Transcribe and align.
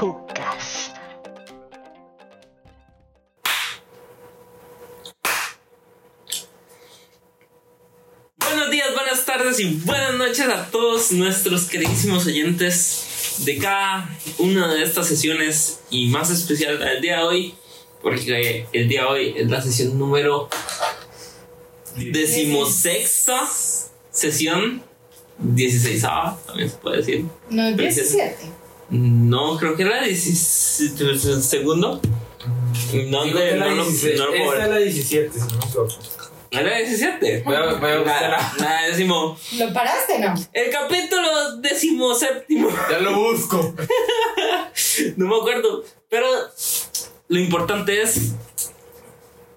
Hookcast. 0.00 0.96
Buenos 8.38 8.70
días, 8.70 8.94
buenas 8.94 9.26
tardes 9.26 9.60
y 9.60 9.74
buenas 9.84 10.14
noches 10.14 10.40
a 10.48 10.70
todos 10.70 11.12
nuestros 11.12 11.66
queridísimos 11.66 12.26
oyentes 12.26 13.42
de 13.44 13.58
cada 13.58 14.08
una 14.38 14.72
de 14.72 14.84
estas 14.84 15.06
sesiones 15.06 15.80
y 15.90 16.08
más 16.08 16.30
especial 16.30 16.80
el 16.80 17.02
día 17.02 17.18
de 17.18 17.22
hoy, 17.22 17.54
porque 18.00 18.66
el 18.72 18.88
día 18.88 19.02
de 19.02 19.06
hoy 19.06 19.34
es 19.36 19.50
la 19.50 19.60
sesión 19.60 19.98
número 19.98 20.48
decimosexta 21.96 23.46
sesión, 24.10 24.82
16 25.40 26.02
también 26.46 26.70
se 26.70 26.76
puede 26.78 26.96
decir. 26.96 27.26
No, 27.50 27.64
Pero 27.76 27.76
17. 27.76 28.60
No, 28.90 29.56
creo 29.56 29.76
que 29.76 29.82
era 29.84 30.02
16 30.02 30.94
segundo. 31.44 32.00
No, 33.08 33.24
Digo 33.24 33.38
de- 33.38 33.54
no, 33.56 33.68
lo- 33.70 33.84
16, 33.84 34.18
no 34.18 34.26
lo 34.26 34.30
puedo 34.32 34.52
esta 34.54 34.54
ver. 34.54 34.62
es 34.64 34.68
la 34.70 34.76
17, 34.78 35.32
si 35.32 35.38
no 35.38 35.46
me 35.46 35.54
equivoco. 35.66 35.98
¿Era 36.50 36.78
17? 36.78 37.42
Voy 37.44 37.54
a, 37.54 37.60
voy 37.60 37.68
a 37.74 37.78
Nada, 37.78 37.98
buscarla. 38.00 38.52
nada, 38.58 38.86
décimo. 38.88 39.38
¿Lo 39.56 39.72
paraste 39.72 40.18
no? 40.18 40.34
El 40.52 40.70
capítulo 40.70 41.56
décimo 41.58 42.12
séptimo. 42.14 42.68
Ya 42.90 42.98
lo 42.98 43.14
busco. 43.14 43.74
No 45.16 45.26
me 45.28 45.36
acuerdo. 45.36 45.84
Pero 46.08 46.26
lo 47.28 47.38
importante 47.38 48.02
es 48.02 48.32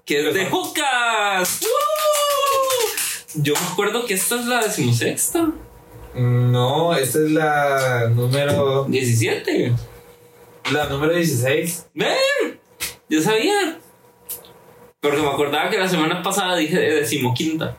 que 0.04 0.28
es 0.28 0.34
de 0.34 0.46
Jucas. 0.46 1.60
¡Woo! 1.62 1.68
Yo 3.42 3.54
me 3.54 3.66
acuerdo 3.72 4.06
que 4.06 4.14
esta 4.14 4.36
es 4.38 4.46
la 4.46 4.60
decimosexta. 4.62 5.48
No, 6.14 6.94
esta 6.94 7.18
es 7.18 7.30
la 7.30 8.08
número. 8.14 8.84
17. 8.88 9.72
La 10.72 10.86
número 10.86 11.14
16. 11.14 11.86
¡Ven! 11.94 12.60
Yo 13.08 13.20
sabía. 13.20 13.78
Porque 15.00 15.18
me 15.20 15.28
acordaba 15.28 15.68
que 15.70 15.78
la 15.78 15.88
semana 15.88 16.22
pasada 16.22 16.56
dije 16.56 16.78
de 16.78 16.94
decimoquinta. 17.00 17.76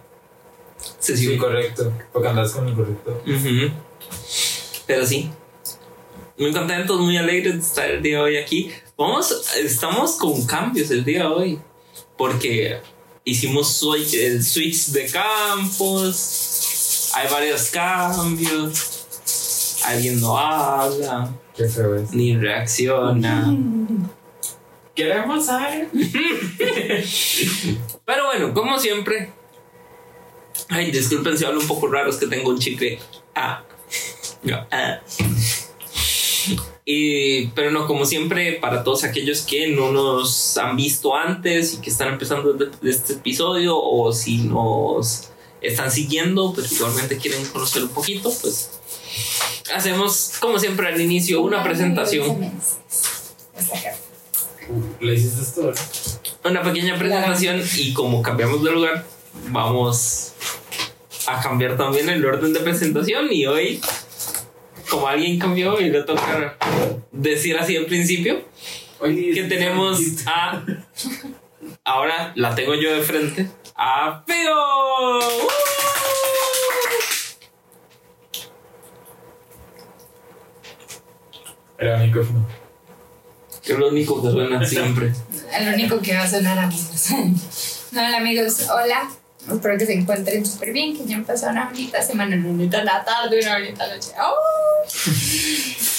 Sí, 1.00 1.14
Sesión. 1.14 1.38
correcto. 1.38 1.92
Porque 2.14 2.28
andas 2.28 2.52
con 2.52 2.68
el 2.68 2.76
correcto. 2.76 3.22
Ujú. 3.26 3.72
Pero 4.86 5.06
sí. 5.06 5.31
Muy 6.38 6.52
contentos, 6.52 7.00
muy 7.00 7.18
alegres 7.18 7.54
de 7.56 7.59
estar 7.62 7.90
el 7.90 8.02
día 8.04 8.18
de 8.18 8.22
hoy 8.24 8.38
aquí. 8.38 8.72
Vamos, 8.98 9.54
estamos 9.58 10.18
con 10.18 10.46
cambios 10.46 10.92
el 10.92 11.04
día 11.06 11.22
de 11.22 11.26
hoy. 11.28 11.59
Porque 12.18 12.80
hicimos 13.24 13.81
switch- 13.81 14.14
el 14.20 14.44
switch 14.44 14.88
de 14.88 15.06
campos. 15.08 16.16
Hay 17.16 17.30
varios 17.32 17.70
cambios. 17.70 19.06
Alguien 19.86 20.20
no 20.20 20.38
habla, 20.38 21.32
Qué 21.56 21.66
feo 21.70 21.96
es. 21.96 22.12
ni 22.12 22.36
reacciona. 22.36 23.56
Queremos 24.94 25.46
saber. 25.46 25.90
Pero 28.06 28.26
bueno, 28.26 28.54
como 28.54 28.78
siempre. 28.80 29.32
Ay, 30.70 30.92
disculpen 30.92 31.38
si 31.38 31.46
hablo 31.46 31.60
un 31.60 31.68
poco 31.68 31.88
raro, 31.88 32.10
es 32.10 32.18
que 32.18 32.28
tengo 32.28 32.50
un 32.50 32.60
chicle. 32.60 33.00
Ah. 33.36 33.64
No, 34.44 34.66
ah. 34.72 35.00
Y, 36.86 37.48
pero 37.48 37.72
no, 37.72 37.88
como 37.88 38.06
siempre, 38.06 38.54
para 38.54 38.84
todos 38.84 39.04
aquellos 39.04 39.42
que 39.42 39.70
no 39.70 39.92
nos 39.92 40.58
han 40.58 40.76
visto 40.76 41.16
antes 41.16 41.74
y 41.74 41.78
que 41.82 41.90
están 41.90 42.10
empezando 42.10 42.54
de, 42.54 42.68
de 42.82 42.92
este 42.92 43.14
episodio, 43.14 43.78
o 43.78 44.12
si 44.12 44.38
nos 44.40 45.30
están 45.61 45.92
siguiendo, 45.92 46.53
pues 46.53 46.72
igualmente 46.72 47.17
quieren 47.17 47.45
conocer 47.45 47.84
un 47.84 47.89
poquito, 47.89 48.34
pues 48.42 48.72
hacemos, 49.73 50.34
como 50.39 50.59
siempre, 50.59 50.88
al 50.88 51.00
inicio 51.00 51.42
una 51.42 51.64
presentación. 51.64 52.52
Le 55.00 55.13
hiciste 55.13 55.41
esto, 55.41 55.72
una 56.44 56.62
pequeña 56.63 56.97
presentación 56.97 57.62
y 57.78 57.94
como 57.94 58.22
cambiamos 58.22 58.63
de 58.63 58.72
lugar, 58.72 59.06
vamos 59.50 60.34
a 61.28 61.41
cambiar 61.41 61.78
también 61.78 62.09
el 62.09 62.25
orden 62.25 62.53
de 62.53 62.59
presentación 62.59 63.31
y 63.31 63.46
hoy, 63.46 63.81
como 64.90 65.07
alguien 65.07 65.40
cambió 65.40 65.80
y 65.80 65.90
le 65.90 66.03
toca 66.03 66.57
decir 67.12 67.57
así 67.57 67.78
al 67.78 67.85
principio, 67.85 68.44
que 69.01 69.46
tenemos 69.47 70.00
a... 70.25 70.63
Ahora 71.84 72.34
la 72.35 72.56
tengo 72.56 72.74
yo 72.75 72.96
de 72.96 73.01
frente. 73.01 73.47
A. 73.78 74.24
¡Uh! 74.25 75.47
Era 81.78 81.97
el 82.02 82.08
micrófono. 82.08 82.47
Que 83.62 83.74
es 83.74 83.80
lo 83.80 83.90
único 83.90 84.22
que 84.22 84.31
suena 84.31 84.66
siempre. 84.66 85.12
El 85.53 85.74
único 85.74 86.00
que 86.00 86.16
va 86.16 86.24
a 86.24 86.30
sonar, 86.30 86.58
amigos. 86.58 87.08
Hola, 87.91 88.18
amigos. 88.18 88.66
Hola. 88.69 89.12
Espero 89.52 89.78
que 89.78 89.86
se 89.86 89.94
encuentren 89.94 90.46
súper 90.46 90.72
bien, 90.72 90.97
que 90.97 91.06
ya 91.06 91.18
empezó 91.18 91.50
una 91.50 91.66
bonita 91.66 92.02
semana, 92.02 92.36
una 92.38 92.47
bonita 92.47 92.84
la 92.84 93.03
tarde, 93.03 93.40
una 93.42 93.59
bonita 93.59 93.88
noche. 93.88 94.12
¡Oh! 94.19 94.86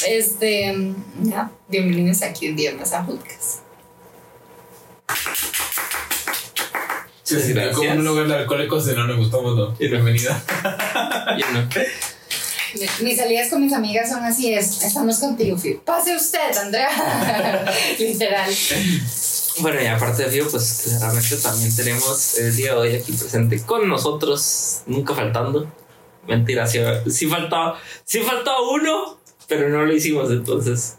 Este, 0.08 0.94
ya, 1.22 1.50
bienvenidos 1.69 2.22
aquí 2.22 2.48
un 2.48 2.56
día 2.56 2.75
más 2.75 2.93
a 2.93 3.04
Podcast. 3.06 3.60
Se 7.26 7.42
sintió 7.42 7.56
Gracias. 7.56 7.76
como 7.76 7.91
un 7.91 8.04
lugar 8.04 8.28
de 8.28 8.34
alcohólicos 8.37 8.87
de 8.87 8.94
no 8.94 9.04
me 9.04 9.14
gustamos, 9.14 9.56
¿no? 9.56 9.75
Y. 9.81 9.88
Bienvenida. 9.88 10.41
Mis 13.00 13.16
salidas 13.16 13.48
con 13.48 13.62
mis 13.62 13.72
amigas 13.72 14.10
son 14.10 14.22
así, 14.22 14.53
es, 14.53 14.84
estamos 14.84 15.19
contigo, 15.19 15.56
Fio. 15.56 15.81
Pase 15.82 16.14
usted, 16.14 16.56
Andrea. 16.56 16.88
Literal. 17.98 18.53
Bueno, 19.59 19.82
y 19.82 19.87
aparte 19.87 20.22
de 20.22 20.28
Fío, 20.28 20.48
pues 20.48 20.82
claramente 20.98 21.37
también 21.38 21.75
tenemos 21.75 22.38
el 22.38 22.54
día 22.54 22.75
de 22.75 22.78
hoy 22.78 22.94
aquí 22.94 23.10
presente 23.10 23.60
con 23.62 23.88
nosotros, 23.88 24.82
nunca 24.87 25.12
faltando. 25.14 25.72
Mentira, 26.28 26.64
sí, 26.66 26.78
sí 27.10 27.26
faltaba, 27.26 27.76
sí 28.04 28.20
faltaba 28.20 28.60
uno, 28.70 29.19
pero 29.48 29.69
no 29.69 29.84
lo 29.84 29.93
hicimos 29.93 30.31
entonces. 30.31 30.98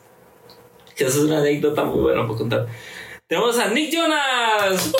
Que 0.93 1.05
eso 1.05 1.19
es 1.19 1.23
una 1.23 1.39
anécdota 1.39 1.85
muy 1.85 2.01
buena 2.01 2.27
para 2.27 2.37
contar. 2.37 2.67
Tenemos 3.27 3.57
a 3.59 3.69
Nick 3.69 3.93
Jonas. 3.93 4.91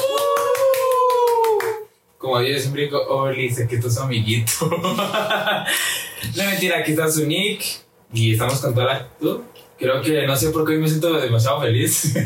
Como 2.27 2.41
yo 2.41 2.59
siempre 2.59 2.81
digo, 2.83 2.99
Oli, 3.07 3.49
sé 3.49 3.69
que 3.69 3.77
tú 3.77 3.88
es 3.88 3.97
amiguito. 3.97 4.69
no 4.69 6.43
mentira, 6.43 6.79
aquí 6.79 6.91
está 6.91 7.09
su 7.09 7.25
nick 7.25 7.63
y 8.11 8.33
estamos 8.33 8.59
con 8.59 8.73
toda 8.73 8.85
la 8.85 8.95
actitud. 8.95 9.39
Creo 9.79 10.01
que 10.01 10.27
no 10.27 10.35
sé 10.35 10.49
por 10.49 10.65
qué 10.65 10.73
hoy 10.73 10.79
me 10.79 10.89
siento 10.89 11.13
demasiado 11.13 11.61
feliz. 11.61 12.17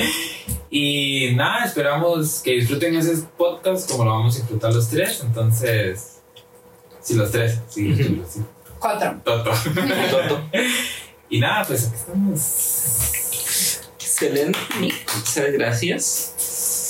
y 0.70 1.34
nada, 1.34 1.66
esperamos 1.66 2.40
que 2.42 2.52
disfruten 2.52 2.96
ese 2.96 3.18
podcast 3.36 3.90
como 3.90 4.06
lo 4.06 4.12
vamos 4.12 4.34
a 4.34 4.38
disfrutar 4.38 4.72
los 4.72 4.88
tres. 4.88 5.20
Entonces, 5.22 6.20
sí, 7.02 7.14
los 7.14 7.30
tres, 7.30 7.60
sí, 7.68 7.94
sí, 7.94 8.22
sí. 8.26 8.40
Cuatro. 8.78 9.20
Toto. 9.22 9.50
Toto. 9.50 10.40
y 11.28 11.38
nada, 11.38 11.66
pues 11.66 11.88
aquí 11.88 11.96
estamos. 11.96 13.80
Excelente, 13.98 14.58
Nick. 14.80 14.94
Muchas 15.14 15.52
gracias. 15.52 16.34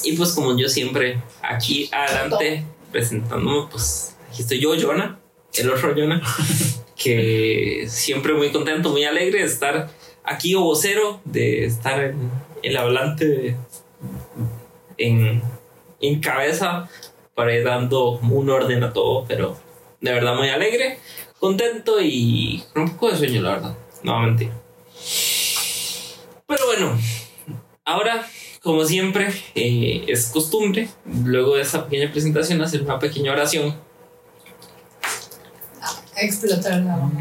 Y 0.04 0.16
pues 0.16 0.32
como 0.32 0.56
yo 0.56 0.69
siempre, 0.69 1.20
aquí 1.42 1.88
adelante, 1.92 2.65
presentándome, 2.92 3.69
pues 3.70 4.16
aquí 4.28 4.42
estoy 4.42 4.60
yo, 4.60 4.75
Jonah, 4.78 5.19
el 5.54 5.70
otro 5.70 5.94
Jonah, 5.97 6.22
que 6.97 7.87
siempre 7.88 8.34
muy 8.34 8.50
contento, 8.50 8.91
muy 8.91 9.04
alegre 9.04 9.41
de 9.41 9.47
estar 9.47 9.91
aquí 10.22 10.54
o 10.54 10.60
vocero, 10.60 11.20
de 11.25 11.65
estar 11.65 12.03
en 12.03 12.31
el 12.62 12.76
hablante 12.76 13.56
en, 14.97 15.42
en 16.00 16.21
cabeza 16.21 16.88
para 17.34 17.54
ir 17.54 17.65
dando 17.65 18.19
un 18.21 18.50
orden 18.50 18.84
a 18.84 18.92
todo, 18.92 19.25
pero 19.26 19.56
de 20.00 20.12
verdad 20.12 20.34
muy 20.34 20.48
alegre, 20.48 20.98
contento 21.39 21.97
y 22.01 22.62
con 22.72 22.83
un 22.83 22.91
poco 22.91 23.10
de 23.10 23.18
sueño, 23.18 23.42
la 23.42 23.51
verdad, 23.53 23.77
no. 24.03 24.36
Pero 26.47 26.66
bueno, 26.66 26.98
ahora, 27.84 28.27
como 28.65 28.84
siempre, 28.84 29.28
eh, 29.55 30.05
es 30.09 30.27
costumbre, 30.28 30.89
luego 31.25 31.55
de 31.57 31.63
esa 31.63 31.84
pequeña 31.84 32.11
presentación, 32.11 32.61
hacer 32.63 32.83
una 32.83 32.99
pequeña 32.99 33.33
oración. 33.33 33.77
Explotar 36.16 36.81
la. 36.81 37.11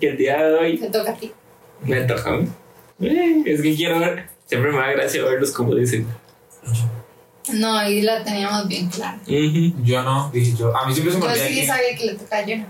Que 0.00 0.08
el 0.10 0.16
día 0.18 0.42
de 0.42 0.54
hoy 0.54 0.78
Te 0.78 0.90
toca 0.90 1.10
a 1.12 1.14
ti. 1.14 1.32
me 1.82 2.00
toca 2.02 2.30
a 2.30 2.36
mí. 2.36 2.48
Eh, 3.00 3.42
Es 3.46 3.62
que 3.62 3.74
quiero 3.74 3.98
ver, 3.98 4.26
siempre 4.46 4.70
me 4.70 4.78
da 4.78 4.90
gracia 4.92 5.24
verlos 5.24 5.50
como 5.52 5.74
dicen. 5.74 6.06
No, 7.52 7.76
ahí 7.76 8.02
la 8.02 8.22
teníamos 8.22 8.68
bien 8.68 8.88
clara. 8.88 9.18
Yo 9.26 10.02
no, 10.02 10.30
dije 10.32 10.54
yo. 10.56 10.76
A 10.76 10.86
mí 10.86 10.92
siempre 10.92 11.12
se 11.14 11.18
me 11.18 11.24
Yo 11.24 11.30
olvida 11.32 11.46
sí 11.48 11.66
sabía 11.66 11.96
que 11.96 12.06
le 12.06 12.14
tocaba 12.14 12.42
a 12.42 12.46
Jonah. 12.46 12.66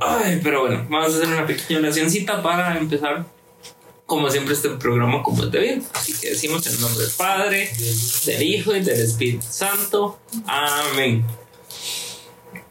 Ay, 0.00 0.40
pero 0.42 0.62
bueno, 0.62 0.86
vamos 0.90 1.14
a 1.14 1.18
hacer 1.18 1.28
una 1.28 1.46
pequeña 1.46 1.78
oracióncita 1.80 2.42
para 2.42 2.76
empezar. 2.76 3.24
Como 4.12 4.28
siempre, 4.28 4.52
este 4.52 4.68
programa 4.68 5.22
como 5.22 5.42
es 5.42 5.50
debido. 5.50 5.82
Así 5.94 6.12
que 6.20 6.28
decimos 6.28 6.66
en 6.66 6.78
nombre 6.82 7.02
del 7.02 7.12
Padre, 7.16 7.70
del 8.26 8.42
Hijo 8.42 8.76
y 8.76 8.80
del 8.80 9.00
Espíritu 9.00 9.46
Santo. 9.48 10.18
Amén. 10.46 11.24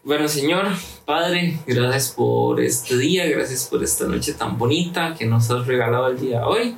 Bueno, 0.03 0.27
Señor, 0.27 0.67
Padre, 1.03 1.57
gracias 1.65 2.11
por 2.11 2.61
este 2.61 2.95
día, 2.95 3.27
gracias 3.27 3.65
por 3.65 3.83
esta 3.83 4.05
noche 4.05 4.33
tan 4.33 4.59
bonita 4.59 5.15
que 5.17 5.25
nos 5.25 5.49
has 5.49 5.65
regalado 5.65 6.09
el 6.09 6.19
día 6.19 6.41
de 6.41 6.45
hoy. 6.45 6.77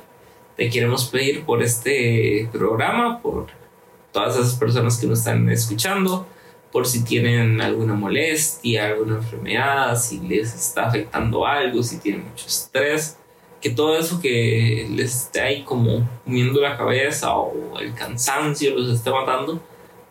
Te 0.56 0.70
queremos 0.70 1.08
pedir 1.08 1.44
por 1.44 1.62
este 1.62 2.48
programa, 2.50 3.20
por 3.20 3.48
todas 4.12 4.34
esas 4.34 4.54
personas 4.54 4.96
que 4.96 5.06
nos 5.06 5.18
están 5.18 5.46
escuchando, 5.50 6.26
por 6.72 6.86
si 6.86 7.04
tienen 7.04 7.60
alguna 7.60 7.92
molestia, 7.92 8.86
alguna 8.86 9.16
enfermedad, 9.16 9.94
si 10.00 10.20
les 10.20 10.54
está 10.54 10.86
afectando 10.86 11.44
algo, 11.44 11.82
si 11.82 11.98
tienen 11.98 12.24
mucho 12.26 12.46
estrés, 12.46 13.18
que 13.64 13.70
todo 13.70 13.96
eso 13.98 14.20
que 14.20 14.86
les 14.90 15.22
esté 15.22 15.40
ahí 15.40 15.62
como 15.62 16.06
comiendo 16.22 16.60
la 16.60 16.76
cabeza 16.76 17.34
o 17.34 17.78
el 17.80 17.94
cansancio 17.94 18.76
los 18.76 18.90
esté 18.90 19.10
matando, 19.10 19.58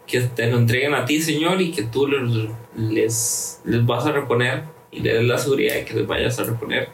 que 0.07 0.21
te 0.21 0.47
lo 0.47 0.57
entreguen 0.57 0.95
a 0.95 1.05
ti, 1.05 1.21
Señor, 1.21 1.61
y 1.61 1.69
que 1.69 1.83
tú 1.83 2.07
les, 2.07 2.49
les, 2.75 3.61
les 3.63 3.85
vas 3.85 4.07
a 4.07 4.11
reponer 4.11 4.63
y 4.89 5.01
les 5.01 5.13
des 5.13 5.25
la 5.25 5.37
seguridad 5.37 5.75
de 5.75 5.85
que 5.85 5.93
les 5.93 6.07
vayas 6.07 6.39
a 6.39 6.45
reponer 6.45 6.89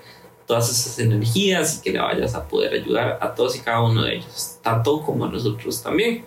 todas 0.45 0.69
esas 0.69 0.99
energías 0.99 1.77
y 1.77 1.81
que 1.81 1.93
le 1.93 1.99
vayas 1.99 2.35
a 2.35 2.45
poder 2.45 2.73
ayudar 2.73 3.17
a 3.21 3.33
todos 3.33 3.55
y 3.55 3.61
cada 3.61 3.81
uno 3.81 4.03
de 4.03 4.15
ellos, 4.15 4.59
tanto 4.61 5.01
como 5.01 5.23
a 5.23 5.29
nosotros 5.29 5.81
también. 5.81 6.25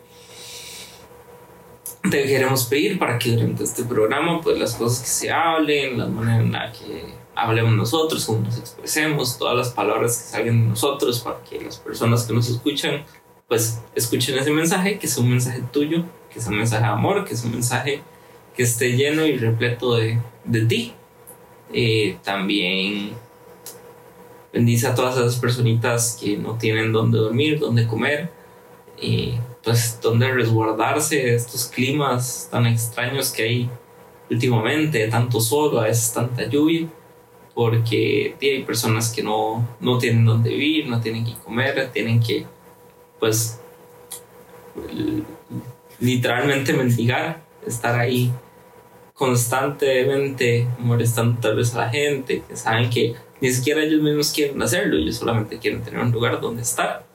Te 2.11 2.25
queremos 2.25 2.64
pedir 2.64 2.99
para 2.99 3.19
que 3.19 3.32
durante 3.32 3.64
este 3.64 3.84
programa, 3.84 4.40
pues 4.40 4.58
las 4.58 4.76
cosas 4.76 5.02
que 5.02 5.08
se 5.08 5.31
hablen, 5.31 5.99
la 5.99 6.06
manera 6.06 6.43
en 6.43 6.52
la 6.52 6.73
que 6.73 7.20
hablemos 7.34 7.73
nosotros, 7.73 8.25
cómo 8.25 8.40
nos 8.40 8.58
expresemos, 8.58 9.38
todas 9.38 9.56
las 9.56 9.70
palabras 9.70 10.17
que 10.17 10.31
salgan 10.31 10.62
de 10.62 10.69
nosotros, 10.69 11.20
para 11.20 11.43
que 11.43 11.61
las 11.61 11.79
personas 11.79 12.25
que 12.25 12.32
nos 12.32 12.49
escuchan, 12.49 13.05
pues 13.49 13.81
escuchen 13.94 14.38
ese 14.38 14.50
mensaje, 14.50 14.99
que 14.99 15.06
es 15.06 15.17
un 15.19 15.31
mensaje 15.31 15.62
tuyo, 15.73 16.05
que 16.31 16.38
es 16.38 16.46
un 16.46 16.56
mensaje 16.56 16.82
de 16.82 16.90
amor, 16.90 17.25
que 17.25 17.34
es 17.34 17.44
un 17.44 17.52
mensaje 17.52 18.02
que 18.56 18.62
esté 18.62 18.96
lleno 18.96 19.26
y 19.26 19.37
repleto 19.37 19.94
de, 19.94 20.19
de 20.44 20.67
ti. 20.67 20.94
Eh, 21.73 22.19
también 22.23 23.12
bendice 24.52 24.87
a 24.87 24.94
todas 24.94 25.17
esas 25.17 25.37
personitas 25.37 26.19
que 26.20 26.37
no 26.37 26.56
tienen 26.56 26.93
dónde 26.93 27.19
dormir, 27.19 27.58
dónde 27.58 27.87
comer, 27.87 28.31
y 29.00 29.34
pues 29.64 29.99
dónde 30.02 30.31
resguardarse 30.32 31.17
de 31.17 31.34
estos 31.34 31.67
climas 31.67 32.49
tan 32.50 32.67
extraños 32.67 33.31
que 33.31 33.43
hay 33.43 33.70
últimamente, 34.31 35.08
tanto 35.08 35.40
sol, 35.40 35.79
a 35.79 35.82
veces 35.82 36.12
tanta 36.12 36.46
lluvia, 36.46 36.88
porque 37.54 38.34
hay 38.40 38.62
personas 38.64 39.12
que 39.12 39.22
no, 39.22 39.76
no 39.81 39.99
tienen 39.99 40.25
dónde 40.25 40.50
vivir, 40.50 40.88
no 40.88 41.00
tienen 41.00 41.25
que 41.25 41.34
comer, 41.34 41.90
tienen 41.93 42.20
que 42.20 42.46
pues 43.19 43.60
literalmente 46.00 46.72
mendigar, 46.72 47.43
estar 47.66 47.99
ahí 47.99 48.32
constantemente 49.14 50.66
molestando 50.78 51.40
tal 51.40 51.56
vez 51.56 51.75
a 51.75 51.78
la 51.78 51.90
gente, 51.90 52.43
que 52.49 52.56
saben 52.56 52.90
que 52.90 53.14
ni 53.40 53.50
siquiera 53.50 53.82
ellos 53.82 54.02
mismos 54.02 54.32
quieren 54.32 54.60
hacerlo, 54.62 54.96
ellos 54.96 55.16
solamente 55.16 55.58
quieren 55.58 55.82
tener 55.82 56.00
un 56.00 56.10
lugar 56.10 56.40
donde 56.40 56.62
estar, 56.62 57.06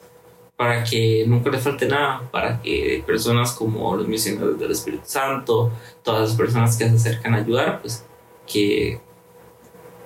para 0.56 0.84
que 0.84 1.26
nunca 1.28 1.50
les 1.50 1.62
falte 1.62 1.88
nada, 1.88 2.30
para 2.32 2.62
que 2.62 3.04
personas 3.06 3.52
como 3.52 3.96
los 3.96 4.08
misioneros 4.08 4.60
del 4.60 4.72
Espíritu 4.72 5.04
Santo, 5.06 5.72
todas 6.04 6.30
las 6.30 6.38
personas 6.38 6.78
que 6.78 6.88
se 6.90 6.96
acercan 6.96 7.34
a 7.34 7.38
ayudar, 7.38 7.82
pues 7.82 8.06
que 8.46 9.00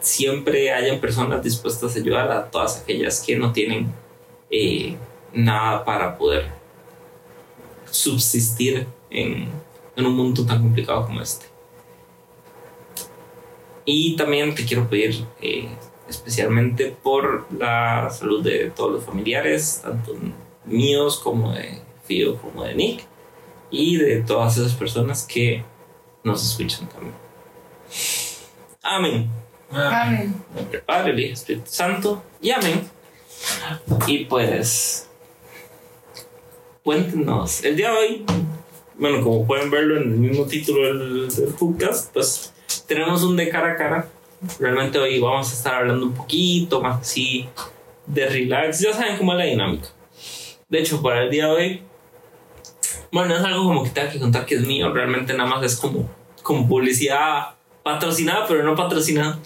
siempre 0.01 0.71
hayan 0.71 0.99
personas 0.99 1.41
dispuestas 1.43 1.95
a 1.95 1.99
ayudar 1.99 2.31
a 2.31 2.51
todas 2.51 2.81
aquellas 2.81 3.21
que 3.21 3.37
no 3.37 3.53
tienen 3.53 3.93
eh, 4.49 4.97
nada 5.33 5.85
para 5.85 6.17
poder 6.17 6.49
subsistir 7.89 8.87
en, 9.09 9.47
en 9.95 10.05
un 10.05 10.15
mundo 10.15 10.45
tan 10.45 10.61
complicado 10.61 11.05
como 11.05 11.21
este. 11.21 11.45
Y 13.85 14.15
también 14.15 14.53
te 14.53 14.65
quiero 14.65 14.89
pedir 14.89 15.25
eh, 15.41 15.69
especialmente 16.07 16.95
por 17.01 17.47
la 17.53 18.09
salud 18.09 18.43
de 18.43 18.71
todos 18.71 18.91
los 18.91 19.05
familiares, 19.05 19.81
tanto 19.83 20.15
míos 20.65 21.19
como 21.19 21.53
de 21.53 21.81
Fio 22.03 22.37
como 22.37 22.63
de 22.63 22.75
Nick, 22.75 23.05
y 23.69 23.97
de 23.97 24.21
todas 24.21 24.57
esas 24.57 24.73
personas 24.73 25.25
que 25.25 25.63
nos 26.23 26.43
escuchan 26.43 26.87
también. 26.89 27.15
Amén. 28.83 29.40
Amén. 29.73 30.35
Nombre 30.53 30.79
Padre, 30.79 31.11
el 31.11 31.19
Hijo, 31.19 31.33
Espíritu 31.33 31.69
Santo, 31.69 32.23
y 32.41 32.51
amén. 32.51 32.89
Y 34.05 34.25
pues, 34.25 35.09
cuéntenos, 36.83 37.63
el 37.63 37.77
día 37.77 37.91
de 37.91 37.97
hoy, 37.97 38.25
bueno, 38.97 39.23
como 39.23 39.47
pueden 39.47 39.71
verlo 39.71 39.97
en 39.97 40.03
el 40.03 40.17
mismo 40.17 40.45
título 40.45 40.87
del, 40.87 41.33
del 41.33 41.53
podcast, 41.53 42.11
pues 42.13 42.53
tenemos 42.85 43.23
un 43.23 43.37
de 43.37 43.49
cara 43.49 43.71
a 43.71 43.75
cara. 43.77 44.07
Realmente 44.59 44.99
hoy 44.99 45.19
vamos 45.19 45.51
a 45.51 45.53
estar 45.53 45.75
hablando 45.75 46.05
un 46.07 46.13
poquito 46.13 46.81
más 46.81 47.01
así 47.01 47.47
de 48.05 48.25
relax. 48.27 48.81
Ya 48.81 48.93
saben 48.93 49.17
cómo 49.17 49.31
es 49.33 49.37
la 49.37 49.45
dinámica. 49.45 49.87
De 50.67 50.79
hecho, 50.79 51.01
para 51.01 51.23
el 51.23 51.29
día 51.29 51.45
de 51.45 51.51
hoy, 51.51 51.83
bueno, 53.11 53.35
es 53.35 53.43
algo 53.43 53.63
como 53.65 53.83
que 53.83 53.91
tengo 53.91 54.11
que 54.11 54.19
contar 54.19 54.45
que 54.45 54.55
es 54.55 54.65
mío. 54.65 54.91
Realmente 54.91 55.33
nada 55.33 55.49
más 55.49 55.63
es 55.63 55.77
como, 55.77 56.09
como 56.43 56.67
publicidad 56.67 57.55
patrocinada, 57.83 58.47
pero 58.47 58.63
no 58.63 58.75
patrocinada. 58.75 59.39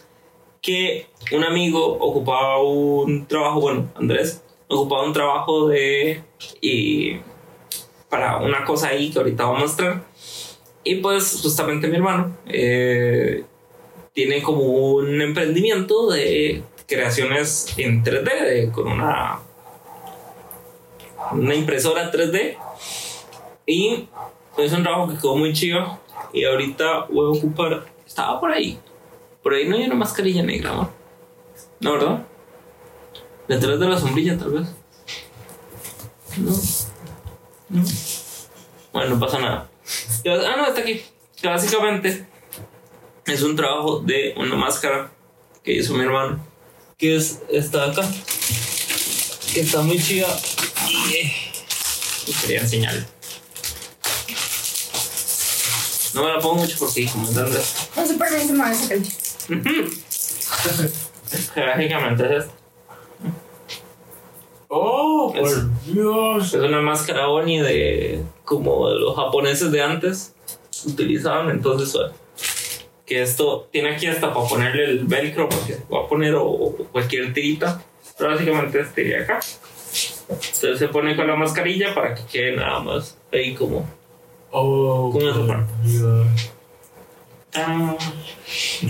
Que 0.65 1.06
un 1.31 1.44
amigo 1.44 1.85
ocupaba 2.00 2.59
un 2.63 3.27
trabajo, 3.27 3.62
bueno, 3.62 3.88
Andrés, 3.95 4.44
ocupaba 4.67 5.03
un 5.06 5.13
trabajo 5.13 5.67
de... 5.67 6.23
Y 6.59 7.17
para 8.09 8.38
una 8.38 8.63
cosa 8.65 8.88
ahí 8.88 9.12
que 9.12 9.19
ahorita 9.19 9.45
voy 9.45 9.57
a 9.57 9.59
mostrar. 9.59 10.03
Y 10.83 10.95
pues 10.95 11.39
justamente 11.44 11.88
mi 11.88 11.97
hermano 11.97 12.35
eh, 12.47 13.44
tiene 14.13 14.41
como 14.41 14.63
un 14.63 15.21
emprendimiento 15.21 16.09
de 16.09 16.63
creaciones 16.88 17.73
en 17.77 18.03
3D 18.03 18.23
de- 18.23 18.71
con 18.71 18.88
una, 18.88 19.39
una 21.31 21.53
impresora 21.56 22.12
3D. 22.12 22.57
Y 23.67 24.07
es 24.57 24.73
un 24.73 24.81
trabajo 24.83 25.09
que 25.09 25.15
quedó 25.17 25.35
muy 25.35 25.53
chido. 25.53 26.00
Y 26.33 26.44
ahorita 26.44 27.06
voy 27.12 27.35
a 27.35 27.38
ocupar, 27.39 27.85
estaba 28.06 28.39
por 28.39 28.51
ahí. 28.51 28.79
Por 29.45 29.53
ahí 29.53 29.69
no 29.69 29.75
hay 29.75 29.83
una 29.83 29.94
mascarilla 29.94 30.42
negra, 30.42 30.71
¿no? 30.71 30.92
No, 31.80 31.92
¿verdad? 31.94 32.25
Detrás 33.47 33.80
de 33.80 33.88
la 33.88 34.00
sombrilla, 34.00 34.36
tal 34.39 34.53
vez. 34.53 34.68
No. 36.38 36.51
No. 37.69 37.83
Bueno, 38.92 39.09
no 39.13 39.19
pasa 39.19 39.38
nada. 39.38 39.69
Ah, 40.25 40.56
no, 40.57 40.65
está 40.65 40.81
aquí. 40.81 41.00
Básicamente 41.44 42.25
es 43.27 43.44
un 43.44 43.56
trabajo 43.56 44.00
de 44.00 44.33
una 44.36 44.56
máscara 44.56 45.12
que 45.63 45.74
hizo 45.74 45.93
mi 45.93 46.05
hermano. 46.05 46.43
Que 46.98 47.15
es 47.15 47.43
esta 47.48 47.86
de 47.86 47.91
acá. 47.91 48.10
Que 49.53 49.60
está 49.60 49.84
muy 49.84 50.01
chida. 50.01 50.39
Y, 50.89 51.13
eh, 51.17 51.34
y 52.25 52.34
quería 52.34 52.62
enseñarle. 52.62 53.05
No 56.15 56.24
me 56.24 56.34
la 56.34 56.39
pongo 56.39 56.55
mucho 56.55 56.77
porque 56.79 57.05
como 57.12 57.27
Andrés. 57.27 57.89
No 57.96 58.08
se 58.08 58.13
me 58.53 58.58
va 58.58 58.74
sacar. 59.47 60.89
Gráficamente 61.55 62.25
es 62.25 62.43
esto. 62.43 62.53
¡Oh, 64.67 65.31
Es- 65.35 65.41
por 65.53 65.83
Dios! 65.85 66.53
Es 66.53 66.61
una 66.61 66.81
máscara 66.81 67.29
Oni 67.29 67.59
de 67.59 68.21
como 68.43 68.89
los 68.89 69.15
japoneses 69.15 69.71
de 69.71 69.81
antes 69.81 70.33
utilizaban, 70.85 71.49
entonces 71.49 71.95
que 73.05 73.21
esto 73.21 73.67
tiene 73.71 73.91
aquí 73.95 74.07
hasta 74.07 74.33
para 74.33 74.47
ponerle 74.47 74.85
el 74.85 75.05
velcro 75.05 75.47
porque 75.47 75.77
va 75.93 76.01
a 76.05 76.07
poner 76.07 76.33
o, 76.35 76.45
o 76.45 76.75
cualquier 76.91 77.31
tirita, 77.33 77.81
pero 78.17 78.31
básicamente 78.31 78.79
este 78.81 79.03
de 79.03 79.17
acá. 79.23 79.39
Entonces 80.27 80.79
se 80.79 80.87
pone 80.87 81.15
con 81.15 81.27
la 81.27 81.35
mascarilla 81.35 81.93
para 81.93 82.15
que 82.15 82.23
quede 82.25 82.55
nada 82.55 82.79
más 82.79 83.15
ahí 83.31 83.53
como 83.53 83.87
¡Oh, 84.51 85.11
Con 85.11 85.21
esa 85.27 85.45
parte. 85.45 85.71
Dios! 85.83 86.27
Ah, 87.57 87.95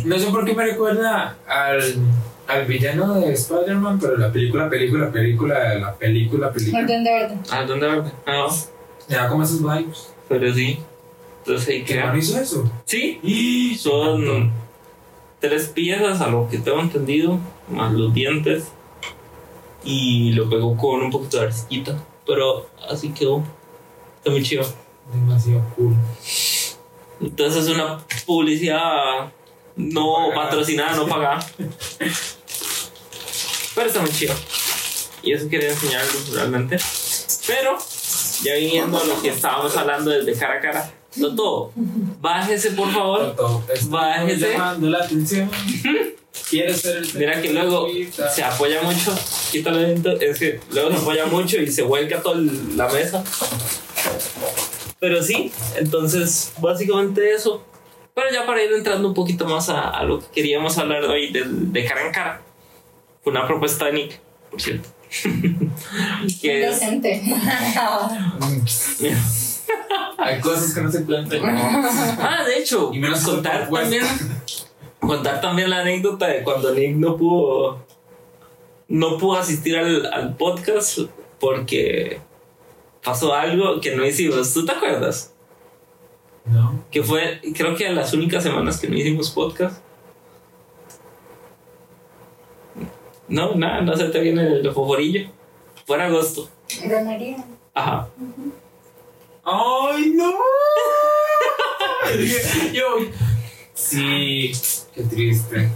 No 0.06 0.20
sé 0.20 0.28
por 0.28 0.46
qué 0.46 0.54
me 0.54 0.66
recuerda 0.66 1.38
al, 1.48 1.82
al 2.48 2.66
villano 2.66 3.14
de 3.16 3.34
Spider-Man, 3.34 4.00
pero 4.00 4.18
la 4.18 4.32
película, 4.32 4.70
película, 4.70 5.12
película, 5.12 5.76
la 5.76 5.94
película, 5.96 6.52
película. 6.52 6.84
Orden 6.84 7.04
de 7.04 7.12
orden. 7.14 7.40
ah, 7.52 7.64
¿dónde 7.64 7.88
verde? 7.88 8.12
Ah, 8.26 8.48
no, 8.48 8.56
Me 9.10 9.16
da 9.16 9.28
como 9.30 9.44
esos 9.44 9.62
vibes. 9.62 10.14
pero 10.28 10.54
sí. 10.54 10.80
Entonces 11.40 11.68
ahí 11.70 11.84
¿Qué 11.84 11.94
queda. 11.94 12.12
no 12.12 12.18
hizo 12.18 12.40
eso? 12.40 12.72
Sí, 12.86 13.20
¡Y! 13.22 13.76
Son 13.76 14.52
tres 15.40 15.68
piezas, 15.68 16.20
a 16.22 16.28
lo 16.28 16.50
que 16.50 16.58
tengo 16.58 16.80
entendido, 16.80 17.38
más 17.70 17.94
los 17.94 18.14
dientes. 18.14 18.70
Y 19.84 20.34
lo 20.34 20.50
pegó 20.50 20.76
con 20.76 21.02
un 21.04 21.12
poquito 21.12 21.38
de 21.40 21.46
arcillita. 21.48 21.96
Pero 22.26 22.68
así 22.90 23.10
quedó. 23.10 23.44
Está 24.18 24.32
muy 24.32 24.42
chido. 24.42 24.64
Demasiado 25.14 25.62
cool. 25.76 25.94
Entonces 27.22 27.66
es 27.66 27.70
una 27.70 28.00
publicidad 28.26 29.32
no 29.76 30.30
Pagada. 30.30 30.36
patrocinada, 30.50 30.96
no 30.96 31.08
pagada. 31.08 31.46
Pero 33.76 33.88
está 33.88 34.02
muy 34.02 34.12
chido. 34.12 34.34
Y 35.24 35.34
eso 35.34 35.50
quería 35.50 35.70
enseñarles 35.70 36.30
realmente. 36.30 36.78
Pero, 37.48 37.78
ya 38.44 38.56
viniendo 38.56 38.98
a 38.98 39.04
lo 39.04 39.22
que 39.22 39.30
estábamos 39.30 39.76
hablando 39.76 40.12
desde 40.12 40.34
cara 40.40 40.56
a 40.56 40.60
cara, 40.62 40.92
Toto, 41.20 41.72
bájese 41.76 42.72
por 42.72 42.92
favor. 42.92 43.36
Toto, 43.36 43.64
Bájese. 43.86 44.52
llamando 44.52 44.90
la 44.90 45.00
atención. 45.00 45.50
¿Quieres 46.50 46.82
ser 46.82 46.98
el 46.98 47.14
Mira 47.16 47.42
que 47.42 47.54
luego 47.54 47.88
se 48.34 48.44
apoya 48.44 48.82
mucho, 48.84 49.18
quítale 49.52 49.94
es 50.22 50.38
que 50.40 50.60
luego 50.72 50.92
se 50.92 50.98
apoya 50.98 51.26
mucho 51.26 51.58
y 51.58 51.72
se 51.72 51.82
vuelca 51.82 52.22
toda 52.22 52.42
la 52.76 52.88
mesa. 52.90 53.24
Pero 55.06 55.22
sí, 55.22 55.52
entonces 55.78 56.52
básicamente 56.58 57.32
eso. 57.32 57.64
Pero 58.16 58.26
ya 58.34 58.44
para 58.44 58.64
ir 58.64 58.74
entrando 58.74 59.08
un 59.08 59.14
poquito 59.14 59.46
más 59.46 59.70
a, 59.70 59.92
a 59.92 60.04
lo 60.04 60.20
que 60.20 60.26
queríamos 60.34 60.76
hablar 60.80 61.04
hoy 61.04 61.32
de, 61.32 61.44
de 61.46 61.86
cara 61.86 62.08
en 62.08 62.12
cara. 62.12 62.42
Fue 63.24 63.30
una 63.32 63.46
propuesta 63.46 63.86
de 63.86 63.94
Nick, 63.94 64.20
por 64.50 64.60
cierto. 64.60 64.90
que 66.42 66.64
es, 66.66 66.80
Decente. 66.80 67.22
Hay 70.18 70.40
cosas 70.42 70.74
que 70.74 70.82
no 70.82 70.92
se 70.92 71.02
pueden 71.02 71.30
tener. 71.30 71.56
ah, 71.56 72.44
de 72.48 72.58
hecho, 72.58 72.90
Y 72.92 72.98
menos 72.98 73.22
contar 73.22 73.70
también, 73.70 74.04
contar 75.00 75.40
también 75.40 75.70
la 75.70 75.82
anécdota 75.82 76.26
de 76.26 76.42
cuando 76.42 76.74
Nick 76.74 76.96
no 76.96 77.16
pudo 77.16 77.86
no 78.88 79.20
pudo 79.20 79.38
asistir 79.38 79.78
al, 79.78 80.12
al 80.12 80.36
podcast 80.36 81.02
porque 81.40 82.22
pasó 83.06 83.34
algo 83.34 83.80
que 83.80 83.96
no 83.96 84.06
hicimos. 84.06 84.54
¿Tú 84.54 84.66
te 84.66 84.72
acuerdas? 84.74 85.34
No. 86.46 86.84
Que 86.92 87.02
fue, 87.04 87.40
creo 87.56 87.76
que 87.76 87.90
las 87.92 88.14
únicas 88.14 88.44
semanas 88.44 88.80
que 88.80 88.88
no 88.90 88.96
hicimos 88.98 89.30
podcast. 89.32 89.82
No, 93.28 93.56
nada, 93.56 93.82
no 93.82 93.96
se 93.96 94.06
te 94.10 94.20
viene 94.20 94.60
el 94.60 94.72
foforillo. 94.72 95.30
Fue 95.86 95.96
en 95.98 96.04
agosto. 96.04 96.50
Romería. 96.88 97.44
Ajá. 97.74 98.08
¡Ay, 99.44 100.14
no! 100.16 100.32
Yo. 102.74 102.84
Sí, 103.74 104.52
qué 104.94 105.04
triste. 105.04 105.70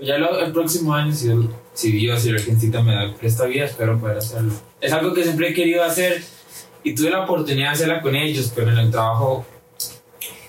Ya 0.00 0.18
lo- 0.18 0.38
el 0.38 0.52
próximo 0.52 0.92
año, 0.94 1.12
si, 1.12 1.28
si 1.72 1.92
Dios 1.92 2.24
y 2.26 2.30
la 2.30 2.36
Virgencita 2.36 2.82
me 2.82 2.94
da 2.94 3.14
esta 3.22 3.46
vida, 3.46 3.64
espero 3.64 3.98
poder 3.98 4.18
hacerlo. 4.18 4.52
Es 4.80 4.92
algo 4.92 5.14
que 5.14 5.22
siempre 5.22 5.48
he 5.48 5.54
querido 5.54 5.82
hacer 5.82 6.22
y 6.82 6.94
tuve 6.94 7.10
la 7.10 7.24
oportunidad 7.24 7.68
de 7.68 7.74
hacerla 7.74 8.00
con 8.00 8.14
ellos, 8.14 8.52
pero 8.54 8.70
en 8.70 8.78
el 8.78 8.90
trabajo. 8.90 9.44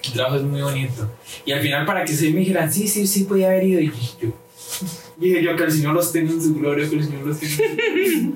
El 0.04 0.14
trabajo 0.14 0.38
es 0.38 0.44
muy 0.44 0.62
bonito. 0.62 1.10
Y 1.46 1.52
al 1.52 1.62
final, 1.62 1.86
para 1.86 2.06
que 2.06 2.14
se 2.14 2.32
me 2.32 2.40
dijeran, 2.40 2.72
sí, 2.72 2.88
sí, 2.88 3.06
sí, 3.06 3.26
podía 3.26 3.48
haber 3.48 3.64
ido. 3.64 3.82
Y 3.82 3.92
yo, 4.22 4.34
dije 5.18 5.44
yo 5.44 5.56
que 5.56 5.64
el 5.64 5.72
Señor 5.72 5.94
los 5.94 6.12
tenga 6.12 6.32
en 6.32 6.42
su 6.42 6.56
gloria, 6.56 6.90
que 6.90 6.96
el 6.96 7.04
Señor 7.04 7.28
los 7.28 7.40
tenga 7.40 7.54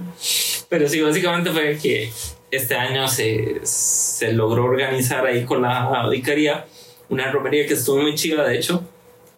Pero 0.70 0.90
sí, 0.90 1.02
básicamente 1.02 1.52
fue 1.52 1.78
que 1.78 2.12
este 2.52 2.76
año 2.76 3.08
se, 3.08 3.62
se 3.64 4.34
logró 4.34 4.66
organizar 4.66 5.26
ahí 5.26 5.46
con 5.46 5.62
la 5.62 5.84
audicaría 5.84 6.66
una 7.10 7.32
romería 7.32 7.66
que 7.66 7.74
estuvo 7.74 8.02
muy 8.02 8.16
chida, 8.16 8.44
de 8.44 8.58
hecho. 8.58 8.84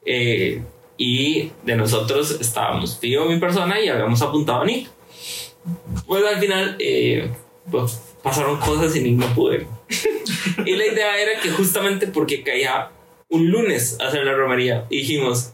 Eh, 0.05 0.63
y 0.97 1.51
de 1.63 1.75
nosotros 1.75 2.37
estábamos 2.39 2.97
Fío, 2.97 3.25
mi 3.25 3.39
persona, 3.39 3.79
y 3.81 3.89
habíamos 3.89 4.21
apuntado 4.21 4.61
a 4.61 4.65
Nick. 4.65 4.89
Pues 6.05 6.23
al 6.23 6.39
final 6.39 6.75
eh, 6.79 7.31
pues, 7.69 8.04
pasaron 8.25 8.57
cosas 8.57 8.95
y 8.95 9.11
no 9.11 9.27
pudo 9.35 9.53
ir. 9.53 9.67
y 10.65 10.75
la 10.75 10.87
idea 10.87 11.21
era 11.21 11.39
que 11.39 11.51
justamente 11.51 12.07
porque 12.07 12.43
caía 12.43 12.89
un 13.29 13.51
lunes 13.51 13.97
hacer 14.01 14.25
la 14.25 14.33
romería, 14.33 14.85
dijimos, 14.89 15.53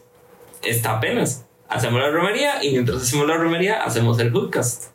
está 0.62 0.96
apenas. 0.96 1.46
Hacemos 1.68 2.00
la 2.00 2.10
romería 2.10 2.64
y 2.64 2.70
mientras 2.72 3.02
hacemos 3.02 3.26
la 3.26 3.36
romería 3.36 3.84
hacemos 3.84 4.18
el 4.20 4.32
podcast. 4.32 4.92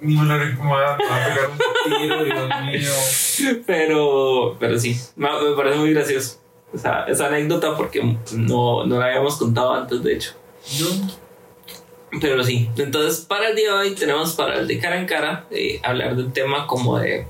No 0.00 0.24
la 0.24 0.38
recomiendo, 0.38 0.64
me 0.64 0.82
va 0.82 0.94
a 0.94 0.96
pegar 0.96 1.50
un 1.50 1.98
tiro, 1.98 2.24
Dios 2.24 2.48
mío. 2.64 3.62
Pero, 3.66 4.56
pero 4.58 4.78
sí, 4.78 4.98
me, 5.14 5.28
me 5.28 5.56
parece 5.56 5.78
muy 5.78 5.92
gracioso 5.92 6.40
esa, 6.72 7.04
esa 7.04 7.26
anécdota 7.26 7.76
porque 7.76 8.02
no, 8.32 8.86
no 8.86 8.98
la 8.98 9.06
habíamos 9.06 9.36
contado 9.36 9.74
antes, 9.74 10.02
de 10.02 10.14
hecho. 10.14 10.32
Pero 12.20 12.42
sí, 12.44 12.68
entonces 12.76 13.24
para 13.24 13.48
el 13.48 13.56
día 13.56 13.72
de 13.72 13.78
hoy 13.78 13.94
tenemos 13.94 14.34
para 14.34 14.60
el 14.60 14.68
de 14.68 14.78
cara 14.78 14.98
en 14.98 15.06
cara 15.06 15.46
eh, 15.50 15.80
hablar 15.82 16.16
del 16.16 16.32
tema 16.32 16.66
como 16.66 16.98
de, 16.98 17.26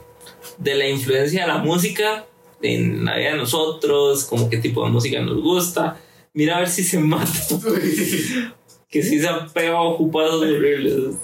de 0.59 0.75
la 0.75 0.89
influencia 0.89 1.43
de 1.43 1.49
la 1.49 1.59
música 1.59 2.27
en 2.63 3.05
la 3.05 3.17
vida 3.17 3.33
de 3.33 3.37
nosotros, 3.37 4.25
como 4.25 4.49
qué 4.49 4.59
tipo 4.59 4.85
de 4.85 4.91
música 4.91 5.21
nos 5.21 5.41
gusta. 5.41 5.99
Mira 6.33 6.57
a 6.57 6.61
ver 6.61 6.69
si 6.69 6.85
se 6.85 6.99
mata, 6.99 7.31
que 8.89 9.03
sí 9.03 9.21
se 9.21 9.29
han 9.29 9.51
pegado 9.53 9.83
ocupados 9.83 10.43
horribles. 10.43 11.17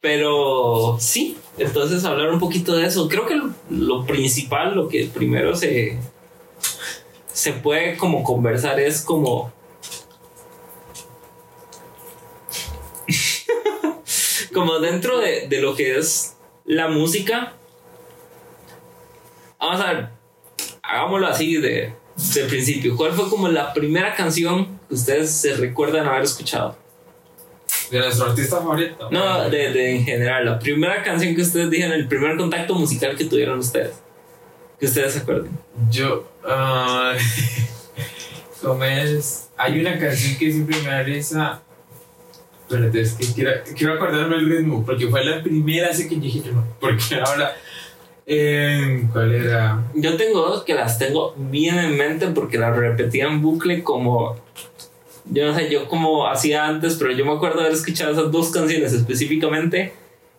Pero 0.00 0.96
sí, 1.00 1.36
entonces 1.58 2.04
hablar 2.04 2.30
un 2.30 2.38
poquito 2.38 2.76
de 2.76 2.86
eso. 2.86 3.08
Creo 3.08 3.26
que 3.26 3.34
lo, 3.34 3.50
lo 3.70 4.06
principal, 4.06 4.74
lo 4.74 4.88
que 4.88 5.06
primero 5.06 5.56
se, 5.56 5.98
se 7.32 7.52
puede 7.52 7.96
como 7.96 8.22
conversar 8.22 8.78
es 8.80 9.02
como 9.02 9.52
como 14.56 14.78
dentro 14.78 15.18
de, 15.18 15.48
de 15.48 15.60
lo 15.60 15.76
que 15.76 15.98
es 15.98 16.34
la 16.64 16.88
música. 16.88 17.52
Vamos 19.60 19.80
a 19.82 19.92
ver, 19.92 20.08
hagámoslo 20.82 21.26
así 21.26 21.58
de, 21.58 21.92
del 22.34 22.46
principio. 22.46 22.96
¿Cuál 22.96 23.12
fue 23.12 23.28
como 23.28 23.48
la 23.48 23.74
primera 23.74 24.14
canción 24.14 24.80
que 24.88 24.94
ustedes 24.94 25.30
se 25.30 25.56
recuerdan 25.56 26.06
haber 26.06 26.22
escuchado? 26.22 26.74
¿De 27.90 27.98
nuestro 27.98 28.30
artista 28.30 28.56
favorito? 28.56 29.10
No, 29.10 29.50
de, 29.50 29.72
de 29.72 29.96
en 29.96 30.04
general, 30.06 30.46
la 30.46 30.58
primera 30.58 31.02
canción 31.02 31.36
que 31.36 31.42
ustedes 31.42 31.68
dijeron, 31.68 31.92
el 31.92 32.08
primer 32.08 32.38
contacto 32.38 32.74
musical 32.74 33.14
que 33.14 33.26
tuvieron 33.26 33.58
ustedes. 33.58 34.00
Que 34.80 34.86
ustedes 34.86 35.12
se 35.12 35.18
acuerden. 35.18 35.50
Yo. 35.90 36.26
ah, 36.48 37.14
¿Cómo 38.62 38.82
es? 38.84 39.50
Hay 39.58 39.78
una 39.80 39.98
canción 39.98 40.38
que 40.38 40.50
siempre 40.50 40.80
me 40.80 40.88
da 40.88 41.02
risa. 41.02 41.62
Espérate, 42.68 43.00
es 43.00 43.12
que 43.14 43.26
quiero, 43.32 43.50
quiero 43.76 43.94
acordarme 43.94 44.36
el 44.36 44.48
ritmo, 44.48 44.84
porque 44.84 45.06
fue 45.06 45.24
la 45.24 45.40
primera 45.40 45.90
así 45.90 46.08
que 46.08 46.16
dije 46.16 46.42
no. 46.52 46.64
Porque 46.80 47.14
ahora. 47.24 47.56
¿Cuál 49.12 49.34
era? 49.34 49.84
Yo 49.94 50.16
tengo 50.16 50.40
dos 50.40 50.64
que 50.64 50.74
las 50.74 50.98
tengo 50.98 51.32
bien 51.36 51.78
en 51.78 51.96
mente 51.96 52.26
porque 52.28 52.58
las 52.58 52.76
repetía 52.76 53.26
en 53.26 53.40
bucle 53.40 53.84
como... 53.84 54.36
Yo 55.26 55.46
no 55.46 55.54
sé, 55.54 55.70
yo 55.70 55.88
como 55.88 56.26
hacía 56.26 56.66
antes, 56.66 56.96
pero 56.96 57.12
yo 57.12 57.24
me 57.24 57.32
acuerdo 57.32 57.60
haber 57.60 57.72
escuchado 57.72 58.12
esas 58.12 58.32
dos 58.32 58.50
canciones 58.50 58.92
específicamente 58.92 59.92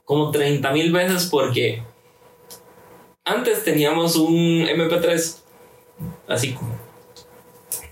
como 0.04 0.32
30 0.32 0.70
mil 0.72 0.92
veces 0.92 1.28
porque 1.28 1.82
antes 3.24 3.64
teníamos 3.64 4.16
un 4.16 4.66
MP3 4.66 5.38
así 6.28 6.54
como 6.54 6.87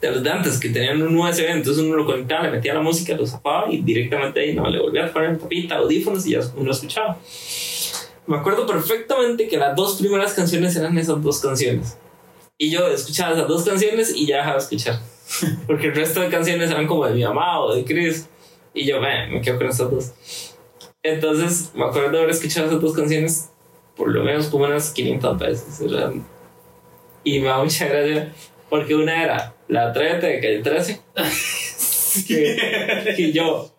de 0.02 0.12
los 0.12 0.24
de 0.24 0.30
antes 0.30 0.60
que 0.60 0.70
tenían 0.70 1.02
un 1.02 1.18
USB, 1.18 1.50
entonces 1.50 1.84
uno 1.84 1.96
lo 1.96 2.06
conectaba, 2.06 2.44
le 2.44 2.52
metía 2.52 2.74
la 2.74 2.82
música, 2.82 3.16
lo 3.16 3.26
zapaba 3.26 3.72
y 3.72 3.82
directamente 3.82 4.40
ahí 4.40 4.54
no 4.54 4.70
le 4.70 4.80
volvía 4.80 5.06
a 5.06 5.14
poner 5.14 5.38
tapita, 5.38 5.76
audífonos 5.78 6.26
y 6.28 6.32
ya 6.32 6.42
uno 6.56 6.72
escuchaba. 6.72 7.18
Me 8.28 8.38
acuerdo 8.38 8.66
perfectamente 8.66 9.48
que 9.48 9.58
las 9.58 9.76
dos 9.76 9.98
primeras 9.98 10.34
canciones 10.34 10.76
eran 10.76 10.98
esas 10.98 11.22
dos 11.22 11.40
canciones. 11.40 11.98
Y 12.58 12.72
yo 12.72 12.88
escuchaba 12.88 13.34
esas 13.36 13.48
dos 13.48 13.64
canciones 13.64 14.14
y 14.16 14.26
ya 14.28 14.38
dejaba 14.38 14.56
de 14.58 14.64
escuchar. 14.64 15.00
Porque 15.68 15.88
el 15.88 15.96
resto 15.96 16.22
de 16.22 16.30
canciones 16.30 16.72
eran 16.72 16.88
como 16.88 17.06
de 17.06 17.14
mi 17.14 17.24
mamá 17.24 17.60
o 17.60 17.76
de 17.76 17.84
Chris. 17.84 18.28
Y 18.74 18.86
yo, 18.86 19.00
"Ve, 19.00 19.28
me 19.30 19.42
quedo 19.42 19.58
con 19.58 19.68
estas 19.68 19.92
dos. 19.92 20.14
Entonces, 21.04 21.72
me 21.76 21.86
acuerdo 21.86 22.12
de 22.12 22.18
haber 22.20 22.30
escuchado 22.32 22.68
esas 22.68 22.82
dos 22.82 22.94
canciones 22.94 23.50
por 23.96 24.10
lo 24.12 24.24
menos 24.24 24.48
como 24.48 24.66
unas 24.66 24.92
500 24.92 25.38
veces. 25.40 25.80
eran- 25.82 26.26
Y 27.24 27.40
me 27.40 27.48
da 27.48 27.64
mucha 27.64 27.88
gracia 27.88 28.34
porque 28.70 28.94
una 28.96 29.24
era 29.24 29.55
La 29.68 29.88
Atrévete 29.90 30.28
de 30.28 30.40
Calle 30.40 30.60
13. 30.64 31.02
que, 32.28 33.14
que 33.16 33.32
yo, 33.32 33.70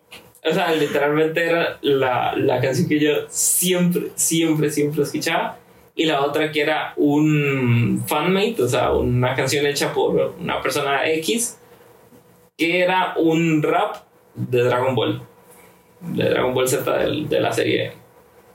o 0.43 0.53
sea, 0.53 0.71
literalmente 0.73 1.45
era 1.45 1.77
la, 1.81 2.35
la 2.35 2.59
canción 2.61 2.87
que 2.87 2.99
yo 2.99 3.11
siempre, 3.29 4.07
siempre, 4.15 4.69
siempre 4.69 5.03
escuchaba. 5.03 5.57
Y 5.95 6.05
la 6.05 6.21
otra 6.21 6.51
que 6.51 6.61
era 6.61 6.93
un 6.95 8.03
fanmate, 8.05 8.61
o 8.61 8.67
sea, 8.67 8.91
una 8.91 9.33
canción 9.35 9.65
hecha 9.65 9.93
por 9.93 10.35
una 10.39 10.61
persona 10.61 11.09
X, 11.09 11.57
que 12.55 12.81
era 12.81 13.15
un 13.17 13.63
rap 13.63 13.95
de 14.35 14.61
Dragon 14.63 14.93
Ball, 14.93 15.23
de 16.01 16.29
Dragon 16.29 16.53
Ball 16.53 16.67
Z 16.69 16.97
del- 16.99 17.27
de, 17.27 17.39
la 17.39 17.51
serie 17.51 17.93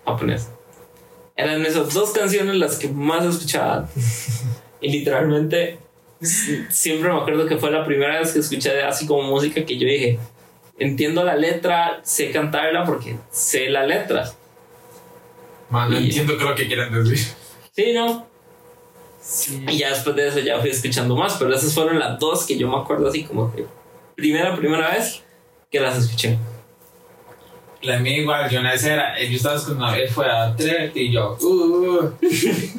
japonesa. 0.06 0.54
Eran 1.34 1.66
esas 1.66 1.92
dos 1.92 2.12
canciones 2.12 2.54
las 2.54 2.78
que 2.78 2.88
más 2.88 3.24
escuchaba. 3.24 3.88
y 4.80 4.92
literalmente 4.92 5.78
siempre 6.70 7.12
me 7.12 7.18
acuerdo 7.20 7.46
que 7.46 7.56
fue 7.58 7.70
la 7.70 7.84
primera 7.84 8.18
vez 8.20 8.32
que 8.32 8.38
escuché 8.40 8.82
así 8.82 9.06
como 9.06 9.22
música 9.22 9.64
que 9.64 9.76
yo 9.78 9.86
dije, 9.86 10.18
entiendo 10.78 11.24
la 11.24 11.36
letra, 11.36 12.00
sé 12.02 12.30
cantarla 12.30 12.84
porque 12.84 13.16
sé 13.30 13.68
la 13.68 13.84
letra. 13.86 14.30
Man, 15.70 15.90
no 15.90 15.98
Y- 16.00 16.04
entiendo 16.04 16.34
lo 16.34 16.54
que 16.54 16.66
quieren 16.66 16.92
decir. 16.92 17.18
Sí, 17.74 17.92
¿no? 17.94 18.26
Sí. 19.20 19.64
Y 19.68 19.78
ya 19.78 19.90
después 19.90 20.14
de 20.16 20.28
eso 20.28 20.40
ya 20.40 20.58
fui 20.60 20.70
escuchando 20.70 21.16
más, 21.16 21.34
pero 21.38 21.54
esas 21.54 21.72
fueron 21.74 21.98
las 21.98 22.18
dos 22.18 22.44
que 22.44 22.58
yo 22.58 22.68
me 22.68 22.76
acuerdo 22.76 23.08
así 23.08 23.24
como 23.24 23.54
que 23.54 23.64
primera, 24.16 24.54
primera 24.56 24.90
vez 24.90 25.22
que 25.70 25.80
las 25.80 25.96
escuché. 25.96 26.38
La 27.82 27.98
mía 27.98 28.18
igual, 28.18 28.48
yo 28.48 28.60
una 28.60 28.70
vez 28.72 28.84
era, 28.84 29.18
yo 29.18 29.36
estaba 29.36 29.60
con 29.60 29.76
una 29.76 29.92
vez 29.92 30.12
fue 30.12 30.30
a 30.30 30.54
Tret 30.54 30.96
y 30.96 31.10
yo, 31.10 31.36
uh, 31.40 32.10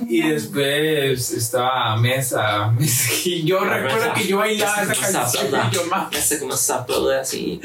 y 0.07 0.22
después 0.22 1.31
estaba 1.31 1.91
a 1.91 1.98
mesa, 1.98 2.72
mesa, 2.72 3.12
y 3.25 3.43
yo 3.43 3.60
recuerdo 3.65 4.13
que 4.13 4.25
yo 4.25 4.38
bailaba 4.38 4.83
esa 4.83 5.12
canción 5.12 5.48
y 5.48 5.75
yo 5.75 5.86
más. 5.88 6.13
Ese 6.13 6.39
como 6.39 6.53
aplaude 6.53 7.19
así. 7.19 7.60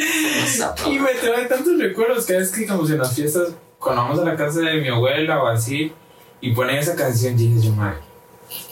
como. 0.83 0.93
Y 0.93 0.99
me 0.99 1.13
trae 1.15 1.45
tantos 1.47 1.79
recuerdos 1.79 2.27
que 2.27 2.39
es 2.39 2.51
que 2.51 2.67
como 2.67 2.85
en 2.89 2.99
las 2.99 3.15
fiestas, 3.15 3.55
cuando 3.79 4.03
vamos 4.03 4.19
a 4.19 4.25
la 4.25 4.35
casa 4.35 4.61
de 4.61 4.81
mi 4.81 4.89
abuela 4.89 5.41
o 5.41 5.47
así, 5.47 5.93
y 6.41 6.53
ponen 6.53 6.79
esa 6.79 6.97
canción, 6.97 7.37
dije 7.37 7.61
yo, 7.61 7.73
madre, 7.73 7.99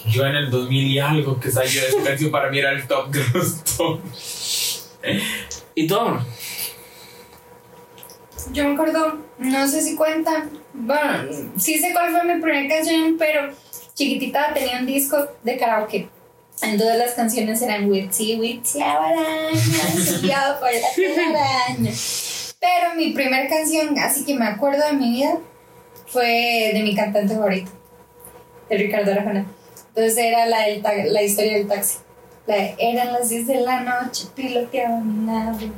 yo 0.08 0.26
en 0.26 0.35
el 0.35 0.50
2000 0.50 0.87
y 0.88 0.99
algo 0.99 1.38
que 1.38 1.52
salió 1.52 1.82
esa 1.82 2.02
canción 2.02 2.32
para 2.32 2.49
era 2.56 2.73
el 2.73 2.87
top 2.88 3.11
de 3.11 3.25
los 3.32 3.62
tops. 3.76 4.90
¿Y 5.76 5.87
tú, 5.87 5.96
amor? 5.96 6.20
Yo 8.53 8.65
me 8.65 8.75
acuerdo, 8.75 9.19
no 9.38 9.69
sé 9.69 9.81
si 9.83 9.97
cuenta. 9.97 10.47
Bueno, 10.73 11.25
sí 11.57 11.79
sé 11.79 11.93
cuál 11.93 12.11
fue 12.12 12.35
mi 12.35 12.41
primera 12.41 12.76
canción, 12.76 13.17
pero 13.19 13.53
chiquitita 13.95 14.53
tenía 14.55 14.79
un 14.79 14.87
disco 14.87 15.17
de 15.43 15.57
karaoke. 15.57 16.09
Entonces 16.62 16.99
las 16.99 17.12
canciones 17.12 17.61
eran 17.61 17.91
Witsi, 17.91 18.37
Witsi, 18.37 18.79
baraña, 18.79 19.53
subiado 19.53 20.59
por 20.59 20.71
la 20.73 20.88
telaraña. 20.95 21.93
Pero 22.61 22.95
mi 22.97 23.12
primera 23.12 23.47
canción, 23.49 23.99
así 23.99 24.25
que 24.25 24.35
me 24.35 24.47
acuerdo 24.47 24.87
de 24.87 24.95
mi 24.95 25.11
vida, 25.11 25.38
fue 26.07 26.71
de 26.73 26.81
mi 26.83 26.95
cantante 26.95 27.35
favorito, 27.35 27.71
de 28.71 28.76
Ricardo 28.79 29.12
Arjona. 29.12 29.45
Entonces 29.88 30.17
era 30.17 30.47
la, 30.47 30.67
la 31.07 31.23
historia 31.23 31.59
del 31.59 31.69
taxi. 31.69 31.99
Eran 32.47 33.12
las 33.12 33.29
10 33.29 33.47
de 33.49 33.61
la 33.61 33.81
noche, 33.81 34.29
piloteaba 34.35 35.00
mi 35.00 35.26
nave. 35.26 35.71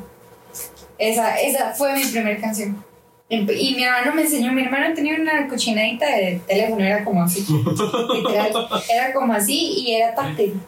Esa, 0.99 1.41
esa 1.41 1.73
fue 1.73 1.95
mi 1.95 2.05
primera 2.05 2.41
canción. 2.41 2.85
Y 3.29 3.37
y 3.37 3.75
mi 3.75 3.85
hermano 3.85 4.15
me 4.15 4.23
enseñó, 4.23 4.53
mi 4.53 4.63
hermano 4.63 4.95
tenía 4.95 5.15
una 5.21 5.47
cochinadita 5.49 6.07
de 6.07 6.41
teléfono, 6.47 6.83
era 6.83 7.05
como 7.05 7.23
así, 7.23 7.45
literal, 8.15 8.53
era 8.91 9.13
como 9.13 9.33
así 9.35 9.85
y 9.85 9.95
era 9.95 10.15
táctil. 10.15 10.59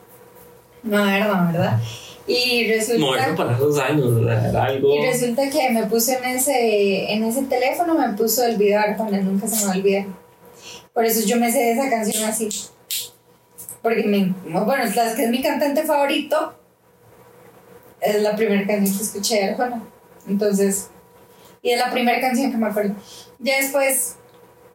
No, 0.82 1.08
era 1.08 1.44
verdad. 1.44 1.80
Y 2.26 2.70
resulta, 2.70 3.06
Muerto 3.06 3.34
para 3.34 3.56
esos 3.56 3.78
años, 3.78 4.22
era 4.22 4.64
algo. 4.64 4.94
y 4.94 5.04
resulta 5.04 5.48
que 5.50 5.70
me 5.70 5.86
puso 5.86 6.12
en 6.12 6.24
ese, 6.24 7.12
en 7.12 7.24
ese 7.24 7.42
teléfono, 7.42 7.94
me 7.94 8.10
puso 8.10 8.44
el 8.44 8.56
video 8.56 8.78
de 8.78 8.84
Arjona, 8.90 9.18
nunca 9.20 9.48
se 9.48 9.56
me 9.56 9.64
va 9.64 9.72
a 9.72 9.76
olvidar. 9.76 10.06
Por 10.92 11.04
eso 11.04 11.26
yo 11.26 11.38
me 11.38 11.50
sé 11.50 11.72
esa 11.72 11.88
canción 11.88 12.24
así. 12.24 12.48
Porque 13.82 14.04
me, 14.04 14.34
bueno, 14.44 14.84
es 14.84 14.94
la 14.94 15.14
que 15.14 15.24
es 15.24 15.30
mi 15.30 15.42
cantante 15.42 15.82
favorito, 15.82 16.54
es 18.00 18.22
la 18.22 18.36
primera 18.36 18.66
canción 18.66 18.96
que 18.96 19.02
escuché 19.02 19.36
de 19.36 19.50
Arjona. 19.50 19.82
Entonces, 20.30 20.90
y 21.62 21.70
es 21.72 21.78
la 21.78 21.90
primera 21.90 22.20
canción 22.20 22.50
que 22.50 22.56
me 22.56 22.68
acuerdo. 22.68 22.94
Ya 23.38 23.56
después 23.56 24.16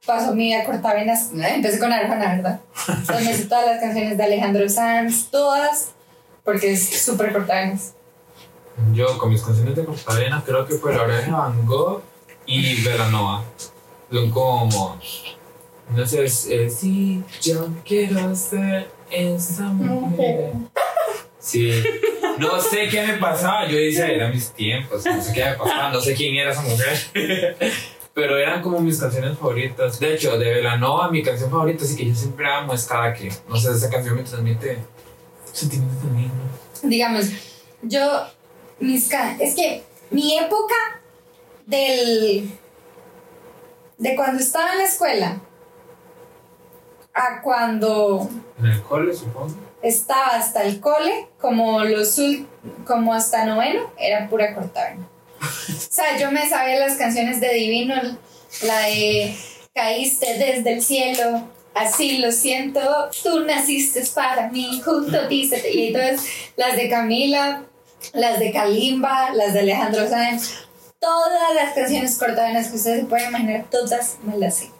pasó 0.05 0.35
mi 0.35 0.47
vida 0.47 0.65
cortavenas, 0.65 1.31
empecé 1.33 1.79
con 1.79 1.91
Arjona, 1.91 2.35
¿verdad? 2.35 2.59
Entonces 2.87 3.25
me 3.25 3.33
sé 3.33 3.45
todas 3.45 3.65
las 3.65 3.79
canciones 3.79 4.17
de 4.17 4.23
Alejandro 4.23 4.67
Sanz, 4.69 5.29
todas, 5.31 5.91
porque 6.43 6.73
es 6.73 7.03
súper 7.03 7.31
cortavenas. 7.31 7.93
Yo 8.93 9.17
con 9.17 9.29
mis 9.29 9.41
canciones 9.41 9.75
de 9.75 9.85
Cortavena 9.85 10.43
creo 10.45 10.65
que 10.65 10.75
fue 10.75 10.93
La 10.93 11.03
Oreja 11.03 11.21
de 11.21 11.31
Van 11.31 11.65
Gogh 11.65 12.01
y 12.45 12.83
Velanova. 12.83 13.43
Son 14.11 14.29
como. 14.29 14.99
No 15.95 16.05
sé, 16.05 16.25
es, 16.25 16.45
es, 16.47 16.75
sí, 16.75 17.23
yo 17.41 17.69
quiero 17.85 18.35
ser 18.35 18.91
esa 19.09 19.63
mujer. 19.63 20.51
Sí. 21.39 21.83
No 22.37 22.59
sé 22.59 22.87
qué 22.89 23.05
me 23.07 23.13
pasaba. 23.13 23.67
Yo 23.67 23.77
decía, 23.77 24.07
eran 24.07 24.31
mis 24.31 24.51
tiempos. 24.51 25.05
No 25.05 25.21
sé 25.21 25.33
qué 25.33 25.45
me 25.45 25.53
pasaba. 25.55 25.89
No 25.91 26.01
sé 26.01 26.13
quién 26.15 26.35
era 26.35 26.51
esa 26.51 26.61
mujer. 26.61 27.57
Pero 28.13 28.37
eran 28.37 28.61
como 28.61 28.79
mis 28.79 28.97
canciones 28.99 29.37
favoritas. 29.37 29.99
De 29.99 30.13
hecho, 30.13 30.37
de 30.37 30.49
Velanova, 30.53 31.09
mi 31.11 31.21
canción 31.21 31.49
favorita, 31.51 31.83
así 31.83 31.97
que 31.97 32.05
yo 32.07 32.15
siempre 32.15 32.47
amo 32.49 32.73
es 32.73 32.85
cada 32.85 33.13
que. 33.13 33.29
No 33.49 33.57
sé, 33.57 33.71
esa 33.71 33.89
canción 33.89 34.15
me 34.15 34.23
transmite 34.23 34.77
sentimientos 35.51 36.01
también, 36.01 36.27
¿no? 36.29 36.89
digamos, 36.89 37.25
yo, 37.81 38.25
mis 38.79 39.07
ca- 39.09 39.35
es 39.39 39.55
que 39.55 39.83
mi 40.11 40.37
época 40.37 40.75
del, 41.65 42.49
de 43.97 44.15
cuando 44.15 44.41
estaba 44.41 44.73
en 44.73 44.77
la 44.79 44.83
escuela 44.85 45.41
a 47.13 47.41
cuando 47.41 48.29
En 48.59 48.65
el 48.65 48.81
cole, 48.81 49.13
supongo. 49.13 49.55
Estaba 49.87 50.35
hasta 50.35 50.63
el 50.63 50.79
cole, 50.79 51.27
como 51.39 51.83
los 51.83 52.19
como 52.85 53.13
hasta 53.13 53.45
noveno, 53.45 53.91
era 53.99 54.27
pura 54.27 54.55
cortavena. 54.55 55.07
O 55.41 55.91
sea, 55.91 56.17
yo 56.17 56.31
me 56.31 56.49
sabía 56.49 56.79
las 56.79 56.95
canciones 56.95 57.39
de 57.39 57.53
Divino, 57.53 57.95
la 58.63 58.79
de 58.81 59.35
Caíste 59.73 60.37
desde 60.39 60.73
el 60.73 60.81
cielo, 60.81 61.47
así 61.73 62.17
lo 62.17 62.31
siento, 62.31 62.81
tú 63.23 63.41
naciste 63.41 64.03
para 64.13 64.49
mí, 64.49 64.81
junto 64.83 65.27
dice, 65.27 65.61
y 65.71 65.87
entonces 65.87 66.25
las 66.55 66.75
de 66.75 66.89
Camila, 66.89 67.63
las 68.13 68.39
de 68.39 68.51
Kalimba, 68.51 69.31
las 69.31 69.53
de 69.53 69.59
Alejandro 69.59 70.07
Sanz, 70.07 70.65
todas 70.99 71.53
las 71.53 71.73
canciones 71.73 72.17
cortavenas 72.17 72.69
que 72.69 72.77
ustedes 72.77 73.01
se 73.01 73.05
pueden 73.05 73.29
imaginar, 73.29 73.65
todas 73.69 74.17
me 74.23 74.37
las 74.37 74.55
sé. 74.57 74.71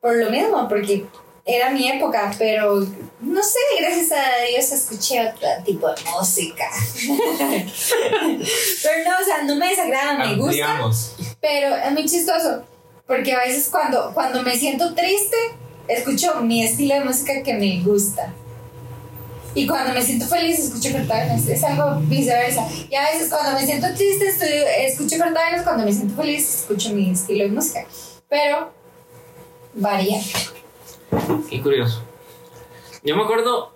Por 0.00 0.16
lo 0.16 0.30
mismo, 0.30 0.68
porque 0.68 1.06
era 1.44 1.70
mi 1.70 1.88
época, 1.88 2.32
pero 2.38 2.86
no 3.20 3.42
sé, 3.42 3.58
gracias 3.80 4.12
a 4.12 4.44
Dios 4.48 4.70
escuché 4.72 5.26
otro 5.26 5.48
tipo 5.64 5.88
de 5.88 5.94
música. 6.16 6.66
pero 8.82 9.04
no, 9.04 9.18
o 9.20 9.24
sea, 9.24 9.42
no 9.44 9.56
me 9.56 9.68
desagrada, 9.70 10.14
me 10.18 10.36
gusta, 10.36 10.64
Ampliamos. 10.66 11.14
pero 11.40 11.76
es 11.76 11.92
muy 11.92 12.06
chistoso, 12.06 12.62
porque 13.06 13.32
a 13.32 13.40
veces 13.40 13.68
cuando, 13.70 14.12
cuando 14.14 14.42
me 14.42 14.56
siento 14.56 14.94
triste, 14.94 15.36
escucho 15.88 16.36
mi 16.42 16.64
estilo 16.64 16.94
de 16.94 17.04
música 17.04 17.42
que 17.42 17.54
me 17.54 17.80
gusta. 17.82 18.32
Y 19.54 19.66
cuando 19.66 19.92
me 19.92 20.00
siento 20.02 20.26
feliz, 20.26 20.58
escucho 20.60 20.92
cortavenas. 20.92 21.46
Es 21.46 21.62
algo 21.62 22.00
viceversa. 22.04 22.66
Y 22.88 22.94
a 22.94 23.10
veces 23.10 23.28
cuando 23.28 23.52
me 23.60 23.66
siento 23.66 23.86
triste, 23.94 24.26
estoy- 24.28 24.64
escucho 24.86 25.18
cortavenas. 25.18 25.62
Cuando 25.62 25.84
me 25.84 25.92
siento 25.92 26.16
feliz, 26.16 26.54
escucho 26.60 26.88
mi 26.94 27.10
estilo 27.10 27.44
de 27.44 27.50
música. 27.50 27.84
Pero 28.30 28.72
varía. 29.74 30.22
Qué 31.48 31.60
curioso. 31.60 32.02
Yo 33.02 33.16
me 33.16 33.22
acuerdo 33.22 33.72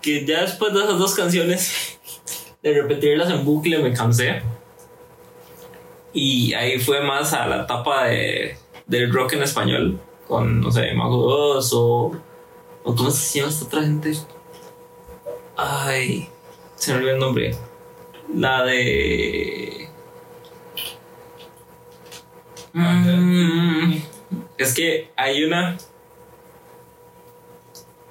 que 0.00 0.24
ya 0.24 0.42
después 0.42 0.72
de 0.72 0.80
esas 0.80 0.98
dos 0.98 1.14
canciones, 1.14 1.98
de 2.62 2.82
repetirlas 2.82 3.30
en 3.30 3.44
bucle, 3.44 3.78
me 3.78 3.92
cansé. 3.92 4.42
Y 6.12 6.54
ahí 6.54 6.78
fue 6.78 7.00
más 7.00 7.32
a 7.32 7.46
la 7.46 7.62
etapa 7.62 8.04
de, 8.04 8.56
del 8.86 9.12
rock 9.12 9.32
en 9.34 9.42
español, 9.42 9.98
con, 10.28 10.60
no 10.60 10.70
sé, 10.70 10.92
Mago 10.94 11.16
2 11.16 11.72
o, 11.72 12.12
o. 12.84 12.94
¿Cómo 12.94 13.10
se 13.10 13.40
llama 13.40 13.50
esta 13.50 13.64
otra 13.66 13.82
gente? 13.82 14.12
Ay, 15.56 16.28
se 16.76 16.92
me 16.92 16.98
olvidó 16.98 17.14
el 17.14 17.18
nombre. 17.18 17.56
La 18.34 18.64
de. 18.64 19.88
Mm, 22.72 23.96
es 24.58 24.74
que 24.74 25.10
hay 25.16 25.44
una. 25.44 25.76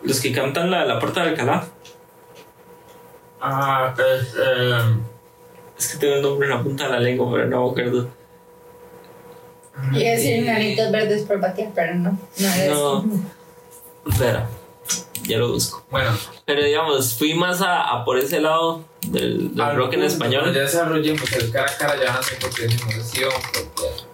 Los 0.04 0.20
que 0.20 0.32
cantan 0.32 0.70
la, 0.72 0.86
la 0.86 1.00
puerta 1.00 1.24
de 1.24 1.30
Alcalá. 1.30 1.66
Ah, 3.42 3.94
es. 3.98 4.34
Eh, 4.38 4.78
Es 5.78 5.88
que 5.90 5.98
tengo 5.98 6.16
el 6.16 6.22
nombre 6.22 6.48
en 6.48 6.54
la 6.58 6.64
punta 6.64 6.84
de 6.86 6.90
la 6.92 7.00
lengua, 7.00 7.30
pero 7.32 7.48
no 7.48 7.66
me 7.66 7.72
acuerdo. 7.72 8.08
Iba 9.92 9.98
a 10.10 10.12
decir 10.12 10.46
granitos 10.46 10.92
verdes 10.92 11.24
por 11.24 11.40
batear, 11.40 11.72
pero 11.74 11.96
no. 11.96 12.18
No, 12.70 13.04
No. 13.04 14.12
Espera, 14.12 14.48
ya 15.24 15.38
lo 15.38 15.52
busco. 15.54 15.84
bueno, 15.90 16.12
Pero 16.46 16.64
digamos, 16.64 17.14
fui 17.18 17.34
más 17.34 17.62
a, 17.62 17.90
a 17.90 18.06
por 18.06 18.18
ese 18.20 18.40
lado 18.42 18.84
del, 19.08 19.56
del 19.56 19.76
rock 19.76 19.94
en 19.94 20.04
español. 20.04 20.54
Ya 20.54 20.62
desarrollemos 20.62 21.32
el 21.34 21.52
cara 21.52 21.72
a 21.72 21.78
cara, 21.78 21.96
ya 22.04 22.14
no 22.14 22.22
sé 22.22 22.36
por 22.36 22.54
qué 22.54 22.66
es 22.66 22.82
emoción. 22.82 23.32
porque- 23.54 24.13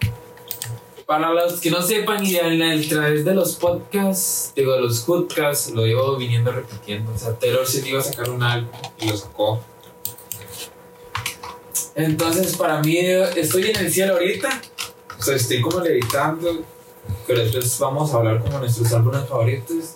Para 1.09 1.33
los 1.33 1.59
que 1.59 1.71
no 1.71 1.81
sepan, 1.81 2.23
y 2.23 2.35
en 2.35 2.61
el 2.61 2.87
través 2.87 3.25
de 3.25 3.33
los 3.33 3.55
podcasts, 3.55 4.53
digo, 4.55 4.73
de 4.73 4.81
los 4.81 4.99
podcasts, 4.99 5.71
lo 5.71 5.83
llevo 5.83 6.15
viniendo 6.17 6.51
repitiendo. 6.51 7.11
O 7.11 7.17
sea, 7.17 7.33
Taylor 7.33 7.65
Swift 7.65 7.87
iba 7.87 7.99
a 7.99 8.03
sacar 8.03 8.29
un 8.29 8.43
álbum 8.43 8.69
y 8.99 9.07
lo 9.07 9.17
sacó. 9.17 9.59
Entonces, 11.95 12.55
para 12.55 12.79
mí, 12.83 12.95
estoy 12.95 13.71
en 13.71 13.77
el 13.77 13.91
cielo 13.91 14.13
ahorita. 14.13 14.61
O 15.17 15.23
sea, 15.23 15.35
estoy 15.35 15.61
como 15.61 15.79
levitando. 15.79 16.61
Pero 17.25 17.39
después 17.39 17.79
vamos 17.79 18.13
a 18.13 18.17
hablar 18.17 18.43
como 18.43 18.59
nuestros 18.59 18.93
álbumes 18.93 19.27
favoritos. 19.27 19.95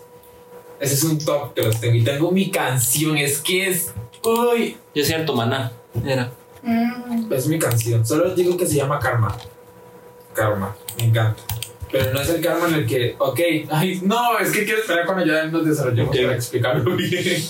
Ese 0.79 0.95
es 0.95 1.03
un 1.03 1.19
top 1.19 1.53
que 1.53 1.61
los 1.61 1.79
tengo. 1.79 1.93
Y 1.93 2.03
tengo 2.03 2.31
mi 2.31 2.49
canción. 2.49 3.17
Es 3.17 3.37
que 3.37 3.69
es. 3.69 3.93
Uy, 4.23 4.77
Yo 4.95 5.05
cierto, 5.05 5.35
maná. 5.35 5.73
Era. 6.03 6.31
Mm, 6.63 7.31
es 7.31 7.45
mi 7.45 7.59
canción. 7.59 8.03
Solo 8.03 8.29
les 8.29 8.35
digo 8.35 8.57
que 8.57 8.65
se 8.65 8.77
llama 8.77 8.97
Karma. 8.97 9.37
Karma. 10.33 10.75
Me 10.97 11.05
encanta. 11.05 11.41
Pero 11.91 12.11
no 12.13 12.21
es 12.21 12.29
el 12.29 12.41
karma 12.41 12.67
en 12.69 12.73
el 12.75 12.87
que. 12.87 13.15
Ok. 13.19 13.39
Ay, 13.69 13.99
no, 14.03 14.37
es 14.39 14.51
que 14.51 14.65
quiero 14.65 14.81
esperar 14.81 15.05
cuando 15.05 15.25
ya 15.25 15.45
nos 15.45 15.65
desarrollemos 15.65 16.09
Ok. 16.15 16.23
para 16.23 16.35
explicarlo 16.35 16.95
bien. 16.95 17.41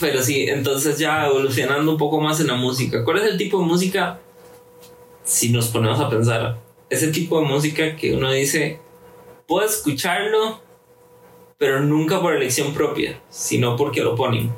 Pero 0.00 0.22
sí, 0.22 0.46
entonces 0.48 0.98
ya 0.98 1.26
evolucionando 1.26 1.92
un 1.92 1.98
poco 1.98 2.20
más 2.20 2.40
en 2.40 2.46
la 2.46 2.54
música. 2.54 3.04
¿Cuál 3.04 3.18
es 3.18 3.24
el 3.24 3.36
tipo 3.36 3.58
de 3.60 3.66
música 3.66 4.18
si 5.30 5.50
nos 5.50 5.68
ponemos 5.68 6.00
a 6.00 6.10
pensar, 6.10 6.58
ese 6.88 7.08
tipo 7.08 7.40
de 7.40 7.46
música 7.46 7.94
que 7.94 8.14
uno 8.14 8.32
dice, 8.32 8.80
puedo 9.46 9.64
escucharlo, 9.64 10.60
pero 11.56 11.80
nunca 11.80 12.20
por 12.20 12.34
elección 12.34 12.74
propia, 12.74 13.20
sino 13.30 13.76
porque 13.76 14.00
lo 14.02 14.16
ponen. 14.16 14.52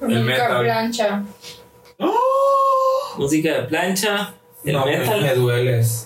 El 0.00 0.24
metal. 0.24 0.64
plancha. 0.64 1.22
Música 3.16 3.54
de 3.54 3.62
plancha, 3.68 4.34
el 4.64 4.72
no, 4.72 4.84
metal. 4.84 5.22
Me, 5.22 5.34
dueles. 5.34 6.05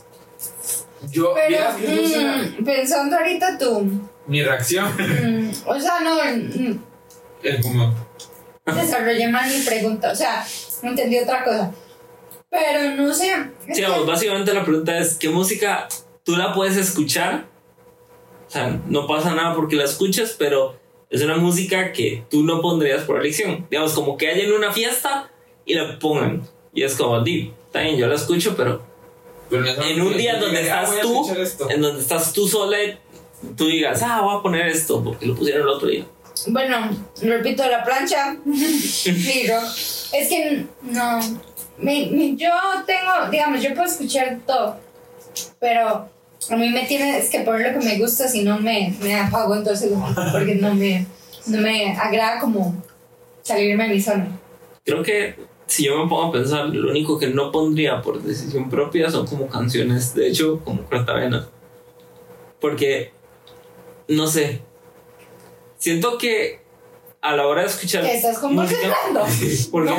Yo, 1.09 1.35
Pero 1.35 1.59
mm, 1.79 2.65
pensando 2.65 3.17
ahorita 3.17 3.57
tú, 3.59 3.89
mi 4.27 4.43
reacción 4.43 4.87
mm, 4.87 5.51
o 5.67 5.81
sea, 5.81 6.01
no 6.01 6.17
mm, 6.17 6.79
es 7.43 7.63
como. 7.63 7.95
desarrollé 8.67 9.29
mal 9.29 9.51
mi 9.51 9.61
pregunta, 9.61 10.13
o 10.13 10.15
sea, 10.15 10.45
no 10.83 10.91
entendí 10.91 11.19
otra 11.19 11.43
cosa. 11.43 11.73
Pero 12.51 12.97
no 12.97 13.15
sé. 13.15 13.33
Sí, 13.73 13.83
vamos, 13.83 14.07
básicamente 14.07 14.53
la 14.53 14.65
pregunta 14.65 14.99
es, 14.99 15.17
¿qué 15.17 15.29
música 15.29 15.89
tú 16.25 16.37
la 16.37 16.53
puedes 16.53 16.77
escuchar? 16.77 17.47
O 18.47 18.51
sea, 18.51 18.81
no 18.87 19.07
pasa 19.07 19.35
nada 19.35 19.55
porque 19.55 19.77
la 19.77 19.85
escuches, 19.85 20.35
pero 20.39 20.79
es 21.09 21.23
una 21.23 21.37
música 21.37 21.93
que 21.93 22.25
tú 22.29 22.43
no 22.43 22.61
pondrías 22.61 23.05
por 23.05 23.21
elección. 23.21 23.67
Digamos, 23.71 23.93
como 23.93 24.17
que 24.17 24.29
hay 24.29 24.41
en 24.41 24.53
una 24.53 24.73
fiesta 24.73 25.31
y 25.65 25.75
la 25.75 25.99
pongan. 25.99 26.43
Y 26.75 26.83
es 26.83 26.97
como, 26.97 27.21
di, 27.23 27.53
bien, 27.73 27.97
yo 27.97 28.09
la 28.09 28.17
escucho, 28.17 28.57
pero 28.57 28.83
pero 28.83 28.83
no 28.83 28.83
es 28.83 28.83
algo 28.83 29.40
en 29.51 30.01
un 30.01 30.17
día 30.17 30.39
donde 30.39 30.71
"Ah, 30.71 30.83
estás 30.83 31.01
tú, 31.01 31.13
escuchar 31.23 31.41
esto". 31.41 31.71
en 31.71 31.81
donde 31.81 32.01
estás 32.01 32.33
tú 32.33 32.47
sola, 32.49 32.83
y 32.83 32.99
tú 33.57 33.67
digas, 33.67 34.03
ah, 34.03 34.21
voy 34.23 34.39
a 34.39 34.43
poner 34.43 34.67
esto 34.69 35.03
porque 35.03 35.27
lo 35.27 35.35
pusieron 35.35 35.63
el 35.63 35.69
otro 35.69 35.89
día. 35.89 36.05
Bueno, 36.47 36.91
repito, 37.23 37.67
la 37.69 37.85
plancha. 37.85 38.37
Digo, 38.45 39.57
es 40.13 40.29
que 40.29 40.67
no. 40.83 41.19
mi- 41.79 42.07
mi- 42.11 42.37
yo 42.37 42.51
tengo, 42.87 43.31
digamos, 43.31 43.63
yo 43.63 43.75
puedo 43.75 43.87
escuchar 43.89 44.39
todo, 44.47 44.77
pero 45.59 46.09
a 46.51 46.57
mí 46.57 46.69
me 46.71 46.85
tienes 46.87 47.29
que 47.31 47.41
poner 47.41 47.73
lo 47.75 47.81
que 47.81 47.87
me 47.87 47.99
gusta, 47.99 48.29
si 48.29 48.43
no 48.43 48.59
me, 48.59 48.95
me 49.01 49.15
apago 49.15 49.55
en 49.57 49.65
dos 49.65 49.79
segundos, 49.81 50.15
porque 50.33 50.55
no 50.55 50.75
me, 50.75 51.07
no 51.47 51.59
me 51.61 51.93
agrada 51.97 52.39
como 52.41 52.83
salirme 53.43 53.89
de 53.89 53.95
mi 53.95 54.01
zona. 54.01 54.29
Creo 54.85 55.03
que 55.03 55.35
si 55.71 55.85
yo 55.85 55.97
me 56.03 56.09
pongo 56.09 56.25
a 56.25 56.33
pensar, 56.33 56.67
lo 56.67 56.91
único 56.91 57.17
que 57.17 57.29
no 57.29 57.53
pondría 57.53 58.03
por 58.03 58.21
decisión 58.21 58.69
propia 58.69 59.09
son 59.09 59.25
como 59.25 59.47
canciones, 59.49 60.13
de 60.15 60.27
hecho, 60.27 60.59
como 60.65 60.83
cortavenas. 60.83 61.47
Porque, 62.61 63.13
no 64.09 64.27
sé, 64.27 64.63
siento 65.79 66.19
que 66.19 66.61
a 67.21 67.37
la 67.37 67.47
hora 67.47 67.61
de 67.63 67.69
escuchar. 67.69 68.03
¿Qué 68.03 68.17
estás 68.17 68.41
convulsionando? 68.41 69.25
Porque 69.71 69.93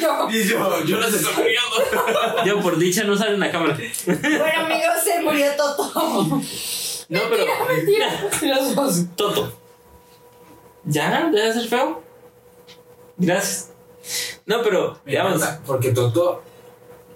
Yo, 0.00 0.28
Y 0.30 0.42
yo, 0.44 0.84
yo 0.84 0.98
las 0.98 1.14
estoy 1.14 1.44
riendo. 1.44 2.44
yo, 2.44 2.60
por 2.60 2.76
dicha, 2.76 3.04
no 3.04 3.16
sale 3.16 3.34
en 3.34 3.40
la 3.40 3.52
cámara. 3.52 3.78
bueno, 4.04 4.60
amigos, 4.64 4.94
se 5.04 5.22
murió 5.22 5.46
Toto. 5.56 6.42
No, 7.10 7.20
pero. 7.30 7.44
Los 8.42 8.74
dos. 8.74 9.04
Toto. 9.16 9.50
¿Ya? 10.84 11.30
¿Deja 11.32 11.46
de 11.46 11.52
ser 11.54 11.68
feo? 11.68 12.07
Gracias. 13.18 13.70
No, 14.46 14.62
pero, 14.62 14.98
Me 15.04 15.12
digamos. 15.12 15.42
encanta, 15.42 15.60
Porque 15.66 15.90
Toto 15.90 16.42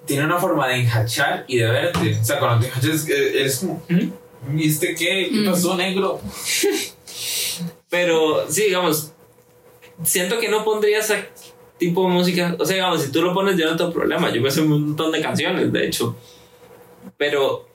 tiene 0.04 0.24
una 0.24 0.38
forma 0.38 0.68
de 0.68 0.76
enjachar 0.80 1.44
y 1.48 1.58
de 1.58 1.70
verte. 1.70 2.18
O 2.20 2.24
sea, 2.24 2.38
cuando 2.38 2.60
te 2.60 2.66
enjachas, 2.66 3.08
eh, 3.08 3.40
eres 3.40 3.58
como. 3.60 3.82
¿Mm? 3.88 4.56
¿Viste 4.56 4.94
qué? 4.94 5.30
¿Qué 5.32 5.48
pasó, 5.48 5.76
negro? 5.76 6.20
Pero 7.88 8.50
sí, 8.50 8.64
digamos, 8.64 9.12
siento 10.02 10.38
que 10.40 10.48
no 10.48 10.64
pondría 10.64 10.98
ese 10.98 11.28
tipo 11.78 12.02
de 12.02 12.08
música. 12.14 12.56
O 12.58 12.64
sea, 12.64 12.74
digamos, 12.74 13.02
si 13.02 13.12
tú 13.12 13.22
lo 13.22 13.32
pones, 13.32 13.56
yo 13.56 13.70
no 13.70 13.76
tengo 13.76 13.92
problema. 13.92 14.30
Yo 14.32 14.40
me 14.40 14.50
sé 14.50 14.62
un 14.62 14.68
montón 14.68 15.12
de 15.12 15.20
canciones, 15.20 15.72
de 15.72 15.86
hecho. 15.86 16.16
Pero 17.16 17.68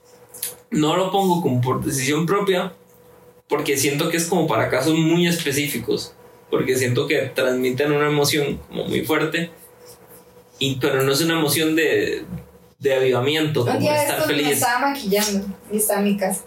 no 0.71 0.97
lo 0.97 1.11
pongo 1.11 1.41
como 1.41 1.61
por 1.61 1.83
decisión 1.83 2.25
propia, 2.25 2.73
porque 3.47 3.77
siento 3.77 4.09
que 4.09 4.17
es 4.17 4.25
como 4.25 4.47
para 4.47 4.69
casos 4.69 4.93
muy 4.95 5.27
específicos. 5.27 6.13
Porque 6.49 6.77
siento 6.77 7.07
que 7.07 7.17
transmiten 7.33 7.91
una 7.91 8.07
emoción 8.07 8.57
como 8.67 8.85
muy 8.85 9.01
fuerte. 9.01 9.51
Y, 10.59 10.75
pero 10.75 11.03
no 11.03 11.11
es 11.11 11.21
una 11.21 11.35
emoción 11.35 11.75
de, 11.75 12.23
de 12.79 12.95
avivamiento, 12.95 13.65
como 13.65 13.79
de 13.79 13.85
estar 13.85 14.17
estos 14.17 14.27
me 14.27 14.33
feliz. 14.33 14.51
estaba 14.53 14.89
maquillando 14.89 15.45
y 15.71 15.77
estaba 15.77 15.99
en 15.99 16.05
mi 16.05 16.17
casa. 16.17 16.41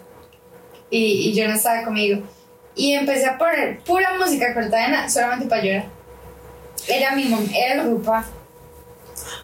Y, 0.89 1.29
y 1.29 1.33
yo 1.33 1.47
no 1.47 1.53
estaba 1.55 1.83
conmigo. 1.83 2.21
Y 2.75 2.93
empecé 2.93 3.25
a 3.25 3.37
poner 3.37 3.79
pura 3.79 4.17
música 4.17 4.53
cortadena 4.53 5.09
solamente 5.09 5.45
para 5.47 5.63
llorar. 5.63 5.85
Era 6.87 7.15
mi 7.15 7.25
mom, 7.25 7.47
era 7.53 7.81
el 7.81 7.87
grupo. 7.89 8.11
O 8.11 8.23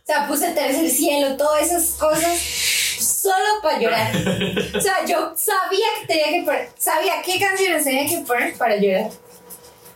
sea, 0.03 0.27
puse 0.27 0.51
Tercer 0.51 0.89
Cielo, 0.89 1.37
todas 1.37 1.67
esas 1.67 1.91
cosas 1.99 2.39
solo 2.99 3.61
para 3.61 3.79
llorar. 3.79 4.11
O 4.75 4.81
sea, 4.81 5.05
yo 5.05 5.33
sabía 5.35 5.85
que 5.99 6.07
tenía 6.07 6.39
que 6.39 6.43
poner, 6.45 6.69
sabía 6.77 7.21
qué 7.23 7.39
canciones 7.39 7.83
tenía 7.83 8.07
que 8.07 8.25
poner 8.25 8.53
para 8.55 8.77
llorar. 8.77 9.11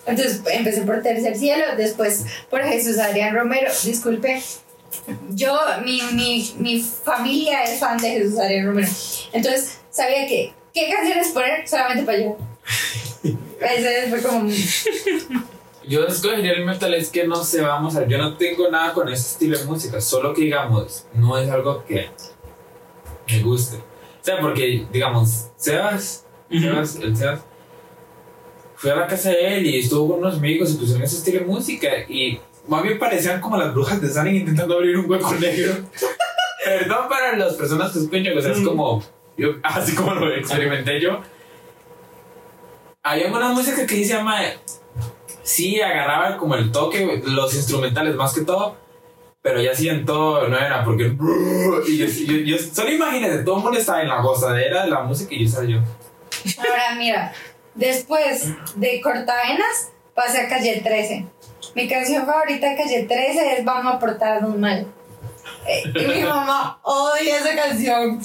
Entonces 0.05 0.41
empecé 0.51 0.81
por 0.81 1.01
Tercer 1.01 1.37
Cielo, 1.37 1.63
después 1.77 2.25
por 2.49 2.61
Jesús 2.63 2.97
Adrián 2.97 3.35
Romero. 3.35 3.71
Disculpe, 3.83 4.41
yo, 5.29 5.57
mi, 5.83 6.01
mi, 6.13 6.53
mi 6.57 6.81
familia 6.81 7.63
es 7.63 7.79
fan 7.79 7.97
de 7.97 8.09
Jesús 8.09 8.39
Adrián 8.39 8.67
Romero. 8.67 8.89
Entonces 9.31 9.79
sabía 9.89 10.27
que 10.27 10.53
qué 10.73 10.89
canciones 10.93 11.29
poner 11.29 11.67
solamente 11.67 12.03
para 12.03 12.17
llorar. 12.17 12.37
Ese 13.61 14.09
fue 14.09 14.21
como. 14.21 14.49
Yo 15.87 16.05
escogería 16.05 16.53
el 16.53 16.65
metal, 16.65 16.93
es 16.93 17.09
que 17.09 17.25
no 17.25 17.43
sé, 17.43 17.61
vamos 17.61 17.95
a 17.95 18.01
ver, 18.01 18.09
yo 18.09 18.17
no 18.19 18.37
tengo 18.37 18.69
nada 18.69 18.93
con 18.93 19.09
ese 19.09 19.31
estilo 19.31 19.57
de 19.57 19.65
música, 19.65 19.99
solo 19.99 20.33
que 20.33 20.43
digamos, 20.43 21.05
no 21.15 21.37
es 21.39 21.49
algo 21.49 21.83
que 21.85 22.07
me 23.27 23.41
guste. 23.41 23.77
O 23.77 24.23
sea, 24.23 24.39
porque, 24.39 24.85
digamos, 24.91 25.47
Sebas. 25.55 26.25
Sebas, 26.51 26.95
el 26.97 27.17
Sebas, 27.17 27.41
fui 28.81 28.89
a 28.89 28.95
la 28.95 29.05
casa 29.05 29.29
de 29.29 29.57
él 29.57 29.65
y 29.67 29.77
estuvo 29.79 30.09
con 30.09 30.19
unos 30.25 30.37
amigos 30.37 30.71
y 30.71 30.77
pusieron 30.77 31.03
ese 31.03 31.17
estilo 31.17 31.41
de 31.41 31.45
música 31.45 31.87
y 32.09 32.39
más 32.67 32.81
bien 32.81 32.97
parecían 32.97 33.39
como 33.39 33.55
las 33.55 33.71
brujas 33.75 34.01
de 34.01 34.09
Salem 34.09 34.35
intentando 34.37 34.73
abrir 34.75 34.97
un 34.97 35.07
hueco 35.09 35.31
negro. 35.35 35.73
Perdón 36.65 37.07
para 37.07 37.37
las 37.37 37.53
personas 37.53 37.91
que 37.91 37.99
escuchan, 37.99 38.35
o 38.35 38.41
sea, 38.41 38.51
es 38.53 38.59
como, 38.61 39.03
yo, 39.37 39.49
así 39.63 39.93
como 39.93 40.15
lo 40.15 40.33
experimenté 40.35 40.99
yo. 40.99 41.21
Había 43.03 43.27
una 43.31 43.49
música 43.49 43.85
que 43.85 43.95
se 44.03 44.13
llama 44.13 44.39
sí 45.43 45.79
agarraba 45.79 46.37
como 46.37 46.55
el 46.55 46.71
toque, 46.71 47.21
los 47.23 47.53
instrumentales 47.53 48.15
más 48.15 48.33
que 48.33 48.41
todo, 48.41 48.77
pero 49.43 49.61
ya 49.61 49.71
hacían 49.73 50.05
todo, 50.05 50.47
no 50.47 50.57
era 50.57 50.83
porque. 50.83 51.15
Y 51.87 51.97
yo, 51.97 52.05
yo, 52.07 52.37
yo- 52.37 52.57
solo 52.57 52.91
imagínate, 52.91 53.43
todo 53.43 53.57
el 53.57 53.63
mundo 53.63 53.77
estaba 53.79 54.01
en 54.01 54.07
la 54.09 54.21
gozadera 54.21 54.83
de 54.85 54.89
la 54.89 55.01
música 55.01 55.33
y 55.35 55.39
yo 55.39 55.45
estaba 55.45 55.65
yo. 55.65 55.77
Ahora 56.57 56.95
mira, 56.97 57.33
después 57.75 58.47
de 58.75 59.01
Cortavenas, 59.01 59.89
pasé 60.15 60.41
a 60.41 60.49
calle 60.49 60.81
13. 60.83 61.25
Mi 61.75 61.87
canción 61.87 62.25
favorita 62.25 62.69
de 62.69 62.75
calle 62.75 63.03
13 63.03 63.53
es 63.57 63.65
Vamos 63.65 63.95
a 63.95 63.99
portarnos 63.99 64.57
mal. 64.57 64.87
Eh, 65.67 65.83
y 65.95 66.05
mi 66.07 66.23
mamá 66.23 66.79
odia 66.83 67.37
esa 67.39 67.55
canción. 67.55 68.19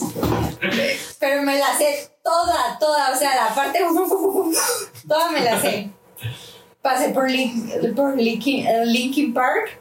Pero 1.20 1.42
me 1.42 1.58
la 1.58 1.76
sé 1.76 2.10
toda, 2.22 2.78
toda. 2.78 3.10
O 3.12 3.16
sea, 3.16 3.34
la 3.36 3.54
parte. 3.54 3.80
Toda 5.08 5.30
me 5.30 5.40
la 5.40 5.60
sé. 5.60 5.90
Pasé 6.82 7.10
por, 7.10 7.30
Lin- 7.30 7.94
por 7.94 8.16
Linkin, 8.16 8.66
eh, 8.66 8.86
Linkin 8.86 9.32
Park. 9.34 9.80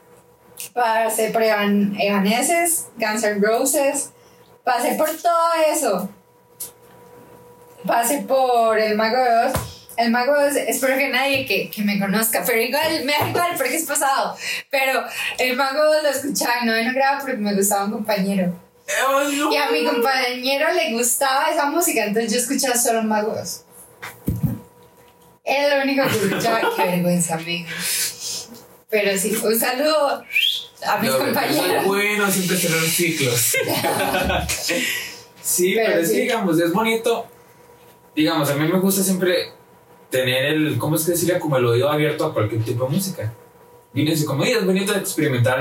Pasé 0.73 1.31
por 1.31 1.41
Evan, 1.43 1.95
Guns 1.95 3.23
N' 3.23 3.39
Roses. 3.41 4.11
Pasé 4.63 4.95
por 4.95 5.09
todo 5.09 5.49
eso 5.71 6.09
pasé 7.85 8.19
por 8.27 8.77
el 8.79 8.95
Mago 8.95 9.17
de 9.17 9.45
Oz. 9.47 9.53
El 9.97 10.11
Mago 10.11 10.37
de 10.37 10.49
Oz, 10.49 10.55
espero 10.55 10.97
que 10.97 11.09
nadie 11.09 11.45
que, 11.45 11.69
que 11.69 11.81
me 11.83 11.99
conozca, 11.99 12.43
pero 12.45 12.61
igual, 12.61 13.05
me 13.05 13.13
da 13.13 13.29
igual 13.29 13.51
porque 13.57 13.75
es 13.75 13.85
pasado. 13.85 14.35
Pero 14.69 15.03
el 15.37 15.55
Mago 15.55 15.83
de 15.83 15.97
Oz 15.97 16.03
lo 16.03 16.09
escuchaba 16.09 16.53
y 16.61 16.65
no 16.65 16.73
me 16.73 16.93
grababa 16.93 17.19
porque 17.21 17.37
me 17.37 17.53
gustaba 17.53 17.85
un 17.85 17.91
compañero. 17.91 18.53
Y 19.51 19.55
a 19.57 19.71
mi 19.71 19.83
compañero 19.83 20.71
le 20.73 20.93
gustaba 20.93 21.49
esa 21.49 21.65
música, 21.67 22.05
entonces 22.05 22.31
yo 22.31 22.39
escuchaba 22.39 22.75
solo 22.75 22.99
el 22.99 23.05
Mago 23.07 23.33
de 23.33 23.41
Oz. 23.41 23.61
Era 25.43 25.77
lo 25.77 25.83
único 25.83 26.03
que 26.07 26.15
escuchaba. 26.15 26.61
Qué 26.75 26.83
vergüenza, 26.83 27.35
amigo. 27.35 27.69
Pero 28.89 29.17
sí, 29.17 29.35
un 29.43 29.59
saludo 29.59 30.23
a 30.87 30.97
mis 30.97 31.09
Lo 31.11 31.17
es 31.17 31.23
compañeros. 31.23 31.85
bueno 31.85 32.31
siempre 32.31 32.57
cerrar 32.57 32.81
ciclos. 32.81 33.39
sí, 35.41 35.73
Pero 35.75 35.87
pero, 35.91 36.01
es 36.01 36.11
que, 36.11 36.21
digamos, 36.21 36.59
es 36.59 36.71
bonito. 36.71 37.27
Digamos, 38.15 38.49
a 38.49 38.55
mí 38.55 38.67
me 38.71 38.79
gusta 38.79 39.03
siempre 39.03 39.51
tener 40.09 40.45
el, 40.45 40.77
¿cómo 40.77 40.95
es 40.95 41.05
que 41.05 41.11
decirle? 41.11 41.39
Como 41.39 41.57
el 41.57 41.65
oído 41.65 41.89
abierto 41.89 42.25
a 42.25 42.33
cualquier 42.33 42.63
tipo 42.63 42.85
de 42.85 42.91
música. 42.91 43.33
Y 43.93 44.11
así 44.11 44.25
como 44.25 44.43
es 44.43 44.65
bonito 44.65 44.93
experimentar. 44.95 45.59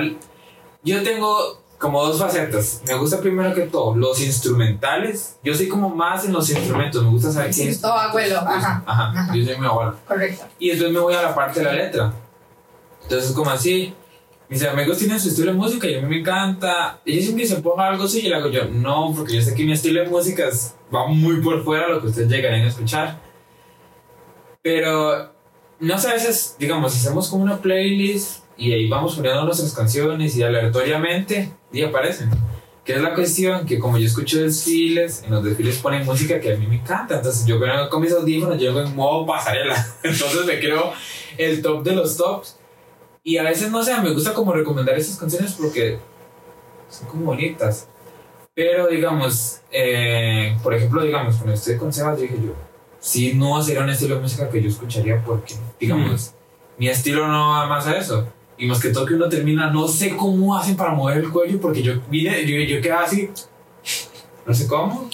Yo 0.83 1.03
tengo 1.03 1.61
como 1.79 2.05
dos 2.05 2.19
facetas. 2.19 2.83
Me 2.87 2.95
gusta 2.95 3.21
primero 3.21 3.55
que 3.55 3.63
todo 3.63 3.95
los 3.97 4.21
instrumentales. 4.21 5.37
Yo 5.43 5.55
soy 5.55 5.69
como 5.69 5.89
más 5.89 6.25
en 6.25 6.33
los 6.33 6.49
instrumentos. 6.51 7.03
Me 7.03 7.11
gusta 7.11 7.31
saber 7.33 7.49
qué 7.49 7.73
Sí, 7.73 7.81
todo 7.81 7.93
abuelo, 7.93 8.39
ajá, 8.39 8.83
Ajá, 8.87 9.11
ajá. 9.11 9.35
yo 9.35 9.45
soy 9.45 9.59
mi 9.59 9.67
abuelo. 9.67 9.97
Correcto. 10.07 10.45
Y 10.59 10.71
después 10.71 10.93
me 10.93 11.01
voy 11.01 11.15
a 11.15 11.23
la 11.23 11.35
parte 11.35 11.61
de 11.61 11.67
la 11.67 11.73
letra. 11.73 12.13
Entonces, 13.03 13.33
como 13.33 13.51
así. 13.51 13.95
Mis 14.49 14.63
amigos 14.63 14.99
tienen 14.99 15.19
su 15.19 15.29
estilo 15.29 15.53
de 15.53 15.57
música 15.57 15.89
y 15.89 15.95
a 15.95 16.03
mí 16.03 16.09
me 16.09 16.21
encanta. 16.21 17.01
Ellos 17.05 17.35
que 17.35 17.47
se 17.47 17.57
ponga 17.57 17.89
algo 17.89 18.05
así 18.05 18.21
y 18.21 18.29
le 18.29 18.37
hago 18.37 18.51
yo, 18.51 18.67
no, 18.67 19.13
porque 19.17 19.35
yo 19.35 19.43
sé 19.43 19.55
que 19.55 19.65
mi 19.65 19.73
estilo 19.73 20.03
de 20.03 20.09
música 20.09 20.49
va 20.95 21.07
muy 21.07 21.41
por 21.41 21.65
fuera 21.65 21.87
de 21.87 21.95
lo 21.95 22.01
que 22.01 22.09
ustedes 22.09 22.29
llegarán 22.29 22.61
a 22.61 22.69
escuchar. 22.69 23.21
Pero, 24.63 25.33
no 25.81 25.99
sé, 25.99 26.09
a 26.09 26.13
veces, 26.15 26.57
digamos, 26.59 26.95
hacemos 26.95 27.29
como 27.29 27.45
una 27.45 27.59
playlist 27.59 28.45
y 28.57 28.73
ahí 28.73 28.89
vamos 28.89 29.17
poniendo 29.17 29.45
nuestras 29.45 29.73
canciones 29.73 30.37
y 30.37 30.43
aleatoriamente 30.43 31.51
y 31.73 31.83
aparecen. 31.83 32.31
Que 32.85 32.95
es 32.95 33.01
la 33.01 33.15
cuestión 33.15 33.65
que 33.65 33.79
como 33.79 33.97
yo 33.97 34.07
escucho 34.07 34.43
desfiles, 34.43 35.23
en 35.25 35.31
los 35.31 35.43
desfiles 35.43 35.79
ponen 35.79 36.05
música 36.05 36.39
que 36.39 36.53
a 36.53 36.57
mí 36.57 36.67
me 36.67 36.77
encanta. 36.77 37.17
Entonces 37.17 37.47
yo 37.47 37.59
vengo 37.59 37.89
con 37.89 38.03
mis 38.03 38.13
audífonos, 38.13 38.59
llego 38.59 38.81
en 38.81 38.95
modo 38.95 39.25
pasarela. 39.25 39.75
Entonces 40.03 40.45
me 40.45 40.61
creo 40.61 40.93
el 41.39 41.63
top 41.63 41.83
de 41.83 41.93
los 41.93 42.17
tops. 42.17 42.59
Y 43.27 43.39
a 43.39 43.43
veces, 43.43 43.71
no 43.71 43.83
sé, 43.83 43.99
me 44.03 44.13
gusta 44.13 44.35
como 44.35 44.53
recomendar 44.53 44.97
esas 44.99 45.19
canciones 45.19 45.55
porque 45.55 45.99
son 46.91 47.09
como 47.09 47.25
bonitas. 47.25 47.89
Pero 48.55 48.87
digamos, 48.87 49.63
eh, 49.73 50.57
por 50.63 50.75
ejemplo, 50.75 51.03
digamos, 51.03 51.37
cuando 51.37 51.55
estoy 51.55 51.79
con 51.79 51.91
Sebas, 51.91 52.21
dije 52.21 52.35
yo, 52.35 52.53
sí, 53.01 53.33
no 53.35 53.61
sería 53.63 53.83
un 53.83 53.89
estilo 53.89 54.17
de 54.17 54.21
música 54.21 54.49
que 54.51 54.63
yo 54.63 54.69
escucharía 54.69 55.25
porque, 55.25 55.55
digamos, 55.81 56.35
mi 56.77 56.89
estilo 56.89 57.27
no 57.27 57.49
va 57.49 57.67
más 57.67 57.87
a 57.87 57.97
eso. 57.97 58.29
Y 58.59 58.67
más 58.67 58.81
que 58.81 58.91
todo 58.91 59.07
que 59.07 59.15
uno 59.15 59.29
termina, 59.29 59.71
no 59.71 59.89
sé 59.89 60.17
cómo 60.17 60.57
hacen 60.57 60.77
para 60.77 60.93
mover 60.93 61.17
el 61.19 61.31
cuello 61.31 61.59
porque 61.61 61.83
yo 61.83 61.95
vine, 62.09 62.47
yo, 62.47 62.59
yo 62.59 62.81
quedaba 62.81 63.05
así, 63.05 63.31
no 64.47 64.53
sé 64.53 64.69
cómo. 64.69 65.09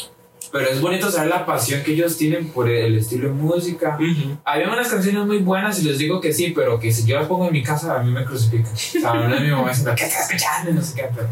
Pero 0.52 0.68
es 0.68 0.80
bonito 0.80 1.10
saber 1.10 1.28
la 1.30 1.46
pasión 1.46 1.82
que 1.82 1.92
ellos 1.92 2.16
tienen 2.16 2.48
por 2.48 2.68
el 2.68 2.98
estilo 2.98 3.28
de 3.28 3.34
música. 3.34 3.96
Ujú. 4.00 4.36
Había 4.44 4.68
unas 4.68 4.88
canciones 4.88 5.24
muy 5.24 5.38
buenas 5.38 5.80
y 5.80 5.84
les 5.84 5.98
digo 5.98 6.20
que 6.20 6.32
sí, 6.32 6.52
pero 6.54 6.80
que 6.80 6.92
si 6.92 7.06
yo 7.06 7.16
las 7.16 7.28
pongo 7.28 7.46
en 7.46 7.52
mi 7.52 7.62
casa 7.62 8.00
a 8.00 8.02
mí 8.02 8.10
me 8.10 8.24
crucifican. 8.24 8.72
O 8.72 8.76
sea, 8.76 9.12
una 9.12 9.36
de 9.36 9.40
mi 9.40 9.50
mamá 9.50 9.68
diciendo, 9.68 9.92
¿qué 9.96 10.04
estás 10.04 10.28
escuchando? 10.30 10.72
No 10.72 10.82
sé 10.82 10.94
qué, 10.96 11.08
pero... 11.14 11.28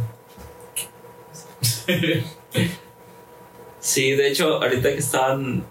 Sí, 3.80 4.12
de 4.12 4.28
hecho, 4.28 4.62
ahorita 4.62 4.90
que 4.90 4.98
estaban. 4.98 5.64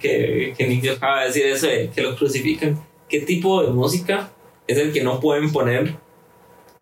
que, 0.00 0.54
que 0.56 0.66
Nick 0.66 0.88
acaba 0.88 1.20
de 1.20 1.26
decir 1.26 1.46
eso 1.46 1.66
de 1.66 1.90
que 1.90 2.02
lo 2.02 2.16
crucifican. 2.16 2.82
¿Qué 3.08 3.20
tipo 3.20 3.62
de 3.62 3.70
música 3.70 4.30
es 4.66 4.78
el 4.78 4.92
que 4.92 5.02
no 5.02 5.20
pueden 5.20 5.52
poner? 5.52 5.96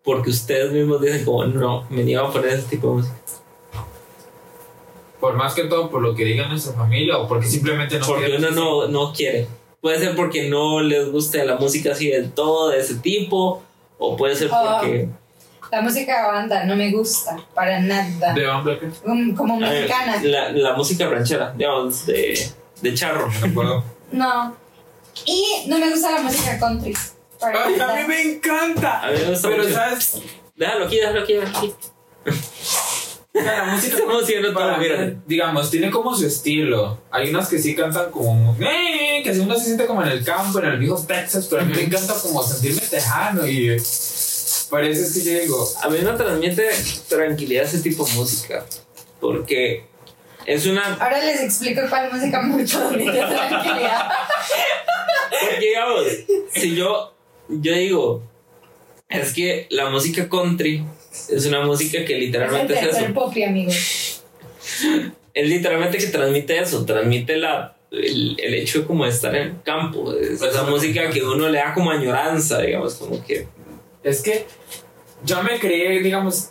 Porque 0.03 0.29
ustedes 0.29 0.71
mismos 0.71 1.01
dicen, 1.01 1.25
como, 1.25 1.45
no, 1.45 1.85
me 1.89 2.03
niego 2.03 2.25
a 2.25 2.31
poner 2.31 2.53
ese 2.53 2.67
tipo 2.67 2.89
de 2.89 2.93
música. 2.95 3.15
Por 5.23 5.35
más 5.37 5.53
que 5.53 5.63
todo, 5.63 5.89
por 5.89 6.01
lo 6.01 6.13
que 6.13 6.25
diga 6.25 6.49
nuestra 6.49 6.73
familia 6.73 7.17
o 7.17 7.29
porque 7.29 7.47
simplemente 7.47 7.97
no 7.97 8.05
Porque 8.05 8.35
uno 8.37 8.51
no, 8.51 8.87
no 8.89 9.13
quiere. 9.13 9.47
Puede 9.79 9.97
ser 9.99 10.17
porque 10.17 10.49
no 10.49 10.81
les 10.81 11.09
guste 11.13 11.45
la 11.45 11.55
música 11.55 11.93
así 11.93 12.09
del 12.09 12.33
todo, 12.33 12.71
de 12.71 12.79
ese 12.79 12.95
tipo. 12.95 13.63
O 13.97 14.17
puede 14.17 14.35
ser 14.35 14.49
Ah. 14.51 14.79
porque. 14.81 15.07
La 15.71 15.79
música 15.79 16.21
de 16.21 16.27
banda 16.27 16.65
no 16.65 16.75
me 16.75 16.91
gusta 16.91 17.37
para 17.55 17.79
nada. 17.79 18.33
¿De 18.33 18.45
hombre 18.49 18.77
qué? 18.79 18.87
Um, 19.09 19.33
Como 19.33 19.57
mexicana. 19.61 20.21
la, 20.23 20.51
la 20.51 20.73
música 20.73 21.07
ranchera, 21.07 21.53
digamos, 21.55 22.05
de, 22.05 22.37
de 22.81 22.93
charro. 22.93 23.29
No 23.39 23.53
puedo. 23.53 23.83
No. 24.11 24.57
Y 25.25 25.63
no 25.67 25.79
me 25.79 25.89
gusta 25.89 26.11
la 26.11 26.21
música 26.21 26.59
country. 26.59 26.93
para 27.39 27.65
¡Ay, 27.65 27.79
a 27.79 27.95
mí 27.95 28.01
me 28.09 28.21
encanta! 28.23 29.03
A 29.03 29.11
mí 29.11 29.17
me 29.23 29.29
gusta 29.31 29.47
Pero, 29.47 29.63
mucho. 29.63 29.73
¿sabes? 29.73 30.21
Déjalo 30.57 30.85
aquí, 30.85 30.97
déjalo 30.97 31.21
aquí, 31.21 31.33
déjalo 31.33 31.57
aquí. 31.57 31.73
La 33.33 33.63
música 33.65 33.97
haciendo 34.21 34.49
todo, 34.49 34.59
para 34.59 34.77
mira. 34.77 35.13
digamos, 35.25 35.71
tiene 35.71 35.89
como 35.89 36.15
su 36.15 36.25
estilo. 36.27 37.01
Hay 37.11 37.29
unas 37.29 37.49
que 37.49 37.57
sí 37.57 37.75
cantan 37.75 38.11
como, 38.11 38.55
"Eh", 38.59 39.21
que 39.23 39.33
si 39.33 39.39
uno 39.39 39.55
se 39.57 39.65
siente 39.65 39.85
como 39.85 40.03
en 40.03 40.09
el 40.09 40.23
campo, 40.23 40.59
en 40.59 40.65
el 40.65 40.77
viejo 40.77 41.03
Texas, 41.07 41.47
pero 41.49 41.63
a 41.63 41.65
mí 41.65 41.73
me 41.75 41.81
encanta 41.83 42.13
como 42.21 42.43
sentirme 42.43 42.81
tejano 42.81 43.47
y 43.47 43.69
eh, 43.69 43.75
es 43.75 45.13
que 45.13 45.23
yo 45.23 45.39
digo, 45.39 45.69
A 45.81 45.89
mí 45.89 45.97
me 45.99 46.11
transmite 46.13 46.69
tranquilidad 47.07 47.65
ese 47.65 47.79
tipo 47.79 48.05
de 48.05 48.13
música. 48.13 48.65
Porque 49.19 49.85
es 50.45 50.65
una. 50.65 50.93
Ahora 50.95 51.23
les 51.23 51.41
explico 51.41 51.81
cuál 51.89 52.11
música 52.11 52.41
me 52.41 52.63
transmite 52.63 53.11
tranquilidad. 53.11 54.09
Porque 55.41 55.65
digamos, 55.65 56.03
si 56.53 56.75
yo, 56.75 57.13
yo 57.49 57.73
digo, 57.73 58.23
es 59.09 59.33
que 59.33 59.67
la 59.69 59.89
música 59.89 60.27
country 60.29 60.85
es 61.29 61.45
una 61.45 61.65
música 61.65 62.03
que 62.05 62.17
literalmente 62.17 62.73
es 62.73 62.81
Es 62.83 62.95
eso. 62.95 63.05
el 63.05 63.13
popi, 63.13 63.43
amigos. 63.43 64.23
Es 65.33 65.49
literalmente 65.49 65.97
que 65.97 66.07
transmite 66.07 66.59
eso, 66.59 66.85
transmite 66.85 67.37
la, 67.37 67.75
el, 67.91 68.35
el 68.39 68.53
hecho 68.55 68.85
como 68.85 69.05
de 69.05 69.11
estar 69.11 69.35
en 69.35 69.47
el 69.47 69.61
campo. 69.63 70.13
Es 70.13 70.39
Pues 70.39 70.53
esa 70.53 70.63
me 70.63 70.71
música 70.71 71.09
que 71.09 71.23
uno 71.23 71.49
le 71.49 71.57
da 71.59 71.73
como 71.73 71.91
añoranza, 71.91 72.61
digamos, 72.61 72.95
como 72.95 73.23
que. 73.23 73.47
es 74.03 74.21
que 74.21 74.45
yo 75.25 75.41
me 75.43 75.59
crié, 75.59 76.01
digamos, 76.01 76.49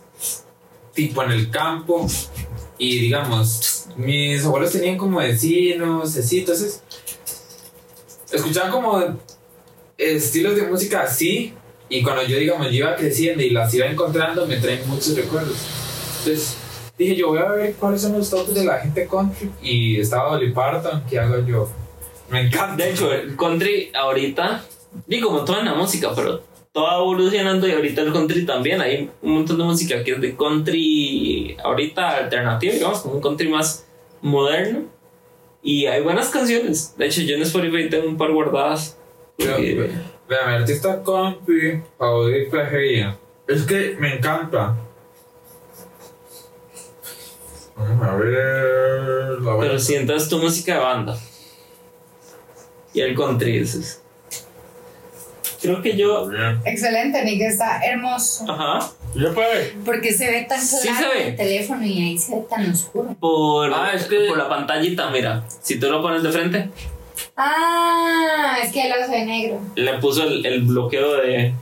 tipo 0.94 1.22
en 1.22 1.32
el 1.32 1.50
campo 1.50 2.06
y 2.78 2.98
digamos, 2.98 3.86
mis 3.96 4.44
abuelos 4.44 4.72
tenían 4.72 4.96
como 4.96 5.18
vecinos, 5.18 6.16
así, 6.16 6.40
entonces 6.40 6.82
escuchaban 8.32 8.72
como 8.72 9.18
estilos 9.98 10.56
de 10.56 10.62
música 10.62 11.02
así 11.02 11.54
y 11.88 12.02
cuando 12.02 12.22
yo, 12.24 12.36
digamos, 12.38 12.66
yo 12.68 12.72
iba 12.78 12.96
creciendo 12.96 13.42
y 13.42 13.50
las 13.50 13.72
iba 13.74 13.86
encontrando, 13.86 14.46
me 14.46 14.56
traen 14.56 14.80
muchos 14.88 15.14
recuerdos. 15.16 15.56
Entonces 16.18 16.56
dije, 16.98 17.16
yo 17.16 17.28
voy 17.28 17.38
a 17.38 17.48
ver 17.50 17.74
cuáles 17.74 18.00
son 18.02 18.12
los 18.12 18.30
tops 18.30 18.54
de 18.54 18.64
la 18.64 18.78
gente 18.80 19.06
country 19.08 19.50
y 19.62 20.00
estaba 20.00 20.30
Dolly 20.32 20.52
Parton, 20.52 21.02
¿qué 21.08 21.18
hago 21.18 21.44
yo? 21.46 21.68
Me 22.30 22.42
encanta. 22.46 22.82
De 22.82 22.90
hecho, 22.92 23.12
el 23.12 23.36
country 23.36 23.90
ahorita, 23.94 24.64
y 25.08 25.20
como 25.20 25.44
toda 25.44 25.62
la 25.62 25.74
música, 25.74 26.12
pero 26.14 26.42
todo 26.72 27.02
evolucionando 27.02 27.68
y 27.68 27.72
ahorita 27.72 28.00
el 28.00 28.12
country 28.12 28.46
también. 28.46 28.80
Hay 28.80 29.10
un 29.20 29.32
montón 29.34 29.58
de 29.58 29.64
música 29.64 30.02
que 30.02 30.12
es 30.12 30.20
de 30.22 30.34
country 30.34 31.56
ahorita 31.62 32.16
alternativo, 32.16 32.72
digamos, 32.72 33.00
como 33.00 33.16
un 33.16 33.20
country 33.20 33.48
más 33.48 33.84
moderno. 34.22 34.84
Y 35.62 35.84
hay 35.86 36.02
buenas 36.02 36.30
canciones. 36.30 36.94
De 36.96 37.06
hecho, 37.06 37.20
yo 37.20 37.36
en 37.36 37.42
Spotify 37.42 37.88
tengo 37.90 38.08
un 38.08 38.16
par 38.16 38.32
guardadas. 38.32 38.96
Pero, 39.36 39.52
porque- 39.52 39.74
ve- 39.74 39.90
Vea, 40.32 40.46
mi 40.46 40.54
artista 40.54 41.02
compi 41.02 41.82
favorito 41.98 42.58
es 42.58 42.72
ella. 42.72 43.16
Es 43.46 43.62
que 43.64 43.96
me 43.98 44.16
encanta. 44.16 44.74
Vamos 47.76 48.08
a 48.08 48.14
ver. 48.16 49.40
La 49.42 49.58
pero 49.58 49.78
si 49.78 49.94
entonces 49.94 50.30
tu 50.30 50.38
música 50.38 50.74
de 50.74 50.80
banda. 50.80 51.18
Y 52.94 53.00
el 53.02 53.14
country, 53.14 53.58
dices. 53.58 54.00
Creo 55.60 55.82
que 55.82 55.96
yo. 55.98 56.30
Excelente, 56.64 57.22
Nick, 57.24 57.42
está 57.42 57.80
hermoso. 57.84 58.50
Ajá. 58.50 58.90
Ya 59.14 59.30
pues. 59.34 59.74
Porque 59.84 60.14
se 60.14 60.30
ve 60.30 60.46
tan 60.48 60.58
Sí 60.60 60.88
claro 60.88 61.08
se 61.12 61.18
ve. 61.18 61.28
el 61.28 61.36
teléfono 61.36 61.84
y 61.84 62.02
ahí 62.02 62.18
se 62.18 62.36
ve 62.36 62.46
tan 62.48 62.70
oscuro. 62.72 63.14
Por, 63.20 63.70
Ah, 63.72 63.92
es 63.94 64.04
que- 64.06 64.28
por 64.28 64.38
la 64.38 64.48
pantallita, 64.48 65.10
mira. 65.10 65.44
Si 65.60 65.78
tú 65.78 65.90
lo 65.90 66.00
pones 66.00 66.22
de 66.22 66.32
frente, 66.32 66.70
Ah, 67.36 68.58
es 68.62 68.72
que 68.72 68.88
lo 68.88 69.08
ve 69.10 69.24
negro. 69.24 69.60
le 69.74 69.94
puso 69.98 70.22
el, 70.24 70.44
el 70.44 70.62
bloqueo 70.62 71.14
de. 71.14 71.54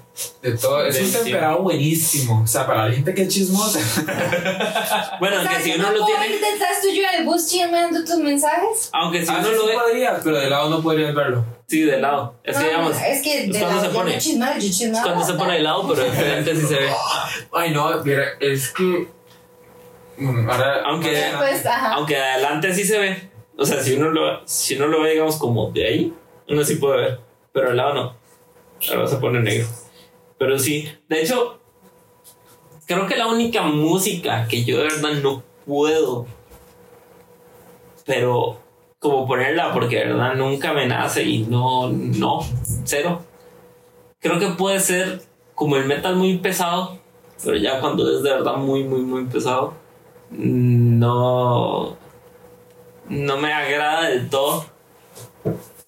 De 0.42 0.52
todo. 0.58 0.84
Es 0.84 1.00
un 1.00 1.12
temperado 1.12 1.62
buenísimo. 1.62 2.42
O 2.42 2.46
sea, 2.46 2.66
para 2.66 2.88
la 2.88 2.92
gente 2.94 3.14
que 3.14 3.22
es 3.22 3.28
chismosa. 3.28 3.78
Bueno, 5.20 5.36
aunque 5.38 5.62
si 5.62 5.70
¿yo 5.70 5.76
uno 5.76 5.88
no 5.92 5.98
lo 5.98 6.04
puedo 6.06 6.18
tiene. 6.18 6.34
ir 6.36 6.40
detrás 6.40 6.80
tuyo 6.82 7.02
en 7.12 7.20
el 7.20 7.24
bus 7.26 7.46
chismeando 7.46 8.00
tus 8.04 8.16
mensajes? 8.16 8.88
Aunque 8.92 9.24
si 9.24 9.30
Ah, 9.30 9.36
uno 9.40 9.48
sí, 9.48 9.54
lo 9.54 9.66
ve. 9.66 9.74
podrías, 9.74 10.20
pero 10.24 10.38
de 10.38 10.48
lado 10.50 10.70
no 10.70 10.82
podrías 10.82 11.14
verlo. 11.14 11.44
Sí, 11.66 11.82
de 11.82 11.98
lado. 12.00 12.34
Es 12.42 12.56
que 12.56 12.62
No, 12.62 12.68
digamos. 12.68 12.96
es 13.06 13.22
que 13.22 13.46
de 13.46 13.58
cuando 13.58 13.68
lado 13.68 13.80
se 13.80 13.86
yo 13.86 13.92
pone. 13.92 14.10
yo 14.12 14.18
Es 14.18 15.00
cuando 15.02 15.24
se 15.26 15.34
pone 15.34 15.52
de 15.54 15.60
lado, 15.60 15.88
pero 15.88 16.04
de 16.04 16.10
frente 16.10 16.56
sí 16.56 16.66
se 16.66 16.74
ve. 16.74 16.90
Ay, 17.54 17.70
no, 17.72 18.02
mira, 18.02 18.24
es 18.40 18.70
que. 18.72 19.08
Mm, 20.18 20.50
Ahora. 20.50 20.82
Aunque- 20.86 21.24
Pues. 21.38 21.64
Aunque 21.66 22.14
de 22.14 22.22
adelante 22.22 22.74
sí 22.74 22.84
se 22.84 22.98
ve. 22.98 23.30
O 23.60 23.66
sea, 23.66 23.82
si 23.82 23.94
uno 23.94 24.08
lo, 24.08 24.40
si 24.46 24.74
uno 24.76 24.86
lo 24.86 25.02
ve, 25.02 25.10
digamos, 25.10 25.36
como 25.36 25.70
de 25.70 25.86
ahí, 25.86 26.14
uno 26.48 26.64
sí 26.64 26.76
puede 26.76 26.96
ver. 26.96 27.20
Pero 27.52 27.68
de 27.68 27.74
lado 27.76 27.92
no. 27.92 28.16
Ahora 28.90 29.06
se 29.06 29.18
pone 29.18 29.40
negro. 29.40 29.66
Pero 30.38 30.58
sí, 30.58 30.88
de 31.10 31.20
hecho, 31.20 31.60
creo 32.86 33.06
que 33.06 33.18
la 33.18 33.26
única 33.26 33.60
música 33.60 34.48
que 34.48 34.64
yo 34.64 34.78
de 34.78 34.84
verdad 34.84 35.12
no 35.22 35.42
puedo, 35.66 36.26
pero 38.06 38.56
como 38.98 39.26
ponerla, 39.26 39.74
porque 39.74 39.96
de 39.96 40.06
verdad 40.06 40.36
nunca 40.36 40.72
me 40.72 40.86
nace 40.86 41.24
y 41.24 41.42
no, 41.42 41.90
no, 41.90 42.40
cero. 42.84 43.22
Creo 44.20 44.38
que 44.38 44.48
puede 44.48 44.80
ser 44.80 45.20
como 45.54 45.76
el 45.76 45.84
metal 45.84 46.16
muy 46.16 46.38
pesado, 46.38 46.98
pero 47.44 47.58
ya 47.58 47.78
cuando 47.78 48.10
es 48.10 48.22
de 48.22 48.30
verdad 48.30 48.56
muy, 48.56 48.84
muy, 48.84 49.02
muy 49.02 49.26
pesado, 49.26 49.74
no, 50.30 51.98
no 53.10 53.36
me 53.36 53.52
agrada 53.52 54.08
del 54.08 54.30
todo. 54.30 54.64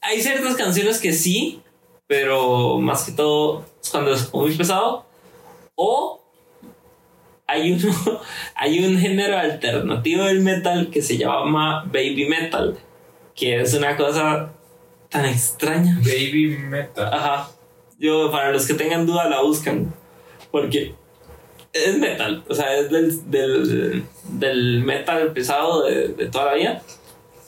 Hay 0.00 0.20
ciertas 0.20 0.56
canciones 0.56 0.98
que 0.98 1.12
sí, 1.12 1.62
pero 2.06 2.78
más 2.78 3.04
que 3.04 3.12
todo 3.12 3.64
es 3.82 3.88
cuando 3.88 4.12
es 4.12 4.34
muy 4.34 4.54
pesado. 4.54 5.06
O 5.76 6.20
hay, 7.46 7.72
uno, 7.72 7.94
hay 8.56 8.84
un 8.84 8.98
género 8.98 9.38
alternativo 9.38 10.24
del 10.24 10.40
metal 10.40 10.90
que 10.90 11.00
se 11.00 11.16
llama 11.16 11.84
baby 11.84 12.26
metal, 12.28 12.76
que 13.34 13.60
es 13.60 13.72
una 13.74 13.96
cosa 13.96 14.52
tan 15.08 15.24
extraña. 15.24 15.98
Baby 15.98 16.56
Meta. 16.58 17.08
Ajá. 17.08 17.50
Yo, 17.98 18.32
para 18.32 18.50
los 18.50 18.66
que 18.66 18.74
tengan 18.74 19.06
duda, 19.06 19.28
la 19.28 19.42
buscan. 19.42 19.94
Porque 20.50 20.94
es 21.72 21.96
metal, 21.98 22.44
o 22.48 22.54
sea, 22.54 22.76
es 22.76 22.90
del, 22.90 23.30
del, 23.30 24.04
del 24.24 24.82
metal 24.84 25.32
pesado 25.32 25.84
de, 25.84 26.08
de 26.08 26.26
toda 26.26 26.46
la 26.46 26.54
vida. 26.54 26.82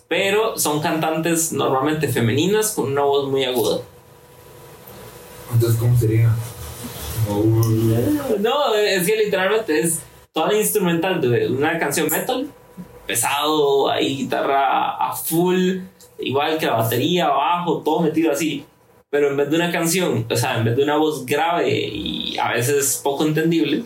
Pero 0.08 0.58
son 0.58 0.80
cantantes 0.80 1.52
normalmente 1.52 2.08
femeninas 2.08 2.72
con 2.72 2.92
una 2.92 3.02
voz 3.02 3.28
muy 3.28 3.44
aguda. 3.44 3.80
Entonces, 5.52 5.78
¿cómo 5.78 5.96
sería? 5.96 6.34
No, 8.40 8.74
es 8.74 9.06
que 9.06 9.16
literalmente 9.16 9.80
es 9.80 10.00
toda 10.32 10.48
la 10.48 10.58
instrumental 10.58 11.20
de 11.20 11.48
una 11.48 11.78
canción 11.78 12.08
metal, 12.10 12.48
pesado, 13.06 13.90
ahí 13.90 14.16
guitarra 14.18 14.90
a 14.90 15.14
full, 15.14 15.78
igual 16.18 16.58
que 16.58 16.66
la 16.66 16.74
batería, 16.74 17.28
bajo, 17.28 17.82
todo 17.82 18.00
metido 18.00 18.32
así. 18.32 18.64
Pero 19.10 19.30
en 19.30 19.36
vez 19.36 19.48
de 19.48 19.56
una 19.56 19.70
canción, 19.70 20.26
o 20.28 20.36
sea, 20.36 20.58
en 20.58 20.64
vez 20.64 20.76
de 20.76 20.82
una 20.82 20.96
voz 20.96 21.24
grave 21.24 21.70
y 21.70 22.36
a 22.36 22.52
veces 22.52 23.00
poco 23.02 23.24
entendible, 23.24 23.84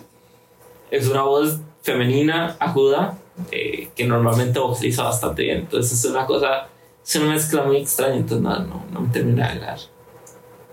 es 0.90 1.06
una 1.06 1.22
voz 1.22 1.60
femenina, 1.82 2.56
aguda, 2.58 3.18
eh, 3.50 3.88
que 3.94 4.04
normalmente 4.06 4.58
vocaliza 4.58 5.04
bastante 5.04 5.42
bien. 5.42 5.58
Entonces 5.58 6.04
es 6.04 6.10
una 6.10 6.26
cosa, 6.26 6.68
es 7.04 7.16
una 7.16 7.32
mezcla 7.32 7.62
muy 7.62 7.78
extraña, 7.78 8.16
entonces 8.16 8.42
no, 8.42 8.58
no, 8.60 8.84
no 8.90 9.00
me 9.00 9.08
termina 9.08 9.46
de 9.46 9.52
agradar. 9.52 9.78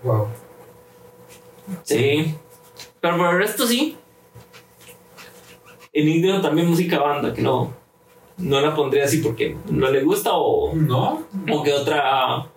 Wow. 0.04 0.28
Sí. 1.84 2.36
Pero 3.00 3.18
por 3.18 3.34
el 3.34 3.38
resto 3.40 3.66
sí. 3.68 3.98
En 5.94 6.08
indio 6.10 6.42
también 6.42 6.68
música 6.70 7.00
banda, 7.00 7.34
que 7.34 7.42
no, 7.42 7.74
no 8.38 8.60
la 8.62 8.76
pondría 8.76 9.06
así 9.06 9.20
porque 9.20 9.56
no 9.70 9.90
le 9.90 10.04
gusta 10.04 10.32
o, 10.34 10.74
¿No? 10.74 11.24
o 11.52 11.64
que 11.64 11.74
otra... 11.74 12.48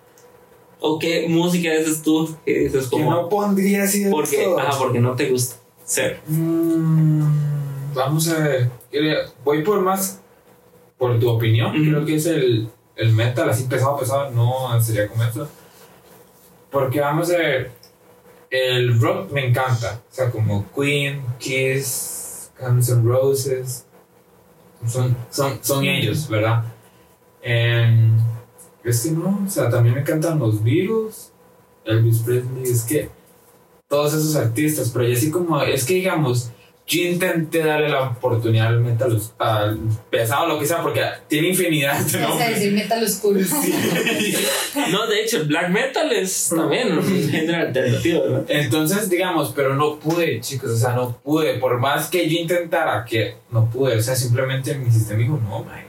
O 0.81 0.97
qué 0.99 1.27
música 1.29 1.73
dices 1.73 2.03
tú 2.03 2.37
que 2.45 2.57
dices 2.61 2.85
Que 2.85 2.91
como... 2.91 3.11
no 3.11 3.29
pondría 3.29 3.83
así 3.83 4.05
de 4.05 4.11
porque, 4.11 4.45
todo. 4.45 4.61
ajá, 4.61 4.79
porque 4.79 5.01
no 5.01 5.17
te 5.17 5.29
gusta 5.29 5.57
ser. 5.85 6.21
Mm, 6.29 7.58
vamos 7.99 8.29
a 8.29 8.71
Voy 9.45 9.63
por 9.63 9.81
más. 9.81 10.21
Por 10.97 11.21
tu 11.21 11.29
opinión, 11.29 11.73
creo 11.73 12.05
que 12.05 12.17
es 12.17 12.27
el, 12.27 12.69
el 12.97 13.13
metal 13.13 13.49
así 13.49 13.65
pesado, 13.65 13.99
pesado. 13.99 14.31
No 14.31 14.81
sería 14.81 15.07
como 15.07 15.23
eso. 15.23 15.49
Porque 16.71 17.01
vamos 17.01 17.31
a 17.31 17.39
ver. 17.39 17.71
El 18.51 18.99
rock 19.01 19.31
me 19.31 19.47
encanta. 19.47 20.01
O 20.11 20.15
sea, 20.15 20.31
como 20.31 20.65
Queen, 20.75 21.23
Kiss, 21.39 22.51
Guns 22.59 22.89
N' 22.89 23.03
Roses. 23.05 23.85
Son, 24.87 25.17
son, 25.31 25.59
son 25.63 25.85
ellos, 25.85 26.29
¿verdad? 26.29 26.65
Em, 27.43 28.17
es 28.83 29.03
que 29.03 29.11
no, 29.11 29.43
o 29.47 29.51
sea, 29.51 29.69
también 29.69 29.97
me 29.97 30.01
encantan 30.01 30.39
los 30.39 30.63
Beatles, 30.63 31.33
Elvis 31.85 32.21
Presley, 32.21 32.63
es 32.63 32.85
que 32.85 33.11
todos 33.89 34.15
esos 34.15 34.37
artistas, 34.37 34.91
pero 34.91 35.05
yo 35.09 35.15
así 35.15 35.31
como, 35.33 35.61
es 35.63 35.85
que 35.85 35.95
digamos, 35.95 36.53
yo 36.89 37.03
intenté 37.03 37.63
darle 37.63 37.91
la 37.91 38.09
oportunidad 38.09 38.69
al 38.69 38.81
metal, 38.81 39.21
al 39.39 39.79
pesado, 40.11 40.49
lo 40.49 40.59
que 40.59 40.67
sea, 40.67 40.83
porque 40.83 41.03
tiene 41.29 41.49
infinidad 41.49 41.99
de 41.99 42.03
Vas 42.03 42.15
a 42.15 42.29
nombres. 42.29 42.55
decir 42.55 42.73
metal 42.73 43.05
oscuro. 43.05 43.41
No, 44.91 45.07
de 45.07 45.21
hecho, 45.21 45.39
el 45.39 45.49
black 45.49 45.69
metal 45.69 46.11
es 46.13 46.49
también 46.55 46.97
un 46.97 47.05
género 47.31 47.67
alternativo, 47.67 48.23
¿verdad? 48.23 48.45
Entonces, 48.49 49.11
digamos, 49.11 49.53
pero 49.55 49.75
no 49.75 49.99
pude, 49.99 50.41
chicos, 50.41 50.71
o 50.71 50.77
sea, 50.77 50.95
no 50.95 51.19
pude, 51.19 51.59
por 51.59 51.79
más 51.79 52.09
que 52.09 52.27
yo 52.29 52.39
intentara, 52.39 53.05
que 53.05 53.37
no 53.51 53.69
pude, 53.69 53.97
o 53.97 54.03
sea, 54.03 54.17
simplemente 54.17 54.75
mi 54.75 54.91
sistema 54.91 55.21
dijo, 55.21 55.39
no, 55.43 55.65
man. 55.65 55.85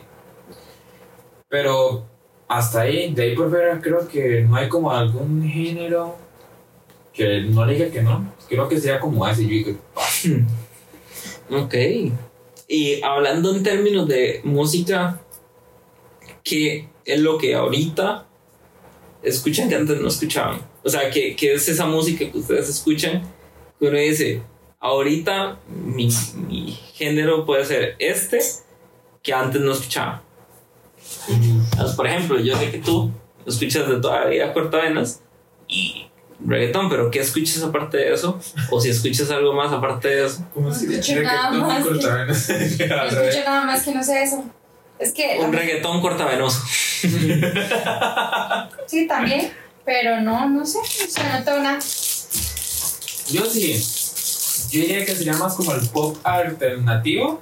Pero 1.47 2.05
hasta 2.47 2.81
ahí, 2.81 3.13
de 3.13 3.23
ahí 3.23 3.35
por 3.35 3.49
fuera, 3.49 3.79
creo 3.79 4.07
que 4.07 4.41
no 4.41 4.55
hay 4.57 4.67
como 4.67 4.91
algún 4.91 5.47
género 5.47 6.17
que 7.13 7.41
no 7.41 7.65
le 7.65 7.73
diga 7.75 7.89
que 7.89 8.01
no. 8.01 8.33
Creo 8.49 8.67
que 8.67 8.79
sería 8.79 8.99
como 8.99 9.25
así, 9.25 9.43
yo 9.43 9.49
digo, 9.49 9.79
Ok. 11.51 11.75
Y 12.67 13.01
hablando 13.01 13.55
en 13.55 13.63
términos 13.63 14.07
de 14.07 14.41
música, 14.43 15.21
¿qué 16.43 16.89
es 17.05 17.19
lo 17.19 17.37
que 17.37 17.55
ahorita 17.55 18.27
escuchan 19.23 19.69
que 19.69 19.75
antes 19.75 19.99
no 19.99 20.07
escuchaban? 20.07 20.61
O 20.83 20.89
sea, 20.89 21.09
¿qué, 21.09 21.35
qué 21.35 21.53
es 21.53 21.67
esa 21.67 21.85
música 21.85 22.29
que 22.31 22.37
ustedes 22.37 22.69
escuchan? 22.69 23.23
Que 23.79 23.87
uno 23.87 23.97
dice, 23.97 24.41
ahorita 24.79 25.59
mi, 25.67 26.09
mi 26.47 26.71
género 26.93 27.45
puede 27.45 27.65
ser 27.65 27.95
este 27.99 28.39
que 29.23 29.33
antes 29.33 29.61
no 29.61 29.71
escuchaba. 29.71 30.23
Entonces, 31.27 31.95
por 31.95 32.07
ejemplo, 32.07 32.39
yo 32.39 32.55
sé 32.57 32.71
que 32.71 32.79
tú 32.79 33.11
escuchas 33.45 33.89
de 33.89 33.99
toda 33.99 34.21
la 34.21 34.29
vida 34.29 34.53
cortavenas 34.53 35.21
y 35.67 36.08
reggaetón, 36.45 36.89
pero 36.89 37.11
¿qué 37.11 37.19
escuchas 37.19 37.61
aparte 37.63 37.97
de 37.97 38.13
eso? 38.13 38.39
O 38.71 38.79
si 38.79 38.89
escuchas 38.89 39.29
algo 39.31 39.53
más 39.53 39.71
aparte 39.71 40.07
de 40.07 40.25
eso. 40.25 40.45
¿cómo 40.53 40.69
No 40.69 40.75
se 40.75 40.87
dice? 40.87 40.99
escucho 40.99 41.21
nada 41.21 41.49
Reggaetón 41.49 41.67
más 41.67 42.47
que-. 42.47 42.87
No 42.87 43.21
escucho 43.21 43.43
nada 43.45 43.65
más 43.65 43.83
que 43.83 43.93
no 43.93 44.03
sé 44.03 44.23
eso. 44.23 44.43
Es 44.99 45.13
que. 45.13 45.37
Un 45.39 45.53
reggaetón 45.53 46.01
cortavenoso. 46.01 46.61
Sí, 48.87 49.07
también. 49.07 49.51
Pero 49.85 50.21
no, 50.21 50.49
no 50.49 50.65
sé. 50.65 50.79
O 50.79 51.09
sea, 51.09 51.39
no 51.39 51.45
tengo 51.45 51.59
nada. 51.59 51.79
Yo 51.79 53.45
sí. 53.45 53.81
Yo 54.71 54.81
diría 54.81 55.05
que 55.05 55.15
sería 55.15 55.33
más 55.33 55.55
como 55.55 55.73
el 55.73 55.87
pop 55.89 56.17
alternativo. 56.23 57.41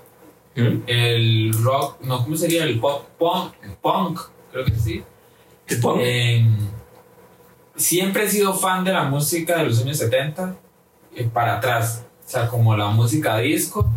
¿Mm? 0.56 0.82
El 0.88 1.54
rock, 1.62 2.02
no, 2.02 2.24
¿cómo 2.24 2.36
sería? 2.36 2.64
El 2.64 2.80
pop 2.80 3.06
punk, 3.18 3.54
punk 3.82 4.20
creo 4.52 4.66
que 4.66 4.76
sí. 4.76 5.04
¿El 5.68 5.80
punk? 5.80 5.98
Eh, 6.02 6.46
siempre 7.78 8.26
he 8.26 8.30
sido 8.30 8.54
fan 8.54 8.84
de 8.84 8.92
la 8.92 9.06
música 9.06 9.58
de 9.58 9.63
los 9.70 9.82
años 9.82 9.98
70 9.98 10.56
eh, 11.16 11.30
para 11.34 11.58
atrás. 11.58 12.04
O 12.26 12.30
sea, 12.30 12.48
como 12.48 12.76
la 12.76 12.88
música 12.88 13.38
disco. 13.38 13.88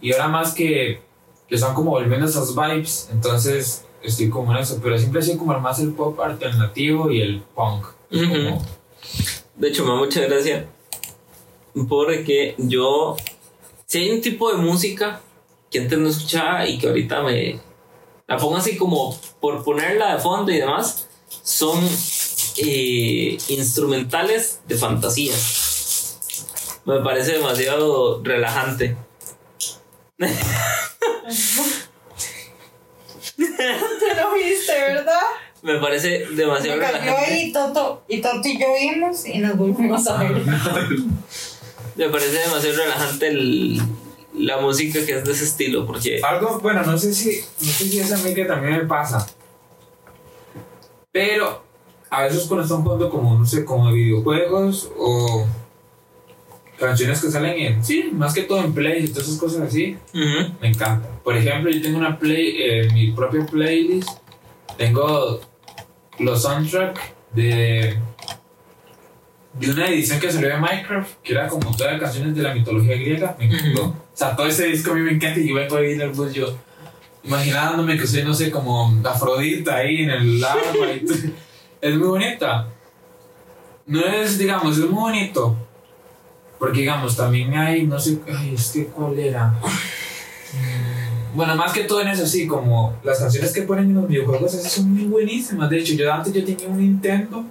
Y 0.00 0.12
ahora 0.12 0.28
más 0.28 0.54
que, 0.54 1.00
que 1.48 1.54
están 1.56 1.74
como 1.74 1.90
volviendo 1.90 2.26
esos 2.26 2.54
vibes. 2.54 3.08
Entonces 3.12 3.84
estoy 4.02 4.28
como 4.30 4.52
en 4.52 4.58
eso. 4.58 4.78
Pero 4.82 4.96
siempre 4.98 5.20
he 5.20 5.24
sido 5.24 5.38
como 5.38 5.58
más 5.58 5.80
el 5.80 5.92
pop 5.92 6.18
alternativo 6.20 7.10
y 7.10 7.20
el 7.20 7.40
punk. 7.54 7.86
Como- 8.10 8.62
De 9.56 9.68
hecho, 9.68 9.84
me 9.84 9.90
da 9.90 9.96
mucha 9.96 10.20
gracia. 10.22 10.66
Porque 11.88 12.54
yo. 12.58 13.16
Si 13.86 13.98
hay 13.98 14.10
un 14.10 14.20
tipo 14.20 14.50
de 14.50 14.58
música 14.58 15.20
que 15.70 15.80
antes 15.80 15.98
no 15.98 16.08
escuchaba 16.08 16.66
y 16.66 16.78
que 16.78 16.88
ahorita 16.88 17.22
me. 17.22 17.60
La 18.26 18.36
pongo 18.38 18.56
así 18.56 18.76
como 18.76 19.18
por 19.40 19.62
ponerla 19.64 20.14
de 20.14 20.20
fondo 20.22 20.52
y 20.52 20.58
demás. 20.58 21.08
Son 21.42 21.78
eh, 22.58 23.38
instrumentales 23.48 24.60
de 24.66 24.76
fantasía. 24.76 25.34
Me 26.84 27.00
parece 27.00 27.32
demasiado 27.32 28.22
relajante. 28.24 28.96
Te 33.36 34.14
lo 34.16 34.34
viste, 34.34 34.72
¿verdad? 34.72 35.20
Me 35.62 35.78
parece 35.78 36.26
demasiado 36.34 36.78
Me 36.78 36.84
cayó 36.84 36.98
relajante. 36.98 37.32
ahí 37.34 37.52
Toto. 37.52 38.02
Y 38.08 38.20
Toto 38.20 38.40
y 38.48 38.58
yo 38.60 38.66
vimos 38.80 39.26
y 39.26 39.38
nos 39.38 39.56
volvimos 39.56 40.06
a 40.08 40.18
ver. 40.22 40.42
Me 41.96 42.08
parece 42.08 42.38
demasiado 42.38 42.76
relajante 42.76 43.28
el- 43.28 43.80
la 44.34 44.58
música 44.58 45.04
que 45.04 45.18
es 45.18 45.24
de 45.24 45.32
ese 45.32 45.44
estilo. 45.44 45.86
Porque. 45.86 46.20
Algo, 46.22 46.58
bueno, 46.60 46.82
no 46.82 46.98
sé 46.98 47.12
si, 47.14 47.40
no 47.60 47.70
sé 47.72 47.84
si 47.88 48.00
es 48.00 48.10
a 48.12 48.16
mí 48.18 48.34
que 48.34 48.44
también 48.44 48.78
me 48.78 48.84
pasa. 48.86 49.24
Pero 51.12 51.62
a 52.12 52.24
veces 52.24 52.44
cuando 52.44 52.64
están 52.64 52.82
jugando 52.82 53.08
como, 53.08 53.38
no 53.38 53.46
sé, 53.46 53.64
como 53.64 53.90
videojuegos 53.90 54.90
o 54.98 55.46
canciones 56.78 57.22
que 57.22 57.30
salen 57.30 57.58
en, 57.58 57.82
sí, 57.82 58.10
más 58.12 58.34
que 58.34 58.42
todo 58.42 58.58
en 58.62 58.74
play 58.74 59.04
y 59.04 59.08
todas 59.08 59.28
esas 59.28 59.40
cosas 59.40 59.62
así, 59.62 59.96
me 60.12 60.68
encanta. 60.68 61.08
Por 61.24 61.34
ejemplo, 61.34 61.70
yo 61.70 61.80
tengo 61.80 61.96
una 61.96 62.18
play, 62.18 62.56
eh, 62.58 62.88
mi 62.92 63.12
propia 63.12 63.46
playlist, 63.46 64.10
tengo 64.76 65.40
los 66.18 66.42
soundtrack 66.42 67.00
de, 67.32 67.96
de 69.54 69.70
una 69.70 69.86
edición 69.88 70.20
que 70.20 70.30
salió 70.30 70.50
de 70.50 70.58
Minecraft, 70.58 71.14
que 71.22 71.32
era 71.32 71.48
como 71.48 71.74
todas 71.74 71.92
las 71.92 72.02
canciones 72.02 72.36
de 72.36 72.42
la 72.42 72.52
mitología 72.52 72.96
griega, 72.96 73.36
me 73.38 73.46
encantó. 73.46 73.84
O 73.86 73.94
sea, 74.12 74.36
todo 74.36 74.48
ese 74.48 74.66
disco 74.66 74.90
a 74.92 74.96
mí 74.96 75.00
me 75.00 75.12
encanta 75.12 75.40
y 75.40 75.48
yo 75.48 75.54
vengo 75.54 75.76
ahí 75.78 75.92
en 75.92 76.02
el 76.02 76.10
bus 76.10 76.34
yo 76.34 76.54
imaginándome 77.24 77.96
que 77.96 78.06
soy, 78.06 78.22
no 78.22 78.34
sé, 78.34 78.50
como 78.50 79.00
Afrodita 79.02 79.76
ahí 79.76 80.02
en 80.02 80.10
el 80.10 80.44
agua 80.44 80.92
y 80.94 81.00
todo. 81.06 81.16
Es 81.82 81.96
muy 81.96 82.06
bonita. 82.08 82.68
No 83.86 84.00
es, 84.06 84.38
digamos, 84.38 84.78
es 84.78 84.84
muy 84.88 85.00
bonito. 85.00 85.56
Porque, 86.58 86.78
digamos, 86.80 87.16
también 87.16 87.52
hay, 87.54 87.82
no 87.88 87.98
sé, 87.98 88.20
ay, 88.32 88.54
es 88.54 88.70
que, 88.70 88.86
¿cuál 88.86 89.18
era? 89.18 89.48
Mm, 89.48 91.36
Bueno, 91.36 91.56
más 91.56 91.72
que 91.72 91.82
todo 91.84 92.00
en 92.02 92.08
eso, 92.08 92.24
sí, 92.24 92.46
como 92.46 92.94
las 93.02 93.18
canciones 93.18 93.52
que 93.52 93.62
ponen 93.62 93.86
en 93.86 93.94
los 93.94 94.06
videojuegos, 94.06 94.54
esas 94.54 94.70
son 94.70 94.92
muy 94.92 95.06
buenísimas. 95.06 95.68
De 95.68 95.78
hecho, 95.78 95.94
yo 95.94 96.12
antes 96.12 96.32
yo 96.32 96.44
tenía 96.44 96.68
un 96.68 96.78
Nintendo 96.78 97.44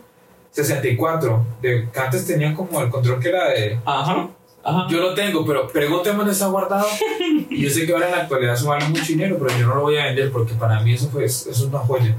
64, 0.51 1.45
de, 1.61 1.89
que 1.91 1.99
antes 1.99 2.25
tenía 2.25 2.53
como 2.53 2.79
el 2.81 2.89
control 2.89 3.19
que 3.19 3.29
era 3.29 3.49
de, 3.49 3.79
Ajá. 3.83 4.29
Ajá. 4.63 4.87
yo 4.89 4.99
lo 4.99 5.13
tengo, 5.13 5.45
pero 5.45 5.67
pregúntame 5.67 6.19
dónde 6.19 6.31
está 6.33 6.47
guardado. 6.47 6.87
Y 7.49 7.63
yo 7.63 7.69
sé 7.69 7.85
que 7.85 7.91
ahora 7.91 8.05
en 8.05 8.11
la 8.15 8.21
actualidad 8.21 8.53
eso 8.53 8.67
vale 8.69 8.87
mucho 8.87 9.03
dinero, 9.03 9.35
pero 9.37 9.57
yo 9.59 9.67
no 9.67 9.75
lo 9.75 9.81
voy 9.81 9.97
a 9.97 10.05
vender 10.05 10.31
porque 10.31 10.53
para 10.53 10.79
mí 10.79 10.93
eso, 10.93 11.09
fue, 11.09 11.25
eso 11.25 11.49
es 11.49 11.59
una 11.61 11.79
joya. 11.79 12.15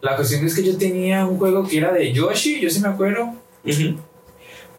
La 0.00 0.16
cuestión 0.16 0.44
es 0.46 0.54
que 0.54 0.62
yo 0.64 0.76
tenía 0.78 1.26
un 1.26 1.38
juego 1.38 1.66
que 1.66 1.78
era 1.78 1.92
de 1.92 2.12
Yoshi, 2.12 2.60
yo 2.60 2.70
sí 2.70 2.80
me 2.80 2.88
acuerdo, 2.88 3.34
Ujú. 3.64 3.96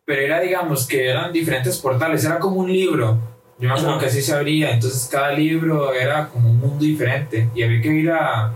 pero 0.05 0.21
era, 0.21 0.39
digamos, 0.39 0.87
que 0.87 1.07
eran 1.09 1.31
diferentes 1.31 1.77
portales, 1.77 2.25
era 2.25 2.39
como 2.39 2.57
un 2.61 2.71
libro. 2.71 3.17
Yo 3.59 3.67
me 3.67 3.73
acuerdo 3.75 3.91
Ajá. 3.91 3.99
que 3.99 4.05
así 4.07 4.21
se 4.23 4.33
abría, 4.33 4.71
entonces 4.71 5.07
cada 5.11 5.31
libro 5.33 5.93
era 5.93 6.27
como 6.29 6.49
un 6.49 6.57
mundo 6.59 6.83
diferente 6.83 7.49
y 7.53 7.61
había 7.61 7.81
que 7.81 7.89
ir 7.89 8.11
a. 8.11 8.53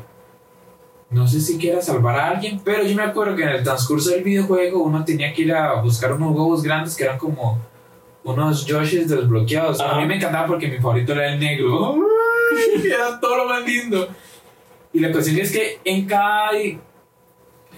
No 1.11 1.28
sé 1.28 1.39
si 1.39 1.59
quiera 1.59 1.80
salvar 1.82 2.20
a 2.20 2.30
alguien, 2.30 2.59
pero 2.66 2.84
yo 2.84 2.95
me 2.95 3.03
acuerdo 3.03 3.36
que 3.36 3.43
en 3.43 3.49
el 3.49 3.63
transcurso 3.63 4.09
del 4.09 4.24
videojuego 4.24 4.82
uno 4.82 5.05
tenía 5.05 5.32
que 5.34 5.43
ir 5.43 5.53
a 5.53 5.80
buscar 5.82 6.13
unos 6.13 6.32
huevos 6.36 6.63
grandes 6.63 6.95
que 6.95 7.03
eran 7.03 7.20
como 7.20 7.59
unos 8.24 8.66
Yoshes 8.66 9.07
desbloqueados. 9.07 9.80
A 9.80 9.91
Ajá. 9.91 10.01
mí 10.01 10.07
me 10.07 10.16
encantaba 10.16 10.47
porque 10.47 10.68
mi 10.68 10.78
favorito 10.80 11.13
era 11.13 11.32
el 11.32 11.39
negro. 11.39 11.93
¡Ay! 11.93 12.82
Era 12.91 13.20
todo 13.20 13.38
lo 13.38 13.45
más 13.49 13.63
lindo. 13.66 14.07
Y 14.96 15.00
la 15.02 15.12
cuestión 15.12 15.38
es 15.38 15.52
que 15.52 15.82
en 15.84 16.06
cada 16.06 16.52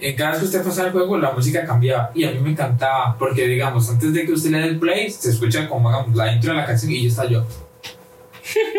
en 0.00 0.14
cada 0.14 0.30
vez 0.30 0.38
que 0.38 0.44
usted 0.44 0.62
pasaba 0.62 0.86
el 0.86 0.92
juego, 0.92 1.18
la 1.18 1.32
música 1.32 1.64
cambiaba. 1.64 2.12
Y 2.14 2.22
a 2.22 2.30
mí 2.30 2.38
me 2.38 2.50
encantaba. 2.50 3.16
Porque, 3.18 3.48
digamos, 3.48 3.90
antes 3.90 4.12
de 4.12 4.24
que 4.24 4.30
usted 4.30 4.50
le 4.50 4.58
dé 4.58 4.68
el 4.68 4.78
play, 4.78 5.10
se 5.10 5.30
escucha 5.30 5.68
como 5.68 5.90
la 6.14 6.32
intro 6.32 6.52
de 6.52 6.58
la 6.58 6.64
canción 6.64 6.92
y 6.92 7.02
ya 7.02 7.08
está 7.08 7.28
yo. 7.28 7.44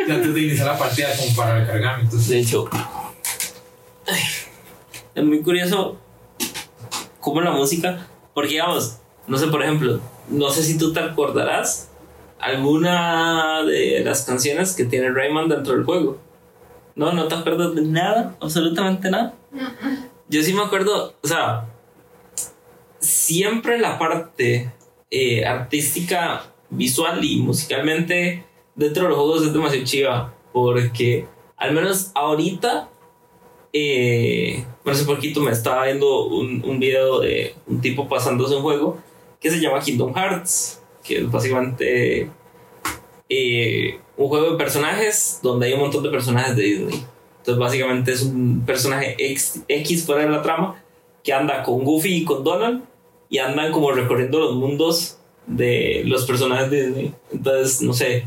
Y 0.08 0.10
antes 0.10 0.34
de 0.34 0.42
iniciar 0.42 0.68
la 0.68 0.78
partida, 0.78 1.10
como 1.18 1.36
para 1.36 1.60
recargarme. 1.60 2.04
Entonces, 2.06 2.30
De 2.30 2.40
hecho, 2.40 2.70
es 5.16 5.24
muy 5.26 5.42
curioso 5.42 5.98
cómo 7.20 7.42
la 7.42 7.52
música, 7.52 8.08
porque 8.34 8.52
digamos, 8.52 9.00
no 9.28 9.38
sé, 9.38 9.48
por 9.48 9.62
ejemplo, 9.62 10.00
no 10.30 10.50
sé 10.50 10.64
si 10.64 10.78
tú 10.78 10.94
te 10.94 11.02
acordarás 11.02 11.90
alguna 12.40 13.64
de 13.66 14.02
las 14.06 14.24
canciones 14.24 14.74
que 14.76 14.86
tiene 14.86 15.12
Rayman 15.12 15.50
dentro 15.50 15.74
del 15.74 15.84
juego. 15.84 16.29
No, 16.96 17.14
no 17.14 17.28
te 17.28 17.36
acuerdas 17.36 17.76
de 17.76 17.82
nada, 17.82 18.36
absolutamente 18.42 19.10
nada. 19.10 19.34
Yo 20.28 20.44
sí 20.44 20.54
me 20.54 20.62
acuerdo, 20.62 21.14
o 21.22 21.28
sea, 21.28 21.68
siempre 23.00 23.80
la 23.80 23.98
parte 23.98 24.72
eh, 25.10 25.46
artística, 25.46 26.44
visual 26.70 27.24
y 27.24 27.38
musicalmente 27.38 28.46
dentro 28.76 29.04
de 29.04 29.10
los 29.10 29.18
juegos 29.18 29.46
es 29.46 29.54
demasiado 29.54 29.86
chiva. 29.86 30.34
Porque 30.54 31.26
al 31.58 31.74
menos 31.74 32.12
ahorita, 32.16 32.90
eh, 33.74 34.66
por 34.84 34.94
hace 34.94 35.06
poquito 35.06 35.42
me 35.42 35.52
estaba 35.52 35.86
viendo 35.86 36.28
un, 36.28 36.64
un 36.66 36.80
video 36.80 37.20
de 37.20 37.56
un 37.68 37.82
tipo 37.82 38.08
pasándose 38.08 38.56
un 38.56 38.62
juego 38.62 38.98
que 39.40 39.50
se 39.50 39.60
llama 39.60 39.80
Kingdom 39.80 40.14
Hearts, 40.14 40.82
que 41.04 41.20
es 41.20 41.32
básicamente 41.32 42.30
eh, 43.30 44.00
un 44.20 44.28
juego 44.28 44.52
de 44.52 44.58
personajes 44.58 45.40
donde 45.42 45.68
hay 45.68 45.74
un 45.74 45.80
montón 45.80 46.04
de 46.04 46.10
personajes 46.10 46.54
de 46.54 46.64
Disney. 46.64 47.06
Entonces 47.38 47.58
básicamente 47.58 48.12
es 48.12 48.24
un 48.24 48.64
personaje 48.66 49.16
X, 49.18 49.64
X 49.66 50.06
fuera 50.06 50.24
de 50.24 50.30
la 50.30 50.42
trama 50.42 50.84
que 51.24 51.32
anda 51.32 51.64
con 51.64 51.86
Goofy 51.86 52.18
y 52.18 52.26
con 52.26 52.44
Donald 52.44 52.84
y 53.30 53.38
andan 53.38 53.72
como 53.72 53.94
recorriendo 53.94 54.40
los 54.40 54.56
mundos 54.56 55.20
de 55.48 56.04
los 56.06 56.26
personajes 56.26 56.70
de 56.70 56.88
Disney. 56.88 57.14
Entonces, 57.32 57.82
no 57.82 57.94
sé, 57.94 58.26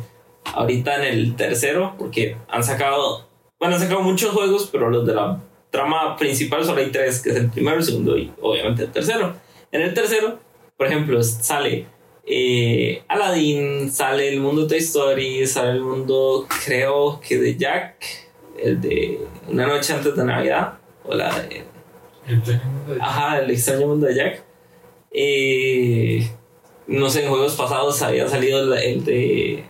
ahorita 0.55 0.97
en 0.97 1.13
el 1.13 1.37
tercero, 1.37 1.95
porque 1.99 2.39
han 2.49 2.65
sacado, 2.65 3.29
bueno, 3.61 3.75
han 3.75 3.81
sacado 3.83 4.01
muchos 4.01 4.31
juegos, 4.31 4.71
pero 4.73 4.89
los 4.89 5.07
de 5.07 5.13
la 5.13 5.41
trama 5.71 6.17
principal 6.17 6.65
solo 6.65 6.81
hay 6.81 6.91
tres, 6.91 7.21
que 7.21 7.31
es 7.31 7.37
el 7.37 7.51
primero, 7.51 7.77
el 7.77 7.85
segundo 7.85 8.17
y 8.17 8.33
obviamente 8.41 8.85
el 8.85 8.93
tercero. 8.93 9.35
En 9.71 9.83
el 9.83 9.93
tercero, 9.93 10.39
por 10.79 10.87
ejemplo, 10.87 11.23
sale 11.23 11.85
eh, 12.25 13.03
Aladdin, 13.09 13.91
sale 13.91 14.29
el 14.29 14.41
mundo 14.41 14.63
de 14.63 14.69
Toy 14.69 14.79
Story, 14.79 15.47
sale 15.47 15.73
el 15.73 15.81
mundo, 15.81 16.47
creo 16.65 17.21
que 17.21 17.39
de 17.39 17.57
Jack, 17.57 17.97
el 18.63 18.81
de 18.81 19.21
Una 19.49 19.67
noche 19.67 19.93
antes 19.93 20.15
de 20.15 20.25
Navidad, 20.25 20.79
o 21.05 21.15
la 21.15 21.41
de 21.41 21.65
Ajá, 23.01 23.41
el 23.41 23.51
extraño 23.51 23.89
mundo 23.89 24.07
de 24.07 24.15
Jack. 24.15 24.45
Eh, 25.11 26.31
no 26.87 27.11
sé, 27.11 27.25
en 27.25 27.31
juegos 27.31 27.55
pasados 27.57 28.01
había 28.03 28.29
salido 28.29 28.75
el, 28.75 28.83
el 28.83 29.05
de. 29.05 29.65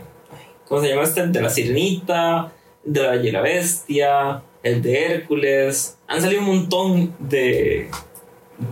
¿Cómo 0.69 0.83
se 0.83 0.89
llama 0.89 1.03
este? 1.03 1.23
El 1.23 1.33
de 1.33 1.43
la 1.43 1.51
Sirenita, 1.51 2.53
el 2.87 2.93
de 2.93 3.03
la 3.03 3.11
Bella 3.13 3.41
Bestia, 3.41 4.43
el 4.63 4.83
de 4.83 5.05
Hércules. 5.07 5.99
Han 6.07 6.21
salido 6.21 6.43
un 6.43 6.49
montón 6.49 7.17
de. 7.19 7.89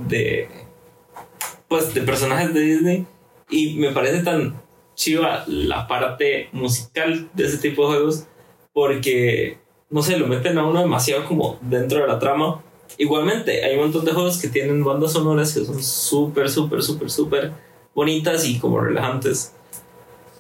de. 0.09 0.49
pues 1.69 1.95
de 1.95 2.03
personajes 2.03 2.53
de 2.53 2.61
Disney. 2.61 3.07
Y 3.51 3.75
me 3.75 3.91
parece 3.93 4.23
tan 4.23 4.61
chiva 4.95 5.45
la 5.47 5.87
parte 5.89 6.49
musical 6.53 7.29
de 7.35 7.47
ese 7.47 7.59
tipo 7.59 7.83
de 7.89 7.95
juegos. 7.97 8.27
Porque, 8.73 9.59
no 9.89 10.03
sé, 10.03 10.17
lo 10.19 10.27
meten 10.29 10.59
a 10.59 10.65
uno 10.67 10.81
demasiado 10.81 11.25
como 11.25 11.59
dentro 11.63 12.01
de 12.01 12.07
la 12.07 12.19
trama. 12.19 12.63
Igualmente, 12.99 13.65
hay 13.65 13.75
un 13.77 13.83
montón 13.83 14.05
de 14.05 14.13
juegos 14.13 14.39
que 14.39 14.49
tienen 14.49 14.83
bandas 14.85 15.13
sonoras 15.13 15.53
que 15.55 15.65
son 15.65 15.83
súper, 15.83 16.49
súper, 16.51 16.83
súper, 16.83 17.11
súper 17.11 17.53
bonitas 17.95 18.45
y 18.47 18.59
como 18.59 18.81
relajantes. 18.81 19.55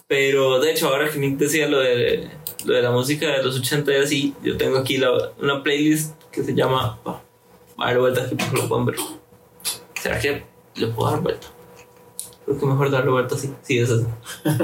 Pero 0.06 0.58
de 0.60 0.72
hecho, 0.72 0.88
ahora 0.88 1.08
que 1.10 1.18
Nick 1.18 1.38
decía 1.38 1.68
lo 1.68 1.78
de, 1.78 2.28
lo 2.64 2.74
de 2.74 2.82
la 2.82 2.90
música 2.90 3.28
de 3.28 3.42
los 3.42 3.58
80 3.58 3.92
y 3.92 3.96
así, 3.96 4.34
yo 4.42 4.56
tengo 4.56 4.78
aquí 4.78 4.98
la- 4.98 5.30
una 5.40 5.62
playlist 5.62 6.14
que 6.32 6.42
se 6.42 6.54
llama. 6.54 6.98
ah, 7.04 7.20
a 7.78 7.86
dar 7.86 7.98
vuelta 7.98 8.22
aquí 8.22 8.36
lo 8.52 8.84
ver. 8.84 8.96
¿Será 10.00 10.18
que 10.18 10.42
le 10.74 10.86
puedo 10.88 11.10
dar 11.10 11.20
vuelta? 11.20 11.46
Creo 12.50 12.58
que 12.60 12.66
mejor 12.66 12.90
darle 12.90 13.10
vuelta 13.10 13.34
así. 13.36 13.52
Sí, 13.62 13.78
es 13.78 13.90
eso. 13.90 14.06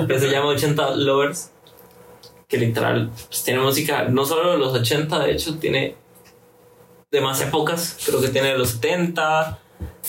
que 0.08 0.18
se 0.18 0.28
llama 0.30 0.48
80 0.48 0.96
Lovers. 0.96 1.50
Que 2.48 2.58
literal 2.58 3.10
pues, 3.28 3.42
tiene 3.44 3.60
música 3.60 4.04
no 4.08 4.24
solo 4.24 4.52
de 4.52 4.58
los 4.58 4.72
80, 4.72 5.18
de 5.20 5.32
hecho, 5.32 5.56
tiene 5.58 5.96
de 7.10 7.20
más 7.20 7.40
épocas. 7.40 7.98
Creo 8.06 8.20
que 8.20 8.28
tiene 8.28 8.52
de 8.52 8.58
los 8.58 8.70
70, 8.70 9.58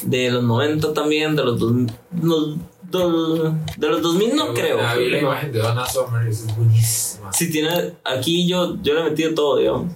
de 0.04 0.32
los 0.32 0.44
90 0.44 0.94
también, 0.94 1.36
de 1.36 1.44
los, 1.44 1.60
dos, 1.60 1.74
los- 2.22 2.56
dos- 2.90 3.54
de 3.78 3.88
los 3.90 4.02
2000 4.02 4.36
no 4.36 4.54
creo. 4.54 4.78
Vi 4.98 5.10
la 5.10 5.18
imagen 5.20 5.52
de 5.52 5.60
Donna 5.60 5.86
Summer, 5.88 6.28
es 6.28 6.46
buenísima. 6.56 7.34
Si 7.34 7.50
tiene, 7.52 7.94
aquí 8.04 8.48
yo, 8.48 8.76
yo 8.84 8.94
le 8.94 9.02
he 9.02 9.04
metido 9.06 9.34
todo, 9.34 9.58
digamos. 9.58 9.92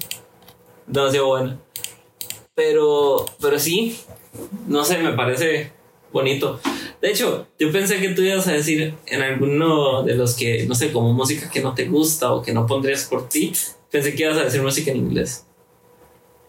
Demasiado 0.88 1.28
buena. 1.28 1.58
Pero, 2.56 3.26
pero 3.40 3.60
sí, 3.60 3.98
no 4.68 4.84
sé, 4.84 4.98
me 4.98 5.14
parece 5.14 5.72
bonito. 6.12 6.60
De 7.02 7.10
hecho, 7.10 7.48
yo 7.60 7.72
pensé 7.72 8.00
que 8.00 8.10
tú 8.10 8.22
ibas 8.22 8.48
a 8.48 8.52
decir 8.54 8.94
en 9.08 9.22
alguno 9.22 10.04
de 10.04 10.16
los 10.16 10.36
que, 10.36 10.66
no 10.68 10.76
sé, 10.76 10.92
como 10.92 11.14
música 11.14 11.50
que 11.50 11.62
no 11.62 11.74
te 11.74 11.86
gusta 11.86 12.32
o 12.34 12.42
que 12.42 12.54
no 12.54 12.66
pondrías 12.68 13.06
por 13.06 13.28
ti, 13.30 13.54
pensé 13.90 14.14
que 14.16 14.24
ibas 14.24 14.38
a 14.38 14.44
decir 14.44 14.62
música 14.62 14.92
en 14.92 14.98
inglés. 14.98 15.46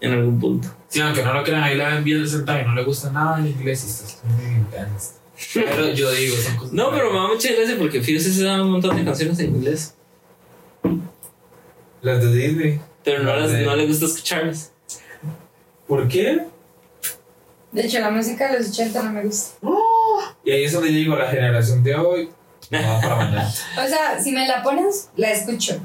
En 0.00 0.12
algún 0.12 0.38
punto. 0.40 0.68
Sí, 0.88 1.00
aunque 1.00 1.22
no 1.22 1.32
lo 1.32 1.44
crean, 1.44 1.62
ahí 1.62 1.76
la 1.76 1.90
ven 1.94 2.02
bien 2.04 2.28
sentada 2.28 2.60
y 2.60 2.64
no 2.64 2.74
le 2.74 2.82
gusta 2.84 3.10
nada 3.12 3.38
en 3.38 3.46
inglés 3.46 3.84
y 3.84 3.88
está 4.04 4.26
muy 4.28 4.56
intensa. 4.56 5.14
Pero 5.54 5.92
yo 5.92 6.10
digo, 6.12 6.36
son 6.36 6.56
cosas. 6.56 6.72
No, 6.72 6.90
pero 6.90 7.10
me 7.12 7.18
da 7.18 7.28
mucha 7.28 7.52
gracia 7.52 7.76
porque 7.78 8.00
Fuse 8.00 8.32
se 8.32 8.42
da 8.44 8.62
un 8.62 8.70
montón 8.72 8.96
de 8.96 9.04
canciones 9.04 9.38
en 9.38 9.54
inglés. 9.56 9.94
Las 12.02 12.20
de 12.22 12.32
Disney. 12.34 12.80
Pero 13.04 13.22
no, 13.22 13.30
Las 13.32 13.42
las, 13.42 13.52
de- 13.52 13.64
no 13.64 13.76
le 13.76 13.86
gusta 13.86 14.06
escucharlas. 14.06 14.72
¿Por 15.86 16.08
qué? 16.08 16.42
De 17.72 17.86
hecho, 17.86 17.98
la 18.00 18.10
música 18.10 18.50
de 18.52 18.58
los 18.58 18.68
80 18.70 19.02
no 19.02 19.12
me 19.12 19.22
gusta. 19.24 19.56
Y 20.44 20.50
ahí 20.50 20.64
es 20.64 20.72
donde 20.72 20.90
yo 20.92 20.98
digo, 20.98 21.16
la 21.16 21.28
generación 21.30 21.82
de 21.82 21.94
hoy. 21.94 22.28
No 22.70 22.78
va 22.82 23.00
para 23.00 23.16
mañana. 23.16 23.48
O 23.84 23.88
sea, 23.88 24.20
si 24.22 24.32
me 24.32 24.46
la 24.46 24.62
pones, 24.62 25.08
la 25.16 25.30
escucho. 25.30 25.80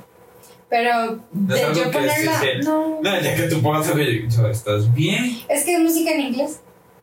Pero 0.69 1.19
No 1.31 1.55
de 1.55 1.61
yo 1.73 1.83
que 1.85 1.89
ponerla. 1.97 2.39
sí. 2.41 2.47
No. 2.63 2.99
No, 3.01 3.21
ya 3.21 3.35
que 3.35 3.43
tú 3.43 3.61
pongas 3.61 3.87
algo, 3.87 3.99
yo 4.03 4.47
¿estás 4.49 4.93
bien? 4.93 5.39
Es 5.47 5.63
que 5.63 5.75
es 5.75 5.79
música 5.79 6.11
en 6.11 6.19
inglés. 6.21 6.59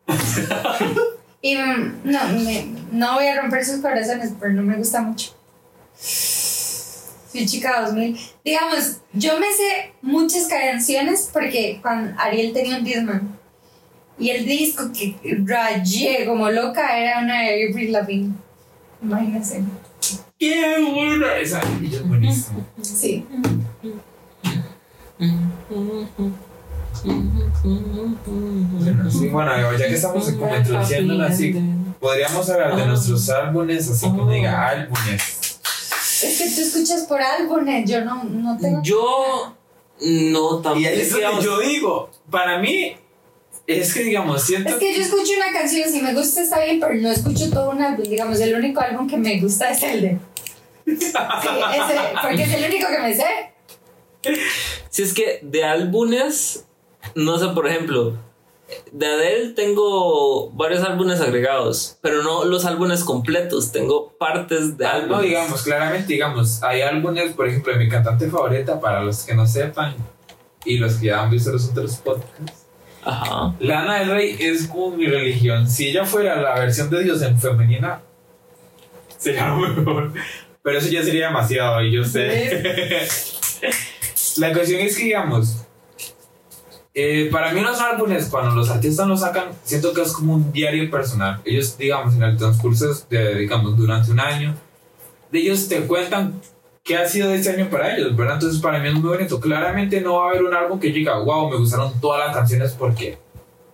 y 1.41 1.57
mm, 1.57 2.01
no, 2.05 2.29
me- 2.29 2.67
no 2.93 3.15
voy 3.15 3.27
a 3.27 3.41
romper 3.41 3.65
sus 3.65 3.81
corazones, 3.81 4.33
pero 4.39 4.53
no 4.53 4.63
me 4.63 4.77
gusta 4.77 5.01
mucho. 5.01 5.33
Soy 5.97 7.47
chica 7.47 7.81
2000. 7.83 8.19
Digamos, 8.45 8.99
yo 9.13 9.39
me 9.41 9.47
sé 9.47 9.93
muchas 10.03 10.47
canciones 10.47 11.31
porque 11.33 11.79
cuando 11.83 12.21
Ariel 12.21 12.53
tenía 12.53 12.77
un 12.77 12.85
Discman. 12.85 13.39
Y 14.19 14.31
el 14.31 14.47
disco 14.47 14.91
que 14.93 15.17
rayé 15.45 16.25
como 16.27 16.51
loca 16.51 16.99
era 16.99 17.21
una 17.21 17.43
de 17.43 17.69
Avril 17.69 17.93
Lavigne. 17.93 18.35
Imagínense. 19.03 19.63
¡Qué 20.39 20.79
buena! 20.79 21.37
Esa 21.37 21.61
es 21.61 22.09
buenísima. 22.09 22.61
Sí. 22.83 23.27
Bueno, 28.73 29.11
sí, 29.11 29.29
bueno, 29.29 29.77
ya 29.77 29.89
que 29.89 29.95
estamos 29.95 30.31
como 30.31 30.57
introduciéndola 30.57 31.27
así, 31.27 31.55
podríamos 32.01 32.49
hablar 32.51 32.77
de 32.77 32.87
nuestros 32.87 33.29
álbumes, 33.31 33.91
así 33.91 34.07
como 34.07 34.31
diga 34.31 34.69
álbumes. 34.69 35.61
Es 36.23 36.39
que 36.39 36.51
tú 36.55 36.61
escuchas 36.61 37.03
por 37.03 37.21
álbumes, 37.21 37.91
yo 37.91 38.05
no, 38.05 38.25
no 38.25 38.57
tengo. 38.59 38.81
Yo 38.83 39.57
no 40.01 40.61
tampoco. 40.61 40.81
Y 40.81 40.87
ahí 40.87 41.01
es 41.01 41.11
donde 41.11 41.27
digamos, 41.27 41.45
yo 41.45 41.61
digo, 41.61 42.11
para 42.31 42.59
mí, 42.59 42.97
es 43.67 43.95
que 43.95 44.03
digamos, 44.03 44.43
siento 44.43 44.69
Es 44.71 44.77
que 44.77 44.95
yo 44.95 45.03
escucho 45.03 45.33
una 45.37 45.59
canción, 45.59 45.89
si 45.91 46.01
me 46.03 46.13
gusta 46.15 46.43
está 46.43 46.63
bien, 46.65 46.81
pero 46.81 46.95
no 46.95 47.11
escucho 47.11 47.49
todo 47.51 47.71
un 47.71 47.81
álbum. 47.83 48.05
Digamos, 48.05 48.39
el 48.41 48.55
único 48.55 48.81
álbum 48.81 49.09
que 49.09 49.17
me 49.17 49.41
gusta 49.41 49.71
es 49.71 49.83
el 49.83 50.01
de. 50.03 50.19
Sí, 50.87 50.95
ese, 50.95 52.01
porque 52.23 52.43
es 52.43 52.55
el 52.55 52.65
único 52.71 52.89
que 52.89 52.99
me 52.99 53.15
sé. 53.15 53.25
Si 54.91 55.03
es 55.03 55.15
que 55.15 55.41
de 55.43 55.65
álbumes, 55.65 56.65
no 57.15 57.39
sé, 57.39 57.49
por 57.49 57.67
ejemplo, 57.69 58.19
de 58.93 59.07
Adele 59.07 59.51
tengo 59.51 60.51
varios 60.51 60.83
álbumes 60.85 61.21
agregados, 61.21 61.99
pero 62.01 62.23
no 62.23 62.45
los 62.45 62.65
álbumes 62.65 63.05
completos, 63.05 63.73
tengo 63.73 64.11
partes 64.19 64.77
de 64.79 64.87
Ah, 64.87 64.93
álbumes. 64.97 65.17
no, 65.17 65.23
digamos, 65.23 65.63
claramente, 65.63 66.13
digamos, 66.13 66.63
hay 66.63 66.83
álbumes, 66.83 67.33
por 67.33 67.49
ejemplo, 67.49 67.73
de 67.73 67.79
mi 67.79 67.89
cantante 67.89 68.29
favorita, 68.29 68.81
para 68.81 69.03
los 69.03 69.23
que 69.25 69.35
no 69.35 69.47
sepan, 69.47 69.95
y 70.65 70.79
los 70.79 70.95
que 70.95 71.07
ya 71.07 71.23
han 71.23 71.31
visto 71.31 71.51
los 71.53 71.69
otros 71.69 71.97
podcasts. 71.97 72.64
Ajá. 73.05 73.55
Lana 73.61 74.01
del 74.01 74.11
Rey 74.11 74.37
es 74.39 74.67
como 74.67 74.97
mi 74.97 75.07
religión. 75.07 75.69
Si 75.69 75.89
ella 75.89 76.05
fuera 76.05 76.41
la 76.41 76.55
versión 76.55 76.91
de 76.91 77.03
Dios 77.05 77.23
en 77.23 77.39
femenina, 77.39 78.01
sería 79.19 79.49
lo 79.49 79.57
mejor. 79.57 80.13
Pero 80.63 80.79
eso 80.79 80.89
ya 80.89 81.03
sería 81.03 81.27
demasiado, 81.27 81.83
y 81.83 81.93
yo 81.93 82.05
sé. 82.05 83.07
la 84.37 84.53
cuestión 84.53 84.81
es 84.81 84.97
que, 84.97 85.05
digamos, 85.05 85.65
eh, 86.95 87.29
para 87.31 87.53
mí 87.53 87.61
los 87.61 87.81
álbumes, 87.81 88.29
cuando 88.31 88.55
los 88.55 88.71
artistas 88.71 89.07
los 89.09 89.21
sacan, 89.21 89.49
siento 89.65 89.93
que 89.93 90.03
es 90.03 90.13
como 90.13 90.35
un 90.35 90.53
diario 90.53 90.89
personal. 90.91 91.41
Ellos, 91.45 91.77
digamos, 91.77 92.15
en 92.15 92.23
el 92.23 92.37
transcurso 92.37 92.95
de, 93.11 93.35
digamos, 93.35 93.77
durante 93.77 94.13
un 94.13 94.21
año, 94.21 94.55
de 95.33 95.41
ellos 95.41 95.69
te 95.69 95.81
cuentan 95.81 96.41
qué 96.85 96.99
ha 96.99 97.09
sido 97.09 97.33
este 97.33 97.51
año 97.51 97.71
para 97.71 97.97
ellos, 97.97 98.15
¿verdad? 98.15 98.35
Entonces, 98.35 98.61
para 98.61 98.79
mí 98.79 98.89
es 98.89 98.95
muy 98.95 99.09
bonito. 99.09 99.41
Claramente 99.41 100.01
no 100.03 100.17
va 100.19 100.27
a 100.27 100.29
haber 100.31 100.45
un 100.45 100.55
álbum 100.55 100.79
que 100.79 100.93
diga, 100.93 101.19
wow, 101.19 101.51
me 101.51 101.57
gustaron 101.57 101.99
todas 101.99 102.27
las 102.27 102.37
canciones 102.37 102.73
porque 102.73 103.19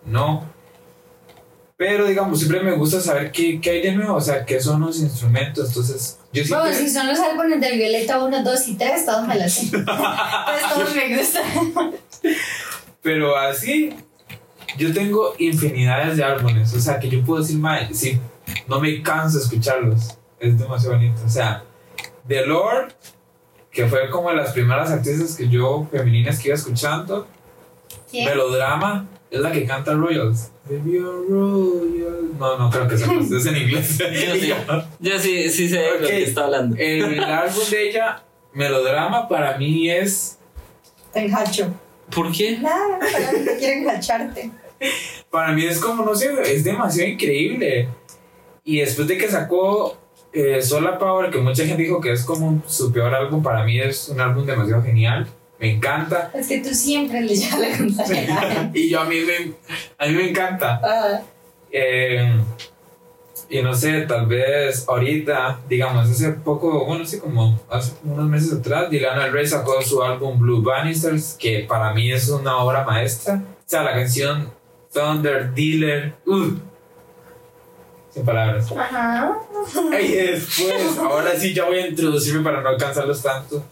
no. 0.06 0.48
Pero, 1.76 2.06
digamos, 2.06 2.38
siempre 2.38 2.61
me 2.61 2.72
gusta 2.72 3.00
saber 3.00 3.32
qué, 3.32 3.61
qué 3.61 3.70
hay 3.70 3.82
de 3.82 3.92
nuevo, 3.92 4.14
o 4.14 4.20
sea, 4.20 4.44
qué 4.44 4.61
son 4.61 4.80
los 4.82 5.00
instrumentos. 5.00 5.68
Entonces, 5.68 6.18
yo 6.32 6.44
siempre. 6.44 6.70
Bueno, 6.70 6.78
si 6.78 6.88
son 6.88 7.08
los 7.08 7.18
álbumes 7.18 7.61
del 7.61 7.78
Violeta 7.78 8.22
1, 8.22 8.44
2 8.44 8.68
y 8.68 8.74
3, 8.76 9.06
todos 9.06 9.26
me 9.26 9.38
los 9.38 9.52
sé. 9.52 9.64
Entonces 9.76 10.68
todos 10.72 10.94
me 10.94 11.16
gustan. 11.16 11.92
Pero 13.02 13.36
así, 13.36 13.90
yo 14.78 14.92
tengo 14.92 15.34
infinidades 15.38 16.16
de 16.16 16.22
álbumes. 16.22 16.72
O 16.74 16.80
sea, 16.80 17.00
que 17.00 17.08
yo 17.08 17.24
puedo 17.24 17.42
decir, 17.42 17.61
sí, 17.92 18.20
no 18.68 18.78
me 18.78 19.02
canso 19.02 19.38
de 19.38 19.44
escucharlos. 19.44 20.16
Es 20.38 20.56
demasiado 20.56 20.96
bonito. 20.96 21.20
O 21.24 21.28
sea, 21.28 21.64
The 22.30 22.46
Lord, 22.46 22.92
que 23.72 23.86
fue 23.86 24.08
como 24.08 24.30
de 24.30 24.36
las 24.36 24.52
primeras 24.52 24.88
artistas 24.92 25.36
que 25.36 25.48
yo, 25.48 25.88
femeninas, 25.90 26.38
que 26.38 26.46
iba 26.46 26.54
escuchando. 26.54 27.26
¿Quién? 28.08 28.24
Melodrama, 28.24 29.08
es 29.32 29.40
la 29.40 29.50
que 29.50 29.66
canta 29.66 29.94
Royals. 29.94 30.52
Royals. 30.68 32.38
No, 32.38 32.56
no 32.56 32.70
creo 32.70 32.86
que 32.86 32.96
sea, 32.96 33.08
es 33.18 33.46
en 33.46 33.56
inglés. 33.56 33.98
Yo 33.98 34.08
sí, 34.38 34.52
yo 35.00 35.18
sí, 35.18 35.50
sí 35.50 35.68
sé 35.68 35.78
de 35.78 36.00
lo 36.00 36.06
que 36.06 36.22
está 36.22 36.44
hablando. 36.44 36.76
El 36.78 37.18
álbum 37.24 37.64
de 37.68 37.88
ella, 37.88 38.22
Melodrama, 38.52 39.28
para 39.28 39.58
mí 39.58 39.90
es. 39.90 40.38
Te 41.12 41.24
enjacho. 41.24 41.74
¿Por 42.14 42.30
qué? 42.30 42.58
Nada, 42.58 43.00
para 43.00 43.32
mí 43.32 43.38
no 43.44 43.52
quiero 43.58 43.80
enjacharte. 43.80 44.52
Para 45.30 45.50
mí 45.50 45.64
es 45.64 45.80
como, 45.80 46.04
no 46.04 46.14
sé, 46.14 46.30
es 46.44 46.62
demasiado 46.62 47.10
increíble. 47.10 47.88
Y 48.62 48.78
después 48.78 49.08
de 49.08 49.18
que 49.18 49.28
sacó 49.28 49.98
eh, 50.32 50.62
Solar 50.62 50.98
Power, 50.98 51.30
que 51.30 51.38
mucha 51.38 51.64
gente 51.64 51.82
dijo 51.82 52.00
que 52.00 52.12
es 52.12 52.24
como 52.24 52.62
su 52.66 52.92
peor 52.92 53.14
álbum, 53.14 53.42
para 53.42 53.64
mí 53.64 53.80
es 53.80 54.08
un 54.08 54.20
álbum 54.20 54.46
demasiado 54.46 54.82
genial. 54.82 55.26
Me 55.58 55.72
encanta. 55.72 56.30
Es 56.32 56.48
que 56.48 56.60
tú 56.60 56.72
siempre 56.72 57.20
le 57.20 57.34
llevas 57.34 57.58
la 57.58 57.76
contraria. 57.76 58.70
y 58.74 58.88
yo 58.88 59.00
a 59.00 59.04
mí 59.04 59.16
me, 59.20 59.52
a 59.98 60.06
mí 60.06 60.14
me 60.14 60.30
encanta. 60.30 60.80
Ah, 60.82 61.20
Eh, 61.72 62.40
y 63.50 63.62
no 63.62 63.74
sé, 63.74 64.02
tal 64.02 64.26
vez 64.26 64.84
ahorita, 64.88 65.60
digamos, 65.68 66.08
hace 66.08 66.30
poco, 66.30 66.84
bueno, 66.86 67.04
sí, 67.04 67.18
como 67.18 67.60
hace 67.68 67.94
unos 68.04 68.28
meses 68.28 68.52
atrás, 68.52 68.88
Dylan 68.88 69.18
del 69.18 69.32
Rey 69.32 69.44
sacó 69.44 69.82
su 69.82 70.02
álbum 70.04 70.38
Blue 70.38 70.62
Bannisters, 70.62 71.36
que 71.38 71.66
para 71.68 71.92
mí 71.92 72.12
es 72.12 72.28
una 72.28 72.58
obra 72.58 72.84
maestra. 72.84 73.42
O 73.58 73.62
sea, 73.66 73.82
la 73.82 73.92
canción 73.92 74.52
Thunder 74.92 75.52
Dealer, 75.52 76.14
uh, 76.26 76.52
sin 78.12 78.24
palabras. 78.24 78.70
Ajá. 78.72 79.38
Y 80.00 80.12
después, 80.12 80.98
ahora 80.98 81.36
sí, 81.36 81.54
ya 81.54 81.64
voy 81.64 81.78
a 81.78 81.86
introducirme 81.86 82.42
para 82.42 82.61
no 82.61 82.76
cansarlos 82.76 83.22
tanto. 83.22 83.62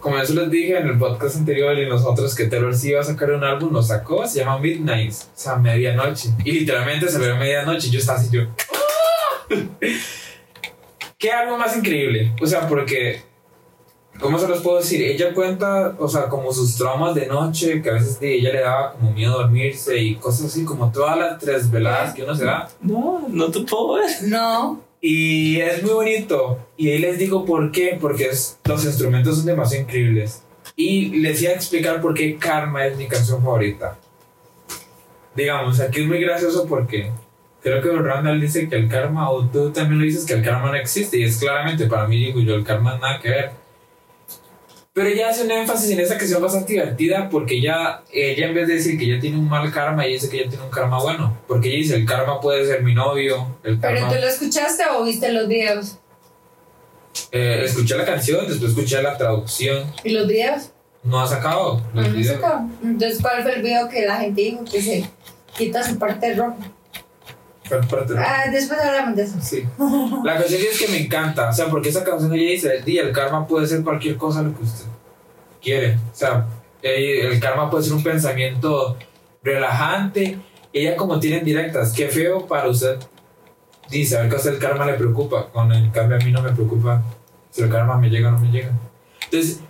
Como 0.00 0.18
eso 0.18 0.34
les 0.34 0.50
dije 0.50 0.76
en 0.76 0.88
el 0.88 0.98
podcast 0.98 1.36
anterior 1.36 1.78
y 1.78 1.88
nosotros 1.88 2.34
que 2.34 2.46
Taylor 2.46 2.74
sí 2.74 2.90
iba 2.90 3.00
a 3.00 3.04
sacar 3.04 3.30
un 3.30 3.44
álbum, 3.44 3.72
lo 3.72 3.82
sacó, 3.82 4.26
se 4.26 4.40
llama 4.40 4.58
Midnight, 4.58 5.12
o 5.12 5.26
sea, 5.34 5.56
medianoche. 5.56 6.30
Y 6.44 6.52
literalmente 6.52 7.08
se 7.08 7.18
ve 7.18 7.34
medianoche 7.34 7.86
y 7.86 7.90
yo 7.92 7.98
estaba 8.00 8.18
así, 8.18 8.28
yo. 8.32 8.42
¡ah! 8.42 9.54
¿Qué 11.18 11.30
algo 11.30 11.56
más 11.56 11.76
increíble? 11.76 12.34
O 12.42 12.46
sea, 12.48 12.66
porque, 12.66 13.22
¿cómo 14.22 14.38
se 14.38 14.48
los 14.48 14.60
puedo 14.62 14.78
decir? 14.78 15.02
Ella 15.02 15.34
cuenta, 15.34 15.94
o 15.98 16.08
sea, 16.08 16.28
como 16.28 16.50
sus 16.52 16.76
traumas 16.78 17.14
de 17.14 17.26
noche, 17.26 17.82
que 17.82 17.90
a 17.90 17.94
veces 17.94 18.18
de 18.20 18.34
ella 18.36 18.52
le 18.52 18.60
daba 18.60 18.92
como 18.92 19.12
miedo 19.12 19.32
dormirse 19.38 19.98
y 19.98 20.14
cosas 20.14 20.46
así, 20.46 20.64
como 20.64 20.90
todas 20.90 21.18
las 21.18 21.38
tres 21.38 21.70
veladas 21.70 22.14
que 22.14 22.22
uno 22.22 22.34
se 22.34 22.44
da. 22.46 22.68
No, 22.80 23.26
no 23.28 23.50
te 23.50 23.60
puedo 23.60 23.94
ver. 23.94 24.10
No. 24.22 24.80
Y 25.00 25.60
es 25.60 25.82
muy 25.82 25.92
bonito. 25.92 26.58
Y 26.76 26.90
ahí 26.90 26.98
les 27.00 27.18
digo 27.18 27.44
por 27.44 27.70
qué. 27.72 27.98
Porque 28.00 28.26
es- 28.28 28.56
los 28.64 28.84
instrumentos 28.84 29.36
son 29.36 29.46
demasiado 29.46 29.82
increíbles. 29.84 30.42
Y 30.76 31.06
les 31.20 31.42
iba 31.42 31.50
a 31.52 31.54
explicar 31.56 32.00
por 32.00 32.14
qué 32.14 32.38
Karma 32.38 32.86
es 32.86 32.96
mi 32.96 33.06
canción 33.08 33.42
favorita. 33.42 33.98
Digamos, 35.34 35.80
aquí 35.80 36.02
es 36.02 36.06
muy 36.06 36.20
gracioso 36.20 36.66
porque 36.68 37.10
creo 37.62 37.80
que 37.82 37.90
Randall 37.90 38.40
dice 38.40 38.68
que 38.68 38.76
el 38.76 38.88
karma, 38.88 39.30
o 39.30 39.44
tú 39.46 39.70
también 39.70 39.98
lo 39.98 40.04
dices 40.04 40.24
que 40.26 40.34
el 40.34 40.42
karma 40.44 40.68
no 40.70 40.74
existe. 40.76 41.18
Y 41.18 41.24
es 41.24 41.38
claramente 41.38 41.86
para 41.86 42.06
mí, 42.06 42.16
digo 42.18 42.40
yo, 42.40 42.54
el 42.54 42.64
karma 42.64 42.98
nada 42.98 43.18
que 43.20 43.28
ver. 43.30 43.50
Pero 44.94 45.08
ella 45.08 45.30
hace 45.30 45.44
un 45.44 45.50
énfasis 45.50 45.90
en 45.90 46.00
esa 46.00 46.18
canción 46.18 46.42
bastante 46.42 46.74
divertida 46.74 47.28
porque 47.30 47.56
ella, 47.56 48.02
ella 48.12 48.46
en 48.48 48.54
vez 48.54 48.68
de 48.68 48.74
decir 48.74 48.98
que 48.98 49.06
ella 49.06 49.18
tiene 49.18 49.38
un 49.38 49.48
mal 49.48 49.72
karma, 49.72 50.04
ella 50.04 50.14
dice 50.14 50.28
que 50.28 50.40
ella 50.42 50.50
tiene 50.50 50.64
un 50.64 50.70
karma 50.70 51.00
bueno. 51.02 51.38
Porque 51.48 51.68
ella 51.68 51.78
dice, 51.78 51.94
el 51.96 52.04
karma 52.04 52.40
puede 52.40 52.66
ser 52.66 52.82
mi 52.82 52.94
novio, 52.94 53.56
el 53.64 53.78
¿Pero 53.78 54.00
karma... 54.00 54.14
tú 54.14 54.20
lo 54.20 54.28
escuchaste 54.28 54.82
o 54.94 55.02
viste 55.04 55.32
los 55.32 55.48
videos? 55.48 55.98
Eh, 57.30 57.62
escuché 57.64 57.96
la 57.96 58.04
canción, 58.04 58.46
después 58.46 58.72
escuché 58.72 59.02
la 59.02 59.16
traducción. 59.16 59.90
¿Y 60.04 60.10
los 60.10 60.26
videos? 60.28 60.70
No 61.02 61.20
ha 61.20 61.26
sacado 61.26 61.82
los 61.94 62.04
Ah, 62.04 62.08
no 62.08 62.14
videos. 62.14 62.40
sacó. 62.40 62.68
Entonces, 62.84 63.18
¿cuál 63.22 63.42
fue 63.42 63.54
el 63.56 63.62
video 63.62 63.88
que 63.88 64.04
la 64.06 64.16
gente 64.16 64.42
dijo 64.42 64.64
que 64.70 64.82
se 64.82 65.08
quita 65.56 65.82
su 65.82 65.98
parte 65.98 66.34
roja? 66.34 66.56
De- 67.80 68.18
Ah, 68.18 68.44
después 68.50 68.78
hablamos 68.80 69.16
de 69.16 69.22
eso. 69.22 69.36
Sí. 69.40 69.64
La 70.24 70.36
canción 70.38 70.60
es 70.70 70.78
que 70.78 70.88
me 70.88 70.98
encanta. 70.98 71.48
O 71.48 71.52
sea, 71.52 71.66
porque 71.66 71.88
esa 71.88 72.04
canción 72.04 72.32
ella 72.34 72.50
dice: 72.50 72.76
el 72.76 72.84
día, 72.84 73.02
el 73.02 73.12
karma 73.12 73.46
puede 73.46 73.66
ser 73.66 73.82
cualquier 73.82 74.16
cosa 74.16 74.42
lo 74.42 74.56
que 74.56 74.62
usted 74.64 74.84
quiere. 75.62 75.94
O 75.94 76.14
sea, 76.14 76.46
el 76.82 77.38
karma 77.40 77.70
puede 77.70 77.84
ser 77.84 77.92
un 77.94 78.02
pensamiento 78.02 78.96
relajante. 79.42 80.38
Ella, 80.72 80.96
como 80.96 81.20
tiene 81.20 81.40
directas, 81.40 81.92
qué 81.92 82.08
feo 82.08 82.46
para 82.46 82.68
usted. 82.68 82.98
Dice: 83.90 84.16
a 84.18 84.22
ver, 84.22 84.34
usted 84.34 84.54
el 84.54 84.58
karma 84.58 84.86
le 84.86 84.94
preocupa. 84.94 85.48
Con 85.52 85.70
el 85.72 85.90
cambio, 85.92 86.16
a 86.16 86.20
mí 86.20 86.30
no 86.32 86.42
me 86.42 86.52
preocupa 86.52 87.02
si 87.50 87.62
el 87.62 87.68
karma 87.70 87.98
me 87.98 88.08
llega 88.08 88.28
o 88.28 88.32
no 88.32 88.38
me 88.40 88.50
llega. 88.50 88.70
Entonces, 89.24 89.60